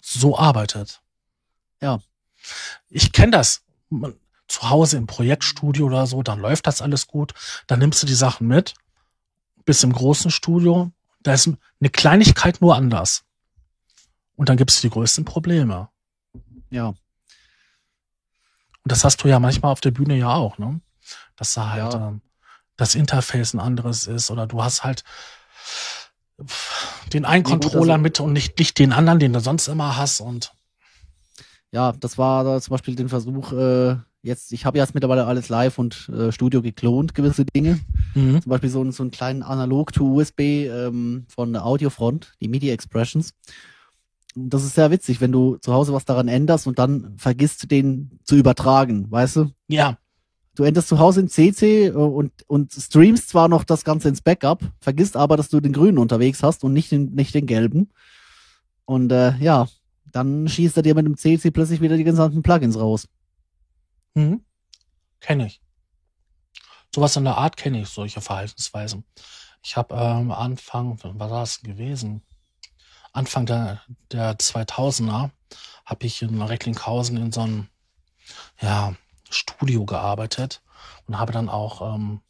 so 0.00 0.38
arbeitet. 0.38 1.00
Ja. 1.80 2.00
Ich 2.88 3.12
kenne 3.12 3.32
das. 3.32 3.62
Man, 3.88 4.14
zu 4.48 4.68
Hause 4.68 4.98
im 4.98 5.06
Projektstudio 5.06 5.86
oder 5.86 6.06
so, 6.06 6.22
dann 6.22 6.38
läuft 6.38 6.66
das 6.66 6.82
alles 6.82 7.06
gut. 7.06 7.32
Dann 7.66 7.78
nimmst 7.78 8.02
du 8.02 8.06
die 8.06 8.14
Sachen 8.14 8.46
mit 8.46 8.74
bis 9.64 9.82
im 9.82 9.92
großen 9.92 10.30
Studio, 10.30 10.90
da 11.20 11.32
ist 11.32 11.46
eine 11.46 11.90
Kleinigkeit 11.90 12.60
nur 12.60 12.76
anders. 12.76 13.24
Und 14.36 14.48
dann 14.48 14.56
gibt 14.56 14.70
es 14.70 14.80
die 14.80 14.90
größten 14.90 15.24
Probleme. 15.24 15.88
Ja. 16.70 16.88
Und 16.88 16.96
das 18.84 19.04
hast 19.04 19.22
du 19.22 19.28
ja 19.28 19.38
manchmal 19.38 19.72
auf 19.72 19.80
der 19.80 19.90
Bühne 19.92 20.16
ja 20.16 20.32
auch, 20.34 20.58
ne? 20.58 20.80
Dass 21.36 21.54
da 21.54 21.70
halt 21.70 21.94
ja. 21.94 22.08
ähm, 22.08 22.22
das 22.76 22.94
Interface 22.94 23.54
ein 23.54 23.60
anderes 23.60 24.06
ist 24.06 24.30
oder 24.30 24.46
du 24.46 24.62
hast 24.62 24.82
halt 24.82 25.04
den 27.12 27.24
einen 27.24 27.44
Controller 27.44 27.98
mit 27.98 28.18
und 28.20 28.32
nicht, 28.32 28.58
nicht 28.58 28.78
den 28.78 28.92
anderen, 28.92 29.18
den 29.18 29.32
du 29.32 29.40
sonst 29.40 29.68
immer 29.68 29.96
hast 29.96 30.20
und 30.20 30.52
ja, 31.70 31.92
das 31.92 32.18
war 32.18 32.44
da 32.44 32.60
zum 32.60 32.72
Beispiel 32.72 32.96
den 32.96 33.08
Versuch, 33.08 33.52
äh, 33.52 33.96
jetzt, 34.22 34.52
ich 34.52 34.64
habe 34.64 34.78
jetzt 34.78 34.94
mittlerweile 34.94 35.26
alles 35.26 35.48
live 35.48 35.78
und 35.78 36.08
äh, 36.08 36.32
Studio 36.32 36.62
geklont, 36.62 37.14
gewisse 37.14 37.44
Dinge. 37.44 37.80
Mhm. 38.14 38.40
Zum 38.40 38.50
Beispiel 38.50 38.70
so, 38.70 38.88
so 38.90 39.02
einen 39.02 39.10
kleinen 39.10 39.42
Analog 39.42 39.92
to 39.92 40.04
USB 40.04 40.40
ähm, 40.40 41.26
von 41.28 41.52
der 41.52 41.66
Audiofront, 41.66 42.34
die 42.40 42.48
MIDI 42.48 42.70
Expressions. 42.70 43.34
Das 44.34 44.64
ist 44.64 44.74
sehr 44.74 44.90
witzig, 44.90 45.20
wenn 45.20 45.32
du 45.32 45.56
zu 45.56 45.74
Hause 45.74 45.92
was 45.92 46.04
daran 46.04 46.28
änderst 46.28 46.66
und 46.66 46.78
dann 46.78 47.14
vergisst 47.18 47.70
den 47.70 48.18
zu 48.24 48.36
übertragen, 48.36 49.10
weißt 49.10 49.36
du? 49.36 49.50
Ja. 49.68 49.98
Du 50.54 50.64
änderst 50.64 50.88
zu 50.88 50.98
Hause 50.98 51.20
in 51.20 51.28
CC 51.28 51.86
äh, 51.86 51.90
und, 51.90 52.32
und 52.46 52.72
streamst 52.72 53.28
zwar 53.28 53.48
noch 53.48 53.64
das 53.64 53.84
Ganze 53.84 54.08
ins 54.08 54.22
Backup, 54.22 54.60
vergisst 54.80 55.16
aber, 55.16 55.36
dass 55.36 55.48
du 55.48 55.60
den 55.60 55.72
grünen 55.72 55.98
unterwegs 55.98 56.42
hast 56.42 56.64
und 56.64 56.72
nicht 56.72 56.92
den, 56.92 57.14
nicht 57.14 57.34
den 57.34 57.46
gelben. 57.46 57.90
Und 58.84 59.10
äh, 59.12 59.36
ja, 59.38 59.68
dann 60.12 60.46
schießt 60.46 60.76
er 60.76 60.82
dir 60.82 60.94
mit 60.94 61.06
dem 61.06 61.16
CC 61.16 61.50
plötzlich 61.50 61.80
wieder 61.80 61.96
die 61.96 62.04
gesamten 62.04 62.42
Plugins 62.42 62.78
raus. 62.78 63.08
Mhm. 64.14 64.44
Kenne 65.20 65.46
ich. 65.46 65.60
Sowas 66.94 67.16
in 67.16 67.24
der 67.24 67.38
Art 67.38 67.56
kenne 67.56 67.80
ich, 67.80 67.88
solche 67.88 68.20
Verhaltensweisen. 68.20 69.04
Ich 69.62 69.76
habe 69.76 69.94
ähm, 69.94 70.30
Anfang, 70.30 70.98
wann 71.02 71.18
war 71.18 71.28
das 71.28 71.60
gewesen? 71.62 72.22
Anfang 73.12 73.46
der, 73.46 73.82
der 74.10 74.36
2000er 74.38 75.30
habe 75.84 76.06
ich 76.06 76.22
in 76.22 76.40
Recklinghausen 76.40 77.16
in 77.16 77.32
so 77.32 77.42
einem 77.42 77.68
ja, 78.60 78.94
Studio 79.30 79.84
gearbeitet 79.84 80.62
und 81.06 81.18
habe 81.18 81.32
dann 81.32 81.48
auch 81.48 81.94
ähm, 81.94 82.20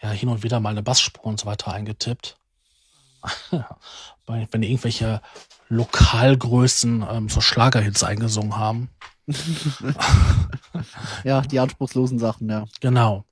ja, 0.00 0.10
hin 0.10 0.28
und 0.28 0.42
wieder 0.42 0.60
mal 0.60 0.70
eine 0.70 0.82
Bassspur 0.82 1.24
und 1.24 1.40
so 1.40 1.46
weiter 1.46 1.72
eingetippt. 1.72 2.38
Wenn 4.26 4.62
irgendwelche 4.62 5.20
Lokalgrößen 5.68 7.04
ähm, 7.08 7.28
so 7.28 7.40
Schlagerhits 7.40 8.04
eingesungen 8.04 8.56
haben. 8.56 8.90
Ja, 11.24 11.40
die 11.42 11.60
anspruchslosen 11.60 12.18
Sachen, 12.18 12.48
ja. 12.48 12.64
Genau. 12.80 13.24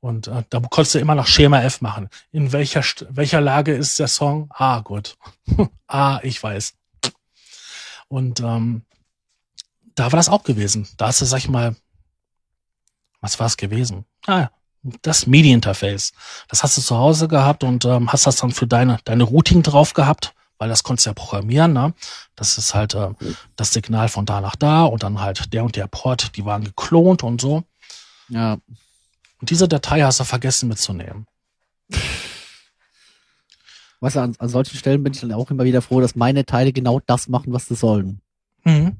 Und 0.00 0.26
äh, 0.26 0.42
da 0.50 0.60
konntest 0.60 0.96
du 0.96 0.98
immer 0.98 1.14
noch 1.14 1.28
Schema 1.28 1.62
F 1.62 1.80
machen. 1.80 2.08
In 2.32 2.52
welcher, 2.52 2.82
welcher 3.10 3.40
Lage 3.40 3.72
ist 3.72 3.98
der 4.00 4.08
Song? 4.08 4.50
Ah, 4.50 4.80
gut. 4.80 5.16
ah, 5.86 6.18
ich 6.22 6.42
weiß. 6.42 6.74
Und 8.08 8.40
ähm, 8.40 8.82
da 9.94 10.10
war 10.10 10.16
das 10.16 10.28
auch 10.28 10.42
gewesen. 10.42 10.88
Da 10.96 11.06
hast 11.06 11.20
du, 11.20 11.24
sag 11.24 11.38
ich 11.38 11.48
mal, 11.48 11.76
was 13.20 13.38
war 13.38 13.46
es 13.46 13.56
gewesen? 13.56 14.04
Ah, 14.26 14.48
das 15.02 15.28
MIDI-Interface. 15.28 16.12
Das 16.48 16.64
hast 16.64 16.76
du 16.76 16.82
zu 16.82 16.96
Hause 16.96 17.28
gehabt 17.28 17.62
und 17.62 17.84
ähm, 17.84 18.10
hast 18.12 18.26
das 18.26 18.36
dann 18.36 18.50
für 18.50 18.66
deine, 18.66 18.98
deine 19.04 19.22
Routing 19.22 19.62
drauf 19.62 19.94
gehabt 19.94 20.34
weil 20.58 20.68
das 20.68 20.82
konntest 20.82 21.06
du 21.06 21.10
ja 21.10 21.14
programmieren, 21.14 21.72
ne? 21.72 21.94
Das 22.36 22.58
ist 22.58 22.74
halt 22.74 22.94
äh, 22.94 23.10
das 23.56 23.72
Signal 23.72 24.08
von 24.08 24.26
da 24.26 24.40
nach 24.40 24.56
da 24.56 24.84
und 24.84 25.02
dann 25.02 25.20
halt 25.20 25.52
der 25.52 25.64
und 25.64 25.76
der 25.76 25.86
Port, 25.86 26.36
die 26.36 26.44
waren 26.44 26.64
geklont 26.64 27.22
und 27.22 27.40
so. 27.40 27.64
Ja. 28.28 28.58
Und 29.40 29.50
diese 29.50 29.68
Datei 29.68 30.02
hast 30.02 30.20
du 30.20 30.24
vergessen 30.24 30.68
mitzunehmen. 30.68 31.26
Weißt 34.00 34.16
du, 34.16 34.20
an, 34.20 34.34
an 34.38 34.48
solchen 34.48 34.76
Stellen 34.76 35.02
bin 35.02 35.12
ich 35.12 35.20
dann 35.20 35.32
auch 35.32 35.50
immer 35.50 35.64
wieder 35.64 35.82
froh, 35.82 36.00
dass 36.00 36.16
meine 36.16 36.44
Teile 36.44 36.72
genau 36.72 37.00
das 37.06 37.28
machen, 37.28 37.52
was 37.52 37.66
sie 37.66 37.74
sollen. 37.74 38.20
Mhm. 38.64 38.96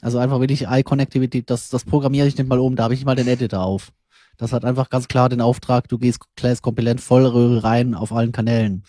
Also 0.00 0.18
einfach 0.18 0.38
wirklich 0.38 0.66
Eye-Connectivity, 0.66 1.42
das, 1.42 1.70
das 1.70 1.84
programmiere 1.84 2.28
ich 2.28 2.36
nicht 2.36 2.48
mal 2.48 2.60
um, 2.60 2.76
da 2.76 2.84
habe 2.84 2.94
ich 2.94 3.04
mal 3.04 3.16
den 3.16 3.26
Editor 3.26 3.60
auf. 3.60 3.90
Das 4.36 4.52
hat 4.52 4.64
einfach 4.64 4.90
ganz 4.90 5.08
klar 5.08 5.28
den 5.28 5.40
Auftrag, 5.40 5.88
du 5.88 5.98
gehst, 5.98 6.20
gehst 6.36 6.62
komplett 6.62 7.00
Vollröhre 7.00 7.64
rein 7.64 7.94
auf 7.96 8.12
allen 8.12 8.30
Kanälen. 8.30 8.84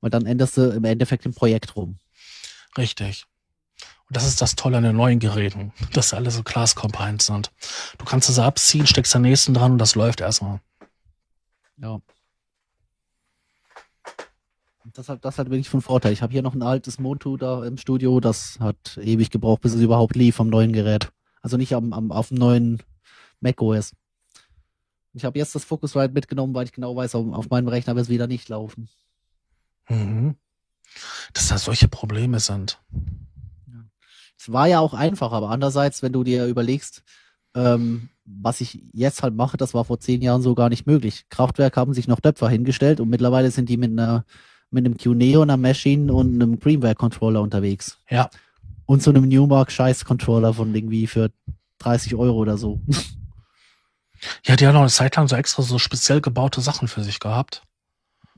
Weil 0.00 0.10
dann 0.10 0.26
änderst 0.26 0.56
du 0.56 0.70
im 0.70 0.84
Endeffekt 0.84 1.26
im 1.26 1.34
Projekt 1.34 1.76
rum. 1.76 1.98
Richtig. 2.76 3.26
Und 4.08 4.16
das 4.16 4.26
ist 4.26 4.42
das 4.42 4.56
Tolle 4.56 4.78
an 4.78 4.82
den 4.82 4.96
neuen 4.96 5.20
Geräten, 5.20 5.72
dass 5.92 6.10
sie 6.10 6.16
alle 6.16 6.30
so 6.30 6.42
Class-Compliant 6.42 7.22
sind. 7.22 7.52
Du 7.98 8.04
kannst 8.04 8.28
es 8.28 8.38
abziehen, 8.38 8.86
steckst 8.86 9.14
den 9.14 9.22
nächsten 9.22 9.54
dran 9.54 9.72
und 9.72 9.78
das 9.78 9.94
läuft 9.94 10.20
erstmal. 10.20 10.60
Ja. 11.76 12.00
Das 14.94 15.08
hat, 15.08 15.24
das 15.24 15.38
hat 15.38 15.50
wirklich 15.50 15.68
von 15.68 15.82
Vorteil. 15.82 16.12
Ich 16.12 16.22
habe 16.22 16.32
hier 16.32 16.42
noch 16.42 16.54
ein 16.54 16.62
altes 16.62 16.98
Motu 16.98 17.36
da 17.36 17.64
im 17.64 17.76
Studio, 17.76 18.18
das 18.18 18.58
hat 18.58 18.98
ewig 19.00 19.30
gebraucht, 19.30 19.60
bis 19.60 19.74
es 19.74 19.80
überhaupt 19.80 20.16
lief 20.16 20.40
am 20.40 20.48
neuen 20.48 20.72
Gerät. 20.72 21.12
Also 21.42 21.56
nicht 21.56 21.74
am, 21.74 21.92
am, 21.92 22.10
auf 22.10 22.28
dem 22.28 22.38
neuen 22.38 22.82
Mac 23.40 23.62
OS. 23.62 23.92
Ich 25.12 25.24
habe 25.24 25.38
jetzt 25.38 25.54
das 25.54 25.64
Focusrite 25.64 26.12
mitgenommen, 26.12 26.54
weil 26.54 26.64
ich 26.64 26.72
genau 26.72 26.96
weiß, 26.96 27.14
auf, 27.14 27.32
auf 27.32 27.50
meinem 27.50 27.68
Rechner 27.68 27.94
wird 27.94 28.04
es 28.04 28.10
wieder 28.10 28.26
nicht 28.26 28.48
laufen. 28.48 28.88
Mhm. 29.90 30.36
Dass 31.32 31.48
da 31.48 31.58
solche 31.58 31.88
Probleme 31.88 32.40
sind. 32.40 32.80
Es 34.38 34.50
war 34.50 34.66
ja 34.66 34.80
auch 34.80 34.94
einfach, 34.94 35.32
aber 35.32 35.50
andererseits, 35.50 36.02
wenn 36.02 36.12
du 36.14 36.24
dir 36.24 36.46
überlegst, 36.46 37.02
ähm, 37.54 38.08
was 38.24 38.60
ich 38.60 38.82
jetzt 38.92 39.22
halt 39.22 39.34
mache, 39.34 39.56
das 39.56 39.74
war 39.74 39.84
vor 39.84 40.00
zehn 40.00 40.22
Jahren 40.22 40.40
so 40.40 40.54
gar 40.54 40.70
nicht 40.70 40.86
möglich. 40.86 41.26
Kraftwerk 41.28 41.76
haben 41.76 41.92
sich 41.92 42.08
noch 42.08 42.20
Döpfer 42.20 42.48
hingestellt 42.48 43.00
und 43.00 43.10
mittlerweile 43.10 43.50
sind 43.50 43.68
die 43.68 43.76
mit 43.76 43.90
einer 43.90 44.24
mit 44.70 44.86
einem 44.86 44.96
QNEO, 44.96 45.42
einer 45.42 45.56
Machine 45.56 46.12
und 46.12 46.34
einem 46.34 46.60
Creamware 46.60 46.94
Controller 46.94 47.42
unterwegs. 47.42 47.98
Ja. 48.08 48.30
Und 48.86 49.02
so 49.02 49.10
einem 49.10 49.28
Newmark 49.28 49.72
Scheiß 49.72 50.04
Controller 50.04 50.54
von 50.54 50.74
irgendwie 50.74 51.06
für 51.06 51.30
30 51.78 52.14
Euro 52.14 52.38
oder 52.38 52.56
so. 52.56 52.80
Ja, 54.44 54.54
die 54.54 54.66
haben 54.66 54.74
noch 54.74 54.82
eine 54.82 54.90
Zeit 54.90 55.16
lang 55.16 55.28
so 55.28 55.36
extra 55.36 55.62
so 55.62 55.78
speziell 55.78 56.20
gebaute 56.20 56.60
Sachen 56.60 56.88
für 56.88 57.02
sich 57.02 57.20
gehabt. 57.20 57.62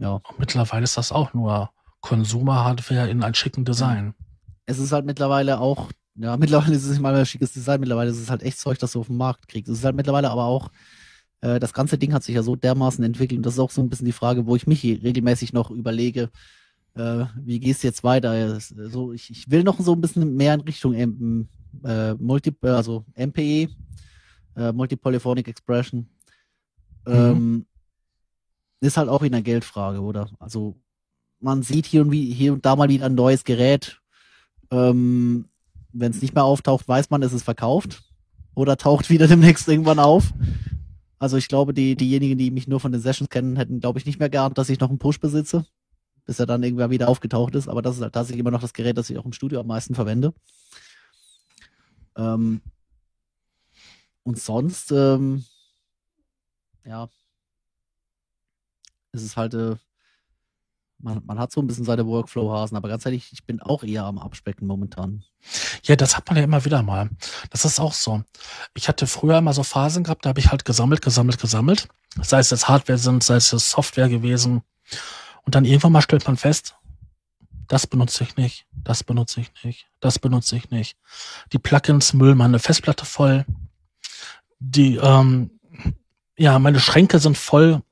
Ja. 0.02 0.14
Und 0.14 0.38
mittlerweile 0.38 0.82
ist 0.82 0.96
das 0.96 1.12
auch 1.12 1.32
nur 1.32 1.70
Consumer-Hardware 2.00 3.08
in 3.08 3.22
einem 3.22 3.34
schicken 3.34 3.64
Design. 3.64 4.14
Es 4.66 4.80
ist 4.80 4.90
halt 4.90 5.06
mittlerweile 5.06 5.60
auch, 5.60 5.90
ja, 6.16 6.36
mittlerweile 6.38 6.74
ist 6.74 6.84
es 6.84 6.90
nicht 6.90 7.00
mal 7.00 7.14
mehr 7.14 7.24
schickes 7.24 7.52
Design, 7.52 7.80
mittlerweile 7.80 8.10
ist 8.10 8.18
es 8.18 8.28
halt 8.28 8.42
echt 8.42 8.58
Zeug, 8.58 8.78
das 8.78 8.92
du 8.92 9.00
auf 9.00 9.06
dem 9.06 9.16
Markt 9.16 9.46
kriegst. 9.46 9.70
Es 9.70 9.78
ist 9.78 9.84
halt 9.84 9.94
mittlerweile 9.94 10.30
aber 10.30 10.44
auch, 10.44 10.70
äh, 11.40 11.60
das 11.60 11.72
ganze 11.72 11.98
Ding 11.98 12.12
hat 12.12 12.24
sich 12.24 12.34
ja 12.34 12.42
so 12.42 12.56
dermaßen 12.56 13.04
entwickelt 13.04 13.38
und 13.38 13.46
das 13.46 13.54
ist 13.54 13.60
auch 13.60 13.70
so 13.70 13.80
ein 13.80 13.88
bisschen 13.88 14.06
die 14.06 14.12
Frage, 14.12 14.46
wo 14.46 14.56
ich 14.56 14.66
mich 14.66 14.82
regelmäßig 14.82 15.52
noch 15.52 15.70
überlege, 15.70 16.30
äh, 16.94 17.24
wie 17.36 17.60
gehst 17.60 17.84
du 17.84 17.86
jetzt 17.86 18.02
weiter? 18.02 18.58
So, 18.60 19.12
ich, 19.12 19.30
ich 19.30 19.50
will 19.50 19.62
noch 19.62 19.78
so 19.78 19.92
ein 19.92 20.00
bisschen 20.00 20.34
mehr 20.34 20.54
in 20.54 20.60
Richtung 20.62 20.94
M 20.94 21.48
äh, 21.84 22.14
Multi, 22.14 22.52
also 22.62 23.04
MPE, 23.14 23.68
äh, 24.56 24.72
Multipolyphonic 24.72 25.48
Expression. 25.48 26.08
Ähm, 27.06 27.66
Ist 28.82 28.96
halt 28.96 29.08
auch 29.08 29.22
wieder 29.22 29.36
eine 29.36 29.44
Geldfrage, 29.44 30.00
oder? 30.00 30.28
Also 30.40 30.74
man 31.38 31.62
sieht 31.62 31.86
hier 31.86 32.02
und, 32.02 32.10
wie, 32.10 32.34
hier 32.34 32.52
und 32.52 32.66
da 32.66 32.74
mal 32.74 32.88
wieder 32.88 33.06
ein 33.06 33.14
neues 33.14 33.44
Gerät. 33.44 34.00
Ähm, 34.72 35.48
Wenn 35.92 36.10
es 36.10 36.20
nicht 36.20 36.34
mehr 36.34 36.42
auftaucht, 36.42 36.88
weiß 36.88 37.08
man, 37.10 37.22
ist 37.22 37.32
es 37.32 37.44
verkauft. 37.44 38.02
Oder 38.56 38.76
taucht 38.76 39.08
wieder 39.08 39.26
demnächst 39.28 39.68
irgendwann 39.68 40.00
auf. 40.00 40.32
Also 41.20 41.36
ich 41.36 41.46
glaube, 41.46 41.72
die, 41.72 41.94
diejenigen, 41.94 42.36
die 42.36 42.50
mich 42.50 42.66
nur 42.66 42.80
von 42.80 42.90
den 42.90 43.00
Sessions 43.00 43.30
kennen, 43.30 43.54
hätten, 43.54 43.78
glaube 43.78 44.00
ich, 44.00 44.04
nicht 44.04 44.18
mehr 44.18 44.28
geahnt, 44.28 44.58
dass 44.58 44.68
ich 44.68 44.80
noch 44.80 44.88
einen 44.88 44.98
Push 44.98 45.20
besitze, 45.20 45.64
bis 46.24 46.40
er 46.40 46.46
dann 46.46 46.64
irgendwann 46.64 46.90
wieder 46.90 47.08
aufgetaucht 47.08 47.54
ist. 47.54 47.68
Aber 47.68 47.82
das 47.82 47.94
ist 47.94 48.02
halt 48.02 48.14
tatsächlich 48.14 48.40
immer 48.40 48.50
noch 48.50 48.62
das 48.62 48.72
Gerät, 48.72 48.98
das 48.98 49.10
ich 49.10 49.16
auch 49.16 49.24
im 49.24 49.32
Studio 49.32 49.60
am 49.60 49.68
meisten 49.68 49.94
verwende. 49.94 50.34
Ähm, 52.16 52.60
und 54.24 54.40
sonst, 54.40 54.90
ähm, 54.90 55.44
ja, 56.84 57.08
es 59.12 59.22
ist 59.22 59.36
halt, 59.36 59.54
äh, 59.54 59.76
man, 60.98 61.22
man 61.24 61.38
hat 61.38 61.52
so 61.52 61.60
ein 61.60 61.66
bisschen 61.66 61.84
seine 61.84 62.06
Workflow-Hasen, 62.06 62.76
aber 62.76 62.88
ganz 62.88 63.04
ehrlich, 63.04 63.32
ich 63.32 63.44
bin 63.44 63.60
auch 63.60 63.82
eher 63.82 64.04
am 64.04 64.18
Abspecken 64.18 64.66
momentan. 64.66 65.24
Ja, 65.84 65.96
das 65.96 66.16
hat 66.16 66.28
man 66.28 66.36
ja 66.36 66.44
immer 66.44 66.64
wieder 66.64 66.82
mal. 66.82 67.10
Das 67.50 67.64
ist 67.64 67.80
auch 67.80 67.92
so. 67.92 68.22
Ich 68.74 68.88
hatte 68.88 69.06
früher 69.06 69.38
immer 69.38 69.52
so 69.52 69.62
Phasen 69.62 70.04
gehabt, 70.04 70.24
da 70.24 70.30
habe 70.30 70.40
ich 70.40 70.50
halt 70.50 70.64
gesammelt, 70.64 71.02
gesammelt, 71.02 71.40
gesammelt. 71.40 71.88
Sei 72.20 72.38
es 72.38 72.50
jetzt 72.50 72.68
Hardware 72.68 72.98
sind, 72.98 73.24
sei 73.24 73.36
es 73.36 73.50
jetzt 73.50 73.70
Software 73.70 74.08
gewesen. 74.08 74.62
Und 75.44 75.54
dann 75.54 75.64
irgendwann 75.64 75.92
mal 75.92 76.02
stellt 76.02 76.26
man 76.26 76.36
fest, 76.36 76.76
das 77.68 77.86
benutze 77.86 78.24
ich 78.24 78.36
nicht, 78.36 78.66
das 78.72 79.02
benutze 79.02 79.40
ich 79.40 79.50
nicht, 79.64 79.88
das 80.00 80.18
benutze 80.18 80.56
ich 80.56 80.70
nicht. 80.70 80.96
Die 81.52 81.58
Plugins 81.58 82.12
müllen 82.12 82.36
meine 82.36 82.58
Festplatte 82.58 83.04
voll. 83.04 83.44
Die, 84.58 84.96
ähm, 84.96 85.58
ja, 86.36 86.58
meine 86.58 86.80
Schränke 86.80 87.18
sind 87.18 87.36
voll. 87.36 87.82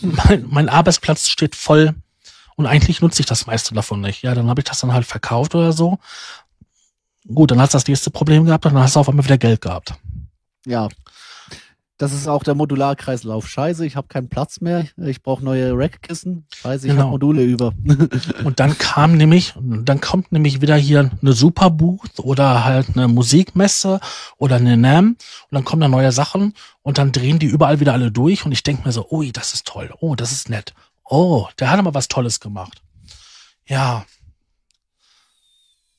Mein, 0.00 0.46
mein 0.48 0.68
Arbeitsplatz 0.68 1.28
steht 1.28 1.54
voll. 1.54 1.94
Und 2.56 2.66
eigentlich 2.66 3.00
nutze 3.00 3.20
ich 3.20 3.26
das 3.26 3.46
meiste 3.46 3.74
davon 3.74 4.00
nicht. 4.00 4.22
Ja, 4.22 4.34
dann 4.34 4.48
habe 4.48 4.60
ich 4.60 4.64
das 4.64 4.80
dann 4.80 4.92
halt 4.92 5.06
verkauft 5.06 5.54
oder 5.54 5.72
so. 5.72 5.98
Gut, 7.26 7.50
dann 7.50 7.60
hast 7.60 7.74
du 7.74 7.76
das 7.76 7.88
nächste 7.88 8.10
Problem 8.10 8.44
gehabt 8.44 8.66
und 8.66 8.74
dann 8.74 8.82
hast 8.82 8.96
du 8.96 9.00
auf 9.00 9.08
einmal 9.08 9.24
wieder 9.24 9.38
Geld 9.38 9.60
gehabt. 9.60 9.94
Ja. 10.66 10.88
Das 11.96 12.12
ist 12.12 12.26
auch 12.26 12.42
der 12.42 12.56
Modularkreislauf. 12.56 13.48
Scheiße, 13.48 13.86
ich 13.86 13.94
habe 13.94 14.08
keinen 14.08 14.28
Platz 14.28 14.60
mehr. 14.60 14.84
Ich 14.96 15.22
brauche 15.22 15.44
neue 15.44 15.78
Rackkissen. 15.78 16.44
Scheiße, 16.52 16.86
ich 16.86 16.90
Genau. 16.90 17.02
habe 17.02 17.10
Module 17.12 17.44
über. 17.44 17.72
Und 18.44 18.58
dann 18.58 18.76
kam 18.78 19.16
nämlich, 19.16 19.54
dann 19.60 20.00
kommt 20.00 20.32
nämlich 20.32 20.60
wieder 20.60 20.74
hier 20.74 21.12
eine 21.22 21.32
Superbooth 21.32 22.18
oder 22.18 22.64
halt 22.64 22.88
eine 22.96 23.06
Musikmesse 23.06 24.00
oder 24.38 24.56
eine 24.56 24.76
NAM 24.76 25.06
und 25.10 25.18
dann 25.52 25.64
kommen 25.64 25.80
da 25.82 25.88
neue 25.88 26.10
Sachen 26.10 26.54
und 26.82 26.98
dann 26.98 27.12
drehen 27.12 27.38
die 27.38 27.46
überall 27.46 27.78
wieder 27.78 27.92
alle 27.92 28.10
durch 28.10 28.44
und 28.44 28.50
ich 28.50 28.64
denke 28.64 28.82
mir 28.84 28.92
so, 28.92 29.06
ui, 29.10 29.30
das 29.30 29.54
ist 29.54 29.66
toll, 29.66 29.94
oh, 30.00 30.16
das 30.16 30.32
ist 30.32 30.50
nett, 30.50 30.74
oh, 31.04 31.46
der 31.60 31.70
hat 31.70 31.78
aber 31.78 31.94
was 31.94 32.08
Tolles 32.08 32.40
gemacht. 32.40 32.82
Ja. 33.66 34.04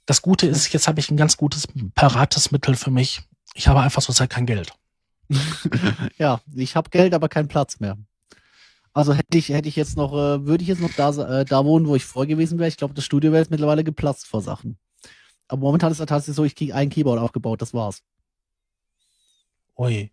Das 0.06 0.22
Gute 0.22 0.46
ist, 0.48 0.72
jetzt 0.74 0.88
habe 0.88 1.00
ich 1.00 1.10
ein 1.10 1.18
ganz 1.18 1.38
gutes, 1.38 1.68
parates 1.96 2.52
Mittel 2.52 2.76
für 2.76 2.91
mich. 2.91 3.22
Ich 3.54 3.68
habe 3.70 3.80
einfach 3.80 4.02
zurzeit 4.04 4.30
kein 4.30 4.46
Geld. 4.46 4.74
ja, 6.17 6.41
ich 6.53 6.76
habe 6.76 6.89
Geld, 6.89 7.13
aber 7.13 7.30
keinen 7.30 7.47
Platz 7.47 7.80
mehr. 7.80 7.97
Also 8.93 9.13
hätte 9.13 9.38
ich, 9.38 9.49
hätte 9.49 9.67
ich 9.67 9.76
jetzt 9.76 9.97
noch, 9.97 10.13
äh, 10.13 10.45
würde 10.45 10.61
ich 10.61 10.69
jetzt 10.69 10.82
noch 10.82 10.93
da, 10.93 11.41
äh, 11.41 11.45
da 11.45 11.65
wohnen, 11.65 11.88
wo 11.88 11.95
ich 11.95 12.05
vorher 12.05 12.28
gewesen 12.28 12.59
wäre. 12.59 12.69
Ich 12.69 12.78
glaube, 12.78 12.93
das 12.93 13.03
Studio 13.03 13.32
wäre 13.32 13.41
jetzt 13.41 13.51
mittlerweile 13.51 13.84
geplatzt 13.84 14.26
vor 14.26 14.41
Sachen. 14.41 14.78
Aber 15.47 15.61
momentan 15.61 15.91
ist 15.91 15.99
es 15.99 16.05
tatsächlich 16.05 16.36
so, 16.36 16.45
ich 16.45 16.55
kriege 16.55 16.73
ein 16.73 16.89
Keyboard 16.89 17.19
aufgebaut, 17.19 17.61
das 17.61 17.73
war's. 17.73 18.03
Ui. 19.78 20.11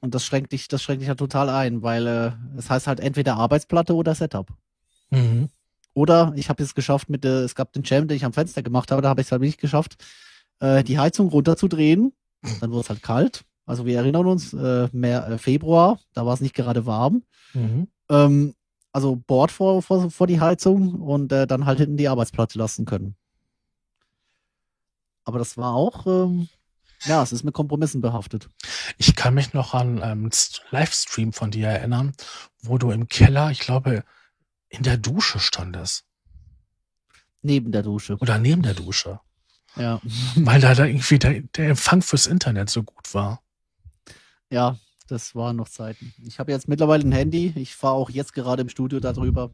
Und 0.00 0.14
das 0.14 0.24
schränkt 0.24 0.52
dich, 0.52 0.68
das 0.68 0.82
schränkt 0.82 1.02
dich 1.02 1.08
ja 1.08 1.14
total 1.14 1.48
ein, 1.48 1.82
weil 1.82 2.06
äh, 2.06 2.32
es 2.58 2.68
heißt 2.68 2.86
halt 2.86 3.00
entweder 3.00 3.36
Arbeitsplatte 3.36 3.94
oder 3.94 4.14
Setup. 4.14 4.48
Mhm. 5.10 5.48
Oder 5.94 6.32
ich 6.36 6.48
habe 6.48 6.62
es 6.62 6.74
geschafft 6.74 7.08
mit, 7.08 7.24
äh, 7.24 7.42
es 7.42 7.54
gab 7.54 7.72
den 7.72 7.82
Jam, 7.84 8.06
den 8.08 8.16
ich 8.16 8.24
am 8.24 8.32
Fenster 8.32 8.62
gemacht 8.62 8.90
habe, 8.90 9.00
da 9.00 9.08
habe 9.08 9.20
ich 9.20 9.28
es 9.28 9.32
halt 9.32 9.42
nicht 9.42 9.60
geschafft, 9.60 9.96
äh, 10.60 10.84
die 10.84 10.98
Heizung 10.98 11.28
runterzudrehen. 11.28 12.12
Dann 12.60 12.70
wurde 12.70 12.80
es 12.80 12.90
halt 12.90 13.02
kalt. 13.02 13.44
Also 13.66 13.84
wir 13.84 13.98
erinnern 13.98 14.26
uns, 14.26 14.52
äh, 14.52 14.88
mehr 14.92 15.28
äh, 15.28 15.38
Februar, 15.38 15.98
da 16.14 16.24
war 16.24 16.34
es 16.34 16.40
nicht 16.40 16.54
gerade 16.54 16.86
warm. 16.86 17.24
Mhm. 17.52 17.88
Ähm, 18.08 18.54
also 18.92 19.16
Board 19.16 19.50
vor, 19.50 19.82
vor, 19.82 20.10
vor 20.10 20.26
die 20.26 20.40
Heizung 20.40 20.94
und 20.94 21.32
äh, 21.32 21.46
dann 21.46 21.66
halt 21.66 21.78
hinten 21.78 21.96
die 21.96 22.08
Arbeitsplatte 22.08 22.58
lassen 22.58 22.86
können. 22.86 23.16
Aber 25.24 25.38
das 25.40 25.56
war 25.56 25.74
auch, 25.74 26.06
ähm, 26.06 26.48
ja, 27.04 27.22
es 27.22 27.32
ist 27.32 27.42
mit 27.42 27.52
Kompromissen 27.52 28.00
behaftet. 28.00 28.48
Ich 28.96 29.16
kann 29.16 29.34
mich 29.34 29.52
noch 29.52 29.74
an 29.74 30.00
ähm, 30.02 30.30
Livestream 30.70 31.32
von 31.32 31.50
dir 31.50 31.66
erinnern, 31.66 32.12
wo 32.62 32.78
du 32.78 32.92
im 32.92 33.08
Keller, 33.08 33.50
ich 33.50 33.58
glaube, 33.58 34.04
in 34.68 34.84
der 34.84 34.96
Dusche 34.96 35.40
standest. 35.40 36.04
Neben 37.42 37.72
der 37.72 37.82
Dusche. 37.82 38.16
Oder 38.18 38.38
neben 38.38 38.62
der 38.62 38.74
Dusche. 38.74 39.20
Ja. 39.76 40.00
Weil 40.36 40.60
da, 40.60 40.74
da 40.74 40.84
irgendwie 40.84 41.18
der, 41.18 41.40
der 41.42 41.70
Empfang 41.70 42.02
fürs 42.02 42.26
Internet 42.26 42.70
so 42.70 42.82
gut 42.82 43.12
war. 43.12 43.42
Ja, 44.50 44.76
das 45.08 45.34
waren 45.34 45.56
noch 45.56 45.68
Zeiten. 45.68 46.12
Ich 46.24 46.38
habe 46.38 46.52
jetzt 46.52 46.68
mittlerweile 46.68 47.04
ein 47.04 47.12
Handy. 47.12 47.52
Ich 47.56 47.74
fahre 47.74 47.94
auch 47.94 48.10
jetzt 48.10 48.32
gerade 48.32 48.62
im 48.62 48.68
Studio 48.68 49.00
darüber. 49.00 49.50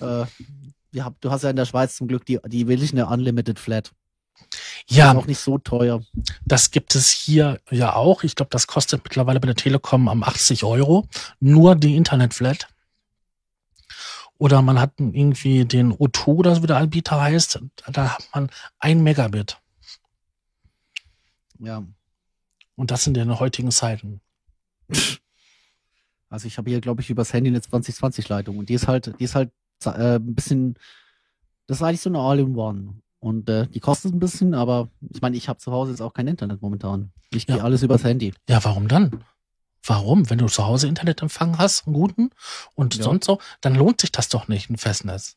Äh, 0.00 0.24
hab, 1.00 1.20
du 1.20 1.30
hast 1.30 1.42
ja 1.42 1.50
in 1.50 1.56
der 1.56 1.66
Schweiz 1.66 1.96
zum 1.96 2.08
Glück 2.08 2.26
die, 2.26 2.38
die 2.46 2.68
wirklich 2.68 2.92
eine 2.92 3.06
Unlimited 3.06 3.58
Flat. 3.58 3.92
Ja, 4.88 5.12
Ist 5.12 5.18
auch 5.18 5.26
nicht 5.26 5.38
so 5.38 5.58
teuer. 5.58 6.02
das 6.44 6.70
gibt 6.70 6.94
es 6.94 7.10
hier 7.10 7.60
ja 7.70 7.94
auch. 7.94 8.24
Ich 8.24 8.34
glaube, 8.34 8.50
das 8.50 8.66
kostet 8.66 9.04
mittlerweile 9.04 9.40
bei 9.40 9.46
der 9.46 9.54
Telekom 9.54 10.08
am 10.08 10.22
80 10.22 10.64
Euro. 10.64 11.06
Nur 11.38 11.76
die 11.76 11.96
Internetflat. 11.96 12.68
Oder 14.38 14.60
man 14.60 14.80
hat 14.80 14.94
irgendwie 14.98 15.64
den 15.64 15.92
O2 15.92 16.26
oder 16.26 16.54
so 16.56 16.62
wie 16.62 16.66
der 16.66 16.78
Anbieter 16.78 17.20
heißt. 17.20 17.60
Da 17.92 18.14
hat 18.14 18.28
man 18.34 18.50
ein 18.80 19.02
Megabit. 19.02 19.58
Ja. 21.60 21.84
Und 22.76 22.90
das 22.90 23.04
sind 23.04 23.16
ja 23.16 23.22
in 23.22 23.28
den 23.28 23.38
heutigen 23.40 23.70
Zeiten. 23.70 24.20
Also 26.28 26.46
ich 26.46 26.56
habe 26.58 26.70
hier, 26.70 26.80
glaube 26.80 27.02
ich, 27.02 27.10
übers 27.10 27.32
Handy 27.32 27.50
eine 27.50 27.60
2020-Leitung 27.60 28.58
und 28.58 28.68
die 28.68 28.74
ist 28.74 28.88
halt, 28.88 29.14
die 29.18 29.24
ist 29.24 29.34
halt 29.34 29.50
äh, 29.84 30.16
ein 30.16 30.34
bisschen, 30.34 30.74
das 31.66 31.78
ist 31.78 31.82
eigentlich 31.82 32.00
so 32.00 32.10
eine 32.10 32.18
All-in-One. 32.20 32.94
Und 33.20 33.48
äh, 33.48 33.68
die 33.68 33.78
kostet 33.80 34.12
ein 34.12 34.18
bisschen, 34.18 34.52
aber 34.54 34.88
ich 35.10 35.20
meine, 35.20 35.36
ich 35.36 35.48
habe 35.48 35.58
zu 35.60 35.70
Hause 35.70 35.92
jetzt 35.92 36.00
auch 36.00 36.12
kein 36.12 36.26
Internet 36.26 36.60
momentan. 36.60 37.12
Ich 37.30 37.46
gehe 37.46 37.58
Ja. 37.58 37.64
alles 37.64 37.82
übers 37.82 38.02
Handy. 38.02 38.34
Ja, 38.48 38.64
warum 38.64 38.88
dann? 38.88 39.22
Warum? 39.84 40.28
Wenn 40.28 40.38
du 40.38 40.46
zu 40.46 40.64
Hause 40.66 40.88
Internetempfang 40.88 41.58
hast, 41.58 41.86
einen 41.86 41.94
guten 41.94 42.30
und 42.74 42.96
Ja. 42.96 43.04
sonst 43.04 43.26
so, 43.26 43.38
dann 43.60 43.74
lohnt 43.76 44.00
sich 44.00 44.10
das 44.10 44.28
doch 44.28 44.48
nicht, 44.48 44.70
ein 44.70 44.76
Festnetz. 44.78 45.36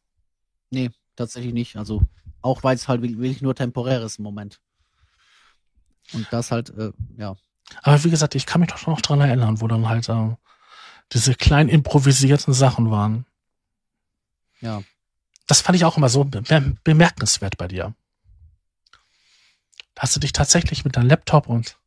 Nee, 0.71 0.89
tatsächlich 1.15 1.53
nicht. 1.53 1.75
Also 1.75 2.01
auch 2.41 2.63
weil 2.63 2.75
es 2.75 2.87
halt 2.87 3.01
wirklich 3.03 3.41
nur 3.41 3.53
temporär 3.53 4.01
ist 4.01 4.17
im 4.17 4.23
Moment. 4.23 4.59
Und 6.13 6.27
das 6.31 6.51
halt, 6.51 6.69
äh, 6.77 6.91
ja. 7.17 7.35
Aber 7.81 8.03
wie 8.03 8.09
gesagt, 8.09 8.35
ich 8.35 8.45
kann 8.45 8.61
mich 8.61 8.69
doch 8.69 8.87
noch 8.87 9.01
dran 9.01 9.21
erinnern, 9.21 9.61
wo 9.61 9.67
dann 9.67 9.89
halt 9.89 10.07
äh, 10.09 10.35
diese 11.11 11.35
kleinen 11.35 11.69
improvisierten 11.69 12.53
Sachen 12.53 12.91
waren. 12.91 13.25
Ja. 14.61 14.83
Das 15.47 15.61
fand 15.61 15.75
ich 15.75 15.85
auch 15.85 15.97
immer 15.97 16.09
so 16.09 16.23
be 16.23 16.41
bemerkenswert 16.83 17.57
bei 17.57 17.67
dir. 17.67 17.93
Da 19.93 20.01
hast 20.01 20.15
du 20.15 20.19
dich 20.19 20.33
tatsächlich 20.33 20.83
mit 20.85 20.97
deinem 20.97 21.09
Laptop 21.09 21.47
und 21.47 21.77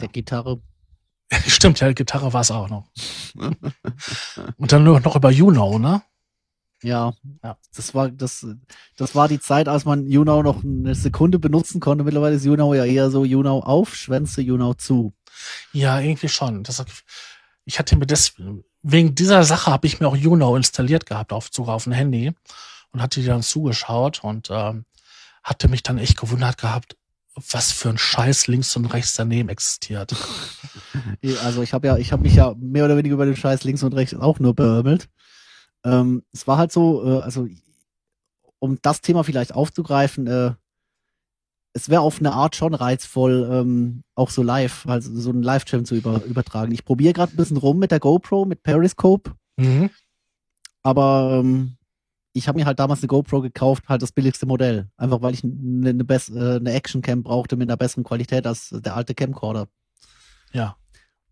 Der 0.00 0.08
Gitarre. 0.08 0.60
Stimmt, 1.46 1.80
ja, 1.80 1.92
Gitarre 1.92 2.32
war 2.32 2.42
es 2.42 2.50
auch 2.50 2.68
noch. 2.68 2.88
Und 3.34 4.72
dann 4.72 4.84
noch 4.84 5.16
über 5.16 5.30
You 5.30 5.50
Know, 5.50 5.78
ne? 5.78 6.02
Ja, 6.82 7.14
ja, 7.42 7.56
das 7.74 7.94
war 7.94 8.10
das, 8.10 8.46
das 8.96 9.14
war 9.14 9.28
die 9.28 9.40
Zeit, 9.40 9.66
als 9.66 9.84
man 9.84 10.06
YouNow 10.06 10.42
noch 10.42 10.62
eine 10.62 10.94
Sekunde 10.94 11.38
benutzen 11.38 11.80
konnte. 11.80 12.04
Mittlerweile 12.04 12.36
ist 12.36 12.44
YouNow 12.44 12.74
ja 12.74 12.84
eher 12.84 13.10
so 13.10 13.24
YouNow 13.24 13.64
auf, 13.64 13.94
Schwänze 13.94 14.42
YouNow 14.42 14.76
zu. 14.76 15.14
Ja, 15.72 16.00
irgendwie 16.00 16.28
schon. 16.28 16.62
Das, 16.62 16.84
ich 17.64 17.78
hatte 17.78 17.96
mir 17.96 18.06
das 18.06 18.34
wegen 18.88 19.14
dieser 19.14 19.42
Sache 19.42 19.72
habe 19.72 19.86
ich 19.86 19.98
mir 19.98 20.06
auch 20.06 20.16
YouNow 20.16 20.56
installiert 20.56 21.06
gehabt, 21.06 21.32
auf 21.32 21.48
sogar 21.50 21.74
auf 21.74 21.84
dem 21.84 21.92
Handy 21.92 22.32
und 22.92 23.02
hatte 23.02 23.20
die 23.20 23.26
dann 23.26 23.42
zugeschaut 23.42 24.22
und 24.22 24.48
ähm, 24.50 24.84
hatte 25.42 25.68
mich 25.68 25.82
dann 25.82 25.98
echt 25.98 26.18
gewundert 26.18 26.58
gehabt, 26.58 26.96
was 27.34 27.72
für 27.72 27.88
ein 27.88 27.98
Scheiß 27.98 28.46
links 28.46 28.76
und 28.76 28.86
rechts 28.86 29.14
daneben 29.14 29.48
existiert. 29.48 30.14
Also 31.42 31.62
ich 31.62 31.72
habe 31.72 31.86
ja, 31.86 31.96
ich 31.96 32.12
habe 32.12 32.22
mich 32.22 32.34
ja 32.34 32.54
mehr 32.58 32.84
oder 32.84 32.96
weniger 32.96 33.14
über 33.14 33.26
den 33.26 33.36
Scheiß 33.36 33.64
links 33.64 33.82
und 33.82 33.92
rechts 33.92 34.14
auch 34.14 34.38
nur 34.38 34.54
beömmelt. 34.54 35.08
Ähm, 35.86 36.24
es 36.32 36.46
war 36.48 36.58
halt 36.58 36.72
so, 36.72 37.04
äh, 37.04 37.22
also 37.22 37.46
um 38.58 38.78
das 38.82 39.00
Thema 39.00 39.22
vielleicht 39.22 39.54
aufzugreifen, 39.54 40.26
äh, 40.26 40.52
es 41.72 41.88
wäre 41.88 42.00
auf 42.00 42.18
eine 42.18 42.32
Art 42.32 42.56
schon 42.56 42.74
reizvoll, 42.74 43.48
ähm, 43.52 44.02
auch 44.14 44.30
so 44.30 44.42
live, 44.42 44.86
also 44.88 45.14
so 45.14 45.30
einen 45.30 45.42
Live-Chat 45.42 45.86
zu 45.86 45.94
über, 45.94 46.24
übertragen. 46.24 46.72
Ich 46.72 46.84
probiere 46.84 47.12
gerade 47.12 47.32
ein 47.32 47.36
bisschen 47.36 47.58
rum 47.58 47.78
mit 47.78 47.90
der 47.90 48.00
GoPro, 48.00 48.46
mit 48.46 48.62
Periscope. 48.62 49.32
Mhm. 49.56 49.90
Aber 50.82 51.38
ähm, 51.40 51.76
ich 52.32 52.48
habe 52.48 52.58
mir 52.58 52.64
halt 52.64 52.78
damals 52.78 53.00
eine 53.00 53.08
GoPro 53.08 53.42
gekauft, 53.42 53.88
halt 53.88 54.02
das 54.02 54.12
billigste 54.12 54.46
Modell. 54.46 54.88
Einfach 54.96 55.20
weil 55.22 55.34
ich 55.34 55.44
eine, 55.44 55.90
eine, 55.90 56.04
äh, 56.08 56.56
eine 56.56 56.72
Action-Cam 56.72 57.22
brauchte 57.22 57.56
mit 57.56 57.68
einer 57.68 57.76
besseren 57.76 58.04
Qualität 58.04 58.46
als 58.46 58.70
der 58.70 58.96
alte 58.96 59.14
Camcorder. 59.14 59.68
Ja. 60.52 60.76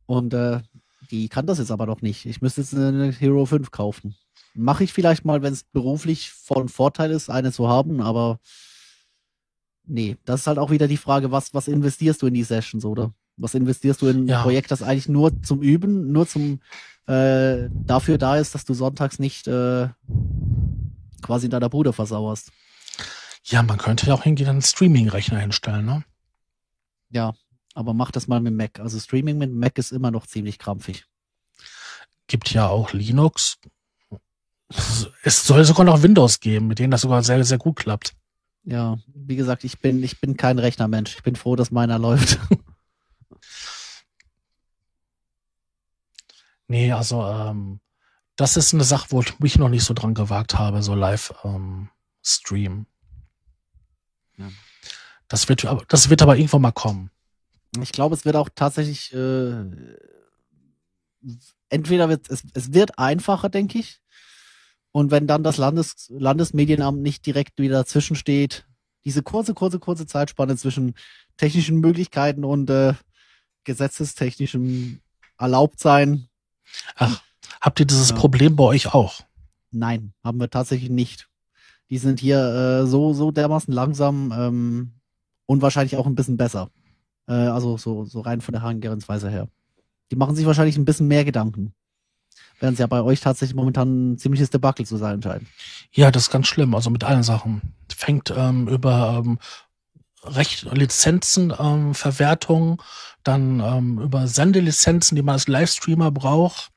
Und 0.07 0.35
äh, 0.35 0.61
die 1.11 1.29
kann 1.29 1.47
das 1.47 1.59
jetzt 1.59 1.71
aber 1.71 1.87
noch 1.87 2.03
nicht. 2.03 2.27
Ich 2.27 2.43
müsste 2.43 2.61
jetzt 2.61 2.75
eine 2.75 3.11
Hero 3.13 3.47
5 3.47 3.71
kaufen. 3.71 4.15
Mache 4.55 4.85
ich 4.85 4.93
vielleicht 4.93 5.25
mal, 5.25 5.43
wenn 5.43 5.53
es 5.53 5.65
beruflich 5.65 6.31
von 6.31 6.69
Vorteil 6.69 7.11
ist, 7.11 7.29
eine 7.29 7.53
zu 7.53 7.69
haben, 7.69 8.01
aber 8.01 8.39
nee, 9.85 10.17
das 10.25 10.41
ist 10.41 10.47
halt 10.47 10.59
auch 10.59 10.71
wieder 10.71 10.89
die 10.89 10.97
Frage, 10.97 11.31
was, 11.31 11.55
was 11.55 11.69
investierst 11.69 12.23
du 12.23 12.27
in 12.27 12.35
die 12.35 12.45
Sessions, 12.45 12.85
oder? 12.85 13.13
Was 13.37 13.55
investierst 13.55 14.01
du 14.01 14.07
in 14.07 14.31
ein 14.31 14.43
Projekt, 14.43 14.71
das 14.71 14.83
eigentlich 14.83 15.09
nur 15.09 15.43
zum 15.43 15.61
Üben, 15.61 16.13
nur 16.13 16.27
zum 16.27 16.61
äh, 17.07 17.69
dafür 17.73 18.17
da 18.17 18.37
ist, 18.37 18.55
dass 18.55 18.65
du 18.65 18.75
sonntags 18.75 19.19
nicht 19.19 19.49
äh, 19.49 19.89
quasi 21.21 21.47
in 21.47 21.51
deiner 21.51 21.69
Bude 21.69 21.93
versauerst? 21.93 22.53
Ja, 23.45 23.63
man 23.63 23.79
könnte 23.79 24.07
ja 24.07 24.15
auch 24.15 24.25
irgendwie 24.25 24.47
einen 24.47 24.63
Streaming-Rechner 24.63 25.41
hinstellen, 25.41 25.85
ne? 25.85 26.05
Ja, 27.11 27.35
aber 27.75 27.93
mach 27.93 28.11
das 28.11 28.27
mal 28.27 28.41
mit 28.41 28.55
Mac. 28.55 28.81
Also 28.81 28.99
Streaming 28.99 29.37
mit 29.37 29.53
Mac 29.53 29.77
ist 29.79 29.93
immer 29.93 30.11
noch 30.11 30.27
ziemlich 30.27 30.59
krampfig. 30.59 31.05
Gibt 32.27 32.53
ja 32.53 32.69
auch 32.69 32.93
Linux. 32.93 33.59
Es 35.23 35.47
soll 35.47 35.65
sogar 35.65 35.85
noch 35.85 36.03
Windows 36.03 36.41
geben, 36.41 36.67
mit 36.69 36.79
denen 36.79 36.91
das 36.91 37.03
sogar 37.03 37.23
sehr, 37.23 37.45
sehr 37.45 37.59
gut 37.59 37.77
klappt. 37.77 38.15
Ja, 38.65 38.99
wie 39.15 39.37
gesagt, 39.37 39.65
ich 39.65 39.79
bin, 39.81 40.03
ich 40.03 40.21
bin 40.21 40.37
kein 40.37 40.59
Rechnermensch. 40.59 41.17
Ich 41.17 41.23
bin 41.23 41.37
froh, 41.37 41.55
dass 41.55 41.71
meiner 41.71 41.99
läuft. 41.99 42.39
nee, 46.67 46.91
also, 46.93 47.23
ähm, 47.25 47.81
das 48.37 48.57
ist 48.57 48.73
eine 48.75 48.85
Sache, 48.85 49.09
wo 49.11 49.21
ich 49.21 49.39
mich 49.39 49.59
noch 49.59 49.69
nicht 49.69 49.85
so 49.85 49.95
dran 49.95 50.15
gewagt 50.15 50.59
habe, 50.59 50.83
so 50.83 50.95
live 50.95 51.35
ähm, 51.45 51.91
Stream. 52.23 52.87
Ja. 54.39 54.51
Das 55.29 55.49
wird, 55.49 55.67
das 55.89 56.11
wird 56.11 56.23
aber 56.23 56.37
irgendwann 56.37 56.63
mal 56.63 56.73
kommen. 56.73 57.11
Ich 57.81 57.93
glaube, 57.93 58.15
es 58.15 58.25
wird 58.25 58.37
auch 58.37 58.49
tatsächlich, 58.55 59.13
äh, 59.13 59.65
entweder 61.69 62.09
wird 62.09 62.31
es, 62.31 62.45
es 62.55 62.73
wird 62.73 62.99
einfacher, 62.99 63.49
denke 63.49 63.79
ich. 63.79 64.01
Und 64.95 65.11
wenn 65.11 65.27
dann 65.27 65.43
das 65.43 65.57
Landes, 65.57 66.07
Landesmedienamt 66.09 67.03
nicht 67.03 67.27
direkt 67.27 67.59
wieder 67.59 67.79
dazwischen 67.79 68.15
steht, 68.15 68.65
diese 69.05 69.25
kurze, 69.25 69.53
kurze, 69.53 69.81
kurze 69.81 70.07
Zeitspanne 70.07 70.57
zwischen 70.57 70.95
technischen 71.37 71.81
Möglichkeiten 71.81 72.45
und 72.45 72.71
äh, 72.71 72.95
gesetzestechnischem 73.65 75.01
Erlaubtsein. 75.37 76.29
Ach, 76.95 77.21
habt 77.61 77.81
ihr 77.81 77.87
dieses 77.87 78.11
ja. 78.11 78.15
Problem 78.15 78.55
bei 78.55 78.63
euch 78.63 78.95
auch? 78.95 79.23
Nein, 79.73 80.15
haben 80.23 80.39
wir 80.39 80.49
tatsächlich 80.49 80.91
nicht. 80.91 81.29
Die 81.91 81.99
sind 81.99 82.21
hier 82.21 82.39
äh, 82.85 82.87
so, 82.87 83.15
so 83.15 83.33
dermaßen 83.33 83.75
langsam 83.75 84.33
ähm, 84.33 84.93
und 85.47 85.61
wahrscheinlich 85.61 85.97
auch 85.97 86.07
ein 86.07 86.15
bisschen 86.15 86.37
besser. 86.37 86.71
Äh, 87.27 87.33
also 87.33 87.77
so, 87.79 88.05
so 88.05 88.21
rein 88.21 88.41
von 88.41 88.53
der 88.53 88.63
Herangehensweise 88.63 89.29
her. 89.29 89.49
Die 90.13 90.17
machen 90.17 90.37
sich 90.37 90.47
wahrscheinlich 90.47 90.77
ein 90.77 90.85
bisschen 90.85 91.09
mehr 91.09 91.25
Gedanken 91.25 91.75
während 92.61 92.75
es 92.75 92.81
ja 92.81 92.87
bei 92.87 93.03
euch 93.03 93.21
tatsächlich 93.21 93.57
momentan 93.57 94.13
ein 94.13 94.19
ziemliches 94.19 94.51
Debakel 94.51 94.87
zu 94.87 94.97
sein 94.97 95.23
scheint. 95.23 95.47
Ja, 95.93 96.11
das 96.11 96.25
ist 96.25 96.31
ganz 96.31 96.47
schlimm, 96.47 96.75
also 96.75 96.91
mit 96.91 97.05
allen 97.05 97.23
Sachen. 97.23 97.75
Fängt 97.95 98.33
ähm, 98.37 98.69
über 98.69 99.23
ähm, 99.25 99.39
Recht, 100.25 100.63
Lizenzen, 100.73 101.53
ähm, 101.59 101.95
Verwertung, 101.95 102.83
dann 103.23 103.61
ähm, 103.61 103.99
über 103.99 104.27
Sendelizenzen, 104.27 105.17
die 105.17 105.23
man 105.23 105.35
als 105.35 105.49
Livestreamer 105.49 106.11
braucht. 106.11 106.71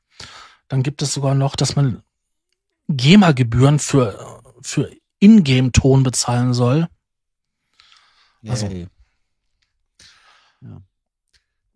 Dann 0.68 0.82
gibt 0.82 1.00
es 1.02 1.14
sogar 1.14 1.34
noch, 1.34 1.56
dass 1.56 1.76
man 1.76 2.02
GEMA-Gebühren 2.88 3.78
für, 3.78 4.42
für 4.62 4.90
Ingame-Ton 5.20 6.02
bezahlen 6.02 6.52
soll. 6.52 6.88
Also, 8.46 8.66
yeah. 8.66 8.86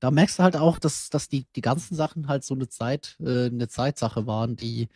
Da 0.03 0.11
merkst 0.11 0.41
du 0.41 0.43
halt 0.43 0.57
auch, 0.57 0.81
dass, 0.81 1.11
dass 1.11 1.29
die, 1.29 1.47
die 1.55 1.61
ganzen 1.61 1.95
Sachen 1.95 2.27
halt 2.27 2.43
so 2.43 2.55
eine 2.55 2.69
Zeit, 2.69 3.17
äh, 3.21 3.47
eine 3.47 3.69
Zeitsache 3.69 4.27
waren, 4.27 4.57
die, 4.57 4.89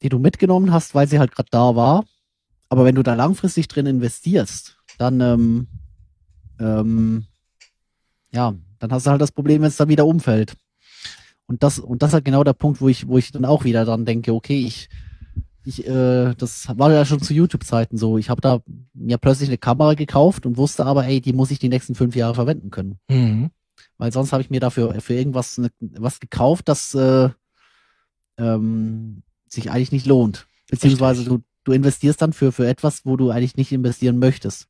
die 0.00 0.08
du 0.08 0.20
mitgenommen 0.20 0.72
hast, 0.72 0.94
weil 0.94 1.08
sie 1.08 1.18
halt 1.18 1.32
gerade 1.32 1.48
da 1.50 1.74
war. 1.74 2.04
Aber 2.68 2.84
wenn 2.84 2.94
du 2.94 3.02
da 3.02 3.14
langfristig 3.14 3.66
drin 3.66 3.86
investierst, 3.86 4.78
dann, 4.96 5.20
ähm, 5.20 5.66
ähm, 6.60 7.26
ja, 8.30 8.54
dann 8.78 8.92
hast 8.92 9.06
du 9.06 9.10
halt 9.10 9.20
das 9.20 9.32
Problem, 9.32 9.62
wenn 9.62 9.68
es 9.68 9.76
dann 9.76 9.88
wieder 9.88 10.06
umfällt. 10.06 10.54
Und 11.46 11.64
das, 11.64 11.80
und 11.80 12.00
das 12.00 12.10
ist 12.10 12.14
halt 12.14 12.24
genau 12.24 12.44
der 12.44 12.52
Punkt, 12.52 12.80
wo 12.80 12.88
ich, 12.88 13.08
wo 13.08 13.18
ich 13.18 13.32
dann 13.32 13.44
auch 13.44 13.64
wieder 13.64 13.84
dran 13.84 14.04
denke, 14.04 14.32
okay, 14.32 14.64
ich, 14.64 14.88
ich, 15.64 15.86
äh, 15.86 16.34
das 16.34 16.66
war 16.76 16.92
ja 16.92 17.04
schon 17.04 17.20
zu 17.20 17.34
YouTube-Zeiten 17.34 17.96
so. 17.96 18.18
Ich 18.18 18.30
habe 18.30 18.40
da 18.40 18.62
mir 18.94 19.18
plötzlich 19.18 19.48
eine 19.48 19.58
Kamera 19.58 19.94
gekauft 19.94 20.46
und 20.46 20.56
wusste 20.56 20.86
aber, 20.86 21.06
ey, 21.06 21.20
die 21.20 21.32
muss 21.32 21.50
ich 21.50 21.58
die 21.58 21.68
nächsten 21.68 21.94
fünf 21.94 22.16
Jahre 22.16 22.34
verwenden 22.34 22.70
können. 22.70 22.98
Mhm. 23.08 23.50
Weil 23.98 24.12
sonst 24.12 24.32
habe 24.32 24.42
ich 24.42 24.50
mir 24.50 24.60
dafür 24.60 25.00
für 25.00 25.14
irgendwas 25.14 25.58
ne, 25.58 25.70
was 25.78 26.20
gekauft, 26.20 26.68
das 26.68 26.94
äh, 26.94 27.28
ähm, 28.38 29.22
sich 29.48 29.70
eigentlich 29.70 29.92
nicht 29.92 30.06
lohnt. 30.06 30.46
Beziehungsweise 30.70 31.24
du, 31.24 31.42
du 31.64 31.72
investierst 31.72 32.20
dann 32.22 32.32
für, 32.32 32.52
für 32.52 32.66
etwas, 32.66 33.04
wo 33.04 33.16
du 33.16 33.30
eigentlich 33.30 33.56
nicht 33.56 33.72
investieren 33.72 34.18
möchtest. 34.18 34.68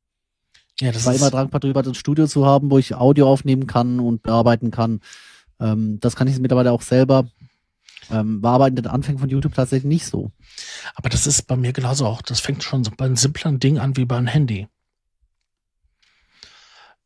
Ja, 0.80 0.90
das 0.90 1.02
ich 1.02 1.06
war 1.06 1.14
immer 1.14 1.30
dankbar 1.30 1.60
darüber, 1.60 1.82
ein 1.82 1.94
Studio 1.94 2.26
zu 2.26 2.44
haben, 2.44 2.70
wo 2.70 2.78
ich 2.78 2.94
Audio 2.94 3.28
aufnehmen 3.28 3.66
kann 3.66 4.00
und 4.00 4.22
bearbeiten 4.22 4.70
kann. 4.70 5.00
Ähm, 5.60 6.00
das 6.00 6.16
kann 6.16 6.28
ich 6.28 6.38
mittlerweile 6.38 6.72
auch 6.72 6.82
selber. 6.82 7.26
Ähm, 8.12 8.42
war 8.42 8.54
aber 8.54 8.68
in 8.68 8.76
den 8.76 8.86
Anfängen 8.86 9.18
von 9.18 9.28
YouTube 9.28 9.54
tatsächlich 9.54 9.88
nicht 9.88 10.06
so. 10.06 10.30
Aber 10.94 11.08
das 11.08 11.26
ist 11.26 11.46
bei 11.46 11.56
mir 11.56 11.72
genauso 11.72 12.06
auch. 12.06 12.22
Das 12.22 12.40
fängt 12.40 12.62
schon 12.62 12.82
bei 12.96 13.06
einem 13.06 13.16
simplen 13.16 13.58
Ding 13.58 13.78
an 13.78 13.96
wie 13.96 14.04
bei 14.04 14.16
einem 14.16 14.26
Handy. 14.26 14.68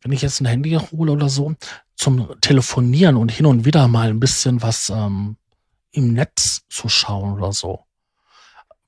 Wenn 0.03 0.13
ich 0.13 0.23
jetzt 0.23 0.41
ein 0.41 0.47
Handy 0.47 0.73
hole 0.73 1.13
oder 1.13 1.29
so, 1.29 1.55
zum 1.95 2.39
Telefonieren 2.41 3.17
und 3.17 3.31
hin 3.31 3.47
und 3.47 3.65
wieder 3.65 3.89
mal 3.89 4.11
ein 4.11 4.21
bisschen 4.21 4.63
was 4.63 4.91
ähm, 4.91 5.37
im 5.93 6.13
Netz 6.13 6.63
zu 6.69 6.89
schauen 6.89 7.35
oder 7.35 7.53
so, 7.53 7.85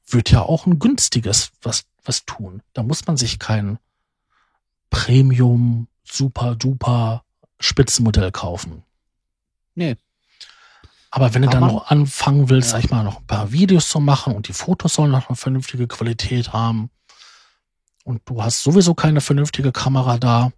wird 0.07 0.31
ja 0.31 0.43
auch 0.43 0.67
ein 0.67 0.79
günstiges 0.79 1.53
was, 1.63 1.85
was 2.05 2.25
tun. 2.25 2.63
Da 2.73 2.83
muss 2.83 3.07
man 3.07 3.17
sich 3.17 3.39
kein 3.39 3.79
Premium, 4.91 5.89
super 6.05 6.55
duper 6.55 7.25
Spitzenmodell 7.61 8.33
kaufen. 8.33 8.83
Nee, 9.75 9.97
aber 11.11 11.35
wenn 11.35 11.43
du 11.43 11.49
dann 11.49 11.61
noch 11.61 11.91
anfangen 11.91 12.49
willst, 12.51 12.69
ja. 12.69 12.73
sag 12.79 12.85
ich 12.85 12.91
mal, 12.91 13.03
noch 13.03 13.21
ein 13.21 13.27
paar 13.27 13.53
Videos 13.53 13.89
zu 13.89 14.01
machen 14.01 14.35
und 14.35 14.49
die 14.49 14.53
Fotos 14.53 14.95
sollen 14.95 15.11
noch 15.11 15.29
eine 15.29 15.37
vernünftige 15.37 15.87
Qualität 15.87 16.53
haben 16.53 16.91
und 18.05 18.23
du 18.27 18.43
hast 18.43 18.63
sowieso 18.63 18.95
keine 18.95 19.21
vernünftige 19.21 19.73
Kamera 19.73 20.19
da, 20.19 20.53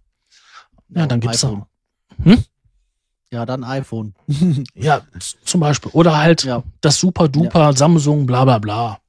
ja, 0.89 1.05
dann 1.05 1.19
gibt's 1.19 1.43
iPhone. 1.43 1.65
Hm? 2.23 2.43
Ja, 3.31 3.45
dann 3.45 3.63
iPhone. 3.63 4.13
ja, 4.75 5.01
zum 5.45 5.61
Beispiel. 5.61 5.91
Oder 5.93 6.17
halt 6.17 6.43
ja. 6.43 6.63
das 6.81 6.99
super 6.99 7.29
duper 7.29 7.59
ja. 7.59 7.73
Samsung, 7.73 8.25
bla 8.25 8.43
bla 8.43 8.59
bla. 8.59 8.99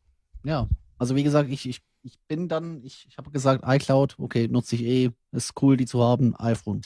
Ja, 0.44 0.68
also 0.96 1.16
wie 1.16 1.24
gesagt, 1.24 1.50
ich, 1.50 1.68
ich, 1.68 1.82
ich 2.02 2.18
bin 2.28 2.48
dann, 2.48 2.84
ich, 2.84 3.06
ich 3.08 3.18
habe 3.18 3.30
gesagt, 3.32 3.64
iCloud, 3.66 4.16
okay, 4.18 4.46
nutze 4.46 4.76
ich 4.76 4.82
eh, 4.82 5.10
ist 5.32 5.60
cool, 5.60 5.76
die 5.76 5.86
zu 5.86 6.02
haben, 6.04 6.36
iPhone. 6.38 6.82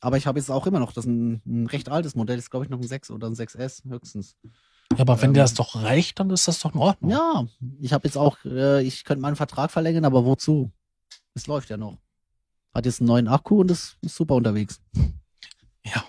Aber 0.00 0.16
ich 0.16 0.26
habe 0.26 0.38
jetzt 0.38 0.50
auch 0.50 0.66
immer 0.66 0.78
noch, 0.78 0.92
das 0.92 1.04
ist 1.04 1.10
ein, 1.10 1.42
ein 1.46 1.66
recht 1.66 1.88
altes 1.88 2.14
Modell, 2.14 2.38
ist 2.38 2.50
glaube 2.50 2.64
ich 2.66 2.70
noch 2.70 2.78
ein 2.78 2.86
6 2.86 3.10
oder 3.10 3.28
ein 3.28 3.34
6S 3.34 3.88
höchstens. 3.88 4.36
Ja, 4.92 5.00
aber 5.00 5.20
wenn 5.20 5.30
ähm, 5.30 5.34
dir 5.34 5.40
das 5.40 5.54
doch 5.54 5.74
reicht, 5.74 6.20
dann 6.20 6.30
ist 6.30 6.46
das 6.46 6.60
doch 6.60 6.74
in 6.74 6.80
Ordnung. 6.80 7.10
Ja, 7.10 7.46
ich 7.80 7.92
habe 7.92 8.06
jetzt 8.06 8.16
auch, 8.16 8.36
äh, 8.44 8.82
ich 8.82 9.04
könnte 9.04 9.22
meinen 9.22 9.36
Vertrag 9.36 9.70
verlängern, 9.70 10.04
aber 10.04 10.24
wozu? 10.24 10.70
Es 11.34 11.46
läuft 11.46 11.70
ja 11.70 11.76
noch. 11.76 11.98
Hat 12.72 12.86
jetzt 12.86 13.00
einen 13.00 13.08
neuen 13.08 13.28
Akku 13.28 13.60
und 13.60 13.70
ist, 13.70 13.96
ist 14.02 14.16
super 14.16 14.34
unterwegs. 14.34 14.80
Ja. 15.84 16.04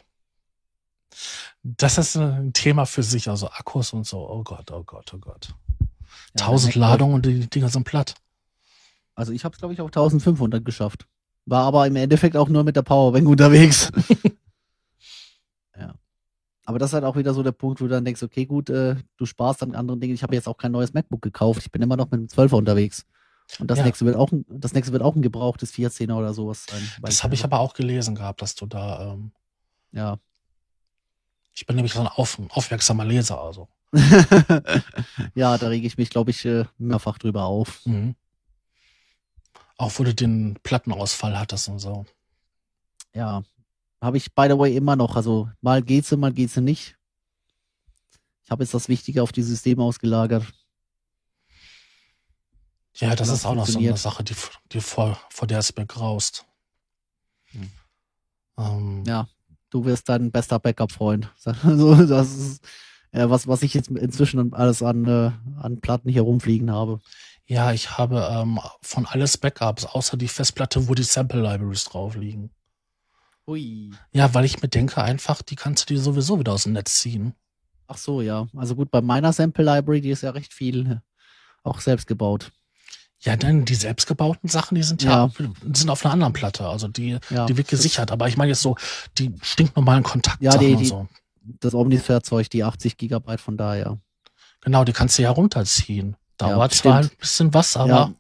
Das 1.64 1.98
ist 1.98 2.16
ein 2.18 2.54
Thema 2.54 2.86
für 2.86 3.04
sich, 3.04 3.30
also 3.30 3.50
Akkus 3.50 3.94
und 3.94 4.06
so. 4.06 4.30
Oh 4.30 4.44
Gott, 4.44 4.72
oh 4.72 4.84
Gott, 4.84 5.14
oh 5.14 5.18
Gott. 5.18 5.54
Ja, 6.38 6.46
1000 6.46 6.76
der 6.76 6.80
Mac 6.82 6.90
Ladungen 6.90 7.16
und 7.16 7.26
die 7.26 7.50
Dinger 7.50 7.70
sind 7.70 7.84
platt. 7.84 8.16
Also 9.16 9.32
ich 9.32 9.44
habe 9.44 9.54
es, 9.54 9.60
glaube 9.60 9.74
ich, 9.74 9.82
auf 9.82 9.88
1500 9.88 10.64
geschafft. 10.64 11.08
War 11.50 11.64
aber 11.64 11.88
im 11.88 11.96
Endeffekt 11.96 12.36
auch 12.36 12.50
nur 12.50 12.64
mit 12.66 12.76
der 12.76 12.82
Powerbank 12.82 13.26
unterwegs. 13.28 13.90
ja. 15.80 15.96
Aber 16.66 16.78
das 16.78 16.90
ist 16.90 16.94
halt 16.94 17.06
auch 17.06 17.16
wieder 17.16 17.34
so 17.34 17.42
der 17.42 17.54
Punkt, 17.54 17.80
wo 17.80 17.86
du 17.86 17.92
dann 17.92 18.04
denkst, 18.04 18.22
okay, 18.22 18.46
gut, 18.46 18.70
äh, 18.70 18.96
du 19.16 19.26
sparst 19.26 19.64
an 19.64 19.74
anderen 19.74 20.02
Dingen. 20.02 20.14
Ich 20.14 20.24
habe 20.24 20.36
jetzt 20.36 20.48
auch 20.50 20.58
kein 20.58 20.74
neues 20.74 20.94
MacBook 20.94 21.22
gekauft. 21.22 21.62
Ich 21.64 21.72
bin 21.72 21.82
immer 21.82 21.96
noch 21.96 22.12
mit 22.12 22.20
dem 22.20 22.28
12er 22.28 22.56
unterwegs. 22.56 23.06
Und 23.60 23.72
das 23.72 23.80
Ja. 23.80 23.86
nächste 23.86 24.06
wird 24.06 24.18
auch 24.18 24.30
ein, 24.34 24.46
das 24.50 24.74
nächste 24.74 24.92
wird 24.92 25.02
auch 25.02 25.16
ein 25.16 25.22
gebrauchtes 25.22 25.72
14er 25.74 26.16
oder 26.18 26.34
sowas 26.34 26.66
sein. 26.70 26.82
Das 27.02 27.24
habe 27.24 27.34
ich 27.34 27.46
aber 27.46 27.60
auch 27.62 27.74
gelesen 27.74 28.14
gehabt, 28.14 28.42
dass 28.42 28.56
du 28.56 28.66
da, 28.66 29.14
ähm, 29.14 29.32
Ja. 29.94 30.18
ich 31.54 31.66
bin 31.66 31.78
nämlich 31.78 31.94
so 31.94 32.02
ein 32.02 32.08
auf, 32.08 32.38
aufmerksamer 32.50 33.06
Leser, 33.06 33.40
also. 33.42 33.70
ja, 35.34 35.58
da 35.58 35.70
rege 35.70 35.88
ich 35.88 35.98
mich, 35.98 36.10
glaube 36.10 36.32
ich, 36.32 36.44
äh, 36.44 36.66
mehrfach 36.78 37.18
drüber 37.18 37.46
auf. 37.46 37.86
Mhm. 37.86 38.16
Auch 39.78 39.92
wo 39.98 40.04
du 40.04 40.14
den 40.14 40.58
Plattenausfall 40.64 41.38
hattest 41.38 41.70
und 41.70 41.80
so. 41.80 42.06
Ja. 43.14 43.44
Habe 44.02 44.18
ich, 44.18 44.34
by 44.34 44.48
the 44.50 44.58
way, 44.58 44.76
immer 44.76 44.96
noch. 44.96 45.16
Also 45.16 45.50
mal 45.62 45.82
geht's, 45.82 46.12
mal 46.12 46.34
geht's 46.34 46.58
nicht. 46.58 46.96
Ich 48.44 48.52
habe 48.52 48.64
jetzt 48.64 48.74
das 48.74 48.90
Wichtige 48.90 49.24
auf 49.24 49.32
die 49.32 49.44
Systeme 49.44 49.84
ausgelagert. 49.84 50.46
Ja, 52.96 53.10
das 53.16 53.28
Das 53.28 53.40
ist 53.40 53.46
auch 53.46 53.56
noch 53.56 53.68
so 53.68 53.78
eine. 53.78 53.98
Sache, 53.98 54.24
die, 54.24 54.36
die 54.72 54.82
vor, 54.82 55.20
vor 55.30 55.48
der 55.48 55.60
es 55.60 55.76
mir 55.76 55.86
graust. 55.86 56.46
Hm. 57.52 57.72
Ähm, 58.58 59.04
Ja, 59.06 59.28
du 59.70 59.86
wirst 59.86 60.10
dein 60.10 60.32
bester 60.32 60.60
Backup-Freund. 60.60 61.32
Also, 61.64 61.94
das 62.06 62.36
ist 62.36 62.66
äh, 63.12 63.30
was, 63.30 63.48
was 63.48 63.62
ich 63.62 63.74
jetzt 63.74 63.90
inzwischen 63.90 64.54
alles 64.54 64.82
an, 64.82 65.06
äh, 65.06 65.32
an 65.62 65.82
Platten 65.82 66.10
hier 66.10 66.24
rumfliegen 66.24 66.72
habe. 66.72 67.00
Ja, 67.48 67.72
ich 67.72 67.98
habe 67.98 68.28
ähm, 68.32 68.60
von 68.82 69.06
alles 69.06 69.38
Backups, 69.38 69.86
außer 69.86 70.18
die 70.18 70.28
Festplatte, 70.28 70.88
wo 70.90 70.94
die 70.96 71.04
Sample 71.04 71.42
Libraries 71.42 71.86
drauf 71.86 72.16
liegen. 72.16 72.52
Ui. 73.48 73.92
Ja, 74.12 74.34
weil 74.34 74.44
ich 74.44 74.62
mir 74.62 74.68
denke, 74.68 75.02
einfach, 75.02 75.42
die 75.42 75.56
kannst 75.56 75.90
du 75.90 75.94
dir 75.94 76.02
sowieso 76.02 76.40
wieder 76.40 76.52
aus 76.52 76.64
dem 76.64 76.74
Netz 76.74 76.96
ziehen. 77.00 77.34
Ach 77.88 77.98
so, 77.98 78.22
ja. 78.22 78.48
Also 78.58 78.76
gut, 78.76 78.92
bei 78.92 79.00
meiner 79.02 79.32
Sample 79.32 79.64
Library, 79.64 80.02
die 80.02 80.10
ist 80.10 80.24
ja 80.24 80.32
recht 80.32 80.54
viel 80.54 80.92
äh, 80.92 81.00
auch 81.64 81.80
selbst 81.80 82.06
gebaut. 82.08 82.52
Ja, 83.22 83.36
denn 83.38 83.64
die 83.66 83.76
selbstgebauten 83.76 84.50
Sachen, 84.50 84.76
die 84.76 84.84
sind 84.84 85.02
ja, 85.02 85.32
die 85.40 85.80
sind 85.80 85.90
auf 85.90 86.06
einer 86.06 86.14
anderen 86.14 86.34
Platte. 86.34 86.68
Also 86.68 86.88
die, 86.90 87.18
Ja, 87.30 87.46
die 87.46 87.56
wird 87.58 87.70
gesichert. 87.70 88.12
Aber 88.12 88.28
ich 88.28 88.36
meine 88.38 88.50
jetzt 88.52 88.62
so 88.62 88.76
die 89.18 89.34
stinknormalen 89.42 90.04
Kontaktsachen 90.04 90.44
Ja, 90.46 90.58
die- 90.60 90.74
und 90.74 90.80
die- 90.82 90.86
so. 90.86 91.08
Das 91.62 91.74
Omnisphere-Zeug, 91.74 92.50
die 92.50 92.66
80 92.66 92.98
Gigabyte 92.98 93.40
von 93.40 93.56
daher. 93.56 93.98
Genau, 94.60 94.84
die 94.84 94.92
kannst 94.92 95.18
du 95.18 95.22
ja 95.22 95.32
runterziehen. 95.32 96.18
Dauert 96.38 96.74
Ja, 96.74 96.82
zwar 96.82 96.96
ein 96.98 97.10
bisschen 97.20 97.54
was, 97.54 97.78
aber 97.78 97.90
ja, 97.90 98.14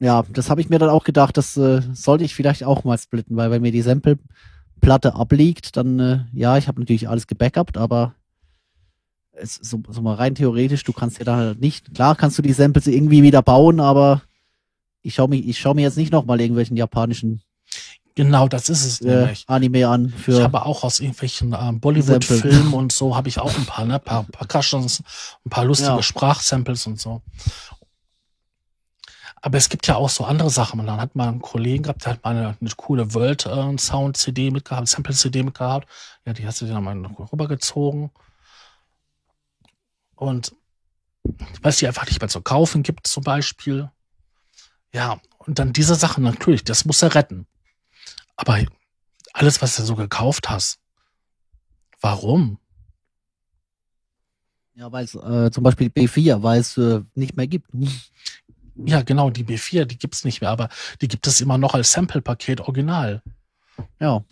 ja, 0.00 0.24
das 0.32 0.48
habe 0.48 0.60
ich 0.60 0.68
mir 0.68 0.78
dann 0.78 0.90
auch 0.90 1.04
gedacht, 1.04 1.36
das 1.36 1.56
äh, 1.56 1.82
sollte 1.92 2.24
ich 2.24 2.34
vielleicht 2.34 2.64
auch 2.64 2.84
mal 2.84 2.98
splitten, 2.98 3.36
weil 3.36 3.50
wenn 3.50 3.62
mir 3.62 3.72
die 3.72 3.82
Sample-Platte 3.82 5.14
abliegt, 5.14 5.76
dann, 5.76 5.98
äh, 5.98 6.20
ja, 6.32 6.56
ich 6.56 6.68
habe 6.68 6.80
natürlich 6.80 7.08
alles 7.08 7.26
gebackupt, 7.26 7.76
aber 7.76 8.14
es, 9.32 9.56
so, 9.56 9.82
so 9.88 10.00
mal 10.00 10.14
rein 10.14 10.34
theoretisch, 10.34 10.84
du 10.84 10.92
kannst 10.92 11.18
ja 11.18 11.24
da 11.24 11.36
halt 11.36 11.60
nicht, 11.60 11.94
klar 11.94 12.14
kannst 12.14 12.38
du 12.38 12.42
die 12.42 12.52
Samples 12.52 12.86
irgendwie 12.86 13.22
wieder 13.22 13.42
bauen, 13.42 13.80
aber 13.80 14.22
ich 15.02 15.14
schaue 15.14 15.28
mir, 15.28 15.36
ich 15.36 15.58
schau 15.58 15.74
mir 15.74 15.82
jetzt 15.82 15.96
nicht 15.96 16.12
nochmal 16.12 16.40
irgendwelchen 16.40 16.76
japanischen 16.76 17.42
genau, 18.18 18.48
das 18.48 18.68
ist 18.68 18.84
es 18.84 19.00
äh, 19.00 19.06
nämlich. 19.06 19.44
Anime 19.46 19.86
an 19.86 20.12
Ich 20.16 20.24
für, 20.24 20.42
habe 20.42 20.66
auch 20.66 20.82
aus 20.82 20.98
irgendwelchen 20.98 21.56
ähm, 21.58 21.78
Bollywood-Filmen 21.78 22.74
und 22.80 22.90
so 22.90 23.14
habe 23.14 23.28
ich 23.28 23.38
auch 23.38 23.56
ein 23.56 23.64
paar, 23.64 23.84
ne, 23.84 24.00
paar 24.00 24.24
Percussions, 24.24 25.04
ein 25.46 25.50
paar 25.50 25.64
lustige 25.64 25.90
Ja. 25.90 26.02
Sprachsamples 26.02 26.88
und 26.88 27.00
so. 27.00 27.22
Aber 29.40 29.56
es 29.56 29.68
gibt 29.68 29.86
ja 29.86 29.94
auch 29.94 30.08
so 30.08 30.24
andere 30.24 30.50
Sachen. 30.50 30.80
Und 30.80 30.86
dann 30.86 31.00
hat 31.00 31.14
man 31.14 31.28
einen 31.28 31.42
Kollegen 31.42 31.84
gehabt, 31.84 32.04
der 32.04 32.14
hat 32.14 32.24
mal 32.24 32.30
eine, 32.30 32.56
eine 32.60 32.70
coole 32.76 33.14
World 33.14 33.46
äh, 33.46 33.78
Sound 33.78 34.16
CD 34.16 34.50
mitgehabt, 34.50 34.88
Sample 34.88 35.14
CD 35.14 35.44
mitgehabt. 35.44 35.86
Ja, 36.26 36.32
die 36.32 36.44
hast 36.44 36.60
du 36.60 36.66
dann 36.66 36.82
mal 36.82 37.00
rübergezogen. 37.32 38.10
Und 40.16 40.52
weil 41.62 41.70
es 41.70 41.76
die 41.76 41.86
einfach 41.86 42.06
nicht 42.06 42.20
mehr 42.20 42.28
zu 42.28 42.40
kaufen 42.40 42.82
gibt, 42.82 43.06
zum 43.06 43.22
Beispiel. 43.22 43.88
Ja, 44.92 45.20
und 45.38 45.60
dann 45.60 45.72
diese 45.72 45.94
Sachen 45.94 46.24
natürlich, 46.24 46.64
das 46.64 46.84
muss 46.84 47.00
er 47.00 47.14
retten. 47.14 47.46
Aber 48.38 48.64
alles, 49.34 49.60
was 49.60 49.76
du 49.76 49.82
so 49.82 49.94
gekauft 49.94 50.48
hast, 50.48 50.78
warum? 52.00 52.58
ja, 54.78 54.92
weil 54.92 55.04
es 55.04 55.14
äh, 55.16 55.50
zum 55.50 55.64
Beispiel 55.64 55.88
B4, 55.88 56.42
weil 56.42 56.60
es 56.60 56.78
äh, 56.78 57.02
nicht 57.14 57.36
mehr 57.36 57.48
gibt. 57.48 57.68
Ja, 58.76 59.02
genau, 59.02 59.28
die 59.28 59.44
B4, 59.44 59.84
die 59.84 59.98
gibt's 59.98 60.24
nicht 60.24 60.40
mehr, 60.40 60.50
aber 60.50 60.68
die 61.00 61.08
gibt 61.08 61.26
es 61.26 61.40
immer 61.40 61.58
noch 61.58 61.74
als 61.74 61.90
Sample-Paket 61.90 62.60
original. 62.60 63.22
Ja. 63.98 64.24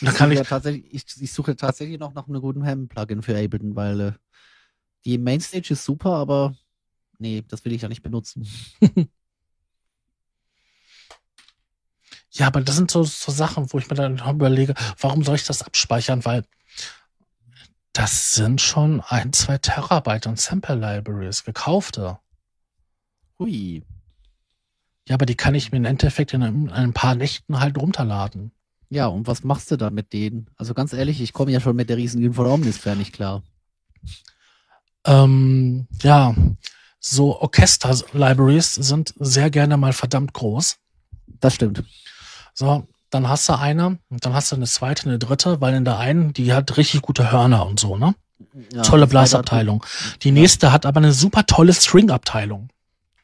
Da 0.00 0.12
kann 0.12 0.32
ich, 0.32 0.40
tatsächlich, 0.40 0.94
ich, 0.94 1.04
ich 1.20 1.32
suche 1.32 1.56
tatsächlich 1.56 1.98
noch 1.98 2.14
nach 2.14 2.26
einem 2.26 2.40
guten 2.40 2.64
Ham-Plugin 2.64 3.22
für 3.22 3.36
Ableton, 3.36 3.76
weil 3.76 4.00
äh, 4.00 4.12
die 5.04 5.18
Mainstage 5.18 5.74
ist 5.74 5.84
super, 5.84 6.14
aber 6.14 6.56
nee, 7.18 7.44
das 7.46 7.64
will 7.66 7.72
ich 7.72 7.82
ja 7.82 7.88
nicht 7.88 8.02
benutzen. 8.02 8.48
ja, 12.36 12.46
aber 12.46 12.60
das 12.60 12.76
sind 12.76 12.90
so, 12.90 13.02
so 13.02 13.32
Sachen, 13.32 13.72
wo 13.72 13.78
ich 13.78 13.88
mir 13.88 13.96
dann 13.96 14.18
überlege, 14.18 14.74
warum 15.00 15.22
soll 15.24 15.36
ich 15.36 15.44
das 15.44 15.62
abspeichern? 15.62 16.24
Weil 16.24 16.44
das 17.92 18.34
sind 18.34 18.60
schon 18.60 19.00
ein, 19.00 19.32
zwei 19.32 19.56
Terabyte 19.56 20.26
an 20.26 20.36
Sample-Libraries, 20.36 21.44
gekaufte. 21.44 22.18
Hui. 23.38 23.82
Ja, 25.08 25.14
aber 25.14 25.24
die 25.24 25.34
kann 25.34 25.54
ich 25.54 25.72
mir 25.72 25.78
im 25.78 25.86
Endeffekt 25.86 26.34
in 26.34 26.42
ein, 26.42 26.70
ein 26.70 26.92
paar 26.92 27.14
Nächten 27.14 27.58
halt 27.58 27.78
runterladen. 27.78 28.52
Ja, 28.90 29.06
und 29.06 29.26
was 29.26 29.44
machst 29.44 29.70
du 29.70 29.76
dann 29.76 29.94
mit 29.94 30.12
denen? 30.12 30.50
Also 30.56 30.74
ganz 30.74 30.92
ehrlich, 30.92 31.20
ich 31.20 31.32
komme 31.32 31.52
ja 31.52 31.60
schon 31.60 31.74
mit 31.74 31.88
der 31.88 31.96
riesigen 31.96 32.34
von 32.34 32.46
Omnisphere 32.46 32.96
nicht 32.96 33.14
klar. 33.14 33.42
Ähm, 35.06 35.86
ja, 36.02 36.34
so 37.00 37.40
Orchester-Libraries 37.40 38.74
sind 38.74 39.14
sehr 39.18 39.50
gerne 39.50 39.76
mal 39.76 39.92
verdammt 39.92 40.34
groß. 40.34 40.76
Das 41.40 41.54
stimmt. 41.54 41.82
So, 42.58 42.88
dann 43.10 43.28
hast 43.28 43.48
du 43.48 43.58
eine, 43.58 43.98
und 44.08 44.24
dann 44.24 44.32
hast 44.32 44.50
du 44.50 44.56
eine 44.56 44.66
zweite, 44.66 45.04
eine 45.04 45.18
dritte, 45.18 45.60
weil 45.60 45.74
in 45.74 45.84
der 45.84 45.98
einen, 45.98 46.32
die 46.32 46.54
hat 46.54 46.76
richtig 46.78 47.02
gute 47.02 47.30
Hörner 47.30 47.66
und 47.66 47.78
so, 47.78 47.96
ne? 47.96 48.14
Ja, 48.72 48.82
Tolle 48.82 49.06
Blasabteilung. 49.06 49.84
Die 50.22 50.30
nächste 50.30 50.72
hat 50.72 50.86
aber 50.86 50.98
eine 50.98 51.12
super 51.12 51.44
tolle 51.44 51.74
String-Abteilung. 51.74 52.70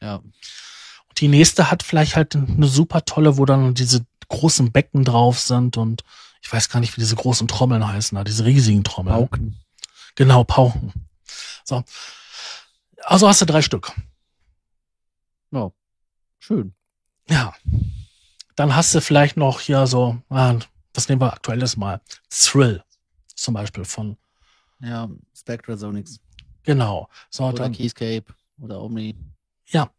Ja, 0.01 0.15
Und 0.15 1.19
die 1.19 1.27
nächste 1.27 1.71
hat 1.71 1.81
vielleicht 1.81 2.15
halt 2.15 2.35
eine 2.35 2.67
super 2.67 3.05
tolle, 3.05 3.37
wo 3.37 3.45
dann 3.45 3.73
diese 3.73 4.05
großen 4.29 4.71
Becken 4.71 5.03
drauf 5.03 5.39
sind 5.39 5.77
und 5.77 6.03
ich 6.41 6.51
weiß 6.51 6.69
gar 6.69 6.79
nicht, 6.79 6.95
wie 6.95 7.01
diese 7.01 7.15
großen 7.15 7.47
Trommeln 7.47 7.87
heißen, 7.87 8.15
da, 8.15 8.23
diese 8.23 8.45
riesigen 8.45 8.83
Trommeln. 8.83 9.15
Pauken. 9.15 9.59
Genau, 10.15 10.43
Pauken. 10.43 10.93
So. 11.63 11.83
Also 13.03 13.27
hast 13.27 13.41
du 13.41 13.45
drei 13.45 13.61
Stück. 13.63 13.91
Ja, 15.51 15.71
schön. 16.39 16.73
Ja. 17.29 17.53
Dann 18.55 18.75
hast 18.75 18.93
du 18.93 19.01
vielleicht 19.01 19.37
noch 19.37 19.59
hier 19.59 19.87
so, 19.87 20.17
ah, 20.29 20.55
das 20.93 21.09
nehmen 21.09 21.21
wir 21.21 21.33
aktuelles 21.33 21.75
mal. 21.77 22.01
Thrill. 22.29 22.83
Zum 23.35 23.53
Beispiel 23.55 23.83
von, 23.85 24.17
Ja, 24.79 25.09
Spectrasonics. 25.35 26.19
genau. 26.63 27.09
So, 27.29 27.45
Oder 27.45 27.63
dann, 27.63 27.73
Keyscape 27.73 28.25
oder 28.61 28.81
Omni. 28.81 29.15
ja. 29.67 29.89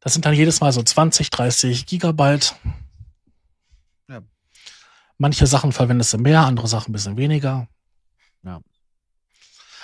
Das 0.00 0.12
sind 0.12 0.24
dann 0.24 0.34
jedes 0.34 0.60
Mal 0.60 0.72
so 0.72 0.82
20, 0.82 1.30
30 1.30 1.86
Gigabyte. 1.86 2.54
Ja. 4.08 4.22
Manche 5.16 5.46
Sachen 5.46 5.72
verwendest 5.72 6.12
du 6.12 6.18
mehr, 6.18 6.42
andere 6.42 6.68
Sachen 6.68 6.90
ein 6.90 6.92
bisschen 6.92 7.16
weniger. 7.16 7.66
Ja. 8.44 8.60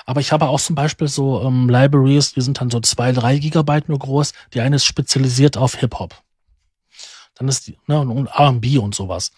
Aber 0.07 0.21
ich 0.21 0.31
habe 0.33 0.47
auch 0.47 0.61
zum 0.61 0.77
Beispiel 0.77 1.09
so 1.09 1.43
ähm, 1.43 1.69
Libraries, 1.69 2.35
die 2.35 2.43
sind 2.43 2.61
dann 2.61 2.71
so 2.71 2.79
zwei, 2.81 3.11
drei 3.13 3.39
Gigabyte 3.39 3.89
nur 3.89 3.99
groß. 3.99 4.33
Die 4.53 4.61
eine 4.61 4.77
ist 4.77 4.85
spezialisiert 4.85 5.57
auf 5.57 5.75
Hip-Hop. 5.77 6.23
Dann 7.35 7.49
ist 7.49 7.67
die, 7.67 7.79
ne, 7.87 8.01
und 8.01 8.27
R&B 8.27 8.79
und 8.79 8.95
sowas. 8.95 9.33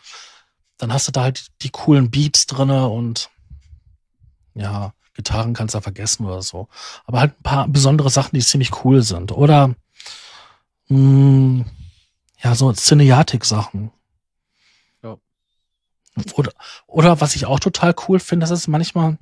Dann 0.78 0.92
hast 0.92 1.08
du 1.08 1.12
da 1.12 1.22
halt 1.22 1.46
die 1.62 1.70
coolen 1.70 2.10
Beats 2.10 2.46
drinne 2.46 2.88
und 2.88 3.30
ja, 4.54 4.92
Gitarren 5.14 5.54
kannst 5.54 5.74
du 5.74 5.80
vergessen 5.80 6.26
oder 6.26 6.42
so. 6.42 6.68
Aber 7.04 7.20
halt 7.20 7.38
ein 7.38 7.42
paar 7.42 7.68
besondere 7.68 8.10
Sachen, 8.10 8.36
die 8.36 8.44
ziemlich 8.44 8.84
cool 8.84 9.02
sind. 9.02 9.32
Oder 9.32 9.74
mh, 10.88 11.64
ja, 12.42 12.54
so 12.54 12.72
Cineatic-Sachen. 12.72 13.90
Ja. 15.02 15.16
Oder, 16.34 16.52
oder 16.86 17.20
was 17.20 17.34
ich 17.34 17.46
auch 17.46 17.60
total 17.60 17.94
cool 18.08 18.20
finde, 18.20 18.44
das 18.44 18.50
ist 18.50 18.68
manchmal, 18.68 19.18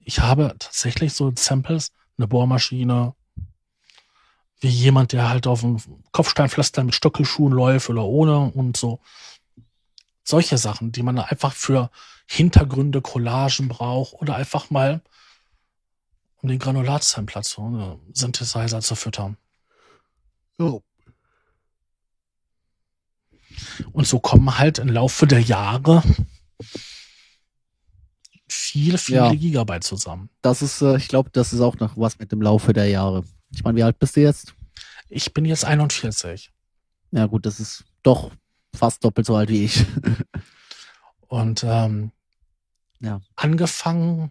ich 0.00 0.20
habe 0.20 0.54
tatsächlich 0.58 1.12
so 1.12 1.32
Samples, 1.36 1.92
eine 2.16 2.28
Bohrmaschine, 2.28 3.14
wie 4.64 4.68
jemand, 4.68 5.12
der 5.12 5.28
halt 5.28 5.46
auf 5.46 5.60
dem 5.60 5.76
Kopfsteinpflaster 6.12 6.82
mit 6.82 6.94
Stöckelschuhen 6.94 7.52
läuft 7.52 7.90
oder 7.90 8.04
ohne 8.04 8.50
und 8.52 8.76
so. 8.76 8.98
solche 10.24 10.56
Sachen, 10.58 10.90
die 10.90 11.02
man 11.02 11.18
einfach 11.18 11.52
für 11.52 11.90
Hintergründe, 12.26 13.02
Collagen 13.02 13.68
braucht 13.68 14.14
oder 14.14 14.36
einfach 14.36 14.70
mal 14.70 15.02
um 16.40 16.48
den 16.48 16.58
Granulatsampler 16.58 17.42
zu 17.42 17.62
äh, 17.78 18.14
Synthesizer 18.14 18.80
zu 18.80 18.94
füttern. 18.94 19.36
Oh. 20.58 20.80
Und 23.92 24.06
so 24.06 24.18
kommen 24.18 24.58
halt 24.58 24.78
im 24.78 24.88
Laufe 24.88 25.26
der 25.26 25.40
Jahre 25.40 26.02
viele, 28.48 28.98
viele 28.98 29.18
Ja. 29.18 29.34
Gigabyte 29.34 29.84
zusammen. 29.84 30.28
Das 30.42 30.62
ist, 30.62 30.80
äh, 30.82 30.96
ich 30.96 31.08
glaube, 31.08 31.30
das 31.32 31.52
ist 31.52 31.60
auch 31.60 31.76
noch 31.78 31.96
was 31.96 32.18
mit 32.18 32.32
dem 32.32 32.42
Laufe 32.42 32.72
der 32.72 32.88
Jahre. 32.88 33.24
Ich 33.54 33.64
meine, 33.64 33.76
wie 33.76 33.82
alt 33.82 33.98
bist 33.98 34.16
du 34.16 34.20
jetzt? 34.20 34.54
Ich 35.08 35.32
bin 35.32 35.44
jetzt 35.44 35.64
41 35.64 36.52
Ja 37.12 37.26
gut, 37.26 37.46
das 37.46 37.60
ist 37.60 37.84
doch 38.02 38.30
fast 38.74 39.04
doppelt 39.04 39.26
so 39.26 39.36
alt 39.36 39.48
wie 39.48 39.64
ich. 39.64 39.84
und 41.28 41.64
ähm, 41.64 42.10
Ja. 43.00 43.20
angefangen, 43.36 44.30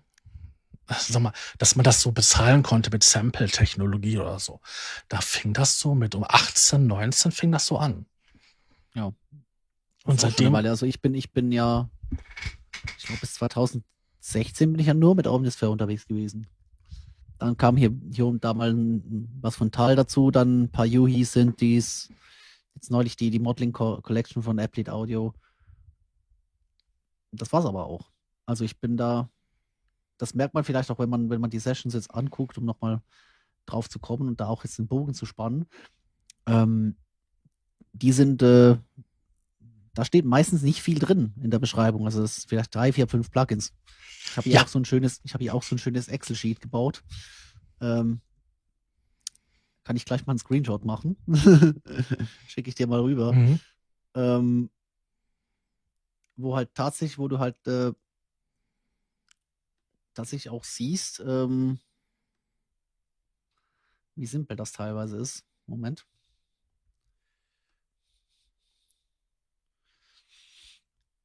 sag 0.89 1.21
mal, 1.21 1.33
dass 1.57 1.75
man 1.75 1.83
das 1.83 2.01
so 2.01 2.11
bezahlen 2.11 2.63
konnte 2.63 2.89
mit 2.91 3.03
Sample-Technologie 3.03 4.17
oder 4.17 4.39
so. 4.39 4.59
Da 5.07 5.21
fing 5.21 5.53
das 5.53 5.79
so 5.79 5.95
mit 5.95 6.15
um 6.15 6.25
18, 6.27 6.85
19 6.85 7.31
fing 7.31 7.51
das 7.51 7.65
so 7.65 7.77
an. 7.77 8.05
Ja. 8.93 9.13
Und 10.03 10.19
seitdem, 10.19 10.51
Weile. 10.53 10.69
also 10.69 10.85
ich 10.85 11.01
bin, 11.01 11.15
ich 11.15 11.31
bin 11.31 11.51
ja, 11.51 11.89
ich 12.97 13.05
glaube 13.05 13.21
bis 13.21 13.35
2016 13.35 14.73
bin 14.73 14.79
ich 14.79 14.87
ja 14.87 14.93
nur 14.93 15.15
mit 15.15 15.27
Omnisphere 15.27 15.71
unterwegs 15.71 16.05
gewesen. 16.05 16.47
Dann 17.39 17.57
kam 17.57 17.77
hier, 17.77 17.91
hier 18.11 18.26
und 18.26 18.43
da 18.43 18.53
mal 18.53 18.73
was 19.41 19.55
von 19.55 19.72
Tal 19.72 19.95
dazu, 19.95 20.31
dann 20.31 20.64
ein 20.64 20.72
paar 20.72 20.85
Yuhi 20.85 21.23
sind 21.23 21.60
dies, 21.61 22.10
jetzt 22.76 22.91
neulich 22.91 23.15
die, 23.15 23.30
die 23.30 23.39
Modeling 23.39 23.73
Co 23.73 24.01
Collection 24.01 24.41
von 24.41 24.60
Applet 24.60 24.89
Audio. 24.89 25.34
Das 27.31 27.51
war's 27.51 27.65
aber 27.65 27.85
auch. 27.85 28.11
Also 28.45 28.64
ich 28.64 28.80
bin 28.80 28.97
da, 28.97 29.30
das 30.18 30.34
merkt 30.34 30.53
man 30.53 30.64
vielleicht 30.64 30.91
auch, 30.91 30.99
wenn 30.99 31.10
man, 31.10 31.30
wenn 31.30 31.41
man 31.41 31.49
die 31.49 31.60
Sessions 31.60 31.93
jetzt 31.93 32.14
anguckt, 32.14 32.57
um 32.57 32.65
nochmal 32.65 33.01
drauf 33.65 33.89
zu 33.89 33.99
kommen 33.99 34.27
und 34.27 34.39
da 34.39 34.47
auch 34.47 34.64
jetzt 34.64 34.77
den 34.77 34.88
Bogen 34.88 35.14
zu 35.14 35.26
spannen. 35.26 35.65
Ähm, 36.45 36.95
die 37.93 38.11
sind, 38.11 38.41
äh, 38.41 38.77
da 39.94 40.03
steht 40.06 40.26
meistens 40.26 40.61
nicht 40.64 40.82
viel 40.82 40.99
drin 40.99 41.34
in 41.41 41.52
der 41.52 41.60
Beschreibung. 41.60 42.06
Also 42.06 42.24
es 42.24 42.40
ist 42.40 42.49
vielleicht 42.49 42.74
drei, 42.74 42.91
vier, 42.91 43.07
fünf 43.07 43.30
Plugins. 43.32 43.74
Ich 44.26 44.38
habe 44.38 44.44
hier 44.45 44.53
Ja. 44.56 44.64
auch 44.64 44.68
so 44.68 44.80
ein 44.80 44.86
schönes, 44.86 45.22
ich 45.24 45.34
habe 45.34 45.44
hier 45.44 45.53
auch 45.53 45.64
so 45.64 45.76
ein 45.76 45.80
schönes 45.80 46.07
Excel-Sheet 46.07 46.60
gebaut. 46.61 47.03
Ähm, 47.82 48.22
kann 49.84 49.95
ich 49.95 50.06
gleich 50.06 50.26
mal 50.26 50.32
einen 50.32 50.40
Screenshot 50.40 50.86
machen. 50.86 51.18
Schicke 52.48 52.70
ich 52.70 52.76
dir 52.76 52.88
mal 52.88 53.02
rüber. 53.02 53.34
Mhm. 53.34 53.60
Ähm, 54.15 54.70
wo 56.36 56.56
halt 56.56 56.74
tatsächlich, 56.74 57.20
wo 57.20 57.28
du 57.28 57.38
halt 57.40 57.56
äh, 57.68 57.91
tatsächlich 60.14 60.49
auch 60.52 60.64
siehst, 60.64 61.22
ähm, 61.26 61.80
wie 64.15 64.26
simpel 64.26 64.56
das 64.56 64.72
teilweise 64.72 65.18
ist. 65.18 65.44
Moment. 65.68 66.06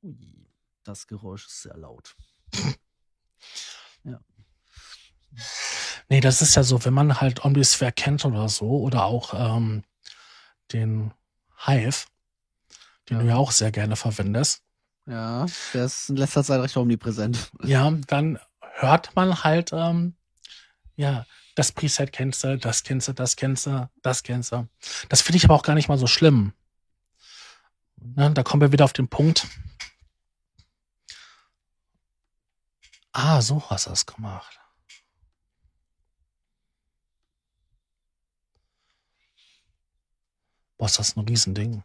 Ui, 0.02 0.46
das 0.84 1.06
Geräusch 1.06 1.46
ist 1.46 1.62
sehr 1.62 1.76
laut. 1.76 2.14
Nee, 6.08 6.20
das 6.20 6.40
ist 6.40 6.54
ja 6.54 6.62
so, 6.62 6.84
wenn 6.84 6.94
man 6.94 7.20
halt 7.20 7.44
Omnisphere 7.44 7.92
kennt 7.92 8.24
oder 8.24 8.48
so, 8.48 8.80
oder 8.80 9.04
auch 9.04 9.34
ähm, 9.34 9.84
den 10.72 11.12
Hive, 11.66 12.06
den 13.08 13.18
Ja. 13.18 13.22
du 13.22 13.28
ja 13.28 13.36
auch 13.36 13.52
sehr 13.52 13.70
gerne 13.70 13.94
verwendest, 13.96 14.62
Ja, 15.06 15.46
der 15.74 15.84
ist 15.84 16.08
in 16.08 16.16
letzter 16.16 16.42
Zeit 16.44 16.60
recht 16.60 16.76
omnipräsent. 16.76 17.50
ja, 17.62 17.90
dann 18.06 18.38
hört 18.60 19.14
man 19.16 19.42
halt, 19.44 19.70
ähm, 19.72 20.14
ja, 20.96 21.26
das 21.54 21.72
Preset 21.72 22.12
kennst 22.12 22.42
du, 22.44 22.56
das 22.56 22.82
kennst 22.84 23.08
du, 23.08 23.12
das 23.12 23.36
kennst 23.36 23.66
du, 23.66 23.90
das 24.02 24.22
kennst 24.22 24.52
du. 24.52 24.66
Das 25.08 25.20
finde 25.22 25.36
ich 25.38 25.44
aber 25.44 25.54
auch 25.54 25.62
gar 25.62 25.74
nicht 25.74 25.88
mal 25.88 25.98
so 25.98 26.06
schlimm. 26.06 26.52
Ne, 27.96 28.30
da 28.32 28.42
kommen 28.42 28.60
wir 28.62 28.72
wieder 28.72 28.84
auf 28.84 28.92
den 28.92 29.08
Punkt. 29.08 29.46
Ah, 33.20 33.42
so 33.42 33.60
hast 33.68 33.88
du 33.88 33.90
es 33.90 34.06
gemacht. 34.06 34.60
Boah, 40.76 40.86
ist 40.86 41.00
das 41.00 41.16
ein 41.16 41.26
Riesending. 41.26 41.82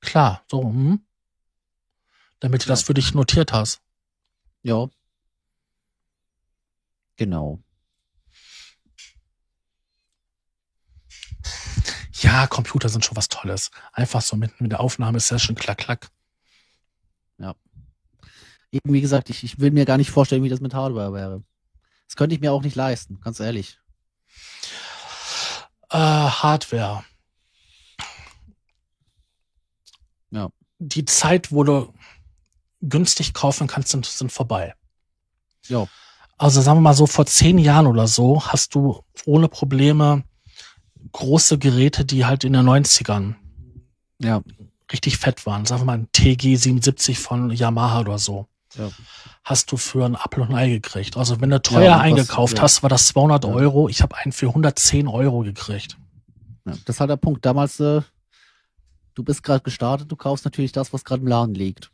Klar, 0.00 0.42
so, 0.50 0.62
hm? 0.62 1.04
Damit 2.40 2.64
du 2.64 2.68
das 2.68 2.82
für 2.84 2.94
dich 2.94 3.12
notiert 3.12 3.52
hast. 3.52 3.82
Ja. 4.62 4.88
Genau. 7.16 7.62
Ja, 12.14 12.46
Computer 12.46 12.88
sind 12.88 13.04
schon 13.04 13.16
was 13.18 13.28
Tolles. 13.28 13.70
Einfach 13.92 14.22
so 14.22 14.36
mitten 14.36 14.64
mit 14.64 14.72
der 14.72 14.80
Aufnahmesession, 14.80 15.54
klack, 15.54 15.76
klack. 15.76 16.10
Eben, 18.72 18.92
wie 18.92 19.00
gesagt, 19.02 19.28
ich, 19.30 19.44
ich 19.44 19.60
will 19.60 19.70
mir 19.70 19.84
gar 19.84 19.98
nicht 19.98 20.10
vorstellen, 20.10 20.42
wie 20.42 20.48
das 20.48 20.60
mit 20.60 20.74
Hardware 20.74 21.12
wäre. 21.12 21.42
Das 22.08 22.16
könnte 22.16 22.34
ich 22.34 22.40
mir 22.40 22.52
auch 22.52 22.62
nicht 22.62 22.74
leisten, 22.74 23.20
ganz 23.20 23.38
ehrlich. 23.38 23.78
Äh, 25.90 25.98
Hardware. 25.98 27.04
Ja. 30.30 30.48
Die 30.78 31.04
Zeit, 31.04 31.52
wo 31.52 31.64
du 31.64 31.92
günstig 32.80 33.34
kaufen 33.34 33.66
kannst, 33.66 33.90
sind, 33.90 34.06
sind 34.06 34.32
vorbei. 34.32 34.74
Ja. 35.68 35.86
Also 36.38 36.60
sagen 36.60 36.78
wir 36.78 36.82
mal 36.82 36.94
so, 36.94 37.06
vor 37.06 37.26
zehn 37.26 37.58
Jahren 37.58 37.86
oder 37.86 38.08
so 38.08 38.44
hast 38.44 38.74
du 38.74 39.04
ohne 39.26 39.48
Probleme 39.48 40.24
große 41.12 41.58
Geräte, 41.58 42.04
die 42.04 42.24
halt 42.24 42.44
in 42.44 42.54
den 42.54 42.66
90ern 42.68 43.34
Ja. 44.18 44.42
richtig 44.90 45.18
fett 45.18 45.46
waren. 45.46 45.66
Sagen 45.66 45.82
wir 45.82 45.86
mal 45.86 45.98
ein 45.98 46.08
TG 46.12 46.56
77 46.56 47.18
von 47.18 47.50
Yamaha 47.50 48.00
oder 48.00 48.18
so. 48.18 48.48
Ja. 48.76 48.90
Hast 49.44 49.70
du 49.72 49.76
für 49.76 50.04
ein 50.04 50.16
Apfel 50.16 50.42
und 50.42 50.50
ein 50.50 50.56
Ei 50.56 50.68
gekriegt. 50.70 51.16
Also 51.16 51.40
wenn 51.40 51.50
du 51.50 51.60
teuer 51.60 51.82
Ja, 51.84 51.96
was- 51.96 52.02
eingekauft 52.02 52.56
ja. 52.56 52.62
hast, 52.62 52.82
war 52.82 52.88
das 52.90 53.08
200 53.08 53.44
Ja. 53.44 53.50
Euro. 53.50 53.88
Ich 53.88 54.00
habe 54.02 54.16
einen 54.16 54.32
für 54.32 54.48
110 54.54 55.08
Euro 55.08 55.40
gekriegt. 55.40 55.98
Das 56.64 56.78
ist 56.86 57.00
halt 57.00 57.10
der 57.10 57.16
Punkt. 57.16 57.44
Damals, 57.44 57.80
äh, 57.80 58.02
du 59.14 59.22
bist 59.24 59.42
gerade 59.42 59.62
gestartet, 59.64 60.10
du 60.10 60.16
kaufst 60.16 60.44
natürlich 60.44 60.72
das, 60.72 60.92
was 60.92 61.04
gerade 61.04 61.20
im 61.22 61.28
Laden 61.28 61.54
liegt. 61.54 61.90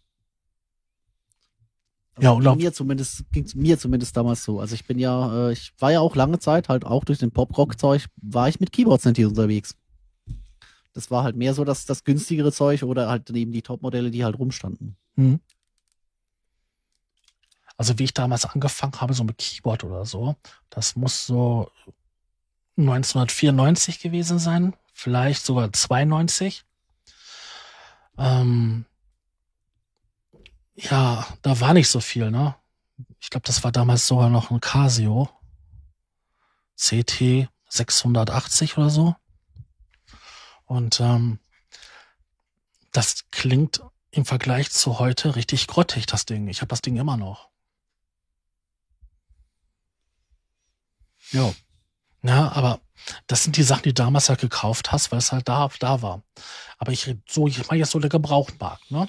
Also 2.16 2.24
Ja, 2.24 2.30
und 2.32 2.42
ging 2.42 2.50
auch- 2.50 2.56
mir 2.56 2.72
zumindest, 2.72 3.24
ging's 3.32 3.54
mir 3.54 3.78
zumindest 3.78 4.16
damals 4.16 4.44
so. 4.44 4.60
Also 4.60 4.74
ich 4.74 4.84
bin 4.86 4.98
ja, 4.98 5.48
äh, 5.48 5.52
ich 5.52 5.72
war 5.78 5.92
ja 5.92 6.00
auch 6.00 6.16
lange 6.16 6.38
Zeit, 6.38 6.68
halt 6.68 6.84
auch 6.84 7.04
durch 7.04 7.18
den 7.18 7.30
Pop-Rock-Zeug, 7.30 8.06
war 8.20 8.48
ich 8.48 8.60
mit 8.60 8.72
Keyboards 8.72 9.04
natürlich 9.04 9.28
unterwegs. 9.30 9.74
Das 10.94 11.10
war 11.10 11.22
halt 11.22 11.36
mehr 11.36 11.54
so 11.54 11.64
das, 11.64 11.86
das 11.86 12.02
günstigere 12.02 12.50
Zeug 12.52 12.82
oder 12.82 13.08
halt 13.08 13.30
eben 13.30 13.52
die 13.52 13.62
Top-Modelle, 13.62 14.10
die 14.10 14.24
halt 14.24 14.38
rumstanden. 14.38 14.96
Hm. 15.16 15.38
Also 17.78 17.98
wie 17.98 18.04
ich 18.04 18.14
damals 18.14 18.44
angefangen 18.44 19.00
habe, 19.00 19.14
so 19.14 19.24
mit 19.24 19.38
Keyboard 19.38 19.84
oder 19.84 20.04
so, 20.04 20.36
das 20.68 20.96
muss 20.96 21.26
so 21.26 21.70
1994 22.76 24.00
gewesen 24.00 24.38
sein, 24.40 24.76
vielleicht 24.92 25.46
sogar 25.46 25.72
92. 25.72 26.64
Ähm, 28.18 28.84
ja, 30.74 31.26
da 31.42 31.60
war 31.60 31.72
nicht 31.72 31.88
so 31.88 32.00
viel, 32.00 32.30
ne? 32.32 32.56
Ich 33.20 33.30
glaube, 33.30 33.46
das 33.46 33.62
war 33.62 33.70
damals 33.70 34.06
sogar 34.06 34.28
noch 34.28 34.50
ein 34.50 34.60
Casio 34.60 35.28
CT 36.76 37.48
680 37.68 38.76
oder 38.76 38.90
so. 38.90 39.14
Und 40.64 41.00
ähm, 41.00 41.38
das 42.90 43.30
klingt 43.30 43.82
im 44.10 44.24
Vergleich 44.24 44.70
zu 44.72 44.98
heute 44.98 45.36
richtig 45.36 45.68
grottig, 45.68 46.06
das 46.06 46.26
Ding. 46.26 46.48
Ich 46.48 46.60
habe 46.60 46.68
das 46.68 46.82
Ding 46.82 46.96
immer 46.96 47.16
noch. 47.16 47.48
Ja. 51.32 51.52
Ja, 52.22 52.52
aber 52.52 52.80
das 53.26 53.44
sind 53.44 53.56
die 53.56 53.62
Sachen, 53.62 53.84
die 53.84 53.90
du 53.90 54.02
damals 54.02 54.28
halt 54.28 54.40
gekauft 54.40 54.90
hast, 54.92 55.12
weil 55.12 55.18
es 55.18 55.30
halt 55.32 55.48
da, 55.48 55.68
da 55.78 56.02
war. 56.02 56.22
Aber 56.78 56.92
ich 56.92 57.14
so, 57.28 57.46
ich 57.46 57.66
meine 57.68 57.80
jetzt 57.80 57.92
so 57.92 57.98
der 58.00 58.10
Gebrauchtmarkt, 58.10 58.90
ne? 58.90 59.08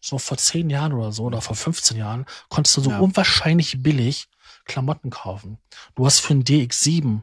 So 0.00 0.18
vor 0.18 0.36
zehn 0.36 0.70
Jahren 0.70 0.92
oder 0.92 1.12
so 1.12 1.24
oder 1.24 1.40
vor 1.40 1.56
15 1.56 1.96
Jahren 1.96 2.24
konntest 2.48 2.76
du 2.76 2.82
so 2.82 2.90
Ja. 2.90 3.00
unwahrscheinlich 3.00 3.82
billig 3.82 4.28
Klamotten 4.64 5.10
kaufen. 5.10 5.58
Du 5.94 6.06
hast 6.06 6.20
für 6.20 6.34
einen 6.34 6.44
DX7 6.44 7.22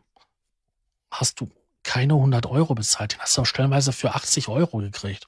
hast 1.12 1.40
du 1.40 1.50
keine 1.84 2.14
100 2.16 2.46
Euro 2.48 2.76
bezahlt. 2.76 3.14
Den 3.14 3.20
hast 3.20 3.38
du 3.38 3.42
auch 3.42 3.46
stellenweise 3.46 3.94
für 3.94 4.14
80 4.16 4.48
Euro 4.50 4.80
gekriegt. 4.80 5.26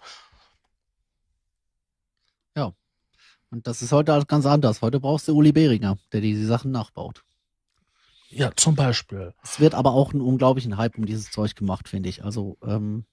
Und 3.49 3.65
das 3.65 3.81
ist 3.81 3.91
heute 3.91 4.25
ganz 4.27 4.45
anders. 4.45 4.81
Heute 4.81 4.99
brauchst 4.99 5.27
du 5.27 5.35
Uli 5.35 5.51
Behringer, 5.51 5.97
der 6.11 6.21
diese 6.21 6.45
Sachen 6.45 6.71
nachbaut. 6.71 7.23
Ja, 8.29 8.51
zum 8.55 8.75
Beispiel. 8.75 9.33
Es 9.43 9.59
wird 9.59 9.73
aber 9.73 9.91
auch 9.91 10.11
einen 10.11 10.21
unglaublichen 10.21 10.77
Hype 10.77 10.97
um 10.97 11.05
dieses 11.05 11.31
Zeug 11.31 11.55
gemacht, 11.55 11.87
finde 11.87 12.09
ich. 12.09 12.23
Also, 12.23 12.57
ähm, 12.61 13.05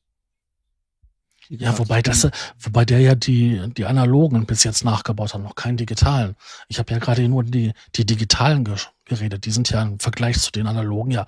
Ja, 1.48 1.78
wobei 1.78 2.02
das, 2.02 2.28
wobei 2.58 2.84
der 2.84 3.00
ja 3.00 3.14
die, 3.14 3.62
die 3.76 3.84
analogen 3.84 4.46
bis 4.46 4.64
jetzt 4.64 4.84
nachgebaut 4.84 5.34
hat, 5.34 5.42
noch 5.42 5.54
keinen 5.54 5.76
digitalen. 5.76 6.36
Ich 6.68 6.78
habe 6.78 6.92
ja 6.92 6.98
gerade 6.98 7.28
nur 7.28 7.44
die, 7.44 7.72
die 7.94 8.06
digitalen 8.06 8.64
geredet. 9.04 9.44
Die 9.44 9.50
sind 9.50 9.70
ja 9.70 9.82
im 9.82 10.00
Vergleich 10.00 10.40
zu 10.40 10.50
den 10.50 10.66
analogen 10.66 11.12
ja 11.12 11.26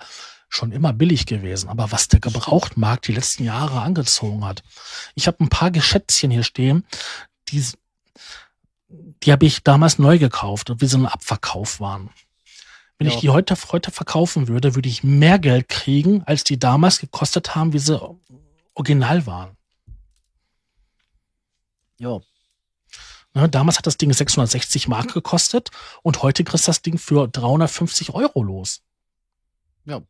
schon 0.49 0.73
immer 0.73 0.93
billig 0.93 1.27
gewesen. 1.27 1.69
Aber 1.69 1.93
was 1.93 2.09
der 2.09 2.21
Gebrauchtmarkt 2.21 3.07
die 3.07 3.13
letzten 3.13 3.45
Jahre 3.45 3.83
angezogen 3.83 4.45
hat. 4.45 4.63
Ich 5.15 5.27
habe 5.27 5.45
ein 5.45 5.49
paar 5.49 5.71
Geschätzchen 5.71 6.31
hier 6.31 6.45
stehen, 6.45 6.85
die, 7.49 7.65
die 9.23 9.33
habe 9.33 9.47
ich 9.47 9.63
damals 9.63 9.99
neu 9.99 10.19
gekauft 10.19 10.73
wie 10.81 10.87
so 10.87 10.99
ein 10.99 11.07
Abverkauf 11.07 11.79
waren. 11.81 12.11
Wenn 12.98 13.09
ja. 13.09 13.14
ich 13.14 13.20
die 13.20 13.28
heute, 13.31 13.55
heute 13.73 13.90
verkaufen 13.90 14.48
würde, 14.48 14.74
würde 14.74 14.89
ich 14.89 15.05
mehr 15.05 15.39
Geld 15.39 15.68
kriegen, 15.68 16.23
als 16.24 16.44
die 16.44 16.59
damals 16.59 16.98
gekostet 16.98 17.55
haben, 17.55 17.73
wie 17.73 17.78
sie 17.78 18.01
original 18.74 19.27
waren. 19.27 19.56
Ja. 21.98 22.20
Ne, 23.35 23.48
damals 23.51 23.77
hat 23.77 23.86
das 23.86 23.98
Ding 23.98 24.12
660 24.12 24.89
Mark 24.89 25.12
gekostet 25.12 25.70
und 26.02 26.23
heute 26.23 26.43
kriegst 26.43 26.66
du 26.66 26.70
das 26.70 26.81
Ding 26.81 26.97
für 26.97 27.28
350 27.28 28.14
Euro 28.14 28.43
los. 28.43 28.82
Ja, 29.85 30.02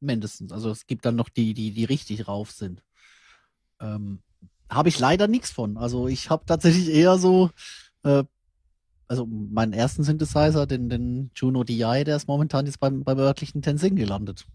mindestens. 0.00 0.50
Also 0.50 0.70
es 0.70 0.86
gibt 0.86 1.04
dann 1.04 1.16
noch 1.16 1.28
die, 1.28 1.52
die, 1.52 1.72
die 1.72 1.84
richtig 1.84 2.26
rauf 2.26 2.52
sind. 2.52 2.82
Ähm, 3.80 4.22
habe 4.70 4.88
ich 4.88 4.98
leider 4.98 5.28
nichts 5.28 5.50
von. 5.50 5.76
Also 5.76 6.08
ich 6.08 6.30
habe 6.30 6.46
tatsächlich 6.46 6.88
eher 6.88 7.18
so, 7.18 7.50
äh, 8.02 8.24
also 9.10 9.26
meinen 9.26 9.72
ersten 9.72 10.04
Synthesizer, 10.04 10.68
den, 10.68 10.88
den 10.88 11.32
Juno 11.34 11.64
DI, 11.64 12.04
der 12.04 12.14
ist 12.14 12.28
momentan 12.28 12.66
jetzt 12.66 12.78
beim, 12.78 13.02
beim 13.02 13.18
örtlichen 13.18 13.60
Tenzing 13.60 13.96
gelandet. 13.96 14.46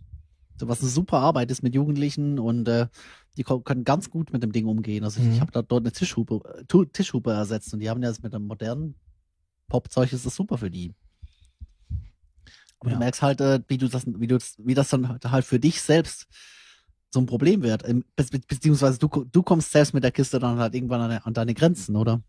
So 0.57 0.69
was 0.69 0.79
eine 0.79 0.89
super 0.89 1.17
Arbeit 1.17 1.51
ist 1.51 1.61
mit 1.61 1.75
Jugendlichen 1.75 2.39
und 2.39 2.65
äh, 2.69 2.87
die 3.35 3.43
können 3.43 3.83
ganz 3.83 4.09
gut 4.09 4.31
mit 4.31 4.43
dem 4.43 4.53
Ding 4.53 4.65
umgehen. 4.67 5.03
Also 5.03 5.19
mhm. 5.19 5.27
ich, 5.27 5.35
ich 5.35 5.41
habe 5.41 5.51
da 5.51 5.61
dort 5.61 5.83
eine 5.83 5.91
Tischhupe, 5.91 6.65
Tischhupe 6.93 7.33
ersetzt 7.33 7.73
und 7.73 7.81
die 7.81 7.89
haben 7.89 8.01
ja 8.01 8.07
jetzt 8.07 8.23
mit 8.23 8.33
dem 8.33 8.47
modernen 8.47 8.95
Popzeug 9.67 10.13
ist 10.13 10.25
das 10.25 10.37
super 10.37 10.57
für 10.57 10.71
die. 10.71 10.93
Aber 12.79 12.91
ja. 12.91 12.93
du 12.93 12.99
merkst 12.99 13.21
halt, 13.21 13.41
äh, 13.41 13.59
wie 13.67 13.77
du 13.77 13.89
das, 13.89 14.05
wie 14.07 14.27
du 14.27 14.37
wie 14.59 14.73
das 14.73 14.87
dann 14.87 15.19
halt 15.21 15.43
für 15.43 15.59
dich 15.59 15.81
selbst 15.81 16.27
so 17.13 17.19
ein 17.19 17.25
Problem 17.25 17.61
wird. 17.61 17.83
Be 17.83 18.39
beziehungsweise 18.47 18.99
du, 18.99 19.09
du 19.09 19.43
kommst 19.43 19.73
selbst 19.73 19.93
mit 19.93 20.05
der 20.05 20.11
Kiste 20.11 20.39
dann 20.39 20.59
halt 20.59 20.75
irgendwann 20.75 21.01
an, 21.01 21.11
an 21.11 21.33
deine 21.33 21.53
Grenzen, 21.53 21.97
oder? 21.97 22.23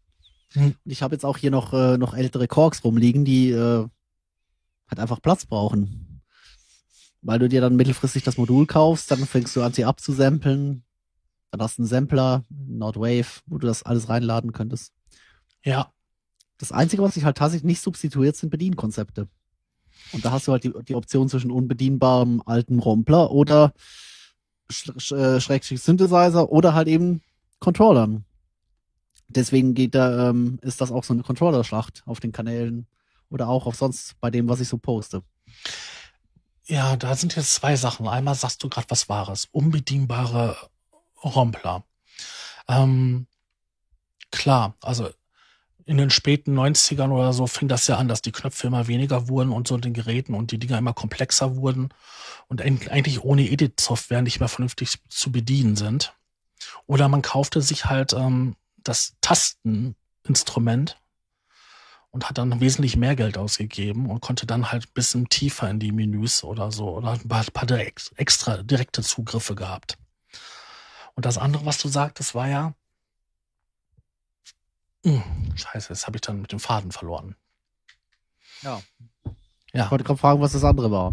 Mhm. 0.54 0.74
Und 0.84 0.92
ich 0.92 1.02
habe 1.02 1.14
jetzt 1.14 1.24
auch 1.24 1.36
hier 1.36 1.50
noch, 1.50 1.72
äh, 1.72 1.98
noch 1.98 2.14
ältere 2.14 2.48
Korks 2.48 2.84
rumliegen, 2.84 3.24
die 3.24 3.50
äh, 3.50 3.86
halt 4.88 5.00
einfach 5.00 5.20
Platz 5.20 5.46
brauchen. 5.46 6.22
Weil 7.22 7.38
du 7.38 7.48
dir 7.48 7.60
dann 7.60 7.76
mittelfristig 7.76 8.22
das 8.22 8.38
Modul 8.38 8.66
kaufst, 8.66 9.10
dann 9.10 9.26
fängst 9.26 9.56
du 9.56 9.62
an, 9.62 9.72
sie 9.72 9.84
abzusampeln, 9.84 10.84
dann 11.50 11.60
hast 11.60 11.78
du 11.78 11.82
einen 11.82 11.88
Sampler, 11.88 12.44
Nordwave, 12.50 13.40
wo 13.46 13.58
du 13.58 13.66
das 13.66 13.82
alles 13.82 14.08
reinladen 14.08 14.52
könntest. 14.52 14.92
Ja. 15.64 15.92
Das 16.58 16.72
Einzige, 16.72 17.02
was 17.02 17.14
sich 17.14 17.24
halt 17.24 17.36
tatsächlich 17.36 17.66
nicht 17.66 17.82
substituiert, 17.82 18.36
sind 18.36 18.50
Bedienkonzepte. 18.50 19.28
Und 20.12 20.24
da 20.24 20.30
hast 20.30 20.46
du 20.46 20.52
halt 20.52 20.64
die, 20.64 20.72
die 20.84 20.94
Option 20.94 21.28
zwischen 21.28 21.50
unbedienbarem 21.50 22.42
alten 22.46 22.78
Rompler 22.78 23.30
oder 23.30 23.72
äh, 24.70 25.40
Schrägstrich 25.40 25.80
Synthesizer 25.80 26.50
oder 26.50 26.74
halt 26.74 26.88
eben 26.88 27.22
Controllern. 27.58 28.25
Deswegen 29.28 29.74
geht 29.74 29.94
da, 29.94 30.30
ähm, 30.30 30.58
ist 30.62 30.80
das 30.80 30.92
auch 30.92 31.04
so 31.04 31.12
eine 31.12 31.22
Controllerschlacht 31.22 32.02
auf 32.06 32.20
den 32.20 32.32
Kanälen 32.32 32.86
oder 33.28 33.48
auch 33.48 33.66
auf 33.66 33.76
sonst 33.76 34.18
bei 34.20 34.30
dem, 34.30 34.48
was 34.48 34.60
ich 34.60 34.68
so 34.68 34.78
poste. 34.78 35.22
Ja, 36.66 36.96
da 36.96 37.14
sind 37.14 37.36
jetzt 37.36 37.54
zwei 37.54 37.76
Sachen. 37.76 38.08
Einmal 38.08 38.34
sagst 38.34 38.62
du 38.62 38.68
gerade 38.68 38.90
was 38.90 39.08
Wahres. 39.08 39.48
Unbedienbare 39.52 40.56
Rompler. 41.22 41.84
Ähm, 42.68 43.26
klar, 44.30 44.74
also 44.82 45.08
in 45.84 45.98
den 45.98 46.10
späten 46.10 46.58
90ern 46.58 47.10
oder 47.10 47.32
so 47.32 47.46
fing 47.46 47.68
das 47.68 47.86
ja 47.86 47.96
an, 47.96 48.08
dass 48.08 48.20
die 48.20 48.32
Knöpfe 48.32 48.66
immer 48.66 48.88
weniger 48.88 49.28
wurden 49.28 49.52
und 49.52 49.68
so 49.68 49.76
in 49.76 49.82
den 49.82 49.94
Geräten 49.94 50.34
und 50.34 50.50
die 50.50 50.58
Dinger 50.58 50.78
immer 50.78 50.92
komplexer 50.92 51.56
wurden 51.56 51.90
und 52.48 52.60
eigentlich 52.60 53.22
ohne 53.22 53.48
Edit-Software 53.48 54.22
nicht 54.22 54.40
mehr 54.40 54.48
vernünftig 54.48 54.98
zu 55.08 55.30
bedienen 55.30 55.76
sind. 55.76 56.12
Oder 56.86 57.08
man 57.08 57.22
kaufte 57.22 57.62
sich 57.62 57.84
halt 57.84 58.12
ähm, 58.12 58.56
das 58.88 59.16
Tasteninstrument 59.20 60.98
und 62.10 62.28
hat 62.28 62.38
dann 62.38 62.60
wesentlich 62.60 62.96
mehr 62.96 63.14
Geld 63.16 63.36
ausgegeben 63.36 64.08
und 64.08 64.20
konnte 64.20 64.46
dann 64.46 64.72
halt 64.72 64.86
ein 64.86 64.92
bisschen 64.94 65.28
tiefer 65.28 65.68
in 65.68 65.78
die 65.78 65.92
Menüs 65.92 66.44
oder 66.44 66.72
so 66.72 66.96
oder 66.96 67.12
ein 67.12 67.28
paar, 67.28 67.44
paar 67.52 67.70
extra 67.78 68.62
direkte 68.62 69.02
Zugriffe 69.02 69.54
gehabt. 69.54 69.98
Und 71.14 71.26
das 71.26 71.38
andere, 71.38 71.66
was 71.66 71.78
du 71.78 71.88
sagtest, 71.88 72.34
war 72.34 72.48
ja, 72.48 72.74
mh, 75.04 75.22
hm, 75.22 75.56
scheiße, 75.56 75.90
jetzt 75.90 76.06
habe 76.06 76.16
ich 76.16 76.22
dann 76.22 76.40
mit 76.40 76.52
dem 76.52 76.60
Faden 76.60 76.92
verloren. 76.92 77.36
Ja. 78.62 78.80
ja. 79.72 79.84
Ich 79.84 79.90
wollte 79.90 80.04
gerade 80.04 80.18
fragen, 80.18 80.40
was 80.40 80.52
das 80.52 80.64
andere 80.64 80.90
war. 80.90 81.12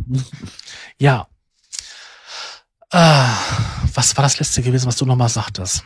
ja. 0.97 1.27
Äh, 2.91 3.27
was 3.93 4.15
war 4.15 4.23
das 4.23 4.39
letzte 4.39 4.61
gewesen, 4.61 4.87
was 4.87 4.97
du 4.97 5.05
nochmal 5.05 5.29
sagtest? 5.29 5.83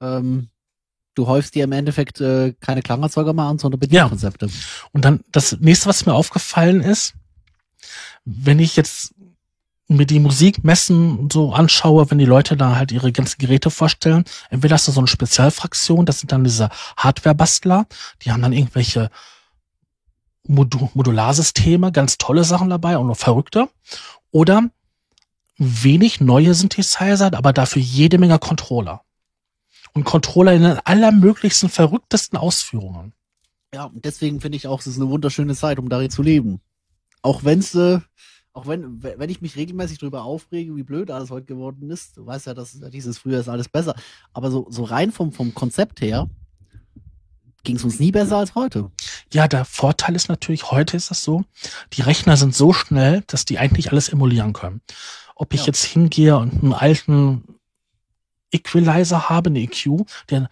Ähm, 0.00 0.48
du 1.14 1.26
häufst 1.26 1.54
dir 1.54 1.64
im 1.64 1.72
Endeffekt 1.72 2.20
äh, 2.20 2.54
keine 2.60 2.82
Klangerzeuger 2.82 3.32
mehr 3.32 3.46
an, 3.46 3.58
sondern 3.58 3.80
Bedienkonzepte. 3.80 4.46
Ja. 4.46 4.52
Und 4.92 5.04
dann 5.04 5.24
das 5.32 5.58
nächste, 5.60 5.88
was 5.88 6.06
mir 6.06 6.14
aufgefallen 6.14 6.80
ist, 6.80 7.14
wenn 8.24 8.58
ich 8.58 8.76
jetzt 8.76 9.14
mir 9.88 10.06
die 10.06 10.20
Musikmessen 10.20 11.30
so 11.32 11.52
anschaue, 11.52 12.10
wenn 12.10 12.18
die 12.18 12.26
Leute 12.26 12.56
da 12.56 12.76
halt 12.76 12.92
ihre 12.92 13.10
ganzen 13.10 13.38
Geräte 13.38 13.70
vorstellen, 13.70 14.24
entweder 14.50 14.74
hast 14.74 14.86
du 14.86 14.92
so 14.92 15.00
eine 15.00 15.08
Spezialfraktion, 15.08 16.04
das 16.04 16.20
sind 16.20 16.30
dann 16.30 16.44
diese 16.44 16.68
Hardware-Bastler, 16.98 17.86
die 18.22 18.30
haben 18.30 18.42
dann 18.42 18.52
irgendwelche 18.52 19.10
Modu 20.46 20.90
Modularsysteme, 20.94 21.90
ganz 21.92 22.18
tolle 22.18 22.44
Sachen 22.44 22.70
dabei 22.70 22.98
und 22.98 23.06
noch 23.06 23.16
verrückte. 23.16 23.68
Oder 24.30 24.64
wenig 25.56 26.20
neue 26.20 26.54
Synthesizer, 26.54 27.32
aber 27.34 27.52
dafür 27.52 27.82
jede 27.82 28.18
Menge 28.18 28.38
Controller. 28.38 29.02
Und 29.92 30.04
Controller 30.04 30.52
in 30.52 30.62
den 30.62 30.78
allermöglichsten, 30.84 31.68
verrücktesten 31.68 32.38
Ausführungen. 32.38 33.12
Ja, 33.74 33.84
und 33.84 34.04
deswegen 34.04 34.40
finde 34.40 34.56
ich 34.56 34.66
auch, 34.66 34.80
es 34.80 34.86
ist 34.86 34.96
eine 34.96 35.10
wunderschöne 35.10 35.54
Zeit, 35.54 35.78
um 35.78 35.88
darin 35.88 36.10
zu 36.10 36.22
leben. 36.22 36.60
Auch 37.22 37.44
wenn 37.44 37.58
es 37.58 37.74
äh, 37.74 38.00
auch 38.58 38.66
wenn, 38.66 39.02
wenn 39.02 39.30
ich 39.30 39.40
mich 39.40 39.54
regelmäßig 39.54 39.98
darüber 39.98 40.24
aufrege, 40.24 40.74
wie 40.74 40.82
blöd 40.82 41.12
alles 41.12 41.30
heute 41.30 41.46
geworden 41.46 41.90
ist, 41.90 42.16
du 42.16 42.26
weißt 42.26 42.46
ja, 42.46 42.54
dass 42.54 42.80
dieses 42.90 43.18
früher 43.18 43.38
ist 43.38 43.48
alles 43.48 43.68
besser, 43.68 43.94
aber 44.32 44.50
so, 44.50 44.66
so 44.68 44.82
rein 44.82 45.12
vom, 45.12 45.30
vom 45.30 45.54
Konzept 45.54 46.00
her 46.00 46.28
ging 47.62 47.76
es 47.76 47.84
uns 47.84 48.00
nie 48.00 48.10
besser 48.10 48.38
als 48.38 48.56
heute. 48.56 48.90
Ja, 49.32 49.46
der 49.46 49.64
Vorteil 49.64 50.16
ist 50.16 50.28
natürlich, 50.28 50.72
heute 50.72 50.96
ist 50.96 51.10
das 51.10 51.22
so, 51.22 51.44
die 51.92 52.02
Rechner 52.02 52.36
sind 52.36 52.52
so 52.54 52.72
schnell, 52.72 53.22
dass 53.28 53.44
die 53.44 53.58
eigentlich 53.58 53.92
alles 53.92 54.08
emulieren 54.08 54.54
können. 54.54 54.80
Ob 55.36 55.54
ich 55.54 55.60
ja. 55.60 55.66
jetzt 55.66 55.84
hingehe 55.84 56.36
und 56.36 56.62
einen 56.62 56.72
alten 56.72 57.57
Equalizer 58.50 59.28
habe, 59.28 59.50
eine 59.50 59.60
EQ, 59.60 60.06
der 60.30 60.48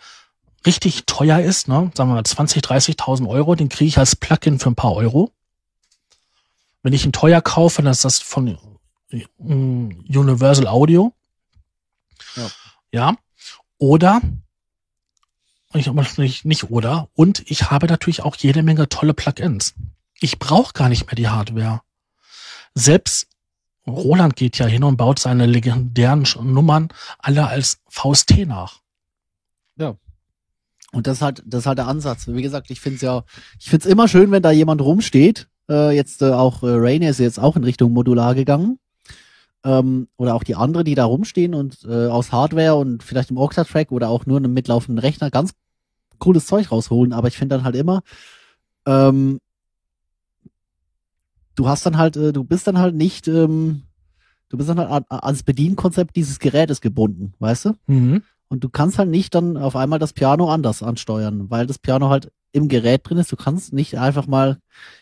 richtig 0.66 1.06
teuer 1.06 1.40
ist, 1.40 1.68
ne, 1.68 1.90
sagen 1.94 2.10
wir 2.10 2.14
mal 2.14 2.24
20, 2.24 2.62
30.000 2.62 3.28
Euro, 3.28 3.54
den 3.54 3.68
kriege 3.68 3.88
ich 3.88 3.98
als 3.98 4.16
Plugin 4.16 4.58
für 4.58 4.70
ein 4.70 4.74
paar 4.74 4.92
Euro. 4.94 5.32
Wenn 6.82 6.92
ich 6.92 7.04
ihn 7.04 7.12
teuer 7.12 7.40
kaufe, 7.40 7.82
dann 7.82 7.92
ist 7.92 8.04
das 8.04 8.18
von 8.18 8.58
mm, 9.38 9.88
Universal 10.08 10.66
Audio. 10.66 11.12
Ja. 12.34 12.50
ja. 12.92 13.16
Oder, 13.78 14.20
ich 15.74 15.86
nicht, 16.18 16.44
nicht 16.44 16.70
oder, 16.70 17.08
und 17.14 17.48
ich 17.50 17.70
habe 17.70 17.86
natürlich 17.86 18.22
auch 18.22 18.36
jede 18.36 18.62
Menge 18.62 18.88
tolle 18.88 19.14
Plugins. 19.14 19.74
Ich 20.20 20.38
brauche 20.38 20.72
gar 20.72 20.88
nicht 20.88 21.06
mehr 21.06 21.14
die 21.14 21.28
Hardware. 21.28 21.82
Selbst 22.74 23.28
Roland 23.86 24.36
geht 24.36 24.58
ja 24.58 24.66
hin 24.66 24.84
und 24.84 24.96
baut 24.96 25.18
seine 25.18 25.46
legendären 25.46 26.26
Nummern 26.42 26.88
alle 27.18 27.46
als 27.46 27.78
VST 27.88 28.46
nach. 28.46 28.80
Ja. 29.78 29.96
Und 30.92 31.06
das 31.06 31.18
ist 31.18 31.22
halt, 31.22 31.42
das 31.46 31.60
ist 31.60 31.66
halt 31.66 31.78
der 31.78 31.88
Ansatz. 31.88 32.26
Wie 32.26 32.42
gesagt, 32.42 32.70
ich 32.70 32.80
finde 32.80 32.96
es 32.96 33.02
ja, 33.02 33.24
ich 33.58 33.68
finde 33.68 33.86
es 33.86 33.92
immer 33.92 34.08
schön, 34.08 34.30
wenn 34.30 34.42
da 34.42 34.50
jemand 34.50 34.80
rumsteht 34.80 35.48
äh, 35.68 35.94
jetzt 35.94 36.22
äh, 36.22 36.30
auch 36.30 36.62
äh, 36.62 36.68
Rainer 36.68 37.10
ist 37.10 37.18
jetzt 37.18 37.40
auch 37.40 37.56
in 37.56 37.64
Richtung 37.64 37.92
Modular 37.92 38.34
gegangen. 38.34 38.78
Ähm, 39.64 40.08
oder 40.16 40.34
auch 40.34 40.44
die 40.44 40.54
andere, 40.54 40.84
die 40.84 40.94
da 40.94 41.04
rumstehen 41.04 41.54
und 41.54 41.84
äh, 41.84 42.06
aus 42.06 42.32
Hardware 42.32 42.76
und 42.76 43.02
vielleicht 43.02 43.30
im 43.30 43.38
Octatrack 43.38 43.90
oder 43.90 44.08
auch 44.08 44.26
nur 44.26 44.38
einem 44.38 44.52
mitlaufenden 44.52 44.98
Rechner 44.98 45.30
ganz 45.30 45.52
cooles 46.18 46.46
Zeug 46.46 46.70
rausholen. 46.70 47.12
Aber 47.12 47.28
ich 47.28 47.36
finde 47.36 47.56
dann 47.56 47.64
halt 47.64 47.74
immer, 47.74 48.02
ähm, 48.86 49.40
du 51.56 51.68
hast 51.68 51.84
dann 51.84 51.98
halt, 51.98 52.16
äh, 52.16 52.32
du 52.32 52.44
bist 52.44 52.66
dann 52.66 52.78
halt 52.78 52.94
nicht, 52.94 53.26
ähm, 53.26 53.82
du 54.48 54.56
bist 54.56 54.68
dann 54.68 54.78
halt 54.78 55.04
ans 55.08 55.42
Bedienkonzept 55.42 56.14
dieses 56.14 56.38
Gerätes 56.38 56.80
gebunden, 56.80 57.34
weißt 57.40 57.64
du? 57.66 57.72
Mhm. 57.88 58.22
Und 58.48 58.62
du 58.62 58.68
kannst 58.68 58.98
halt 58.98 59.10
nicht 59.10 59.34
dann 59.34 59.56
auf 59.56 59.74
einmal 59.74 59.98
das 59.98 60.12
Piano 60.12 60.48
anders 60.48 60.82
ansteuern, 60.82 61.50
weil 61.50 61.66
das 61.66 61.80
Piano 61.80 62.10
halt 62.10 62.30
im 62.52 62.68
Gerät 62.68 63.08
drin 63.08 63.18
ist. 63.18 63.32
Du 63.32 63.36
kannst 63.36 63.72
nicht 63.72 63.98
einfach 63.98 64.28
mal 64.28 64.58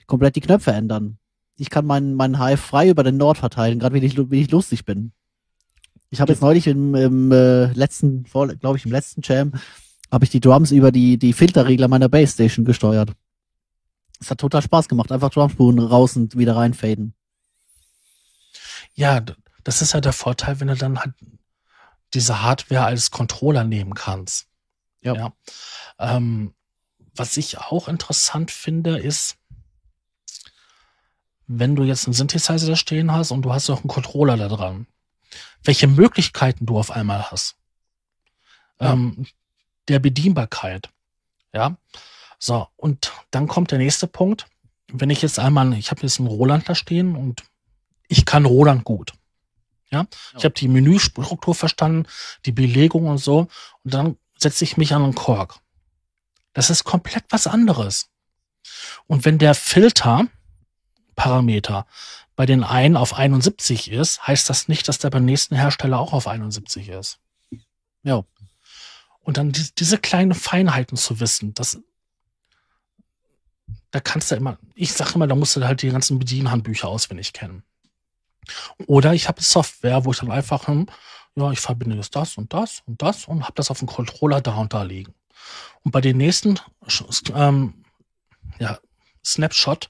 komplett 0.06 0.36
die 0.36 0.40
Knöpfe 0.40 0.72
ändern. 0.72 1.18
Ich 1.56 1.68
kann 1.68 1.84
meinen 1.84 2.14
meinen 2.14 2.42
Hive 2.42 2.56
frei 2.56 2.88
über 2.88 3.02
den 3.02 3.18
Nord 3.18 3.36
verteilen, 3.36 3.78
gerade 3.78 3.94
wenn 3.94 4.02
ich, 4.02 4.16
wenn 4.16 4.32
ich 4.32 4.50
lustig 4.50 4.84
bin. 4.84 5.12
Ich 6.10 6.20
habe 6.20 6.32
jetzt 6.32 6.40
neulich 6.40 6.66
im, 6.66 6.94
im 6.94 7.32
äh, 7.32 7.66
letzten, 7.72 8.24
glaube 8.24 8.76
ich, 8.76 8.86
im 8.86 8.92
letzten 8.92 9.20
Jam, 9.22 9.52
habe 10.10 10.24
ich 10.24 10.30
die 10.30 10.40
Drums 10.40 10.70
über 10.70 10.90
die, 10.90 11.18
die 11.18 11.32
Filterregler 11.32 11.88
meiner 11.88 12.08
Bassstation 12.08 12.64
gesteuert. 12.64 13.10
Es 14.20 14.30
hat 14.30 14.38
total 14.38 14.62
Spaß 14.62 14.88
gemacht, 14.88 15.12
einfach 15.12 15.30
Drumspuren 15.30 15.78
raus 15.78 16.16
und 16.16 16.36
wieder 16.36 16.56
reinfaden. 16.56 17.14
Ja, 18.94 19.20
das 19.64 19.82
ist 19.82 19.92
ja 19.92 20.00
der 20.00 20.12
Vorteil, 20.12 20.60
wenn 20.60 20.68
du 20.68 20.76
dann 20.76 21.00
halt 21.00 21.14
diese 22.14 22.42
Hardware 22.42 22.84
als 22.84 23.10
Controller 23.10 23.64
nehmen 23.64 23.94
kannst. 23.94 24.46
Ja. 25.00 25.14
ja. 25.14 25.32
Ähm, 25.98 26.54
was 27.16 27.36
ich 27.36 27.58
auch 27.58 27.88
interessant 27.88 28.50
finde, 28.50 28.98
ist, 28.98 29.36
wenn 31.46 31.76
du 31.76 31.82
jetzt 31.82 32.06
einen 32.06 32.14
Synthesizer 32.14 32.66
da 32.66 32.76
stehen 32.76 33.12
hast 33.12 33.30
und 33.30 33.42
du 33.42 33.52
hast 33.52 33.68
noch 33.68 33.80
einen 33.80 33.88
Controller 33.88 34.36
da 34.36 34.48
dran, 34.48 34.86
welche 35.62 35.86
Möglichkeiten 35.86 36.66
du 36.66 36.78
auf 36.78 36.90
einmal 36.90 37.30
hast. 37.30 37.56
Ja. 38.80 38.92
Ähm, 38.92 39.26
der 39.88 39.98
Bedienbarkeit. 39.98 40.90
Ja. 41.52 41.76
So, 42.44 42.68
und 42.76 43.12
dann 43.30 43.48
kommt 43.48 43.70
der 43.70 43.78
nächste 43.78 44.06
Punkt. 44.06 44.44
Wenn 44.92 45.08
ich 45.08 45.22
jetzt 45.22 45.38
einmal, 45.38 45.72
ich 45.78 45.90
habe 45.90 46.02
jetzt 46.02 46.18
einen 46.18 46.28
Roland 46.28 46.68
da 46.68 46.74
stehen 46.74 47.16
und 47.16 47.42
ich 48.06 48.26
kann 48.26 48.44
Roland 48.44 48.84
gut. 48.84 49.14
Ja, 49.90 50.06
ich 50.36 50.44
habe 50.44 50.52
die 50.52 50.68
Menüstruktur 50.68 51.54
verstanden, 51.54 52.06
die 52.44 52.52
Belegung 52.52 53.06
und 53.06 53.16
so. 53.16 53.48
Und 53.82 53.94
dann 53.94 54.18
setze 54.36 54.62
ich 54.62 54.76
mich 54.76 54.92
an 54.92 55.02
einen 55.02 55.14
Korg. 55.14 55.58
Das 56.52 56.68
ist 56.68 56.84
komplett 56.84 57.24
was 57.30 57.46
anderes. 57.46 58.10
Und 59.06 59.24
wenn 59.24 59.38
der 59.38 59.54
Filterparameter 59.54 61.86
bei 62.36 62.44
den 62.44 62.62
einen 62.62 62.98
auf 62.98 63.14
71 63.14 63.90
ist, 63.90 64.26
heißt 64.26 64.50
das 64.50 64.68
nicht, 64.68 64.86
dass 64.86 64.98
der 64.98 65.08
beim 65.08 65.24
nächsten 65.24 65.56
Hersteller 65.56 65.98
auch 65.98 66.12
auf 66.12 66.28
71 66.28 66.90
ist. 66.90 67.20
Ja. 68.02 68.22
Und 69.20 69.38
dann 69.38 69.52
die, 69.52 69.66
diese 69.78 69.96
kleinen 69.96 70.34
Feinheiten 70.34 70.98
zu 70.98 71.20
wissen, 71.20 71.54
das, 71.54 71.80
da 73.94 74.00
kannst 74.00 74.32
du 74.32 74.34
immer, 74.34 74.58
ich 74.74 74.92
sage 74.92 75.12
immer, 75.14 75.28
da 75.28 75.36
musst 75.36 75.54
du 75.54 75.64
halt 75.64 75.80
die 75.82 75.88
ganzen 75.88 76.18
Bedienhandbücher 76.18 76.88
auswendig 76.88 77.32
kennen. 77.32 77.62
Oder 78.88 79.14
ich 79.14 79.28
habe 79.28 79.40
Software, 79.40 80.04
wo 80.04 80.10
ich 80.10 80.18
dann 80.18 80.32
einfach, 80.32 80.66
hm, 80.66 80.88
ja, 81.36 81.52
ich 81.52 81.60
verbinde 81.60 81.94
jetzt 81.94 82.16
das 82.16 82.36
und 82.36 82.52
das 82.52 82.82
und 82.86 83.00
das 83.02 83.26
und 83.26 83.44
habe 83.44 83.52
das 83.54 83.70
auf 83.70 83.78
dem 83.78 83.86
Controller 83.86 84.40
da 84.40 84.56
und 84.56 84.72
da 84.72 84.82
liegen. 84.82 85.14
Und 85.84 85.92
bei 85.92 86.00
den 86.00 86.16
nächsten 86.16 86.58
ähm, 87.36 87.84
ja, 88.58 88.80
Snapshot 89.24 89.88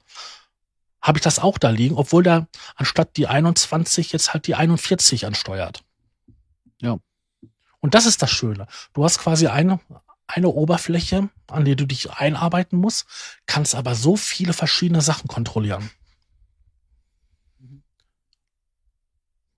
habe 1.01 1.17
ich 1.17 1.23
das 1.23 1.39
auch 1.39 1.57
da 1.57 1.71
liegen, 1.71 1.97
obwohl 1.97 2.23
da 2.23 2.47
anstatt 2.77 3.17
die 3.17 3.27
21 3.27 4.13
jetzt 4.13 4.35
halt 4.35 4.47
die 4.47 4.55
41 4.55 5.25
ansteuert. 5.25 5.83
Ja. 6.83 6.99
Und 7.81 7.95
das 7.95 8.05
ist 8.05 8.21
das 8.21 8.31
Schöne. 8.31 8.67
Du 8.93 9.03
hast 9.03 9.19
quasi 9.19 9.47
eine, 9.47 9.81
eine 10.35 10.49
Oberfläche, 10.49 11.29
an 11.47 11.65
die 11.65 11.77
du 11.77 11.87
dich 11.87 12.11
einarbeiten 12.11 12.79
musst, 12.79 13.07
kannst 13.47 13.75
aber 13.75 13.95
so 13.95 14.17
viele 14.17 14.53
verschiedene 14.53 15.01
Sachen 15.01 15.29
kontrollieren. 15.29 15.91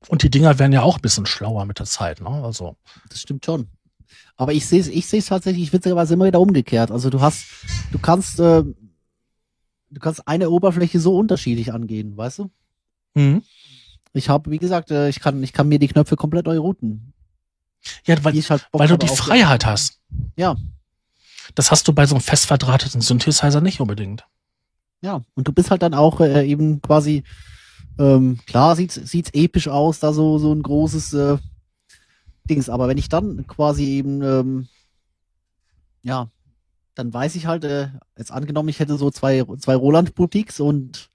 Und 0.09 0.23
die 0.23 0.31
Dinger 0.31 0.59
werden 0.59 0.73
ja 0.73 0.83
auch 0.83 0.97
ein 0.97 1.03
bisschen 1.03 1.27
schlauer 1.27 1.65
mit 1.65 1.79
der 1.79 1.87
Zeit, 1.87 2.21
ne? 2.21 2.29
Also. 2.29 2.77
Das 3.09 3.21
stimmt 3.21 3.45
schon. 3.45 3.69
Aber 4.37 4.53
ich 4.53 4.67
sehe 4.67 4.81
es 4.81 4.89
ich 4.89 5.07
sehe 5.07 5.19
es 5.19 5.27
tatsächlich 5.27 5.73
witzigerweise 5.73 6.15
immer 6.15 6.27
wieder 6.27 6.41
umgekehrt. 6.41 6.91
Also 6.91 7.11
du 7.11 7.21
hast, 7.21 7.47
du 7.91 7.99
kannst, 7.99 8.39
äh, 8.39 8.63
du 8.63 10.01
kannst 10.01 10.29
eine 10.29 10.51
Oberfläche 10.51 11.01
so 11.01 11.17
unterschiedlich 11.17 11.73
angehen, 11.73 12.17
weißt 12.17 12.41
du? 12.41 12.51
Mhm. 13.15 13.43
Ich 14.13 14.29
habe, 14.29 14.51
wie 14.51 14.59
gesagt, 14.59 14.91
äh, 14.91 15.09
ich 15.09 15.21
kann, 15.21 15.43
ich 15.43 15.53
kann 15.53 15.69
mir 15.69 15.79
die 15.79 15.89
Knöpfe 15.89 16.17
komplett 16.17 16.47
neu 16.47 16.59
routen. 16.59 17.15
Ja, 18.07 18.23
weil, 18.25 18.35
halt 18.35 18.69
weil 18.73 18.89
du 18.89 18.97
die 18.97 19.09
Freiheit 19.09 19.63
die, 19.63 19.67
hast. 19.67 20.01
Ja. 20.37 20.57
Das 21.55 21.71
hast 21.71 21.89
du 21.89 21.93
bei 21.93 22.07
so 22.07 22.15
einem 22.15 22.23
fest 22.23 22.47
verdrahteten 22.47 23.01
Synthesizer 23.01 23.61
nicht 23.61 23.81
unbedingt. 23.81 24.27
Ja, 25.01 25.23
und 25.35 25.47
du 25.47 25.53
bist 25.53 25.71
halt 25.71 25.83
dann 25.83 25.95
auch 25.95 26.21
äh, 26.21 26.47
eben 26.47 26.81
quasi, 26.83 27.23
ähm, 27.99 28.39
klar 28.47 28.77
sieht's, 28.77 28.95
sieht's 28.95 29.31
episch 29.33 29.69
aus, 29.69 30.01
da 30.01 30.13
so, 30.13 30.39
so 30.39 30.53
ein 30.53 30.63
großes 30.63 31.13
äh, 31.15 31.39
Dings, 32.45 32.69
aber 32.69 32.89
wenn 32.89 32.99
ich 32.99 33.09
dann 33.09 33.47
quasi 33.47 33.85
eben, 33.85 34.23
ähm, 34.23 34.69
ja, 36.03 36.31
dann 36.95 37.13
weiß 37.13 37.35
ich 37.35 37.47
halt, 37.47 37.65
äh, 37.65 37.89
jetzt 38.17 38.33
angenommen, 38.33 38.69
ich 38.69 38.81
hätte 38.81 38.97
so 38.97 39.11
zwei, 39.11 39.45
zwei 39.59 39.75
Roland-Boutiques 39.75 40.61
und 40.61 41.11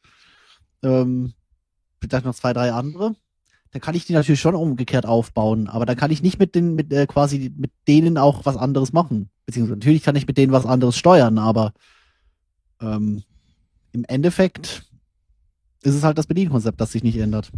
ähm, 0.84 1.34
vielleicht 2.00 2.26
noch 2.26 2.36
zwei, 2.36 2.54
drei 2.54 2.72
andere, 2.72 3.16
dann 3.72 3.82
kann 3.82 3.96
ich 3.96 4.06
die 4.06 4.14
natürlich 4.14 4.42
schon 4.42 4.56
umgekehrt 4.56 5.06
aufbauen, 5.06 5.68
aber 5.68 5.86
dann 5.86 5.96
kann 5.96 6.12
ich 6.12 6.22
nicht 6.22 6.40
mit 6.40 6.56
den, 6.56 6.76
mit 6.76 6.92
äh, 6.92 7.08
quasi 7.08 7.52
mit 7.56 7.72
denen 7.88 8.18
auch 8.18 8.46
was 8.46 8.58
anderes 8.58 8.92
machen. 8.92 9.30
Beziehungsweise 9.46 9.78
natürlich 9.78 10.04
kann 10.04 10.16
ich 10.16 10.28
mit 10.28 10.38
denen 10.38 10.52
was 10.52 10.66
anderes 10.66 10.98
steuern, 10.98 11.38
aber 11.38 11.74
ähm, 12.82 13.24
im 13.94 14.06
Endeffekt 14.06 14.84
ist 15.84 15.96
es 15.96 16.04
halt 16.04 16.18
das 16.18 16.28
Bedienkonzept, 16.28 16.80
das 16.80 16.92
sich 16.92 17.04
nicht 17.04 17.18
ändert. 17.18 17.52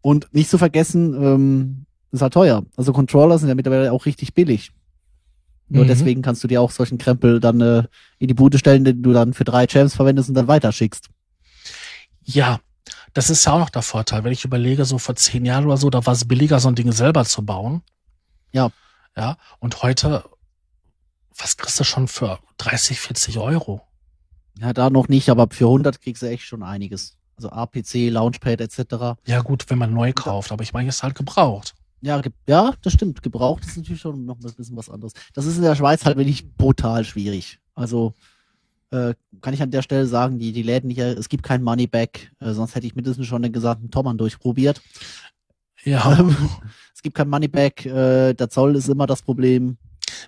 Und 0.00 0.32
nicht 0.32 0.48
zu 0.48 0.58
vergessen, 0.58 1.14
ähm, 1.14 1.86
ist 2.12 2.22
halt 2.22 2.32
teuer. 2.32 2.64
Also 2.76 2.92
Controller 2.92 3.38
sind 3.38 3.48
ja 3.48 3.54
mittlerweile 3.54 3.92
auch 3.92 4.06
richtig 4.06 4.34
billig. 4.34 4.72
Nur 5.68 5.84
mhm. 5.84 5.88
deswegen 5.88 6.22
kannst 6.22 6.42
du 6.42 6.48
dir 6.48 6.62
auch 6.62 6.70
solchen 6.70 6.98
Krempel 6.98 7.40
dann 7.40 7.60
äh, 7.60 7.82
in 8.18 8.28
die 8.28 8.34
Bude 8.34 8.58
stellen, 8.58 8.84
den 8.84 9.02
du 9.02 9.12
dann 9.12 9.34
für 9.34 9.44
drei 9.44 9.66
Champs 9.66 9.94
verwendest 9.94 10.28
und 10.28 10.34
dann 10.34 10.48
weiterschickst. 10.48 11.08
Ja, 12.24 12.60
das 13.14 13.30
ist 13.30 13.44
ja 13.44 13.52
auch 13.52 13.58
noch 13.58 13.70
der 13.70 13.82
Vorteil. 13.82 14.24
Wenn 14.24 14.32
ich 14.32 14.44
überlege, 14.44 14.84
so 14.84 14.98
vor 14.98 15.16
zehn 15.16 15.44
Jahren 15.44 15.66
oder 15.66 15.76
so, 15.76 15.90
da 15.90 16.04
war 16.06 16.12
es 16.14 16.26
billiger, 16.26 16.60
so 16.60 16.68
ein 16.68 16.74
Ding 16.74 16.92
selber 16.92 17.24
zu 17.24 17.44
bauen. 17.44 17.82
Ja. 18.52 18.70
Ja, 19.16 19.36
und 19.58 19.82
heute, 19.82 20.24
was 21.36 21.56
kriegst 21.56 21.80
du 21.80 21.84
schon 21.84 22.06
für 22.06 22.38
30, 22.58 23.00
40 23.00 23.38
Euro? 23.38 23.82
Ja, 24.60 24.72
da 24.72 24.90
noch 24.90 25.08
nicht, 25.08 25.28
aber 25.28 25.48
für 25.50 25.66
100 25.66 26.00
kriegst 26.00 26.22
du 26.22 26.26
echt 26.26 26.44
schon 26.44 26.62
einiges. 26.62 27.16
Also 27.36 27.50
APC, 27.50 28.10
Launchpad 28.10 28.60
etc. 28.60 29.18
Ja 29.26 29.40
gut, 29.42 29.68
wenn 29.70 29.78
man 29.78 29.92
neu 29.92 30.12
kauft, 30.12 30.50
aber 30.52 30.62
ich 30.62 30.72
meine, 30.72 30.88
es 30.88 30.96
ist 30.96 31.02
halt 31.02 31.14
gebraucht. 31.14 31.74
Ja, 32.00 32.20
ja, 32.46 32.74
das 32.82 32.92
stimmt. 32.92 33.22
Gebraucht 33.22 33.64
ist 33.64 33.76
natürlich 33.76 34.00
schon 34.00 34.24
noch 34.24 34.36
ein 34.36 34.54
bisschen 34.54 34.76
was 34.76 34.88
anderes. 34.88 35.12
Das 35.34 35.46
ist 35.46 35.56
in 35.56 35.62
der 35.62 35.74
Schweiz 35.74 36.04
halt 36.04 36.16
wirklich 36.16 36.48
brutal 36.56 37.04
schwierig. 37.04 37.58
Also 37.74 38.14
äh, 38.90 39.14
kann 39.40 39.54
ich 39.54 39.62
an 39.62 39.70
der 39.70 39.82
Stelle 39.82 40.06
sagen, 40.06 40.38
die, 40.38 40.52
die 40.52 40.62
Läden 40.62 40.90
hier, 40.90 41.18
es 41.18 41.28
gibt 41.28 41.42
kein 41.42 41.62
Moneyback, 41.62 42.32
äh, 42.40 42.52
sonst 42.52 42.74
hätte 42.74 42.86
ich 42.86 42.94
mindestens 42.94 43.26
schon 43.26 43.42
den 43.42 43.52
gesamten 43.52 43.90
Tommern 43.90 44.18
durchprobiert. 44.18 44.80
Ja. 45.84 46.18
Ähm, 46.18 46.36
es 46.94 47.02
gibt 47.02 47.16
kein 47.16 47.28
Moneyback, 47.28 47.86
äh, 47.86 48.34
der 48.34 48.50
Zoll 48.50 48.74
ist 48.74 48.88
immer 48.88 49.06
das 49.06 49.22
Problem. 49.22 49.78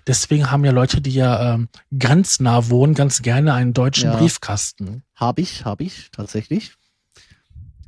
Deswegen 0.07 0.51
haben 0.51 0.63
ja 0.63 0.71
Leute, 0.71 1.01
die 1.01 1.11
ja 1.11 1.55
ähm, 1.55 1.67
grenznah 1.97 2.69
wohnen, 2.69 2.93
ganz 2.93 3.21
gerne 3.21 3.53
einen 3.53 3.73
deutschen 3.73 4.09
ja. 4.09 4.17
Briefkasten. 4.17 5.03
Hab 5.15 5.37
ich, 5.37 5.65
hab 5.65 5.81
ich, 5.81 6.09
tatsächlich. 6.11 6.73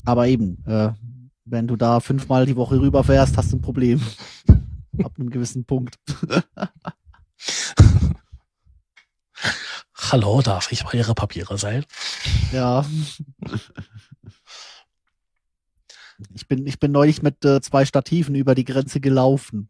Aber 0.03 0.27
eben, 0.27 0.63
äh, 0.65 0.89
wenn 1.45 1.67
du 1.67 1.77
da 1.77 2.01
fünfmal 2.01 2.45
die 2.45 2.57
Woche 2.57 2.79
rüberfährst, 2.79 3.37
hast 3.37 3.53
du 3.53 3.57
ein 3.57 3.61
Problem. 3.61 4.01
Ab 5.03 5.13
einem 5.17 5.29
gewissen 5.29 5.65
Punkt. 5.65 5.95
Hallo, 10.11 10.41
darf 10.41 10.71
ich 10.71 10.83
mal 10.83 10.95
Ihre 10.95 11.15
Papiere 11.15 11.57
sein? 11.57 11.85
Ja. 12.51 12.85
Ich 16.33 16.47
bin, 16.47 16.67
ich 16.67 16.79
bin 16.79 16.91
neulich 16.91 17.21
mit 17.21 17.43
äh, 17.45 17.61
zwei 17.61 17.85
Stativen 17.85 18.35
über 18.35 18.55
die 18.55 18.65
Grenze 18.65 18.99
gelaufen. 18.99 19.69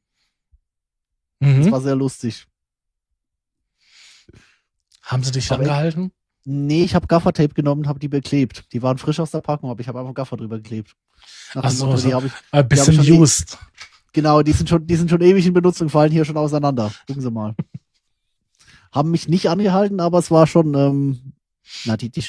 Mhm. 1.40 1.64
Das 1.64 1.72
war 1.72 1.82
sehr 1.82 1.96
lustig. 1.96 2.48
Haben 5.02 5.24
sie 5.24 5.32
dich 5.32 5.52
aber 5.52 5.62
angehalten? 5.62 6.06
Ich, 6.06 6.46
nee, 6.46 6.84
ich 6.84 6.96
habe 6.96 7.08
Gaffertape 7.08 7.54
genommen 7.54 7.82
und 7.82 7.88
habe 7.88 8.00
die 8.00 8.08
beklebt. 8.08 8.72
Die 8.74 8.82
waren 8.82 8.98
frisch 8.98 9.20
aus 9.20 9.32
der 9.32 9.42
Packung, 9.42 9.70
aber 9.70 9.82
ich 9.82 9.88
habe 9.88 10.00
einfach 10.00 10.14
Gaffer 10.14 10.38
drüber 10.38 10.58
geklebt. 10.58 10.96
Ach 11.56 11.70
so, 11.70 11.86
Motto, 11.86 12.02
die 12.02 12.14
hab 12.14 12.26
ich, 12.26 12.32
ein 12.52 12.68
bisschen 12.68 13.02
die 13.02 13.12
used. 13.12 13.58
genau, 14.14 14.42
die 14.42 14.52
sind 14.52 14.70
schon, 14.70 14.86
die 14.86 14.96
sind 14.96 15.10
schon 15.10 15.22
ewig 15.22 15.46
in 15.46 15.54
Benutzung, 15.54 15.90
fallen 15.90 16.12
hier 16.12 16.26
schon 16.26 16.38
auseinander. 16.38 16.92
Gucken 17.08 17.22
Sie 17.22 17.32
mal. 17.32 17.56
Haben 18.94 19.12
mich 19.12 19.28
nicht 19.28 19.50
angehalten, 19.50 20.00
aber 20.00 20.20
es 20.20 20.32
war 20.32 20.48
schon, 20.48 20.74
ähm, 20.76 21.34
na, 21.86 21.98
die, 21.98 22.10
die, 22.10 22.24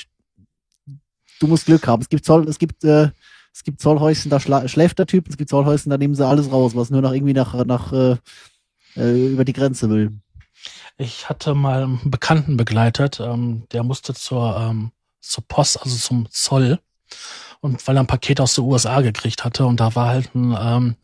du 1.40 1.46
musst 1.46 1.66
Glück 1.66 1.86
haben. 1.86 2.02
Es 2.02 2.08
gibt 2.08 2.24
Zoll, 2.24 2.48
es 2.48 2.58
gibt, 2.58 2.84
äh, 2.84 3.10
es 3.52 3.62
gibt 3.62 3.80
Zollhäuschen, 3.80 4.30
da 4.30 4.40
schla 4.40 4.66
schläft 4.66 4.98
der 4.98 5.06
Typ, 5.06 5.28
es 5.28 5.36
gibt 5.36 5.50
Zollhäuschen, 5.50 5.90
da 5.90 5.98
nehmen 5.98 6.14
sie 6.14 6.26
alles 6.26 6.50
raus, 6.50 6.74
was 6.74 6.90
nur 6.90 7.02
noch 7.02 7.12
irgendwie 7.12 7.34
nach, 7.34 7.54
nach, 7.64 7.92
äh, 7.92 8.16
äh, 8.96 9.32
über 9.32 9.44
die 9.44 9.52
Grenze 9.52 9.90
will. 9.90 10.12
Ich 10.96 11.28
hatte 11.28 11.54
mal 11.54 11.84
einen 11.84 12.10
Bekannten 12.10 12.56
begleitet, 12.56 13.20
ähm, 13.20 13.66
der 13.72 13.82
musste 13.82 14.14
zur, 14.14 14.56
ähm, 14.56 14.92
zur 15.20 15.44
Post, 15.46 15.82
also 15.82 15.96
zum 15.96 16.28
Zoll 16.30 16.78
und 17.60 17.86
weil 17.86 17.96
er 17.96 18.00
ein 18.00 18.06
Paket 18.06 18.40
aus 18.40 18.54
den 18.54 18.64
USA 18.64 19.00
gekriegt 19.00 19.44
hatte 19.44 19.66
und 19.66 19.80
da 19.80 19.94
war 19.94 20.08
halt 20.08 20.34
ein 20.34 20.56
ähm, 20.58 20.96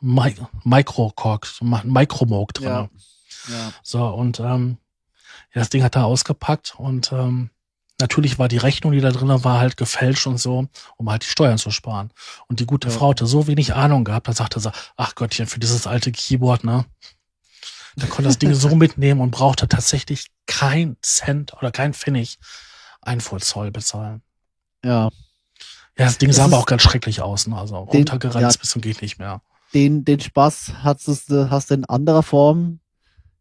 Mi 0.00 0.34
Microcork, 0.64 1.48
Micromoke 1.60 2.52
drin. 2.52 2.68
Ja. 2.68 2.88
Ja. 3.48 3.72
So, 3.82 4.06
und 4.06 4.40
ähm, 4.40 4.78
ja, 5.54 5.60
das 5.60 5.70
Ding 5.70 5.82
hat 5.82 5.96
er 5.96 6.06
ausgepackt 6.06 6.74
und 6.76 7.12
ähm, 7.12 7.50
natürlich 8.00 8.38
war 8.38 8.48
die 8.48 8.58
Rechnung, 8.58 8.92
die 8.92 9.00
da 9.00 9.10
drin 9.10 9.28
war, 9.44 9.58
halt 9.58 9.76
gefälscht 9.76 10.26
und 10.26 10.38
so, 10.38 10.68
um 10.96 11.10
halt 11.10 11.22
die 11.22 11.28
Steuern 11.28 11.58
zu 11.58 11.70
sparen. 11.70 12.10
Und 12.48 12.60
die 12.60 12.66
gute 12.66 12.88
Ja. 12.88 12.94
Frau 12.94 13.10
hatte 13.10 13.26
so 13.26 13.46
wenig 13.46 13.74
Ahnung 13.74 14.04
gehabt, 14.04 14.28
da 14.28 14.32
sagte 14.32 14.60
sie, 14.60 14.72
ach 14.96 15.14
Gottchen, 15.14 15.46
für 15.46 15.58
dieses 15.60 15.86
alte 15.86 16.12
Keyboard, 16.12 16.64
ne? 16.64 16.84
Da 17.96 18.06
konnte 18.06 18.28
das 18.28 18.38
Ding 18.38 18.54
so 18.54 18.74
mitnehmen 18.76 19.20
und 19.20 19.32
brauchte 19.32 19.66
tatsächlich 19.66 20.28
kein 20.46 20.96
Cent 21.02 21.54
oder 21.54 21.72
kein 21.72 21.94
Pfennig 21.94 22.38
Einfuhrzoll 23.00 23.70
bezahlen. 23.70 24.22
Ja. 24.84 25.10
Ja, 25.96 26.04
das 26.04 26.18
Ding 26.18 26.32
sah 26.32 26.44
aber 26.44 26.58
auch 26.58 26.66
ganz 26.66 26.82
schrecklich 26.82 27.20
aus, 27.22 27.48
ne? 27.48 27.56
Also 27.56 27.76
runtergeranzt 27.76 28.56
ja. 28.56 28.60
bis 28.60 28.70
zum 28.70 28.82
geht 28.82 29.02
nicht 29.02 29.18
mehr. 29.18 29.42
Den, 29.74 30.04
den 30.04 30.20
Spaß 30.20 30.74
hast 30.82 31.08
du, 31.08 31.50
hast 31.50 31.70
du 31.70 31.74
in 31.74 31.84
anderer 31.84 32.22
Form. 32.22 32.78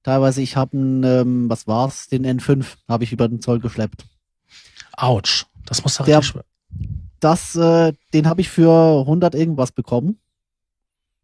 Teilweise, 0.07 0.41
ich 0.41 0.55
habe 0.55 0.77
einen, 0.77 1.03
ähm, 1.03 1.49
was 1.49 1.67
war's, 1.67 2.07
den 2.07 2.25
N5 2.25 2.77
habe 2.87 3.03
ich 3.03 3.11
über 3.11 3.27
den 3.27 3.41
Zoll 3.41 3.59
geschleppt. 3.59 4.05
Autsch. 4.93 5.45
Das 5.65 5.83
muss 5.83 5.97
Der- 5.97 6.19
richtig. 6.19 6.43
Das, 7.19 7.57
äh, 7.57 7.91
den 8.13 8.25
habe 8.25 8.39
ich 8.39 8.47
für 8.47 9.03
100 9.05 9.35
irgendwas 9.35 9.73
bekommen. 9.73 10.17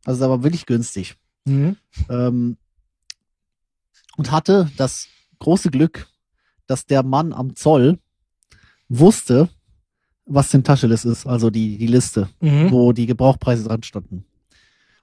Also 0.03 0.19
der 0.19 0.29
war 0.31 0.43
wirklich 0.43 0.65
günstig. 0.65 1.15
Mhm. 1.45 1.77
Ähm, 2.09 2.57
und 4.17 4.31
hatte 4.31 4.69
das 4.75 5.07
große 5.39 5.71
Glück, 5.71 6.09
dass 6.67 6.85
der 6.85 7.03
Mann 7.03 7.31
am 7.31 7.55
Zoll 7.55 7.99
wusste, 8.89 9.47
was 10.25 10.49
den 10.49 10.65
Taschenlist 10.65 11.05
ist, 11.05 11.25
also 11.25 11.49
die, 11.49 11.77
die 11.77 11.87
Liste, 11.87 12.27
Mhm. 12.41 12.69
wo 12.69 12.91
die 12.91 13.05
Gebrauchpreise 13.05 13.63
dran 13.63 13.83
standen. 13.83 14.25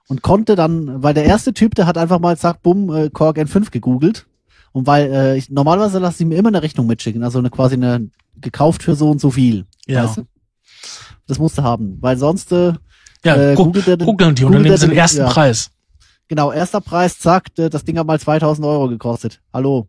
Und 0.07 0.21
konnte 0.21 0.55
dann, 0.55 1.01
weil 1.03 1.13
der 1.13 1.23
erste 1.25 1.53
Typ, 1.53 1.75
der 1.75 1.85
hat 1.87 1.97
einfach 1.97 2.19
mal, 2.19 2.37
zack, 2.37 2.61
bumm, 2.61 2.93
äh, 2.93 3.09
Korg 3.09 3.37
N5 3.37 3.71
gegoogelt. 3.71 4.25
Und 4.73 4.87
weil 4.87 5.11
äh, 5.11 5.37
ich, 5.37 5.49
normalerweise 5.49 5.99
lasse 5.99 6.23
ich 6.23 6.27
mir 6.29 6.35
immer 6.37 6.49
eine 6.49 6.61
Rechnung 6.61 6.87
mitschicken, 6.87 7.23
also 7.23 7.39
eine 7.39 7.49
quasi 7.49 7.75
eine 7.75 8.09
gekauft 8.39 8.83
für 8.83 8.95
so 8.95 9.09
und 9.09 9.19
so 9.21 9.31
viel. 9.31 9.65
Ja. 9.85 10.03
Weißt 10.05 10.17
du? 10.17 10.23
Das 11.27 11.39
musste 11.39 11.63
haben, 11.63 11.97
weil 12.01 12.17
sonst 12.17 12.51
äh, 12.51 12.73
Ja, 13.23 13.35
äh, 13.51 13.55
googelt 13.55 13.87
er 13.87 13.97
den- 13.97 14.05
googeln 14.05 14.35
die 14.35 14.43
und 14.45 14.53
dann 14.53 14.63
googelt 14.63 14.63
nehmen 14.63 14.73
er 14.73 14.77
sie 14.77 14.85
den 14.87 14.91
den- 14.91 14.97
ersten 14.97 15.17
ja. 15.19 15.29
Preis. 15.29 15.71
Genau, 16.27 16.51
erster 16.51 16.79
Preis, 16.81 17.19
zack, 17.19 17.47
äh, 17.57 17.69
das 17.69 17.83
Ding 17.83 17.97
hat 17.97 18.07
mal 18.07 18.19
2000 18.19 18.65
Euro 18.65 18.87
gekostet. 18.87 19.41
Hallo. 19.53 19.87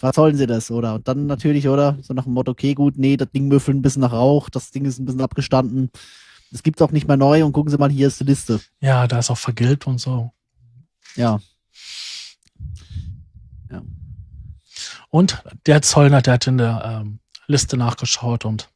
Was 0.00 0.14
sollen 0.16 0.36
sie 0.36 0.46
das, 0.46 0.70
oder? 0.70 0.94
Und 0.94 1.06
dann 1.08 1.26
natürlich, 1.26 1.68
oder? 1.68 1.98
So 2.00 2.14
nach 2.14 2.24
dem 2.24 2.32
Motto, 2.32 2.52
okay, 2.52 2.74
gut, 2.74 2.94
nee, 2.96 3.16
das 3.16 3.30
Ding 3.32 3.48
müffelt 3.48 3.76
ein 3.76 3.82
bisschen 3.82 4.00
nach 4.00 4.12
Rauch, 4.12 4.48
das 4.48 4.70
Ding 4.70 4.84
ist 4.86 4.98
ein 4.98 5.04
bisschen 5.04 5.20
abgestanden. 5.20 5.90
Es 6.52 6.62
gibt's 6.62 6.82
auch 6.82 6.90
nicht 6.90 7.06
mehr 7.06 7.16
neu 7.16 7.44
und 7.44 7.52
gucken 7.52 7.70
Sie 7.70 7.78
mal, 7.78 7.90
hier 7.90 8.08
ist 8.08 8.20
die 8.20 8.24
Liste. 8.24 8.60
Ja, 8.80 9.06
da 9.06 9.18
ist 9.18 9.30
auch 9.30 9.38
vergilbt 9.38 9.86
und 9.86 9.98
so. 9.98 10.32
Ja. 11.16 11.40
Und 15.10 15.42
der 15.66 15.82
Zollner, 15.82 16.22
der 16.22 16.34
hat 16.34 16.46
in 16.46 16.58
der 16.58 17.00
ähm, 17.02 17.18
Liste 17.46 17.76
nachgeschaut 17.76 18.44
und 18.44 18.68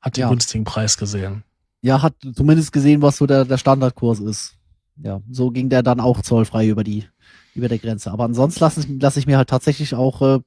hat 0.00 0.16
den 0.16 0.22
Ja. 0.22 0.28
günstigen 0.30 0.64
Preis 0.64 0.96
gesehen. 0.96 1.44
Ja, 1.82 2.02
hat 2.02 2.14
zumindest 2.34 2.72
gesehen, 2.72 3.02
was 3.02 3.16
so 3.16 3.26
der, 3.26 3.44
der 3.44 3.58
Standardkurs 3.58 4.20
ist. 4.20 4.56
Ja, 4.96 5.20
so 5.30 5.50
ging 5.50 5.68
der 5.70 5.82
dann 5.82 6.00
auch 6.00 6.20
zollfrei 6.20 6.68
über 6.68 6.84
die, 6.84 7.06
über 7.54 7.68
der 7.68 7.78
Grenze. 7.78 8.10
Aber 8.10 8.24
ansonsten 8.24 8.60
lasse 8.60 8.80
ich, 8.80 8.86
lass 9.00 9.16
ich 9.16 9.26
mir 9.26 9.38
halt 9.38 9.48
tatsächlich 9.48 9.94
auch 9.94 10.20
äh, 10.22 10.40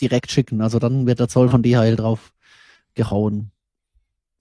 direkt 0.00 0.30
schicken. 0.30 0.60
Also 0.60 0.78
dann 0.78 1.06
wird 1.06 1.18
der 1.20 1.28
Zoll 1.28 1.48
von 1.48 1.62
DHL 1.62 1.96
drauf 1.96 2.32
gehauen. 2.94 3.50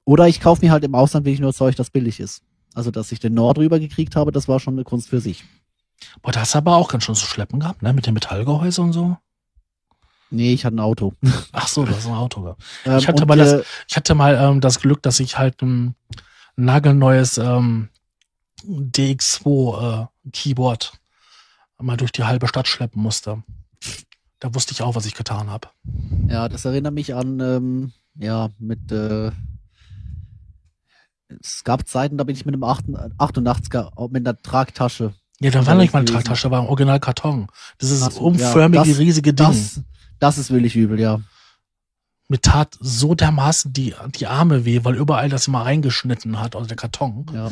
Oder 0.09 0.27
ich 0.27 0.39
kaufe 0.41 0.65
mir 0.65 0.71
halt 0.71 0.83
im 0.83 0.95
Ausland 0.95 1.23
wirklich 1.27 1.39
nur 1.39 1.53
Zeug, 1.53 1.75
das 1.75 1.91
billig 1.91 2.19
ist. 2.19 2.41
Also, 2.73 2.89
dass 2.89 3.11
ich 3.11 3.19
den 3.19 3.35
Nord 3.35 3.59
rüber 3.59 3.79
gekriegt 3.79 4.15
habe, 4.15 4.31
das 4.31 4.47
war 4.47 4.59
schon 4.59 4.73
eine 4.73 4.83
Kunst 4.83 5.07
für 5.07 5.19
sich. 5.21 5.43
Boah, 6.23 6.31
da 6.31 6.39
hast 6.41 6.55
du 6.55 6.57
aber 6.57 6.77
auch 6.77 6.87
ganz 6.87 7.03
schön 7.03 7.13
zu 7.13 7.27
schleppen 7.27 7.59
gehabt, 7.59 7.83
ne? 7.83 7.93
Mit 7.93 8.07
dem 8.07 8.15
Metallgehäuse 8.15 8.81
und 8.81 8.93
so. 8.93 9.17
Nee, 10.31 10.53
ich 10.53 10.65
hatte 10.65 10.77
ein 10.77 10.79
Auto. 10.79 11.13
Ach 11.51 11.67
so, 11.67 11.85
das 11.85 11.99
ist 11.99 12.07
ein 12.07 12.13
Auto. 12.15 12.41
gehabt. 12.41 12.63
Ähm, 12.85 12.97
Ich 12.97 13.07
hatte 13.07 13.23
mal 13.27 13.37
das- 13.37 13.63
Ich 13.87 13.95
hatte 13.95 14.15
mal 14.15 14.35
ähm, 14.35 14.61
das 14.61 14.79
Glück, 14.79 15.03
dass 15.03 15.19
ich 15.19 15.37
halt 15.37 15.61
ein 15.61 15.93
nagelneues 16.55 17.37
ähm, 17.37 17.89
DX2 18.63 20.03
äh, 20.03 20.07
Keyboard 20.31 20.93
mal 21.77 21.97
durch 21.97 22.11
die 22.11 22.23
halbe 22.23 22.47
Stadt 22.47 22.67
schleppen 22.67 23.01
musste. 23.01 23.43
Da 24.39 24.55
wusste 24.55 24.73
ich 24.73 24.81
auch, 24.81 24.95
was 24.95 25.05
ich 25.05 25.13
getan 25.13 25.49
habe. 25.51 25.69
Ja, 26.27 26.49
das 26.49 26.65
erinnert 26.65 26.93
mich 26.95 27.13
an, 27.13 27.39
ähm, 27.39 27.93
ja, 28.15 28.49
mit, 28.57 28.91
äh, 28.91 29.31
es 31.41 31.63
gab 31.63 31.87
Zeiten, 31.87 32.17
da 32.17 32.23
bin 32.23 32.35
ich 32.35 32.45
mit 32.45 32.55
einem 32.55 32.63
88er, 32.63 33.91
auch 33.95 34.09
mit 34.09 34.27
einer 34.27 34.37
Tragtasche. 34.37 35.13
Ja, 35.39 35.51
da 35.51 35.59
war 35.65 35.75
da 35.75 35.81
nicht 35.81 35.93
mal 35.93 35.99
eine. 35.99 36.11
Tragtasche, 36.11 36.51
war 36.51 36.61
ein 36.61 36.67
Originalkarton. 36.67 37.47
Dieses 37.81 38.01
Ach 38.01 38.11
so, 38.11 38.21
umförmige, 38.21 38.83
ja, 38.83 38.89
das- 38.89 38.97
riesige 38.99 39.33
Ding. 39.33 39.47
Das, 39.47 39.81
das 40.19 40.37
ist 40.37 40.51
wirklich 40.51 40.75
übel, 40.75 40.99
ja. 40.99 41.21
Mir 42.27 42.41
tat 42.41 42.77
so 42.79 43.15
dermaßen 43.15 43.73
die, 43.73 43.95
die 44.15 44.27
Arme 44.27 44.63
weh, 44.65 44.83
weil 44.83 44.95
überall 44.95 45.29
das 45.29 45.47
immer 45.47 45.65
reingeschnitten 45.65 46.39
hat, 46.39 46.55
also 46.55 46.67
der 46.67 46.77
Karton. 46.77 47.25
Ja, 47.33 47.51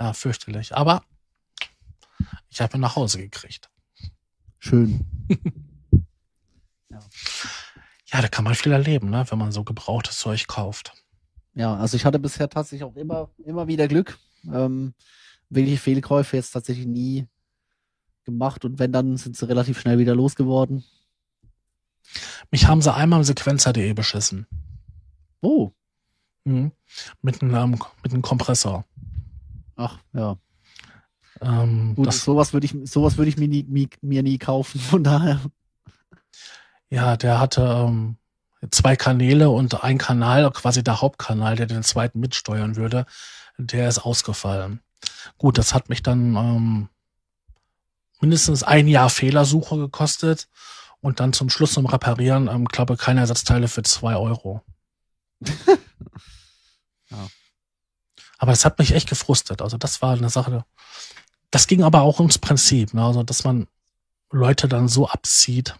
Ja, 0.00 0.12
fürchterlich. 0.14 0.74
Aber 0.74 1.02
ich 2.48 2.60
habe 2.60 2.76
ihn 2.76 2.80
nach 2.80 2.96
Hause 2.96 3.18
gekriegt. 3.18 3.68
schön. 4.58 5.04
Ja, 8.12 8.22
da 8.22 8.28
kann 8.28 8.44
man 8.44 8.54
viel 8.54 8.72
erleben, 8.72 9.10
ne, 9.10 9.24
wenn 9.28 9.38
man 9.38 9.50
so 9.52 9.64
gebrauchtes 9.64 10.18
Zeug 10.18 10.46
kauft. 10.46 10.92
Ja, 11.56 11.74
also 11.74 11.96
ich 11.96 12.04
hatte 12.04 12.18
bisher 12.18 12.48
tatsächlich 12.48 12.84
auch 12.84 12.94
immer, 12.96 13.30
immer 13.38 13.66
wieder 13.66 13.88
Glück. 13.88 14.18
Ähm, 14.52 14.94
wirkliche 15.48 15.78
Fehlkäufe 15.78 16.36
jetzt 16.36 16.50
tatsächlich 16.52 16.86
nie 16.86 17.26
gemacht 18.24 18.64
und 18.64 18.78
wenn, 18.78 18.92
dann 18.92 19.16
sind 19.16 19.36
sie 19.36 19.48
relativ 19.48 19.80
schnell 19.80 19.98
wieder 19.98 20.14
losgeworden. 20.14 20.84
Mich 22.50 22.66
haben 22.66 22.82
sie 22.82 22.92
einmal 22.94 23.20
im 23.20 23.24
Sequenzer.de 23.24 23.92
beschissen. 23.94 24.46
Oh, 25.40 25.72
Mhm. 26.44 26.70
Mit 27.22 27.42
einem, 27.42 27.76
mit 28.04 28.12
einem 28.12 28.22
Kompressor. 28.22 28.84
ach, 29.74 29.98
ja. 30.12 30.36
Ähm, 31.40 31.94
Gut, 31.96 32.06
das, 32.06 32.22
sowas 32.24 32.52
würde 32.52 32.66
ich, 32.66 32.76
sowas 32.84 33.16
würde 33.16 33.28
ich 33.30 33.36
mir 33.36 33.48
nie, 33.48 33.64
mi- 33.64 33.88
mir 34.00 34.22
nie 34.22 34.38
kaufen, 34.38 34.78
von 34.80 35.02
daher. 35.02 35.40
ja, 36.88 37.16
der 37.16 37.40
hatte 37.40 37.62
ähm, 37.62 38.16
zwei 38.70 38.96
Kanäle 38.96 39.50
und 39.50 39.82
ein 39.84 39.98
Kanal, 39.98 40.50
quasi 40.50 40.82
der 40.82 41.00
Hauptkanal, 41.00 41.56
der 41.56 41.66
den 41.66 41.82
zweiten 41.82 42.20
mitsteuern 42.20 42.76
würde, 42.76 43.06
der 43.58 43.88
ist 43.88 43.98
ausgefallen. 43.98 44.80
Gut, 45.38 45.58
das 45.58 45.74
hat 45.74 45.88
mich 45.88 46.02
dann 46.02 46.36
ähm, 46.36 46.88
mindestens 48.20 48.62
ein 48.62 48.88
Jahr 48.88 49.10
Fehlersuche 49.10 49.76
gekostet 49.76 50.48
und 51.00 51.20
dann 51.20 51.32
zum 51.32 51.50
Schluss 51.50 51.72
zum 51.72 51.86
Reparieren, 51.86 52.48
ähm, 52.48 52.64
glaube 52.66 52.96
keine 52.96 53.20
Ersatzteile 53.20 53.68
für 53.68 53.82
zwei 53.82 54.16
Euro. 54.16 54.62
Ja. 57.08 57.28
Aber 58.38 58.52
das 58.52 58.64
hat 58.64 58.78
mich 58.78 58.92
echt 58.92 59.08
gefrustet. 59.08 59.62
Also 59.62 59.78
das 59.78 60.02
war 60.02 60.16
eine 60.16 60.30
Sache. 60.30 60.64
Das 61.50 61.66
ging 61.66 61.82
aber 61.82 62.02
auch 62.02 62.18
ums 62.18 62.38
Prinzip, 62.38 62.94
ne? 62.94 63.04
also 63.04 63.22
dass 63.22 63.44
man 63.44 63.68
Leute 64.30 64.68
dann 64.68 64.88
so 64.88 65.08
abzieht. 65.08 65.76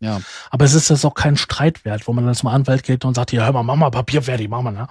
Ja. 0.00 0.20
Aber 0.50 0.64
es 0.64 0.74
ist 0.74 0.90
jetzt 0.90 1.04
auch 1.04 1.14
kein 1.14 1.36
Streitwert, 1.36 2.06
wo 2.06 2.12
man 2.12 2.26
dann 2.26 2.34
zum 2.34 2.48
Anwalt 2.48 2.82
geht 2.82 3.04
und 3.04 3.14
sagt, 3.14 3.32
ja, 3.32 3.44
hör 3.44 3.52
mal, 3.52 3.62
mach 3.62 3.76
mal 3.76 3.90
Papier 3.90 4.22
fertig, 4.22 4.48
mach 4.48 4.62
mal, 4.62 4.72
ne? 4.72 4.88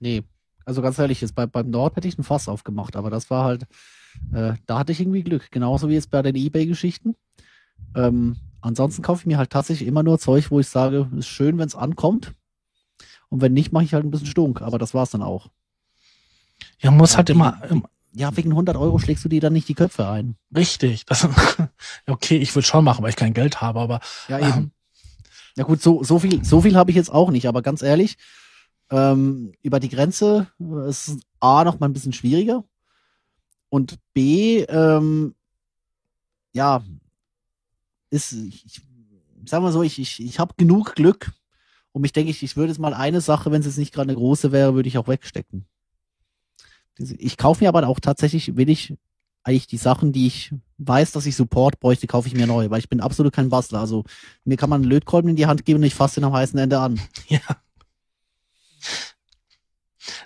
Nee, 0.00 0.22
also 0.64 0.82
ganz 0.82 0.98
ehrlich, 0.98 1.20
jetzt 1.20 1.34
bei, 1.34 1.46
beim 1.46 1.70
Nord 1.70 1.96
hätte 1.96 2.08
ich 2.08 2.18
ein 2.18 2.24
Fass 2.24 2.48
aufgemacht, 2.48 2.96
aber 2.96 3.10
das 3.10 3.30
war 3.30 3.44
halt, 3.44 3.64
äh, 4.32 4.54
da 4.66 4.78
hatte 4.78 4.92
ich 4.92 5.00
irgendwie 5.00 5.22
Glück. 5.22 5.50
Genauso 5.50 5.88
wie 5.88 5.94
jetzt 5.94 6.10
bei 6.10 6.22
den 6.22 6.36
Ebay-Geschichten. 6.36 7.16
Ähm, 7.94 8.36
ansonsten 8.60 9.02
kaufe 9.02 9.20
ich 9.20 9.26
mir 9.26 9.38
halt 9.38 9.50
tatsächlich 9.50 9.86
immer 9.86 10.02
nur 10.02 10.18
Zeug, 10.18 10.50
wo 10.50 10.58
ich 10.60 10.68
sage, 10.68 11.08
ist 11.16 11.28
schön, 11.28 11.58
wenn 11.58 11.66
es 11.68 11.74
ankommt. 11.74 12.32
Und 13.28 13.40
wenn 13.42 13.52
nicht, 13.52 13.72
mache 13.72 13.84
ich 13.84 13.94
halt 13.94 14.04
ein 14.04 14.10
bisschen 14.10 14.26
stunk, 14.26 14.62
aber 14.62 14.78
das 14.78 14.94
war's 14.94 15.10
dann 15.10 15.22
auch. 15.22 15.50
Ja, 16.80 16.90
man 16.90 16.98
muss 16.98 17.12
Ja, 17.12 17.18
halt 17.18 17.30
immer 17.30 17.60
Ja, 18.16 18.36
wegen 18.36 18.50
100 18.50 18.76
Euro 18.76 18.98
schlägst 18.98 19.24
du 19.24 19.28
dir 19.28 19.40
dann 19.40 19.52
nicht 19.52 19.68
die 19.68 19.74
Köpfe 19.74 20.08
ein. 20.08 20.36
richtig. 20.54 21.04
Das, 21.06 21.28
okay, 22.06 22.36
ich 22.36 22.54
würde 22.54 22.66
schon 22.66 22.84
machen, 22.84 23.02
weil 23.02 23.10
ich 23.10 23.16
kein 23.16 23.34
Geld 23.34 23.60
habe, 23.60 23.80
aber 23.80 24.00
Ja, 24.28 24.38
eben. 24.38 24.72
Ja 25.56 25.64
gut, 25.64 25.80
so, 25.80 26.02
so 26.02 26.18
viel, 26.18 26.44
so 26.44 26.60
viel 26.60 26.76
habe 26.76 26.90
ich 26.90 26.96
jetzt 26.96 27.12
auch 27.12 27.30
nicht, 27.30 27.46
aber 27.46 27.62
ganz 27.62 27.82
ehrlich, 27.82 28.16
ähm, 28.90 29.52
über 29.62 29.80
die 29.80 29.88
Grenze 29.88 30.48
äh, 30.60 30.88
ist 30.88 31.18
A 31.40 31.64
noch 31.64 31.78
mal 31.78 31.88
ein 31.88 31.92
bisschen 31.92 32.12
schwieriger 32.12 32.64
und 33.68 33.98
B, 34.12 34.62
ähm, 34.62 35.34
ja, 36.52 36.84
ist, 38.10 38.32
ich, 38.32 38.64
ich 38.66 38.80
sag 39.46 39.62
mal 39.62 39.72
so, 39.72 39.82
ich, 39.82 39.98
ich, 39.98 40.22
ich 40.22 40.38
habe 40.38 40.54
genug 40.56 40.94
Glück 40.94 41.32
und 41.92 42.04
ich 42.04 42.12
denke, 42.12 42.30
ich, 42.30 42.42
ich 42.42 42.56
würde 42.56 42.72
jetzt 42.72 42.78
mal 42.78 42.94
eine 42.94 43.20
Sache, 43.20 43.50
wenn 43.50 43.60
es 43.60 43.66
jetzt 43.66 43.78
nicht 43.78 43.92
gerade 43.92 44.08
eine 44.10 44.16
große 44.16 44.52
wäre, 44.52 44.74
würde 44.74 44.88
ich 44.88 44.98
auch 44.98 45.08
wegstecken. 45.08 45.66
Ich 46.98 47.36
kaufe 47.36 47.64
mir 47.64 47.68
aber 47.68 47.86
auch 47.88 48.00
tatsächlich, 48.00 48.56
will 48.56 48.68
ich 48.68 48.94
eigentlich 49.42 49.66
die 49.66 49.76
Sachen, 49.76 50.12
die 50.12 50.26
ich 50.26 50.54
weiß, 50.78 51.12
dass 51.12 51.26
ich 51.26 51.36
Support 51.36 51.78
bräuchte, 51.78 52.06
kaufe 52.06 52.28
ich 52.28 52.34
mir 52.34 52.46
neu, 52.46 52.70
weil 52.70 52.78
ich 52.78 52.88
bin 52.88 53.00
absolut 53.00 53.32
kein 53.32 53.50
Bastler. 53.50 53.80
Also 53.80 54.04
mir 54.44 54.56
kann 54.56 54.70
man 54.70 54.82
einen 54.82 54.90
Lötkolben 54.90 55.30
in 55.30 55.36
die 55.36 55.46
Hand 55.46 55.64
geben 55.64 55.80
und 55.80 55.84
ich 55.84 55.94
fasse 55.94 56.16
den 56.16 56.24
am 56.24 56.32
heißen 56.32 56.58
Ende 56.58 56.78
an. 56.78 57.00
ja. 57.28 57.40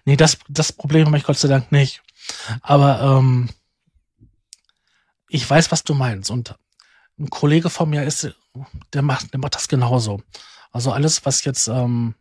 Nee, 0.04 0.16
das, 0.16 0.38
das 0.48 0.72
Problem 0.72 1.06
habe 1.06 1.18
ich 1.18 1.24
Gott 1.24 1.38
sei 1.38 1.48
Dank 1.48 1.72
nicht. 1.72 2.02
Aber 2.62 3.00
ähm, 3.00 3.48
ich 5.28 5.48
weiß, 5.48 5.70
was 5.72 5.84
du 5.84 5.94
meinst. 5.94 6.30
Und 6.30 6.56
ein 7.18 7.30
Kollege 7.30 7.70
von 7.70 7.90
mir 7.90 8.04
ist, 8.04 8.34
der 8.92 9.02
macht, 9.02 9.32
der 9.32 9.40
macht 9.40 9.54
das 9.54 9.68
genauso. 9.68 10.22
Also 10.70 10.92
alles, 10.92 11.24
was 11.24 11.44
jetzt 11.44 11.68
ähm, 11.68 12.14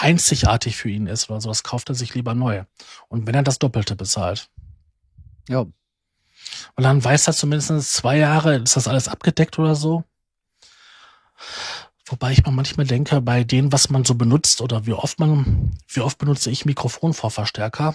einzigartig 0.00 0.76
für 0.76 0.88
ihn 0.88 1.06
ist 1.06 1.30
oder 1.30 1.40
so, 1.40 1.48
das 1.48 1.62
kauft 1.62 1.88
er 1.90 1.94
sich 1.94 2.14
lieber 2.14 2.34
neu. 2.34 2.64
Und 3.08 3.26
wenn 3.26 3.34
er 3.34 3.42
das 3.42 3.58
Doppelte 3.58 3.96
bezahlt. 3.96 4.48
Ja. 5.48 5.60
Und 5.60 5.74
dann 6.76 7.04
weiß 7.04 7.26
er 7.26 7.34
zumindest 7.34 7.92
zwei 7.92 8.16
Jahre, 8.16 8.56
ist 8.56 8.76
das 8.76 8.88
alles 8.88 9.08
abgedeckt 9.08 9.58
oder 9.58 9.74
so. 9.74 10.04
Wobei 12.06 12.32
ich 12.32 12.44
mir 12.44 12.50
manchmal 12.50 12.86
denke, 12.86 13.20
bei 13.20 13.44
denen, 13.44 13.72
was 13.72 13.90
man 13.90 14.04
so 14.04 14.14
benutzt 14.14 14.60
oder 14.60 14.86
wie 14.86 14.94
oft 14.94 15.20
man, 15.20 15.78
wie 15.88 16.00
oft 16.00 16.18
benutze 16.18 16.50
ich 16.50 16.64
Mikrofonvorverstärker. 16.64 17.94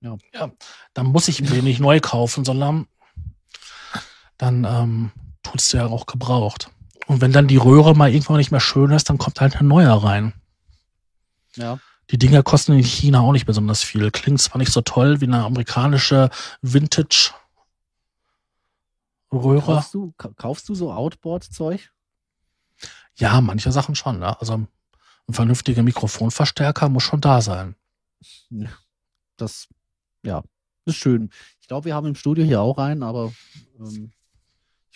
Ja. 0.00 0.16
ja, 0.32 0.50
dann 0.94 1.06
muss 1.06 1.28
ich 1.28 1.40
mir 1.40 1.62
nicht 1.62 1.80
neu 1.80 2.00
kaufen, 2.00 2.44
sondern 2.44 2.86
dann 4.38 4.64
ähm, 4.64 5.12
tut's 5.42 5.72
ja 5.72 5.86
auch 5.86 6.06
gebraucht. 6.06 6.70
Und 7.08 7.22
wenn 7.22 7.32
dann 7.32 7.48
die 7.48 7.56
Röhre 7.56 7.96
mal 7.96 8.12
irgendwann 8.12 8.36
nicht 8.36 8.50
mehr 8.50 8.60
schön 8.60 8.90
ist, 8.90 9.08
dann 9.08 9.16
kommt 9.16 9.40
halt 9.40 9.56
ein 9.56 9.66
neuer 9.66 10.04
rein. 10.04 10.34
Ja. 11.56 11.80
Die 12.10 12.18
Dinger 12.18 12.42
kosten 12.42 12.74
in 12.74 12.84
China 12.84 13.20
auch 13.20 13.32
nicht 13.32 13.46
besonders 13.46 13.82
viel. 13.82 14.10
Klingt 14.10 14.40
zwar 14.40 14.58
nicht 14.58 14.70
so 14.70 14.82
toll 14.82 15.20
wie 15.22 15.24
eine 15.26 15.42
amerikanische 15.42 16.28
Vintage 16.60 17.32
Röhre. 19.32 19.74
Kaufst 19.74 19.94
du, 19.94 20.12
kaufst 20.36 20.68
du 20.68 20.74
so 20.74 20.92
Outboard-Zeug? 20.92 21.90
Ja, 23.16 23.40
manche 23.40 23.72
Sachen 23.72 23.94
schon. 23.94 24.18
Ne? 24.18 24.38
Also 24.38 24.54
ein 24.54 24.68
vernünftiger 25.34 25.82
Mikrofonverstärker 25.82 26.90
muss 26.90 27.04
schon 27.04 27.22
da 27.22 27.40
sein. 27.40 27.74
Das, 29.38 29.66
ja, 30.22 30.42
ist 30.84 30.96
schön. 30.96 31.30
Ich 31.60 31.68
glaube, 31.68 31.86
wir 31.86 31.94
haben 31.94 32.06
im 32.06 32.14
Studio 32.14 32.44
hier 32.44 32.60
auch 32.60 32.76
einen, 32.76 33.02
aber 33.02 33.32
ähm, 33.78 34.12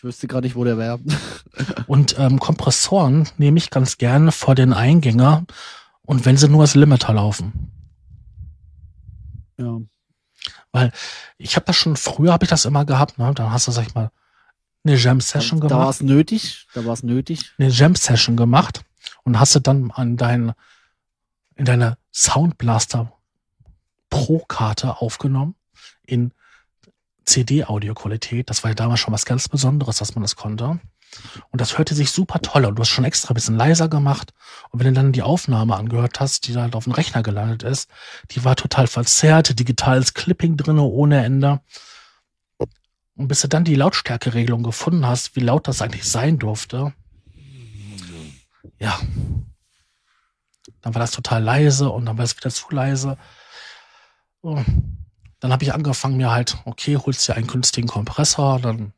ich 0.03 0.05
wüsste 0.05 0.27
gerade 0.27 0.49
nicht, 0.49 0.57
wo 0.57 0.65
der 0.65 0.79
wäre. 0.79 0.99
und 1.87 2.19
ähm, 2.19 2.41
Kompressoren 2.41 3.29
nehme 3.39 3.59
ich 3.59 3.71
ganz 3.71 3.99
gerne 3.99 4.33
vor 4.33 4.57
den 4.57 4.73
Eingänger 4.73 5.45
und 6.01 6.25
wenn 6.25 6.37
sie 6.37 6.49
nur 6.49 6.63
als 6.63 6.75
Limiter 6.75 7.15
laufen. 7.15 7.71
Ja. 9.59 9.79
Weil 10.73 10.91
ich 11.39 11.55
habe 11.55 11.67
das 11.67 11.77
schon, 11.77 11.95
früher 11.95 12.33
habe 12.33 12.45
ich 12.45 12.51
das 12.51 12.65
immer 12.65 12.85
gehabt, 12.85 13.19
ne? 13.19 13.33
Dann 13.33 13.53
hast 13.53 13.69
du, 13.69 13.71
sag 13.71 13.87
ich 13.87 13.95
mal, 13.95 14.11
eine 14.83 14.97
Jam-Session 14.97 15.61
gemacht. 15.61 15.71
Da 15.71 15.79
war 15.79 15.91
es 15.91 16.01
nötig, 16.03 16.67
da 16.75 16.85
war 16.85 16.95
es 16.95 17.05
nötig. 17.05 17.53
Eine 17.59 17.69
Jam-Session 17.69 18.37
gemacht 18.37 18.85
und 19.23 19.39
hast 19.39 19.55
du 19.55 19.61
dann 19.61 19.93
an 19.93 20.17
dein, 20.17 20.53
in 21.55 21.65
deine 21.65 21.97
Soundblaster 22.11 23.13
Pro-Karte 24.11 25.01
aufgenommen 25.01 25.55
in 26.05 26.33
CD-Audioqualität. 27.25 28.51
Das 28.51 28.63
war 28.63 28.71
ja 28.71 28.75
damals 28.75 29.01
schon 29.01 29.15
was 29.15 29.25
ganz 29.25 29.49
Besonderes, 29.49 29.99
dass 29.99 30.15
man 30.15 30.23
das 30.23 30.37
konnte. 30.37 30.81
Und 31.51 31.61
das 31.61 31.77
hörte 31.77 31.95
sich 31.95 32.11
super 32.11 32.41
toll 32.41 32.65
und 32.65 32.77
du 32.77 32.81
hast 32.81 32.89
schon 32.89 33.05
extra 33.05 33.33
ein 33.33 33.35
bisschen 33.35 33.57
leiser 33.57 33.89
gemacht. 33.89 34.33
Und 34.71 34.81
wenn 34.81 34.87
du 34.89 34.93
dann 34.95 35.13
die 35.13 35.23
Aufnahme 35.23 35.77
angehört 35.77 36.21
hast, 36.21 36.47
die 36.47 36.57
halt 36.57 36.75
auf 36.75 36.85
dem 36.85 36.95
Rechner 36.95 37.23
gelandet 37.23 37.63
ist, 37.63 37.91
die 38.31 38.45
war 38.45 38.57
total 38.57 38.87
verzerrt, 38.87 39.59
digitales 39.59 40.15
Clipping 40.15 40.57
drinne 40.57 40.83
ohne 40.83 41.23
Ende. 41.25 41.61
Und 43.15 43.29
bis 43.29 43.43
du 43.43 43.49
dann 43.49 43.65
die 43.65 43.75
Lautstärkeregelung 43.75 44.63
gefunden 44.63 45.07
hast, 45.07 45.37
wie 45.37 45.41
laut 45.41 45.69
das 45.69 45.83
eigentlich 45.83 46.09
sein 46.09 46.39
durfte, 46.39 46.95
ja, 48.79 48.99
dann 50.81 50.95
war 50.95 51.01
das 51.01 51.13
total 51.13 51.43
leise 51.43 51.91
und 51.91 52.07
dann 52.07 52.19
war 52.19 52.25
es 52.25 52.37
wieder 52.37 52.51
zu 52.51 52.67
leise. 52.71 53.17
Oh. 54.43 54.63
Dann 55.43 55.53
habe 55.53 55.65
ich 55.65 55.75
angefangen, 55.75 56.19
mir 56.19 56.31
halt, 56.31 56.57
okay, 56.67 56.97
holst 56.97 57.27
dir 57.27 57.35
einen 57.35 57.49
günstigen 57.49 57.89
Kompressor, 57.89 58.61
dann 58.61 58.93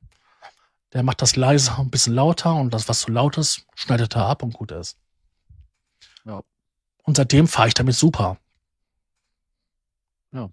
der 0.92 1.02
macht 1.02 1.22
das 1.22 1.36
leise 1.36 1.78
ein 1.78 1.88
bisschen 1.88 2.12
lauter 2.12 2.54
und 2.54 2.74
das, 2.74 2.86
was 2.86 3.00
zu 3.00 3.10
laut 3.10 3.38
ist, 3.38 3.62
schneidet 3.74 4.14
er 4.14 4.26
ab 4.26 4.42
und 4.42 4.52
gut 4.52 4.70
ist. 4.70 4.98
Ja. 6.26 6.42
Und 7.02 7.16
seitdem 7.16 7.48
fahre 7.48 7.68
ich 7.68 7.74
damit 7.74 7.96
super. 7.96 8.36
Ja. 10.32 10.50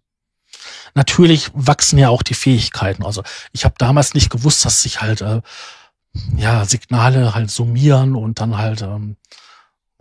Natürlich 0.94 1.52
wachsen 1.54 2.00
ja 2.00 2.08
auch 2.08 2.24
die 2.24 2.36
Fähigkeiten. 2.36 3.06
Also 3.06 3.22
ich 3.52 3.66
habe 3.66 3.76
damals 3.78 4.14
nicht 4.14 4.30
gewusst, 4.30 4.64
dass 4.64 4.84
sich 4.84 5.02
halt 5.02 5.20
äh, 5.20 5.42
ja 6.38 6.64
Signale 6.64 7.36
halt 7.36 7.52
summieren 7.52 8.16
und 8.16 8.40
dann 8.40 8.58
halt 8.58 8.82
ähm, 8.82 9.18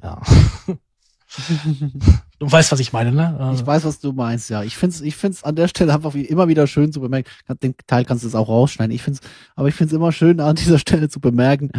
ja 0.00 0.22
Du 2.40 2.50
weißt, 2.50 2.72
was 2.72 2.80
ich 2.80 2.94
meine, 2.94 3.12
ne? 3.12 3.34
Ich 3.36 3.42
also 3.42 3.66
weiß, 3.66 3.84
was 3.84 4.00
du 4.00 4.12
meinst, 4.12 4.48
ja. 4.48 4.62
Ich 4.62 4.74
find's, 4.74 5.02
ich 5.02 5.14
find's 5.14 5.44
an 5.44 5.56
der 5.56 5.68
Stelle 5.68 5.92
einfach 5.92 6.14
immer 6.14 6.48
wieder 6.48 6.66
schön 6.66 6.90
zu 6.90 7.00
bemerken. 7.02 7.30
Den 7.62 7.74
Teil 7.86 8.06
kannst 8.06 8.24
du 8.24 8.28
es 8.28 8.34
auch 8.34 8.48
rausschneiden. 8.48 8.94
Ich 8.94 9.02
find's, 9.02 9.20
aber 9.56 9.68
ich 9.68 9.74
find's 9.74 9.92
immer 9.92 10.10
schön 10.10 10.40
an 10.40 10.56
dieser 10.56 10.78
Stelle 10.80 11.10
zu 11.10 11.20
bemerken. 11.20 11.70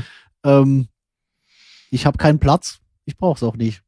Ähm, 0.44 0.88
ich 1.90 2.06
habe 2.06 2.20
keinen 2.20 2.38
Platz. 2.38 2.78
Ich 3.06 3.18
brauch's 3.18 3.42
auch 3.42 3.56
nicht. 3.56 3.82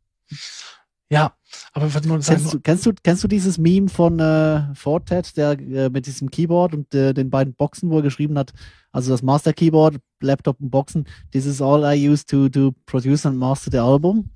Ja, 1.12 1.34
aber 1.74 1.86
ich 1.86 2.06
nur 2.06 2.20
sagen, 2.24 2.40
kennst 2.40 2.54
du, 2.54 2.60
kennst 2.60 2.86
du, 2.88 2.94
kennst 3.04 3.24
du 3.24 3.28
dieses 3.28 3.60
Meme 3.60 3.88
von 3.88 4.20
äh, 4.20 4.74
Fortet, 4.74 5.38
der 5.38 5.52
äh, 5.60 5.90
mit 5.92 6.08
diesem 6.08 6.32
Keyboard 6.32 6.74
und 6.74 6.96
äh, 6.96 7.14
den 7.14 7.30
beiden 7.30 7.54
Boxen, 7.54 7.92
wo 7.92 7.98
er 7.98 8.02
geschrieben 8.02 8.36
hat, 8.36 8.52
also 8.92 9.12
das 9.12 9.22
Master 9.22 9.54
Keyboard, 9.54 9.98
Laptop 10.22 10.60
und 10.60 10.72
Boxen, 10.72 11.06
this 11.32 11.46
is 11.46 11.62
all 11.62 11.84
I 11.84 12.10
use 12.10 12.26
to, 12.26 12.50
to 12.50 12.74
produce 12.88 13.28
and 13.28 13.38
master 13.38 13.70
the 13.72 13.78
album? 13.78 14.32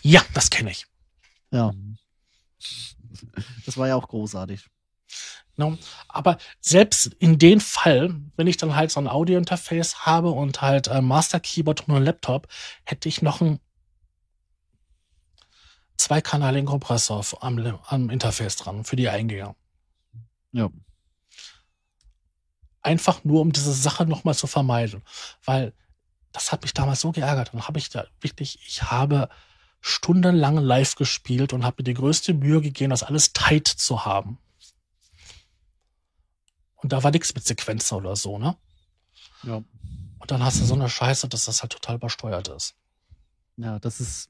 Ja, 0.00 0.22
das 0.32 0.48
kenne 0.48 0.70
ich. 0.70 0.86
Ja. 1.52 1.70
Das 3.66 3.76
war 3.76 3.88
ja 3.88 3.94
auch 3.94 4.08
großartig. 4.08 4.68
No, 5.56 5.76
aber 6.08 6.38
selbst 6.60 7.08
in 7.18 7.38
dem 7.38 7.60
Fall, 7.60 8.14
wenn 8.36 8.46
ich 8.46 8.56
dann 8.56 8.74
halt 8.74 8.90
so 8.90 9.00
ein 9.00 9.06
Audio-Interface 9.08 10.06
habe 10.06 10.30
und 10.30 10.62
halt 10.62 10.88
ein 10.88 11.04
Master 11.04 11.40
Keyboard 11.40 11.86
und 11.88 11.94
ein 11.94 12.04
Laptop, 12.04 12.48
hätte 12.84 13.08
ich 13.08 13.20
noch 13.20 13.42
ein 13.42 13.60
zweikanaligen 15.98 16.66
Kompressor 16.66 17.22
am, 17.40 17.78
am 17.86 18.08
Interface 18.08 18.56
dran 18.56 18.84
für 18.84 18.96
die 18.96 19.10
Eingänge. 19.10 19.54
Ja. 20.52 20.70
Einfach 22.80 23.22
nur, 23.22 23.42
um 23.42 23.52
diese 23.52 23.74
Sache 23.74 24.06
nochmal 24.06 24.34
zu 24.34 24.46
vermeiden. 24.46 25.02
Weil 25.44 25.74
das 26.32 26.50
hat 26.50 26.62
mich 26.62 26.72
damals 26.72 27.00
so 27.00 27.12
geärgert. 27.12 27.52
Und 27.52 27.68
habe 27.68 27.78
ich 27.78 27.90
da 27.90 28.06
wirklich, 28.20 28.58
ich 28.66 28.82
habe 28.84 29.28
stundenlang 29.82 30.56
live 30.56 30.94
gespielt 30.94 31.52
und 31.52 31.64
habe 31.64 31.76
mir 31.80 31.84
die 31.84 31.94
größte 31.94 32.32
Mühe 32.32 32.62
gegeben, 32.62 32.90
das 32.90 33.02
alles 33.02 33.32
tight 33.32 33.66
zu 33.66 34.06
haben. 34.06 34.38
Und 36.76 36.92
da 36.92 37.02
war 37.02 37.10
nichts 37.10 37.34
mit 37.34 37.44
Sequenzer 37.44 37.98
oder 37.98 38.16
so, 38.16 38.38
ne? 38.38 38.56
Ja. 39.42 39.56
Und 39.56 40.30
dann 40.30 40.44
hast 40.44 40.60
du 40.60 40.64
so 40.64 40.74
eine 40.74 40.88
Scheiße, 40.88 41.28
dass 41.28 41.44
das 41.46 41.62
halt 41.62 41.72
total 41.72 41.96
übersteuert 41.96 42.48
ist. 42.48 42.74
Ja, 43.56 43.80
das 43.80 44.00
ist 44.00 44.28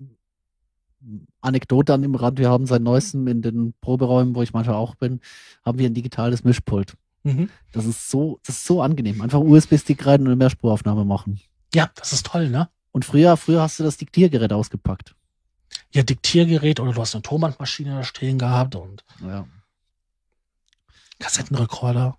Anekdote 1.43 1.93
an 1.93 2.03
dem 2.03 2.15
Rand. 2.15 2.39
Wir 2.39 2.49
haben 2.49 2.67
seit 2.67 2.81
neuestem 2.81 3.27
in 3.29 3.43
den 3.43 3.75
Proberäumen, 3.81 4.35
wo 4.35 4.43
ich 4.43 4.55
manchmal 4.55 4.77
auch 4.77 4.95
bin, 4.95 5.21
haben 5.65 5.79
wir 5.79 5.87
ein 5.87 5.95
digitales 5.95 6.45
Mischpult. 6.45 6.97
Mhm. 7.25 7.51
Das 7.73 7.85
ist 7.85 8.11
so, 8.11 8.41
das 8.47 8.57
ist 8.57 8.67
so 8.67 8.81
angenehm. 8.81 9.21
Einfach 9.21 9.41
USB-Stick 9.41 10.07
rein 10.07 10.23
und 10.23 10.29
eine 10.29 10.37
Mehrspuraufnahme 10.37 11.05
machen. 11.05 11.41
Ja, 11.75 11.91
das 11.95 12.13
ist 12.13 12.27
toll, 12.27 12.49
ne? 12.49 12.71
Und 12.91 13.05
früher, 13.05 13.37
früher 13.37 13.61
hast 13.63 13.79
du 13.79 13.85
das 13.85 13.97
Diktiergerät 13.97 14.53
ausgepackt. 14.53 15.15
Ja, 15.93 16.03
Diktiergerät 16.03 16.81
oder 16.81 16.93
du 16.93 17.01
hast 17.01 17.15
eine 17.15 17.23
Tonbandmaschine 17.23 17.97
da 17.97 18.05
stehen 18.05 18.39
gehabt 18.39 18.75
und 18.75 19.05
ja. 19.21 19.47
Kassettenrekorder. 21.19 22.19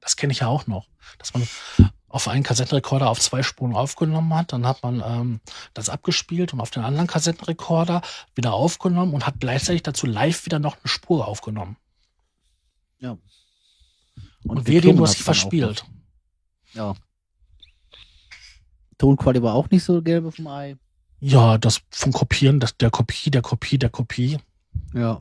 Das 0.00 0.16
kenne 0.16 0.32
ich 0.32 0.40
ja 0.40 0.48
auch 0.48 0.66
noch. 0.66 0.88
Dass 1.18 1.34
man 1.34 1.46
auf 2.12 2.28
einen 2.28 2.42
Kassettenrekorder 2.42 3.08
auf 3.08 3.20
zwei 3.20 3.42
Spuren 3.42 3.74
aufgenommen 3.74 4.34
hat. 4.34 4.52
Dann 4.52 4.66
hat 4.66 4.82
man 4.82 5.02
ähm, 5.04 5.40
das 5.74 5.88
abgespielt 5.88 6.52
und 6.52 6.60
auf 6.60 6.70
den 6.70 6.84
anderen 6.84 7.06
Kassettenrekorder 7.06 8.02
wieder 8.34 8.52
aufgenommen 8.52 9.14
und 9.14 9.26
hat 9.26 9.40
gleichzeitig 9.40 9.82
dazu 9.82 10.06
live 10.06 10.44
wieder 10.44 10.58
noch 10.58 10.76
eine 10.76 10.88
Spur 10.88 11.26
aufgenommen. 11.26 11.76
Ja. 12.98 13.12
Und, 14.44 14.58
und 14.58 14.66
wir 14.66 14.80
den 14.80 14.96
du 14.96 15.04
hast 15.04 15.14
dich 15.14 15.24
verspielt. 15.24 15.84
Ja. 16.74 16.94
Tonqualität 18.98 19.42
war 19.42 19.54
auch 19.54 19.70
nicht 19.70 19.82
so 19.82 20.02
gelbe 20.02 20.30
vom 20.30 20.46
Ei. 20.48 20.76
Ja, 21.24 21.56
das 21.56 21.82
vom 21.90 22.12
Kopieren, 22.12 22.58
das, 22.58 22.76
der 22.76 22.90
Kopie, 22.90 23.30
der 23.30 23.42
Kopie, 23.42 23.78
der 23.78 23.90
Kopie. 23.90 24.38
Ja. 24.92 25.20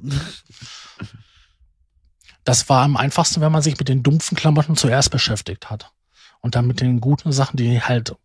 Das 2.43 2.69
war 2.69 2.81
am 2.81 2.97
einfachsten, 2.97 3.39
wenn 3.39 3.51
man 3.51 3.61
sich 3.61 3.77
mit 3.77 3.87
den 3.87 4.01
dumpfen 4.01 4.35
Klamotten 4.35 4.75
zuerst 4.75 5.11
beschäftigt 5.11 5.69
hat. 5.69 5.91
Und 6.39 6.55
dann 6.55 6.65
mit 6.65 6.81
den 6.81 7.01
guten 7.01 7.31
Sachen, 7.31 7.57
die 7.57 7.79
halt 7.79 8.15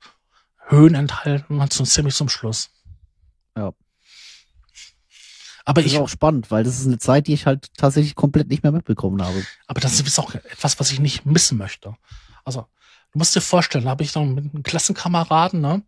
Höhen 0.69 0.95
enthalten, 0.95 1.63
so 1.71 1.85
ziemlich 1.85 2.15
zum 2.15 2.31
Schluss. 2.31 2.71
Ja. 3.55 3.75
Aber 5.67 5.83
das 5.83 5.87
ich. 5.93 5.99
ist 5.99 6.01
auch 6.01 6.09
spannend, 6.09 6.51
weil 6.51 6.65
das 6.65 6.81
ist 6.81 6.87
eine 6.87 6.99
Zeit, 6.99 7.27
die 7.27 7.35
ich 7.35 7.45
halt 7.45 7.75
tatsächlich 7.77 8.15
komplett 8.15 8.49
nicht 8.49 8.63
mehr 8.63 8.73
mitbekommen 8.73 9.23
habe. 9.23 9.45
Aber 9.67 9.83
das 9.83 10.01
ist 10.01 10.19
auch 10.19 10.33
etwas, 10.35 10.81
was 10.81 10.93
ich 10.93 10.99
nicht 10.99 11.27
missen 11.27 11.59
möchte. 11.59 11.95
Also, 12.43 12.63
du 13.13 13.19
musst 13.19 13.37
dir 13.37 13.43
vorstellen, 13.43 13.85
da 13.85 13.91
habe 13.91 14.03
ich 14.03 14.13
dann 14.13 14.35
mit 14.35 14.55
einem 14.55 14.63
Klassenkameraden, 14.63 15.61
ne, 15.61 15.83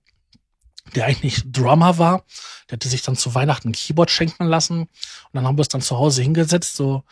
der 0.94 1.06
eigentlich 1.06 1.42
Drummer 1.50 1.98
war, 1.98 2.24
der 2.68 2.76
hatte 2.76 2.88
sich 2.88 3.02
dann 3.02 3.16
zu 3.16 3.34
Weihnachten 3.34 3.68
ein 3.68 3.72
Keyboard 3.72 4.10
schenken 4.10 4.44
lassen 4.44 4.82
und 4.82 4.88
dann 5.32 5.46
haben 5.46 5.58
wir 5.58 5.62
es 5.62 5.68
dann 5.68 5.80
zu 5.82 5.98
Hause 5.98 6.22
hingesetzt, 6.22 6.76
so, 6.76 7.04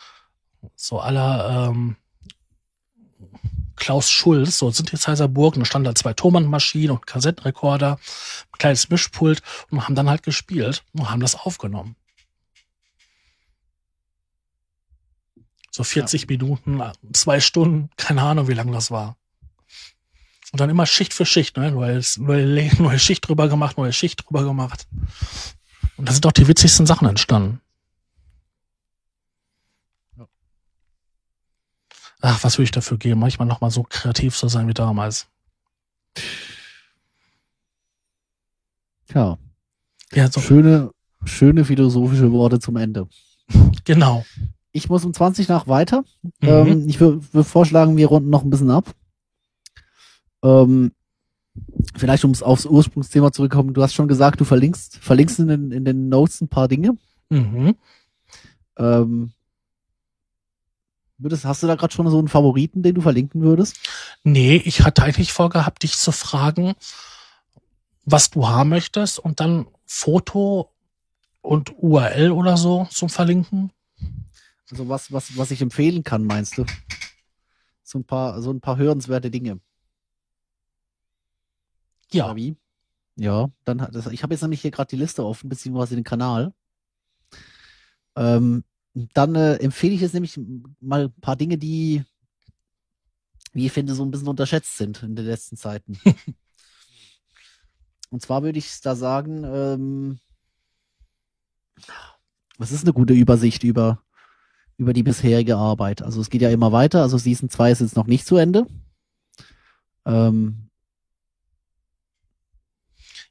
so 0.75 0.99
aller, 0.99 1.69
ähm, 1.69 1.97
Klaus 3.77 4.09
Schulz, 4.09 4.57
so 4.57 4.69
Synthesizer 4.71 5.27
Burg, 5.27 5.55
und 5.55 5.61
da 5.61 5.65
standen 5.65 5.85
da 5.85 5.95
zwei 5.95 6.13
Thomann-Maschinen 6.13 6.91
und 6.91 7.07
Kassettenrekorder, 7.07 7.93
ein 7.93 8.57
kleines 8.57 8.89
Mischpult 8.89 9.41
und 9.69 9.83
haben 9.83 9.95
dann 9.95 10.09
halt 10.09 10.23
gespielt 10.23 10.83
und 10.93 11.09
haben 11.09 11.21
das 11.21 11.35
aufgenommen. 11.35 11.95
So 15.71 15.83
40 15.83 16.27
Minuten, 16.27 16.81
zwei 17.13 17.39
Stunden, 17.39 17.91
keine 17.97 18.23
Ahnung, 18.23 18.47
wie 18.47 18.53
lang 18.53 18.71
das 18.71 18.89
war. 18.89 19.15
Und 20.51 20.59
dann 20.61 20.69
immer 20.69 20.85
Schicht 20.85 21.13
für 21.13 21.25
Schicht, 21.25 21.57
ne? 21.57 21.71
Neue, 21.71 22.01
neue, 22.17 22.71
neue 22.81 22.99
Schicht 22.99 23.27
drüber 23.27 23.47
gemacht, 23.49 23.77
neue 23.77 23.93
Schicht 23.93 24.25
drüber 24.25 24.43
gemacht. 24.43 24.87
Und 25.97 26.07
da 26.07 26.13
sind 26.13 26.25
auch 26.25 26.31
die 26.31 26.47
witzigsten 26.47 26.85
Sachen 26.85 27.07
entstanden. 27.07 27.61
Ach, 32.21 32.43
was 32.43 32.57
würde 32.57 32.63
ich 32.65 32.71
dafür 32.71 32.97
geben? 32.97 33.19
Manchmal 33.19 33.47
noch 33.47 33.61
mal 33.61 33.69
so 33.69 33.83
kreativ 33.83 34.35
zu 34.35 34.47
sein 34.47 34.67
wie 34.67 34.73
damals. 34.73 35.27
Ja. 39.13 39.37
Ja, 40.13 40.31
so, 40.31 40.39
Schöne, 40.39 40.91
schöne 41.25 41.65
philosophische 41.65 42.31
Worte 42.31 42.59
zum 42.59 42.75
Ende. 42.77 43.07
genau. 43.83 44.25
Ich 44.71 44.89
muss 44.89 45.05
um 45.05 45.13
20 45.13 45.47
nach 45.47 45.67
weiter. 45.67 46.03
Mhm. 46.41 46.47
Ähm, 46.47 46.89
ich 46.89 46.99
würde 46.99 47.21
würd 47.33 47.47
vorschlagen, 47.47 47.97
wir 47.97 48.07
runden 48.07 48.29
noch 48.29 48.43
ein 48.43 48.49
bisschen 48.49 48.71
ab. 48.71 48.93
Ähm, 50.47 50.91
vielleicht, 51.95 52.23
um 52.23 52.31
es 52.31 52.43
aufs 52.43 52.65
Ursprungsthema 52.65 53.31
zurückzukommen, 53.31 53.73
du 53.73 53.81
hast 53.81 53.93
schon 53.93 54.07
gesagt, 54.07 54.39
du 54.39 54.45
verlinkst, 54.45 54.97
verlinkst 54.97 55.39
in 55.39 55.47
den, 55.47 55.71
in 55.71 55.85
den 55.85 56.09
Notes 56.09 56.41
ein 56.41 56.47
paar 56.47 56.67
Dinge. 56.67 56.97
Mhm. 57.29 57.75
Ähm, 58.77 59.31
würdest, 61.17 61.45
hast 61.45 61.63
du 61.63 61.67
da 61.67 61.75
gerade 61.75 61.93
schon 61.93 62.09
so 62.09 62.19
einen 62.19 62.27
Favoriten, 62.27 62.83
den 62.83 62.95
du 62.95 63.01
verlinken 63.01 63.41
würdest? 63.41 63.77
Nee, 64.23 64.61
ich 64.63 64.81
hatte 64.83 65.03
eigentlich 65.03 65.33
vorgehabt, 65.33 65.83
dich 65.83 65.97
zu 65.97 66.11
fragen, 66.11 66.75
was 68.05 68.29
du 68.29 68.47
haben 68.47 68.69
möchtest 68.69 69.19
und 69.19 69.39
dann 69.39 69.67
Foto 69.85 70.71
und 71.41 71.73
URL 71.77 72.31
oder 72.31 72.55
so 72.55 72.87
zum 72.91 73.09
Verlinken. 73.09 73.71
Also 74.69 74.87
was, 74.87 75.11
was, 75.11 75.37
was 75.37 75.51
ich 75.51 75.61
empfehlen 75.61 76.03
kann, 76.03 76.23
meinst 76.23 76.57
du? 76.57 76.65
So 77.83 77.99
ein 77.99 78.03
paar, 78.03 78.41
so 78.41 78.51
ein 78.51 78.61
paar 78.61 78.77
hörenswerte 78.77 79.31
Dinge. 79.31 79.59
Ja? 82.11 82.27
Ja, 83.19 83.49
dann 83.63 83.81
hat 83.81 83.95
das, 83.95 84.07
ich 84.07 84.21
habe 84.23 84.33
jetzt 84.33 84.41
nämlich 84.41 84.61
hier 84.61 84.71
gerade 84.71 84.89
die 84.89 84.95
Liste 84.95 85.25
offen, 85.25 85.49
beziehungsweise 85.49 85.95
den 85.95 86.03
Kanal. 86.03 86.53
Ähm, 88.15 88.63
dann 89.13 89.35
äh, 89.35 89.55
empfehle 89.55 89.93
ich 89.93 90.01
jetzt 90.01 90.13
nämlich 90.13 90.39
mal 90.79 91.05
ein 91.05 91.21
paar 91.21 91.35
Dinge, 91.35 91.57
die, 91.57 92.03
wie 93.53 93.65
ich 93.65 93.71
finde, 93.71 93.95
so 93.95 94.03
ein 94.03 94.11
bisschen 94.11 94.27
unterschätzt 94.27 94.77
sind 94.77 95.01
in 95.03 95.15
den 95.15 95.25
letzten 95.25 95.57
Zeiten. 95.57 95.99
Und 98.09 98.21
zwar 98.21 98.43
würde 98.43 98.59
ich 98.59 98.81
da 98.81 98.95
sagen, 98.95 99.43
ähm, 99.43 100.19
was 102.57 102.71
ist 102.71 102.83
eine 102.83 102.93
gute 102.93 103.13
Übersicht 103.13 103.63
über, 103.63 104.01
über 104.77 104.93
die 104.93 105.03
bisherige 105.03 105.57
Arbeit? 105.57 106.01
Also 106.01 106.21
es 106.21 106.29
geht 106.29 106.41
ja 106.41 106.49
immer 106.49 106.71
weiter, 106.71 107.01
also 107.01 107.17
Season 107.17 107.49
2 107.49 107.71
ist 107.71 107.81
jetzt 107.81 107.95
noch 107.95 108.07
nicht 108.07 108.25
zu 108.25 108.37
Ende. 108.37 108.65
Ähm, 110.05 110.66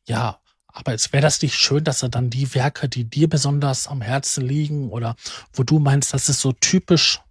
ja. 0.06 0.40
Aber 0.68 0.92
es 0.92 1.10
wäre 1.12 1.22
das 1.22 1.40
nicht 1.40 1.54
schön, 1.54 1.84
dass 1.84 2.02
er 2.02 2.10
dann 2.10 2.28
die 2.28 2.54
Werke, 2.54 2.86
die 2.88 3.04
dir 3.04 3.30
besonders 3.30 3.88
am 3.88 4.02
Herzen 4.02 4.46
liegen 4.46 4.90
oder 4.90 5.16
wo 5.54 5.62
du 5.62 5.78
meinst, 5.78 6.12
das 6.12 6.28
ist 6.28 6.40
so 6.40 6.52
typisch 6.52 7.22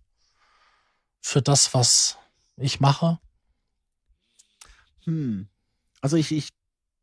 für 1.21 1.43
das, 1.43 1.73
was 1.75 2.17
ich 2.57 2.79
mache? 2.79 3.19
Hm. 5.03 5.47
Also 6.01 6.17
ich, 6.17 6.31
ich 6.31 6.49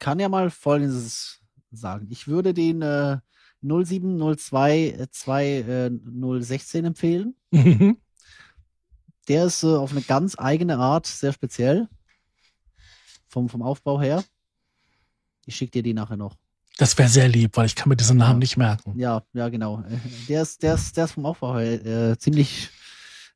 kann 0.00 0.18
ja 0.18 0.28
mal 0.28 0.50
Folgendes 0.50 1.40
sagen. 1.70 2.08
Ich 2.10 2.26
würde 2.26 2.54
den 2.54 2.82
äh, 2.82 3.18
0702 3.62 5.06
2016 5.10 6.84
empfehlen. 6.84 7.36
Mhm. 7.52 7.98
Der 9.28 9.44
ist 9.44 9.62
äh, 9.62 9.68
auf 9.68 9.92
eine 9.92 10.02
ganz 10.02 10.36
eigene 10.38 10.78
Art 10.78 11.06
sehr 11.06 11.32
speziell. 11.32 11.88
Vom, 13.28 13.48
vom 13.48 13.62
Aufbau 13.62 14.00
her. 14.00 14.24
Ich 15.46 15.56
schicke 15.56 15.72
dir 15.72 15.82
die 15.82 15.94
nachher 15.94 16.16
noch. 16.16 16.36
Das 16.78 16.96
wäre 16.96 17.08
sehr 17.08 17.28
lieb, 17.28 17.56
weil 17.56 17.66
ich 17.66 17.74
kann 17.74 17.88
mir 17.88 17.96
diesen 17.96 18.16
Namen 18.16 18.34
Ja. 18.34 18.38
nicht 18.38 18.56
merken. 18.56 18.98
Ja, 18.98 19.22
ja, 19.34 19.48
genau. 19.48 19.84
Der 20.28 20.42
ist, 20.42 20.62
der 20.62 20.74
ist, 20.74 20.96
der 20.96 21.04
ist 21.04 21.12
vom 21.12 21.26
Aufbau 21.26 21.58
her 21.58 21.84
äh, 22.12 22.18
ziemlich, 22.18 22.70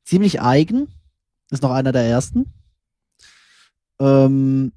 ziemlich 0.03 0.41
eigen. 0.41 0.87
Ist 1.51 1.61
noch 1.63 1.71
einer 1.71 1.91
der 1.91 2.03
ersten. 2.03 2.51
Ähm, 3.99 4.71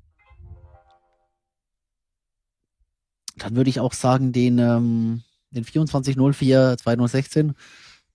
dann 3.37 3.57
würde 3.57 3.71
ich 3.71 3.81
auch 3.81 3.93
sagen, 3.95 4.33
den, 4.33 4.59
ähm, 4.59 5.23
den 5.51 5.65
2404 5.65 6.77
2016, 6.79 7.51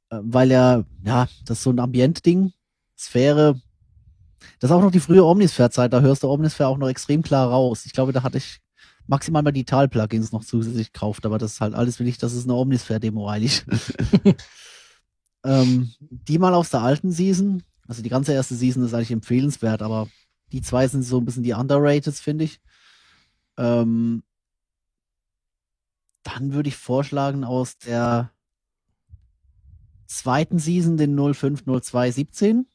äh, 0.09 0.19
weil 0.21 0.51
er, 0.51 0.85
ja, 1.03 1.27
das 1.45 1.57
ist 1.57 1.63
so 1.63 1.71
ein 1.71 1.79
Ambient-Ding, 1.79 2.53
Sphäre. 2.97 3.59
Das 4.59 4.69
ist 4.69 4.75
auch 4.75 4.81
noch 4.81 4.91
die 4.91 4.99
frühe 4.99 5.25
Omnisphere-Zeit, 5.25 5.91
da 5.91 6.01
hörst 6.01 6.23
du 6.23 6.29
Omnisphere 6.29 6.69
auch 6.69 6.77
noch 6.77 6.87
extrem 6.89 7.23
klar 7.23 7.49
raus. 7.49 7.85
Ich 7.85 7.93
glaube, 7.93 8.13
da 8.13 8.21
hatte 8.23 8.37
ich 8.37 8.59
maximal 9.07 9.43
mal 9.43 9.51
die 9.51 9.65
Tal-Plugins 9.65 10.31
noch 10.31 10.43
zusätzlich 10.43 10.91
gekauft, 10.91 11.25
aber 11.25 11.37
das 11.37 11.53
ist 11.53 11.61
halt 11.61 11.73
alles 11.73 11.99
will 11.99 12.07
ich, 12.07 12.17
das 12.17 12.33
ist 12.33 12.45
eine 12.45 12.55
Omnisphere-Demo 12.55 13.27
eigentlich. 13.27 13.63
ähm, 15.43 15.91
die 15.99 16.39
mal 16.39 16.53
aus 16.53 16.69
der 16.69 16.81
alten 16.81 17.11
Season, 17.11 17.63
also 17.87 18.01
die 18.01 18.09
ganze 18.09 18.33
erste 18.33 18.55
Season 18.55 18.83
ist 18.83 18.93
eigentlich 18.93 19.11
empfehlenswert, 19.11 19.81
aber 19.81 20.07
die 20.51 20.61
zwei 20.61 20.87
sind 20.87 21.03
so 21.03 21.19
ein 21.19 21.25
bisschen 21.25 21.43
die 21.43 21.53
Underrated, 21.53 22.15
finde 22.15 22.45
ich. 22.45 22.59
Ähm, 23.57 24.23
dann 26.23 26.53
würde 26.53 26.69
ich 26.69 26.75
vorschlagen, 26.75 27.43
aus 27.43 27.77
der 27.77 28.31
zweiten 30.07 30.59
Season 30.59 30.97
den 30.97 31.15
050217. 31.15 32.67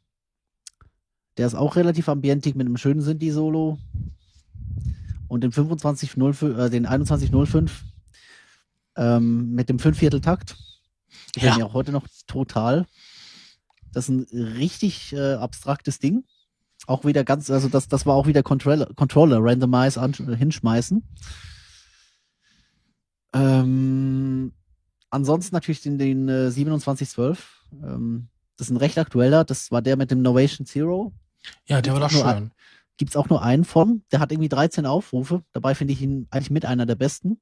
Der 1.37 1.47
ist 1.47 1.55
auch 1.55 1.77
relativ 1.77 2.09
ambientig 2.09 2.55
mit 2.55 2.67
einem 2.67 2.77
schönen 2.77 3.01
Synthi-Solo. 3.01 3.79
Und 5.31 5.43
den 5.43 5.53
2505, 5.53 6.43
äh, 6.59 6.71
den 6.71 6.85
2105 6.85 7.85
ähm, 8.97 9.53
mit 9.53 9.69
dem 9.69 9.79
Fünfvierteltakt. 9.79 10.57
Ja. 11.37 11.57
mir 11.57 11.67
auch 11.67 11.73
heute 11.73 11.93
noch 11.93 12.09
total. 12.27 12.87
Das 13.93 14.09
ist 14.09 14.33
ein 14.33 14.39
richtig 14.57 15.13
äh, 15.13 15.35
abstraktes 15.35 16.01
Ding. 16.01 16.25
Auch 16.89 17.05
wieder 17.05 17.23
ganz, 17.23 17.49
also 17.49 17.69
das, 17.69 17.87
das 17.87 18.07
war 18.07 18.17
auch 18.17 18.27
wieder 18.27 18.43
Controller, 18.43 18.87
Controller 18.97 19.39
Randomize 19.41 20.01
an, 20.01 20.15
äh, 20.15 20.35
hinschmeißen. 20.37 21.05
Ähm, 23.33 24.53
ansonsten 25.11 25.55
natürlich 25.55 25.83
den, 25.83 25.99
den 25.99 26.29
äh, 26.29 26.51
2712. 26.51 27.65
Ähm, 27.85 28.29
das 28.57 28.67
ist 28.67 28.71
ein 28.73 28.77
recht 28.79 28.99
aktueller. 28.99 29.45
Das 29.45 29.71
war 29.71 29.81
der 29.81 29.97
mit 29.97 30.11
dem 30.11 30.23
Novation 30.23 30.67
Zero. 30.67 31.13
Ja, 31.67 31.81
der 31.81 31.93
war 31.95 32.01
doch 32.01 32.25
ein- 32.25 32.51
schön. 33.01 33.07
Gibt's 33.07 33.17
auch 33.17 33.29
nur 33.29 33.43
einen 33.43 33.65
von. 33.65 34.03
Der 34.13 34.21
hat 34.21 34.31
irgendwie 34.31 34.49
13 34.49 34.85
Aufrufe. 34.87 35.43
Dabei 35.53 35.75
finde 35.75 35.93
ich 35.95 36.03
ihn 36.03 36.27
eigentlich 36.31 36.51
mit 36.51 36.65
einer 36.67 36.87
der 36.87 36.95
besten. 36.97 37.41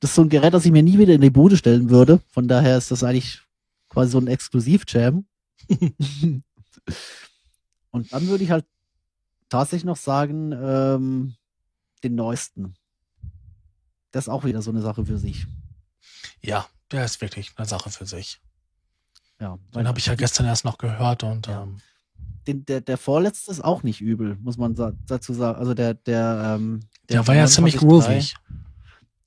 Das 0.00 0.10
ist 0.10 0.14
so 0.16 0.22
ein 0.22 0.28
Gerät, 0.28 0.54
das 0.54 0.64
ich 0.64 0.72
mir 0.72 0.82
nie 0.82 0.98
wieder 0.98 1.12
in 1.14 1.20
die 1.20 1.30
Bude 1.30 1.56
stellen 1.56 1.90
würde. 1.90 2.20
Von 2.28 2.48
daher 2.48 2.78
ist 2.78 2.90
das 2.90 3.02
eigentlich 3.04 3.42
quasi 3.88 4.10
so 4.12 4.18
ein 4.18 4.26
Exklusiv-Jam. 4.28 5.26
Und 7.90 8.12
dann 8.12 8.28
würde 8.28 8.44
ich 8.44 8.50
halt 8.50 8.64
tatsächlich 9.48 9.84
noch 9.84 9.96
sagen, 9.96 10.52
ähm, 10.52 11.34
den 12.04 12.14
neuesten. 12.14 12.74
Das 14.12 14.24
ist 14.24 14.28
auch 14.28 14.44
wieder 14.44 14.62
so 14.62 14.70
eine 14.70 14.80
Sache 14.82 15.04
für 15.04 15.18
sich. 15.18 15.46
Ja, 16.42 16.66
der 16.92 17.04
ist 17.04 17.20
wirklich 17.20 17.52
eine 17.56 17.66
Sache 17.66 17.90
für 17.90 18.06
sich. 18.06 18.40
Ja, 19.40 19.58
Den 19.74 19.86
habe 19.88 19.98
ich 19.98 20.06
ja 20.06 20.14
gestern 20.14 20.46
erst 20.46 20.64
noch 20.64 20.78
gehört 20.78 21.22
und 21.24 21.46
Ja. 21.48 21.62
ähm, 21.64 21.80
den, 22.48 22.64
der, 22.64 22.80
der 22.80 22.96
vorletzte 22.96 23.50
ist 23.50 23.62
auch 23.62 23.82
nicht 23.82 24.00
übel, 24.00 24.36
muss 24.40 24.56
man 24.56 24.74
dazu 25.06 25.34
sagen. 25.34 25.58
Also 25.58 25.74
der, 25.74 25.94
der, 25.94 26.56
ähm, 26.58 26.80
der 27.08 27.26
war 27.26 27.34
ja 27.36 27.46
ziemlich 27.46 27.76
29.3 27.76 27.78
groovig. 27.80 28.34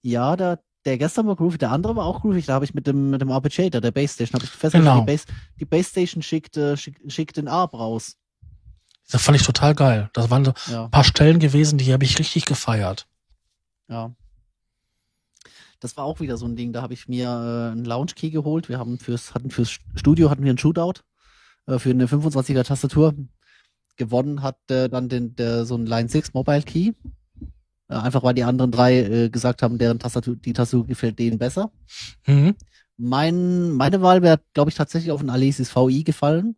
Ja, 0.02 0.35
der, 0.35 0.60
der 0.85 0.98
gestern 0.98 1.27
war 1.27 1.35
groovy, 1.35 1.57
der 1.60 1.72
andere 1.72 1.95
war 1.95 2.06
auch 2.06 2.22
groovy. 2.22 2.41
Da 2.41 2.56
habe 2.56 2.65
ich 2.65 2.73
mit 2.73 2.88
dem, 2.88 3.11
mit 3.11 3.22
dem 3.22 3.31
Arpeggiator, 3.31 3.80
der 3.80 3.91
Basstation, 3.91 4.34
habe 4.39 4.45
ich 4.45 4.49
festgestellt, 4.49 4.84
Genau. 4.84 5.06
die, 5.60 5.65
Bass, 5.65 5.91
die 5.93 6.07
schickt, 6.07 6.57
äh, 6.57 6.76
schickt, 6.76 7.11
schickt 7.11 7.38
den 7.38 7.48
Arp 7.48 7.73
raus. 7.76 8.18
Das 9.11 9.22
fand 9.23 9.38
ich 9.39 9.45
total 9.45 9.76
geil. 9.76 10.10
Das 10.14 10.30
waren 10.30 10.43
so 10.45 10.53
Ja, 10.69 10.85
ein 10.85 10.91
paar 10.91 11.03
Stellen 11.03 11.39
gewesen, 11.39 11.77
die 11.77 11.93
habe 11.93 12.03
ich 12.03 12.18
richtig 12.18 12.45
gefeiert. 12.45 13.07
ja. 13.88 14.11
Das 15.80 15.98
war 15.98 16.03
auch 16.06 16.19
wieder 16.19 16.38
so 16.38 16.45
ein 16.45 16.56
Ding, 16.56 16.73
da 16.73 16.84
habe 16.84 16.93
ich 16.93 17.07
mir 17.07 17.26
äh, 17.26 17.72
einen 17.72 17.85
Lounge 17.85 18.11
Key 18.15 18.30
geholt. 18.30 18.69
Wir 18.69 18.77
haben 18.77 18.99
fürs, 18.99 19.34
hatten 19.34 19.49
fürs 19.49 19.80
Studio 19.95 20.30
hatten 20.30 20.43
wir 20.43 20.52
einen 20.52 20.60
Shootout 20.60 21.02
äh, 21.67 21.79
für 21.79 21.91
eine 21.91 22.07
25er 22.07 22.63
Tastatur. 22.63 23.13
Gewonnen 23.97 24.41
hat 24.41 24.57
äh, 24.69 24.89
dann 24.89 25.09
den, 25.09 25.35
der, 25.35 25.65
so 25.65 25.75
ein 25.75 25.85
Line 25.85 26.09
6 26.09 26.33
Mobile 26.33 26.63
Key. 26.63 26.93
Äh, 27.89 27.95
einfach 27.95 28.23
weil 28.23 28.33
die 28.33 28.43
anderen 28.43 28.71
drei 28.71 28.99
äh, 28.99 29.29
gesagt 29.29 29.61
haben, 29.61 29.77
deren 29.77 29.99
Tastatur, 29.99 30.35
die 30.35 30.53
Tastatur 30.53 30.88
gefällt 30.88 31.19
denen 31.19 31.38
besser. 31.38 31.71
Mhm. 32.25 32.55
Mein, 32.97 33.71
meine 33.71 34.01
Wahl 34.01 34.21
wäre, 34.21 34.39
glaube 34.53 34.69
ich, 34.69 34.75
tatsächlich 34.75 35.11
auf 35.11 35.21
ein 35.21 35.29
Alesis 35.29 35.75
VI 35.75 36.03
gefallen. 36.03 36.55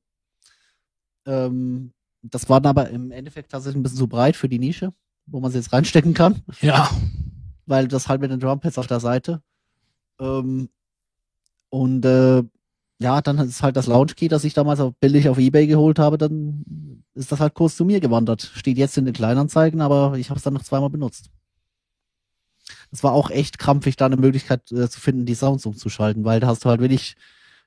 Ähm, 1.25 1.93
das 2.21 2.49
war 2.49 2.61
dann 2.61 2.71
aber 2.71 2.89
im 2.89 3.11
Endeffekt 3.11 3.51
tatsächlich 3.51 3.79
ein 3.79 3.83
bisschen 3.83 3.97
zu 3.97 4.07
breit 4.07 4.35
für 4.35 4.49
die 4.49 4.59
Nische, 4.59 4.93
wo 5.25 5.39
man 5.39 5.51
sie 5.51 5.57
jetzt 5.57 5.73
reinstecken 5.73 6.13
kann, 6.13 6.41
Ja, 6.61 6.89
weil 7.65 7.87
das 7.87 8.07
halt 8.07 8.21
mit 8.21 8.31
den 8.31 8.39
Drumpads 8.39 8.77
auf 8.77 8.87
der 8.87 8.99
Seite. 8.99 9.41
Ähm, 10.19 10.69
und 11.69 12.05
äh, 12.05 12.43
ja, 12.99 13.21
dann 13.21 13.37
ist 13.39 13.63
halt 13.63 13.75
das 13.75 13.87
Launch 13.87 14.15
Key, 14.15 14.27
das 14.27 14.43
ich 14.43 14.53
damals 14.53 14.79
auch 14.79 14.93
billig 14.99 15.29
auf 15.29 15.37
Ebay 15.37 15.67
geholt 15.67 15.99
habe, 15.99 16.17
dann 16.17 17.03
ist 17.15 17.31
das 17.31 17.39
halt 17.39 17.53
kurz 17.53 17.75
zu 17.75 17.85
mir 17.85 17.99
gewandert. 17.99 18.51
Steht 18.55 18.77
jetzt 18.77 18.97
in 18.97 19.05
den 19.05 19.13
Kleinanzeigen, 19.13 19.81
aber 19.81 20.17
ich 20.17 20.29
habe 20.29 20.37
es 20.37 20.43
dann 20.43 20.53
noch 20.53 20.63
zweimal 20.63 20.89
benutzt. 20.89 21.29
Es 22.91 23.03
war 23.03 23.13
auch 23.13 23.29
echt 23.29 23.57
krampfig, 23.59 23.95
da 23.95 24.05
eine 24.05 24.17
Möglichkeit 24.17 24.71
äh, 24.71 24.87
zu 24.87 24.99
finden, 24.99 25.25
die 25.25 25.35
Sounds 25.35 25.65
umzuschalten, 25.65 26.23
weil 26.23 26.39
da 26.39 26.47
hast 26.47 26.63
du 26.63 26.69
halt 26.69 26.79
wirklich, 26.79 27.15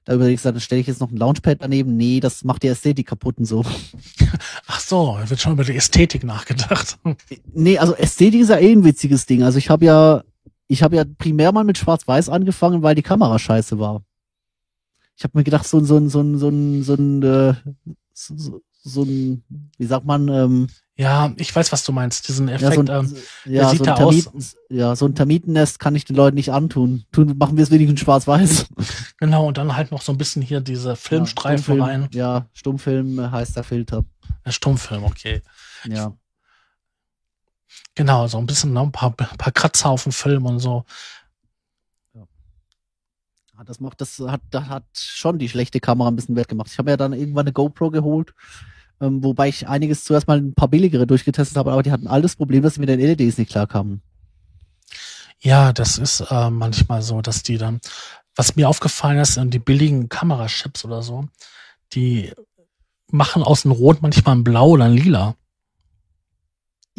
da 0.04 0.14
überlegst 0.14 0.44
du, 0.44 0.52
dann 0.52 0.60
stelle 0.60 0.80
ich 0.80 0.86
jetzt 0.86 1.00
noch 1.00 1.10
ein 1.10 1.16
Launchpad 1.16 1.58
daneben. 1.60 1.96
Nee, 1.96 2.20
das 2.20 2.44
macht 2.44 2.62
die 2.62 2.68
Ästhetik 2.68 3.08
kaputt 3.08 3.38
und 3.38 3.44
so. 3.44 3.64
ach 4.68 4.80
so, 4.80 5.18
da 5.20 5.28
wird 5.28 5.40
schon 5.40 5.52
über 5.52 5.64
die 5.64 5.76
Ästhetik 5.76 6.24
nachgedacht. 6.24 6.98
Nee, 7.52 7.78
also 7.78 7.94
Ästhetik 7.94 8.42
ist 8.42 8.50
ja 8.50 8.58
eh 8.58 8.72
ein 8.72 8.84
witziges 8.84 9.26
Ding. 9.26 9.42
Also 9.42 9.58
ich 9.58 9.68
habe 9.68 9.84
ja, 9.84 10.22
ich 10.68 10.82
habe 10.82 10.96
ja 10.96 11.04
primär 11.04 11.52
mal 11.52 11.64
mit 11.64 11.78
Schwarz-Weiß 11.78 12.28
angefangen, 12.28 12.82
weil 12.82 12.94
die 12.94 13.02
Kamera 13.02 13.38
scheiße 13.38 13.78
war. 13.78 14.02
Ich 15.16 15.24
habe 15.24 15.38
mir 15.38 15.44
gedacht, 15.44 15.66
so 15.66 15.78
ein, 15.78 15.84
so 15.86 15.96
ein, 15.96 16.08
so 16.10 16.20
ein, 16.20 16.38
so 16.38 16.48
ein, 16.48 16.82
so 16.82 16.94
ein, 16.94 17.22
äh, 17.22 17.54
so, 18.12 18.60
so, 18.82 19.02
ein, 19.02 19.42
wie 19.78 19.86
sagt 19.86 20.04
man, 20.04 20.28
ähm, 20.28 20.66
Ja, 20.96 21.32
ich 21.36 21.54
weiß, 21.54 21.72
was 21.72 21.84
du 21.84 21.92
meinst. 21.92 22.28
Diesen 22.28 22.48
ja, 22.48 22.58
so 22.58 22.66
Effekt. 22.66 22.90
ein, 22.90 23.06
ähm, 23.06 23.16
ja, 23.46 23.68
sieht 23.70 23.78
so 23.78 23.84
da 23.84 23.96
ein 23.96 24.04
aus- 24.04 24.56
ja, 24.68 24.94
so 24.94 25.06
ein 25.06 25.14
Termitennest 25.14 25.78
kann 25.78 25.94
ich 25.94 26.04
den 26.04 26.16
Leuten 26.16 26.36
nicht 26.36 26.52
antun. 26.52 27.04
Tun, 27.12 27.36
machen 27.38 27.56
wir 27.56 27.64
es 27.64 27.70
wenigstens 27.70 28.00
schwarz-weiß. 28.00 28.66
genau, 29.18 29.46
und 29.48 29.56
dann 29.58 29.74
halt 29.74 29.90
noch 29.90 30.02
so 30.02 30.12
ein 30.12 30.18
bisschen 30.18 30.42
hier 30.42 30.60
diese 30.60 30.96
Filmstreifen 30.96 31.78
ja, 31.78 31.84
rein. 31.84 32.08
Ja, 32.12 32.46
Stummfilm 32.52 33.18
äh, 33.18 33.30
heißt 33.30 33.56
der 33.56 33.64
Filter. 33.64 34.04
Der 34.44 34.52
Stummfilm, 34.52 35.04
okay. 35.04 35.42
Ja. 35.88 36.14
Genau, 37.94 38.26
so 38.26 38.36
ein 38.38 38.46
bisschen, 38.46 38.72
noch 38.74 38.82
ein 38.84 38.92
paar, 38.92 39.12
paar 39.12 39.52
Kratzer 39.52 39.88
auf 39.88 40.02
dem 40.02 40.12
Film 40.12 40.44
und 40.46 40.58
so. 40.58 40.84
Ja, 43.56 43.64
Das 43.64 43.80
macht, 43.80 44.00
das 44.00 44.18
hat, 44.18 44.42
das 44.50 44.66
hat 44.66 44.84
schon 44.94 45.38
die 45.38 45.48
schlechte 45.48 45.80
Kamera 45.80 46.08
ein 46.08 46.16
bisschen 46.16 46.36
wert 46.36 46.48
gemacht. 46.48 46.70
Ich 46.70 46.78
habe 46.78 46.90
mir 46.90 46.96
dann 46.96 47.12
irgendwann 47.12 47.46
eine 47.46 47.52
GoPro 47.52 47.90
geholt, 47.90 48.34
ähm, 49.00 49.22
wobei 49.24 49.48
ich 49.48 49.68
einiges 49.68 50.04
zuerst 50.04 50.28
mal 50.28 50.38
ein 50.38 50.54
paar 50.54 50.68
billigere 50.68 51.06
durchgetestet 51.06 51.56
habe, 51.56 51.72
aber 51.72 51.82
die 51.82 51.92
hatten 51.92 52.06
alles 52.06 52.36
Problem, 52.36 52.62
dass 52.62 52.74
sie 52.74 52.80
mit 52.80 52.88
den 52.88 53.00
LEDs 53.00 53.38
nicht 53.38 53.50
klarkamen. 53.50 54.02
Ja, 55.40 55.72
das 55.72 55.98
ist 55.98 56.20
äh, 56.20 56.50
manchmal 56.50 57.02
so, 57.02 57.20
dass 57.22 57.42
die 57.42 57.58
dann, 57.58 57.80
was 58.34 58.56
mir 58.56 58.68
aufgefallen 58.68 59.18
ist, 59.18 59.38
die 59.40 59.58
billigen 59.58 60.08
Kamerachips 60.08 60.84
oder 60.84 61.02
so, 61.02 61.28
die 61.92 62.32
machen 63.10 63.42
aus 63.42 63.62
dem 63.62 63.70
Rot 63.70 64.02
manchmal 64.02 64.36
ein 64.36 64.44
Blau 64.44 64.70
oder 64.70 64.84
ein 64.84 64.94
Lila. 64.94 65.36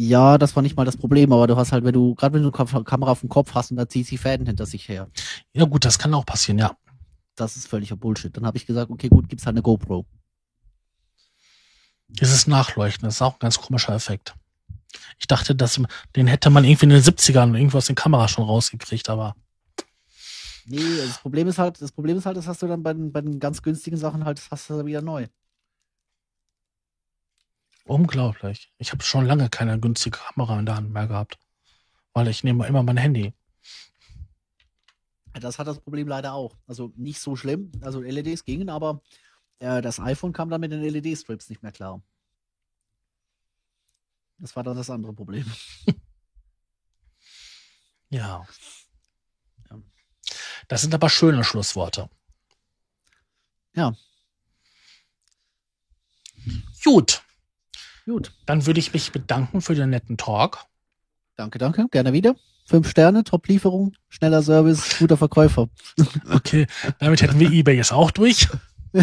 Ja, 0.00 0.38
das 0.38 0.54
war 0.54 0.62
nicht 0.62 0.76
mal 0.76 0.84
das 0.84 0.96
Problem, 0.96 1.32
aber 1.32 1.48
du 1.48 1.56
hast 1.56 1.72
halt, 1.72 1.82
wenn 1.82 1.92
du, 1.92 2.14
gerade 2.14 2.34
wenn 2.34 2.44
du 2.44 2.52
eine 2.52 2.84
Kamera 2.84 3.10
auf 3.10 3.20
dem 3.20 3.28
Kopf 3.28 3.54
hast 3.54 3.72
und 3.72 3.78
da 3.78 3.88
zieht 3.88 4.06
sie 4.06 4.16
Fäden 4.16 4.46
hinter 4.46 4.64
sich 4.64 4.88
her. 4.88 5.10
Ja 5.52 5.64
gut, 5.64 5.84
das 5.84 5.98
kann 5.98 6.14
auch 6.14 6.24
passieren, 6.24 6.58
ja. 6.58 6.76
Das 7.34 7.56
ist 7.56 7.66
völliger 7.66 7.96
Bullshit. 7.96 8.36
Dann 8.36 8.46
habe 8.46 8.56
ich 8.56 8.64
gesagt, 8.64 8.92
okay, 8.92 9.08
gut, 9.08 9.28
gibt's 9.28 9.44
halt 9.44 9.54
eine 9.54 9.62
GoPro. 9.62 10.06
Dieses 12.06 12.46
Nachleuchten, 12.46 13.06
das 13.06 13.16
ist 13.16 13.22
auch 13.22 13.34
ein 13.34 13.40
ganz 13.40 13.58
komischer 13.60 13.92
Effekt. 13.92 14.34
Ich 15.18 15.26
dachte, 15.26 15.56
dass, 15.56 15.80
den 16.14 16.28
hätte 16.28 16.50
man 16.50 16.62
irgendwie 16.62 16.86
in 16.86 16.90
den 16.90 17.02
70ern 17.02 17.56
irgendwo 17.56 17.78
aus 17.78 17.86
den 17.86 17.96
Kameras 17.96 18.30
schon 18.30 18.44
rausgekriegt, 18.44 19.08
aber 19.08 19.34
Nee, 20.70 20.98
das 21.06 21.18
Problem 21.18 21.48
ist 21.48 21.58
halt, 21.58 21.80
das 21.80 21.92
Problem 21.92 22.18
ist 22.18 22.26
halt, 22.26 22.36
das 22.36 22.46
hast 22.46 22.62
du 22.62 22.66
dann 22.66 22.82
bei 22.82 22.92
den, 22.92 23.10
bei 23.10 23.22
den 23.22 23.40
ganz 23.40 23.62
günstigen 23.62 23.96
Sachen 23.96 24.24
halt, 24.24 24.38
das 24.38 24.50
hast 24.50 24.68
du 24.68 24.76
dann 24.76 24.86
wieder 24.86 25.00
neu. 25.00 25.26
Unglaublich. 27.88 28.72
Ich 28.78 28.92
habe 28.92 29.02
schon 29.02 29.26
lange 29.26 29.48
keine 29.48 29.78
günstige 29.80 30.18
Kamera 30.18 30.58
in 30.58 30.66
der 30.66 30.76
Hand 30.76 30.90
mehr 30.90 31.06
gehabt. 31.06 31.38
Weil 32.12 32.28
ich 32.28 32.44
nehme 32.44 32.66
immer 32.66 32.82
mein 32.82 32.96
Handy. 32.96 33.32
Das 35.34 35.58
hat 35.58 35.66
das 35.66 35.80
Problem 35.80 36.08
leider 36.08 36.32
auch. 36.32 36.56
Also 36.66 36.92
nicht 36.96 37.20
so 37.20 37.36
schlimm. 37.36 37.70
Also 37.80 38.00
LEDs 38.00 38.44
gingen, 38.44 38.70
aber 38.70 39.02
äh, 39.60 39.80
das 39.82 40.00
iPhone 40.00 40.32
kam 40.32 40.50
dann 40.50 40.60
mit 40.60 40.72
den 40.72 40.82
LED-Strips 40.82 41.48
nicht 41.48 41.62
mehr 41.62 41.72
klar. 41.72 42.02
Das 44.38 44.54
war 44.56 44.62
dann 44.62 44.76
das 44.76 44.90
andere 44.90 45.12
Problem. 45.12 45.44
Ja. 48.10 48.46
Ja. 49.70 49.82
Das 50.66 50.80
sind 50.80 50.94
aber 50.94 51.10
schöne 51.10 51.44
Schlussworte. 51.44 52.08
Ja. 53.74 53.94
Gut, 56.82 57.22
Gut. 58.08 58.32
dann 58.46 58.64
würde 58.66 58.80
ich 58.80 58.92
mich 58.94 59.12
bedanken 59.12 59.60
für 59.60 59.74
den 59.74 59.90
netten 59.90 60.16
Talk. 60.16 60.64
Danke, 61.36 61.58
danke. 61.58 61.86
Gerne 61.90 62.12
wieder. 62.14 62.34
Fünf 62.64 62.88
Sterne, 62.90 63.22
Top-Lieferung, 63.24 63.94
schneller 64.08 64.42
Service, 64.42 64.98
guter 64.98 65.16
Verkäufer. 65.16 65.68
Okay, 66.30 66.66
damit 66.98 67.20
hätten 67.22 67.38
wir 67.40 67.50
eBay 67.50 67.76
jetzt 67.76 67.92
auch 67.92 68.10
durch. 68.10 68.48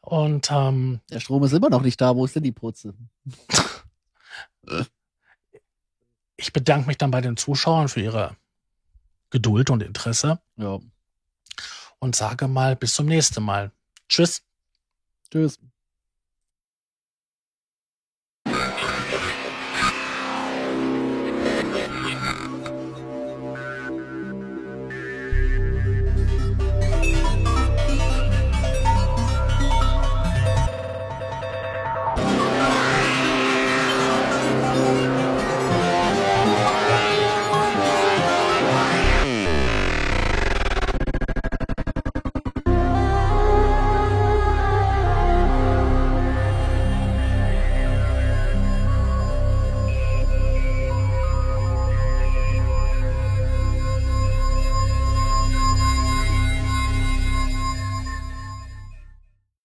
Und 0.00 0.50
ähm, 0.50 1.00
Der 1.10 1.20
Strom 1.20 1.42
ist 1.44 1.52
immer 1.52 1.68
noch 1.70 1.82
nicht 1.82 2.00
da. 2.00 2.14
Wo 2.14 2.24
ist 2.24 2.36
denn 2.36 2.42
die 2.44 2.52
Putze? 2.52 2.94
ich 6.36 6.52
bedanke 6.52 6.86
mich 6.86 6.98
dann 6.98 7.10
bei 7.10 7.20
den 7.20 7.36
Zuschauern 7.36 7.88
für 7.88 8.00
ihre 8.00 8.36
Geduld 9.30 9.70
und 9.70 9.82
Interesse 9.82 10.40
Ja. 10.56 10.78
und 11.98 12.14
sage 12.14 12.46
mal 12.46 12.76
bis 12.76 12.94
zum 12.94 13.06
nächsten 13.06 13.42
Mal. 13.42 13.72
Tschüss. 14.08 14.42
Tschüss. 15.30 15.58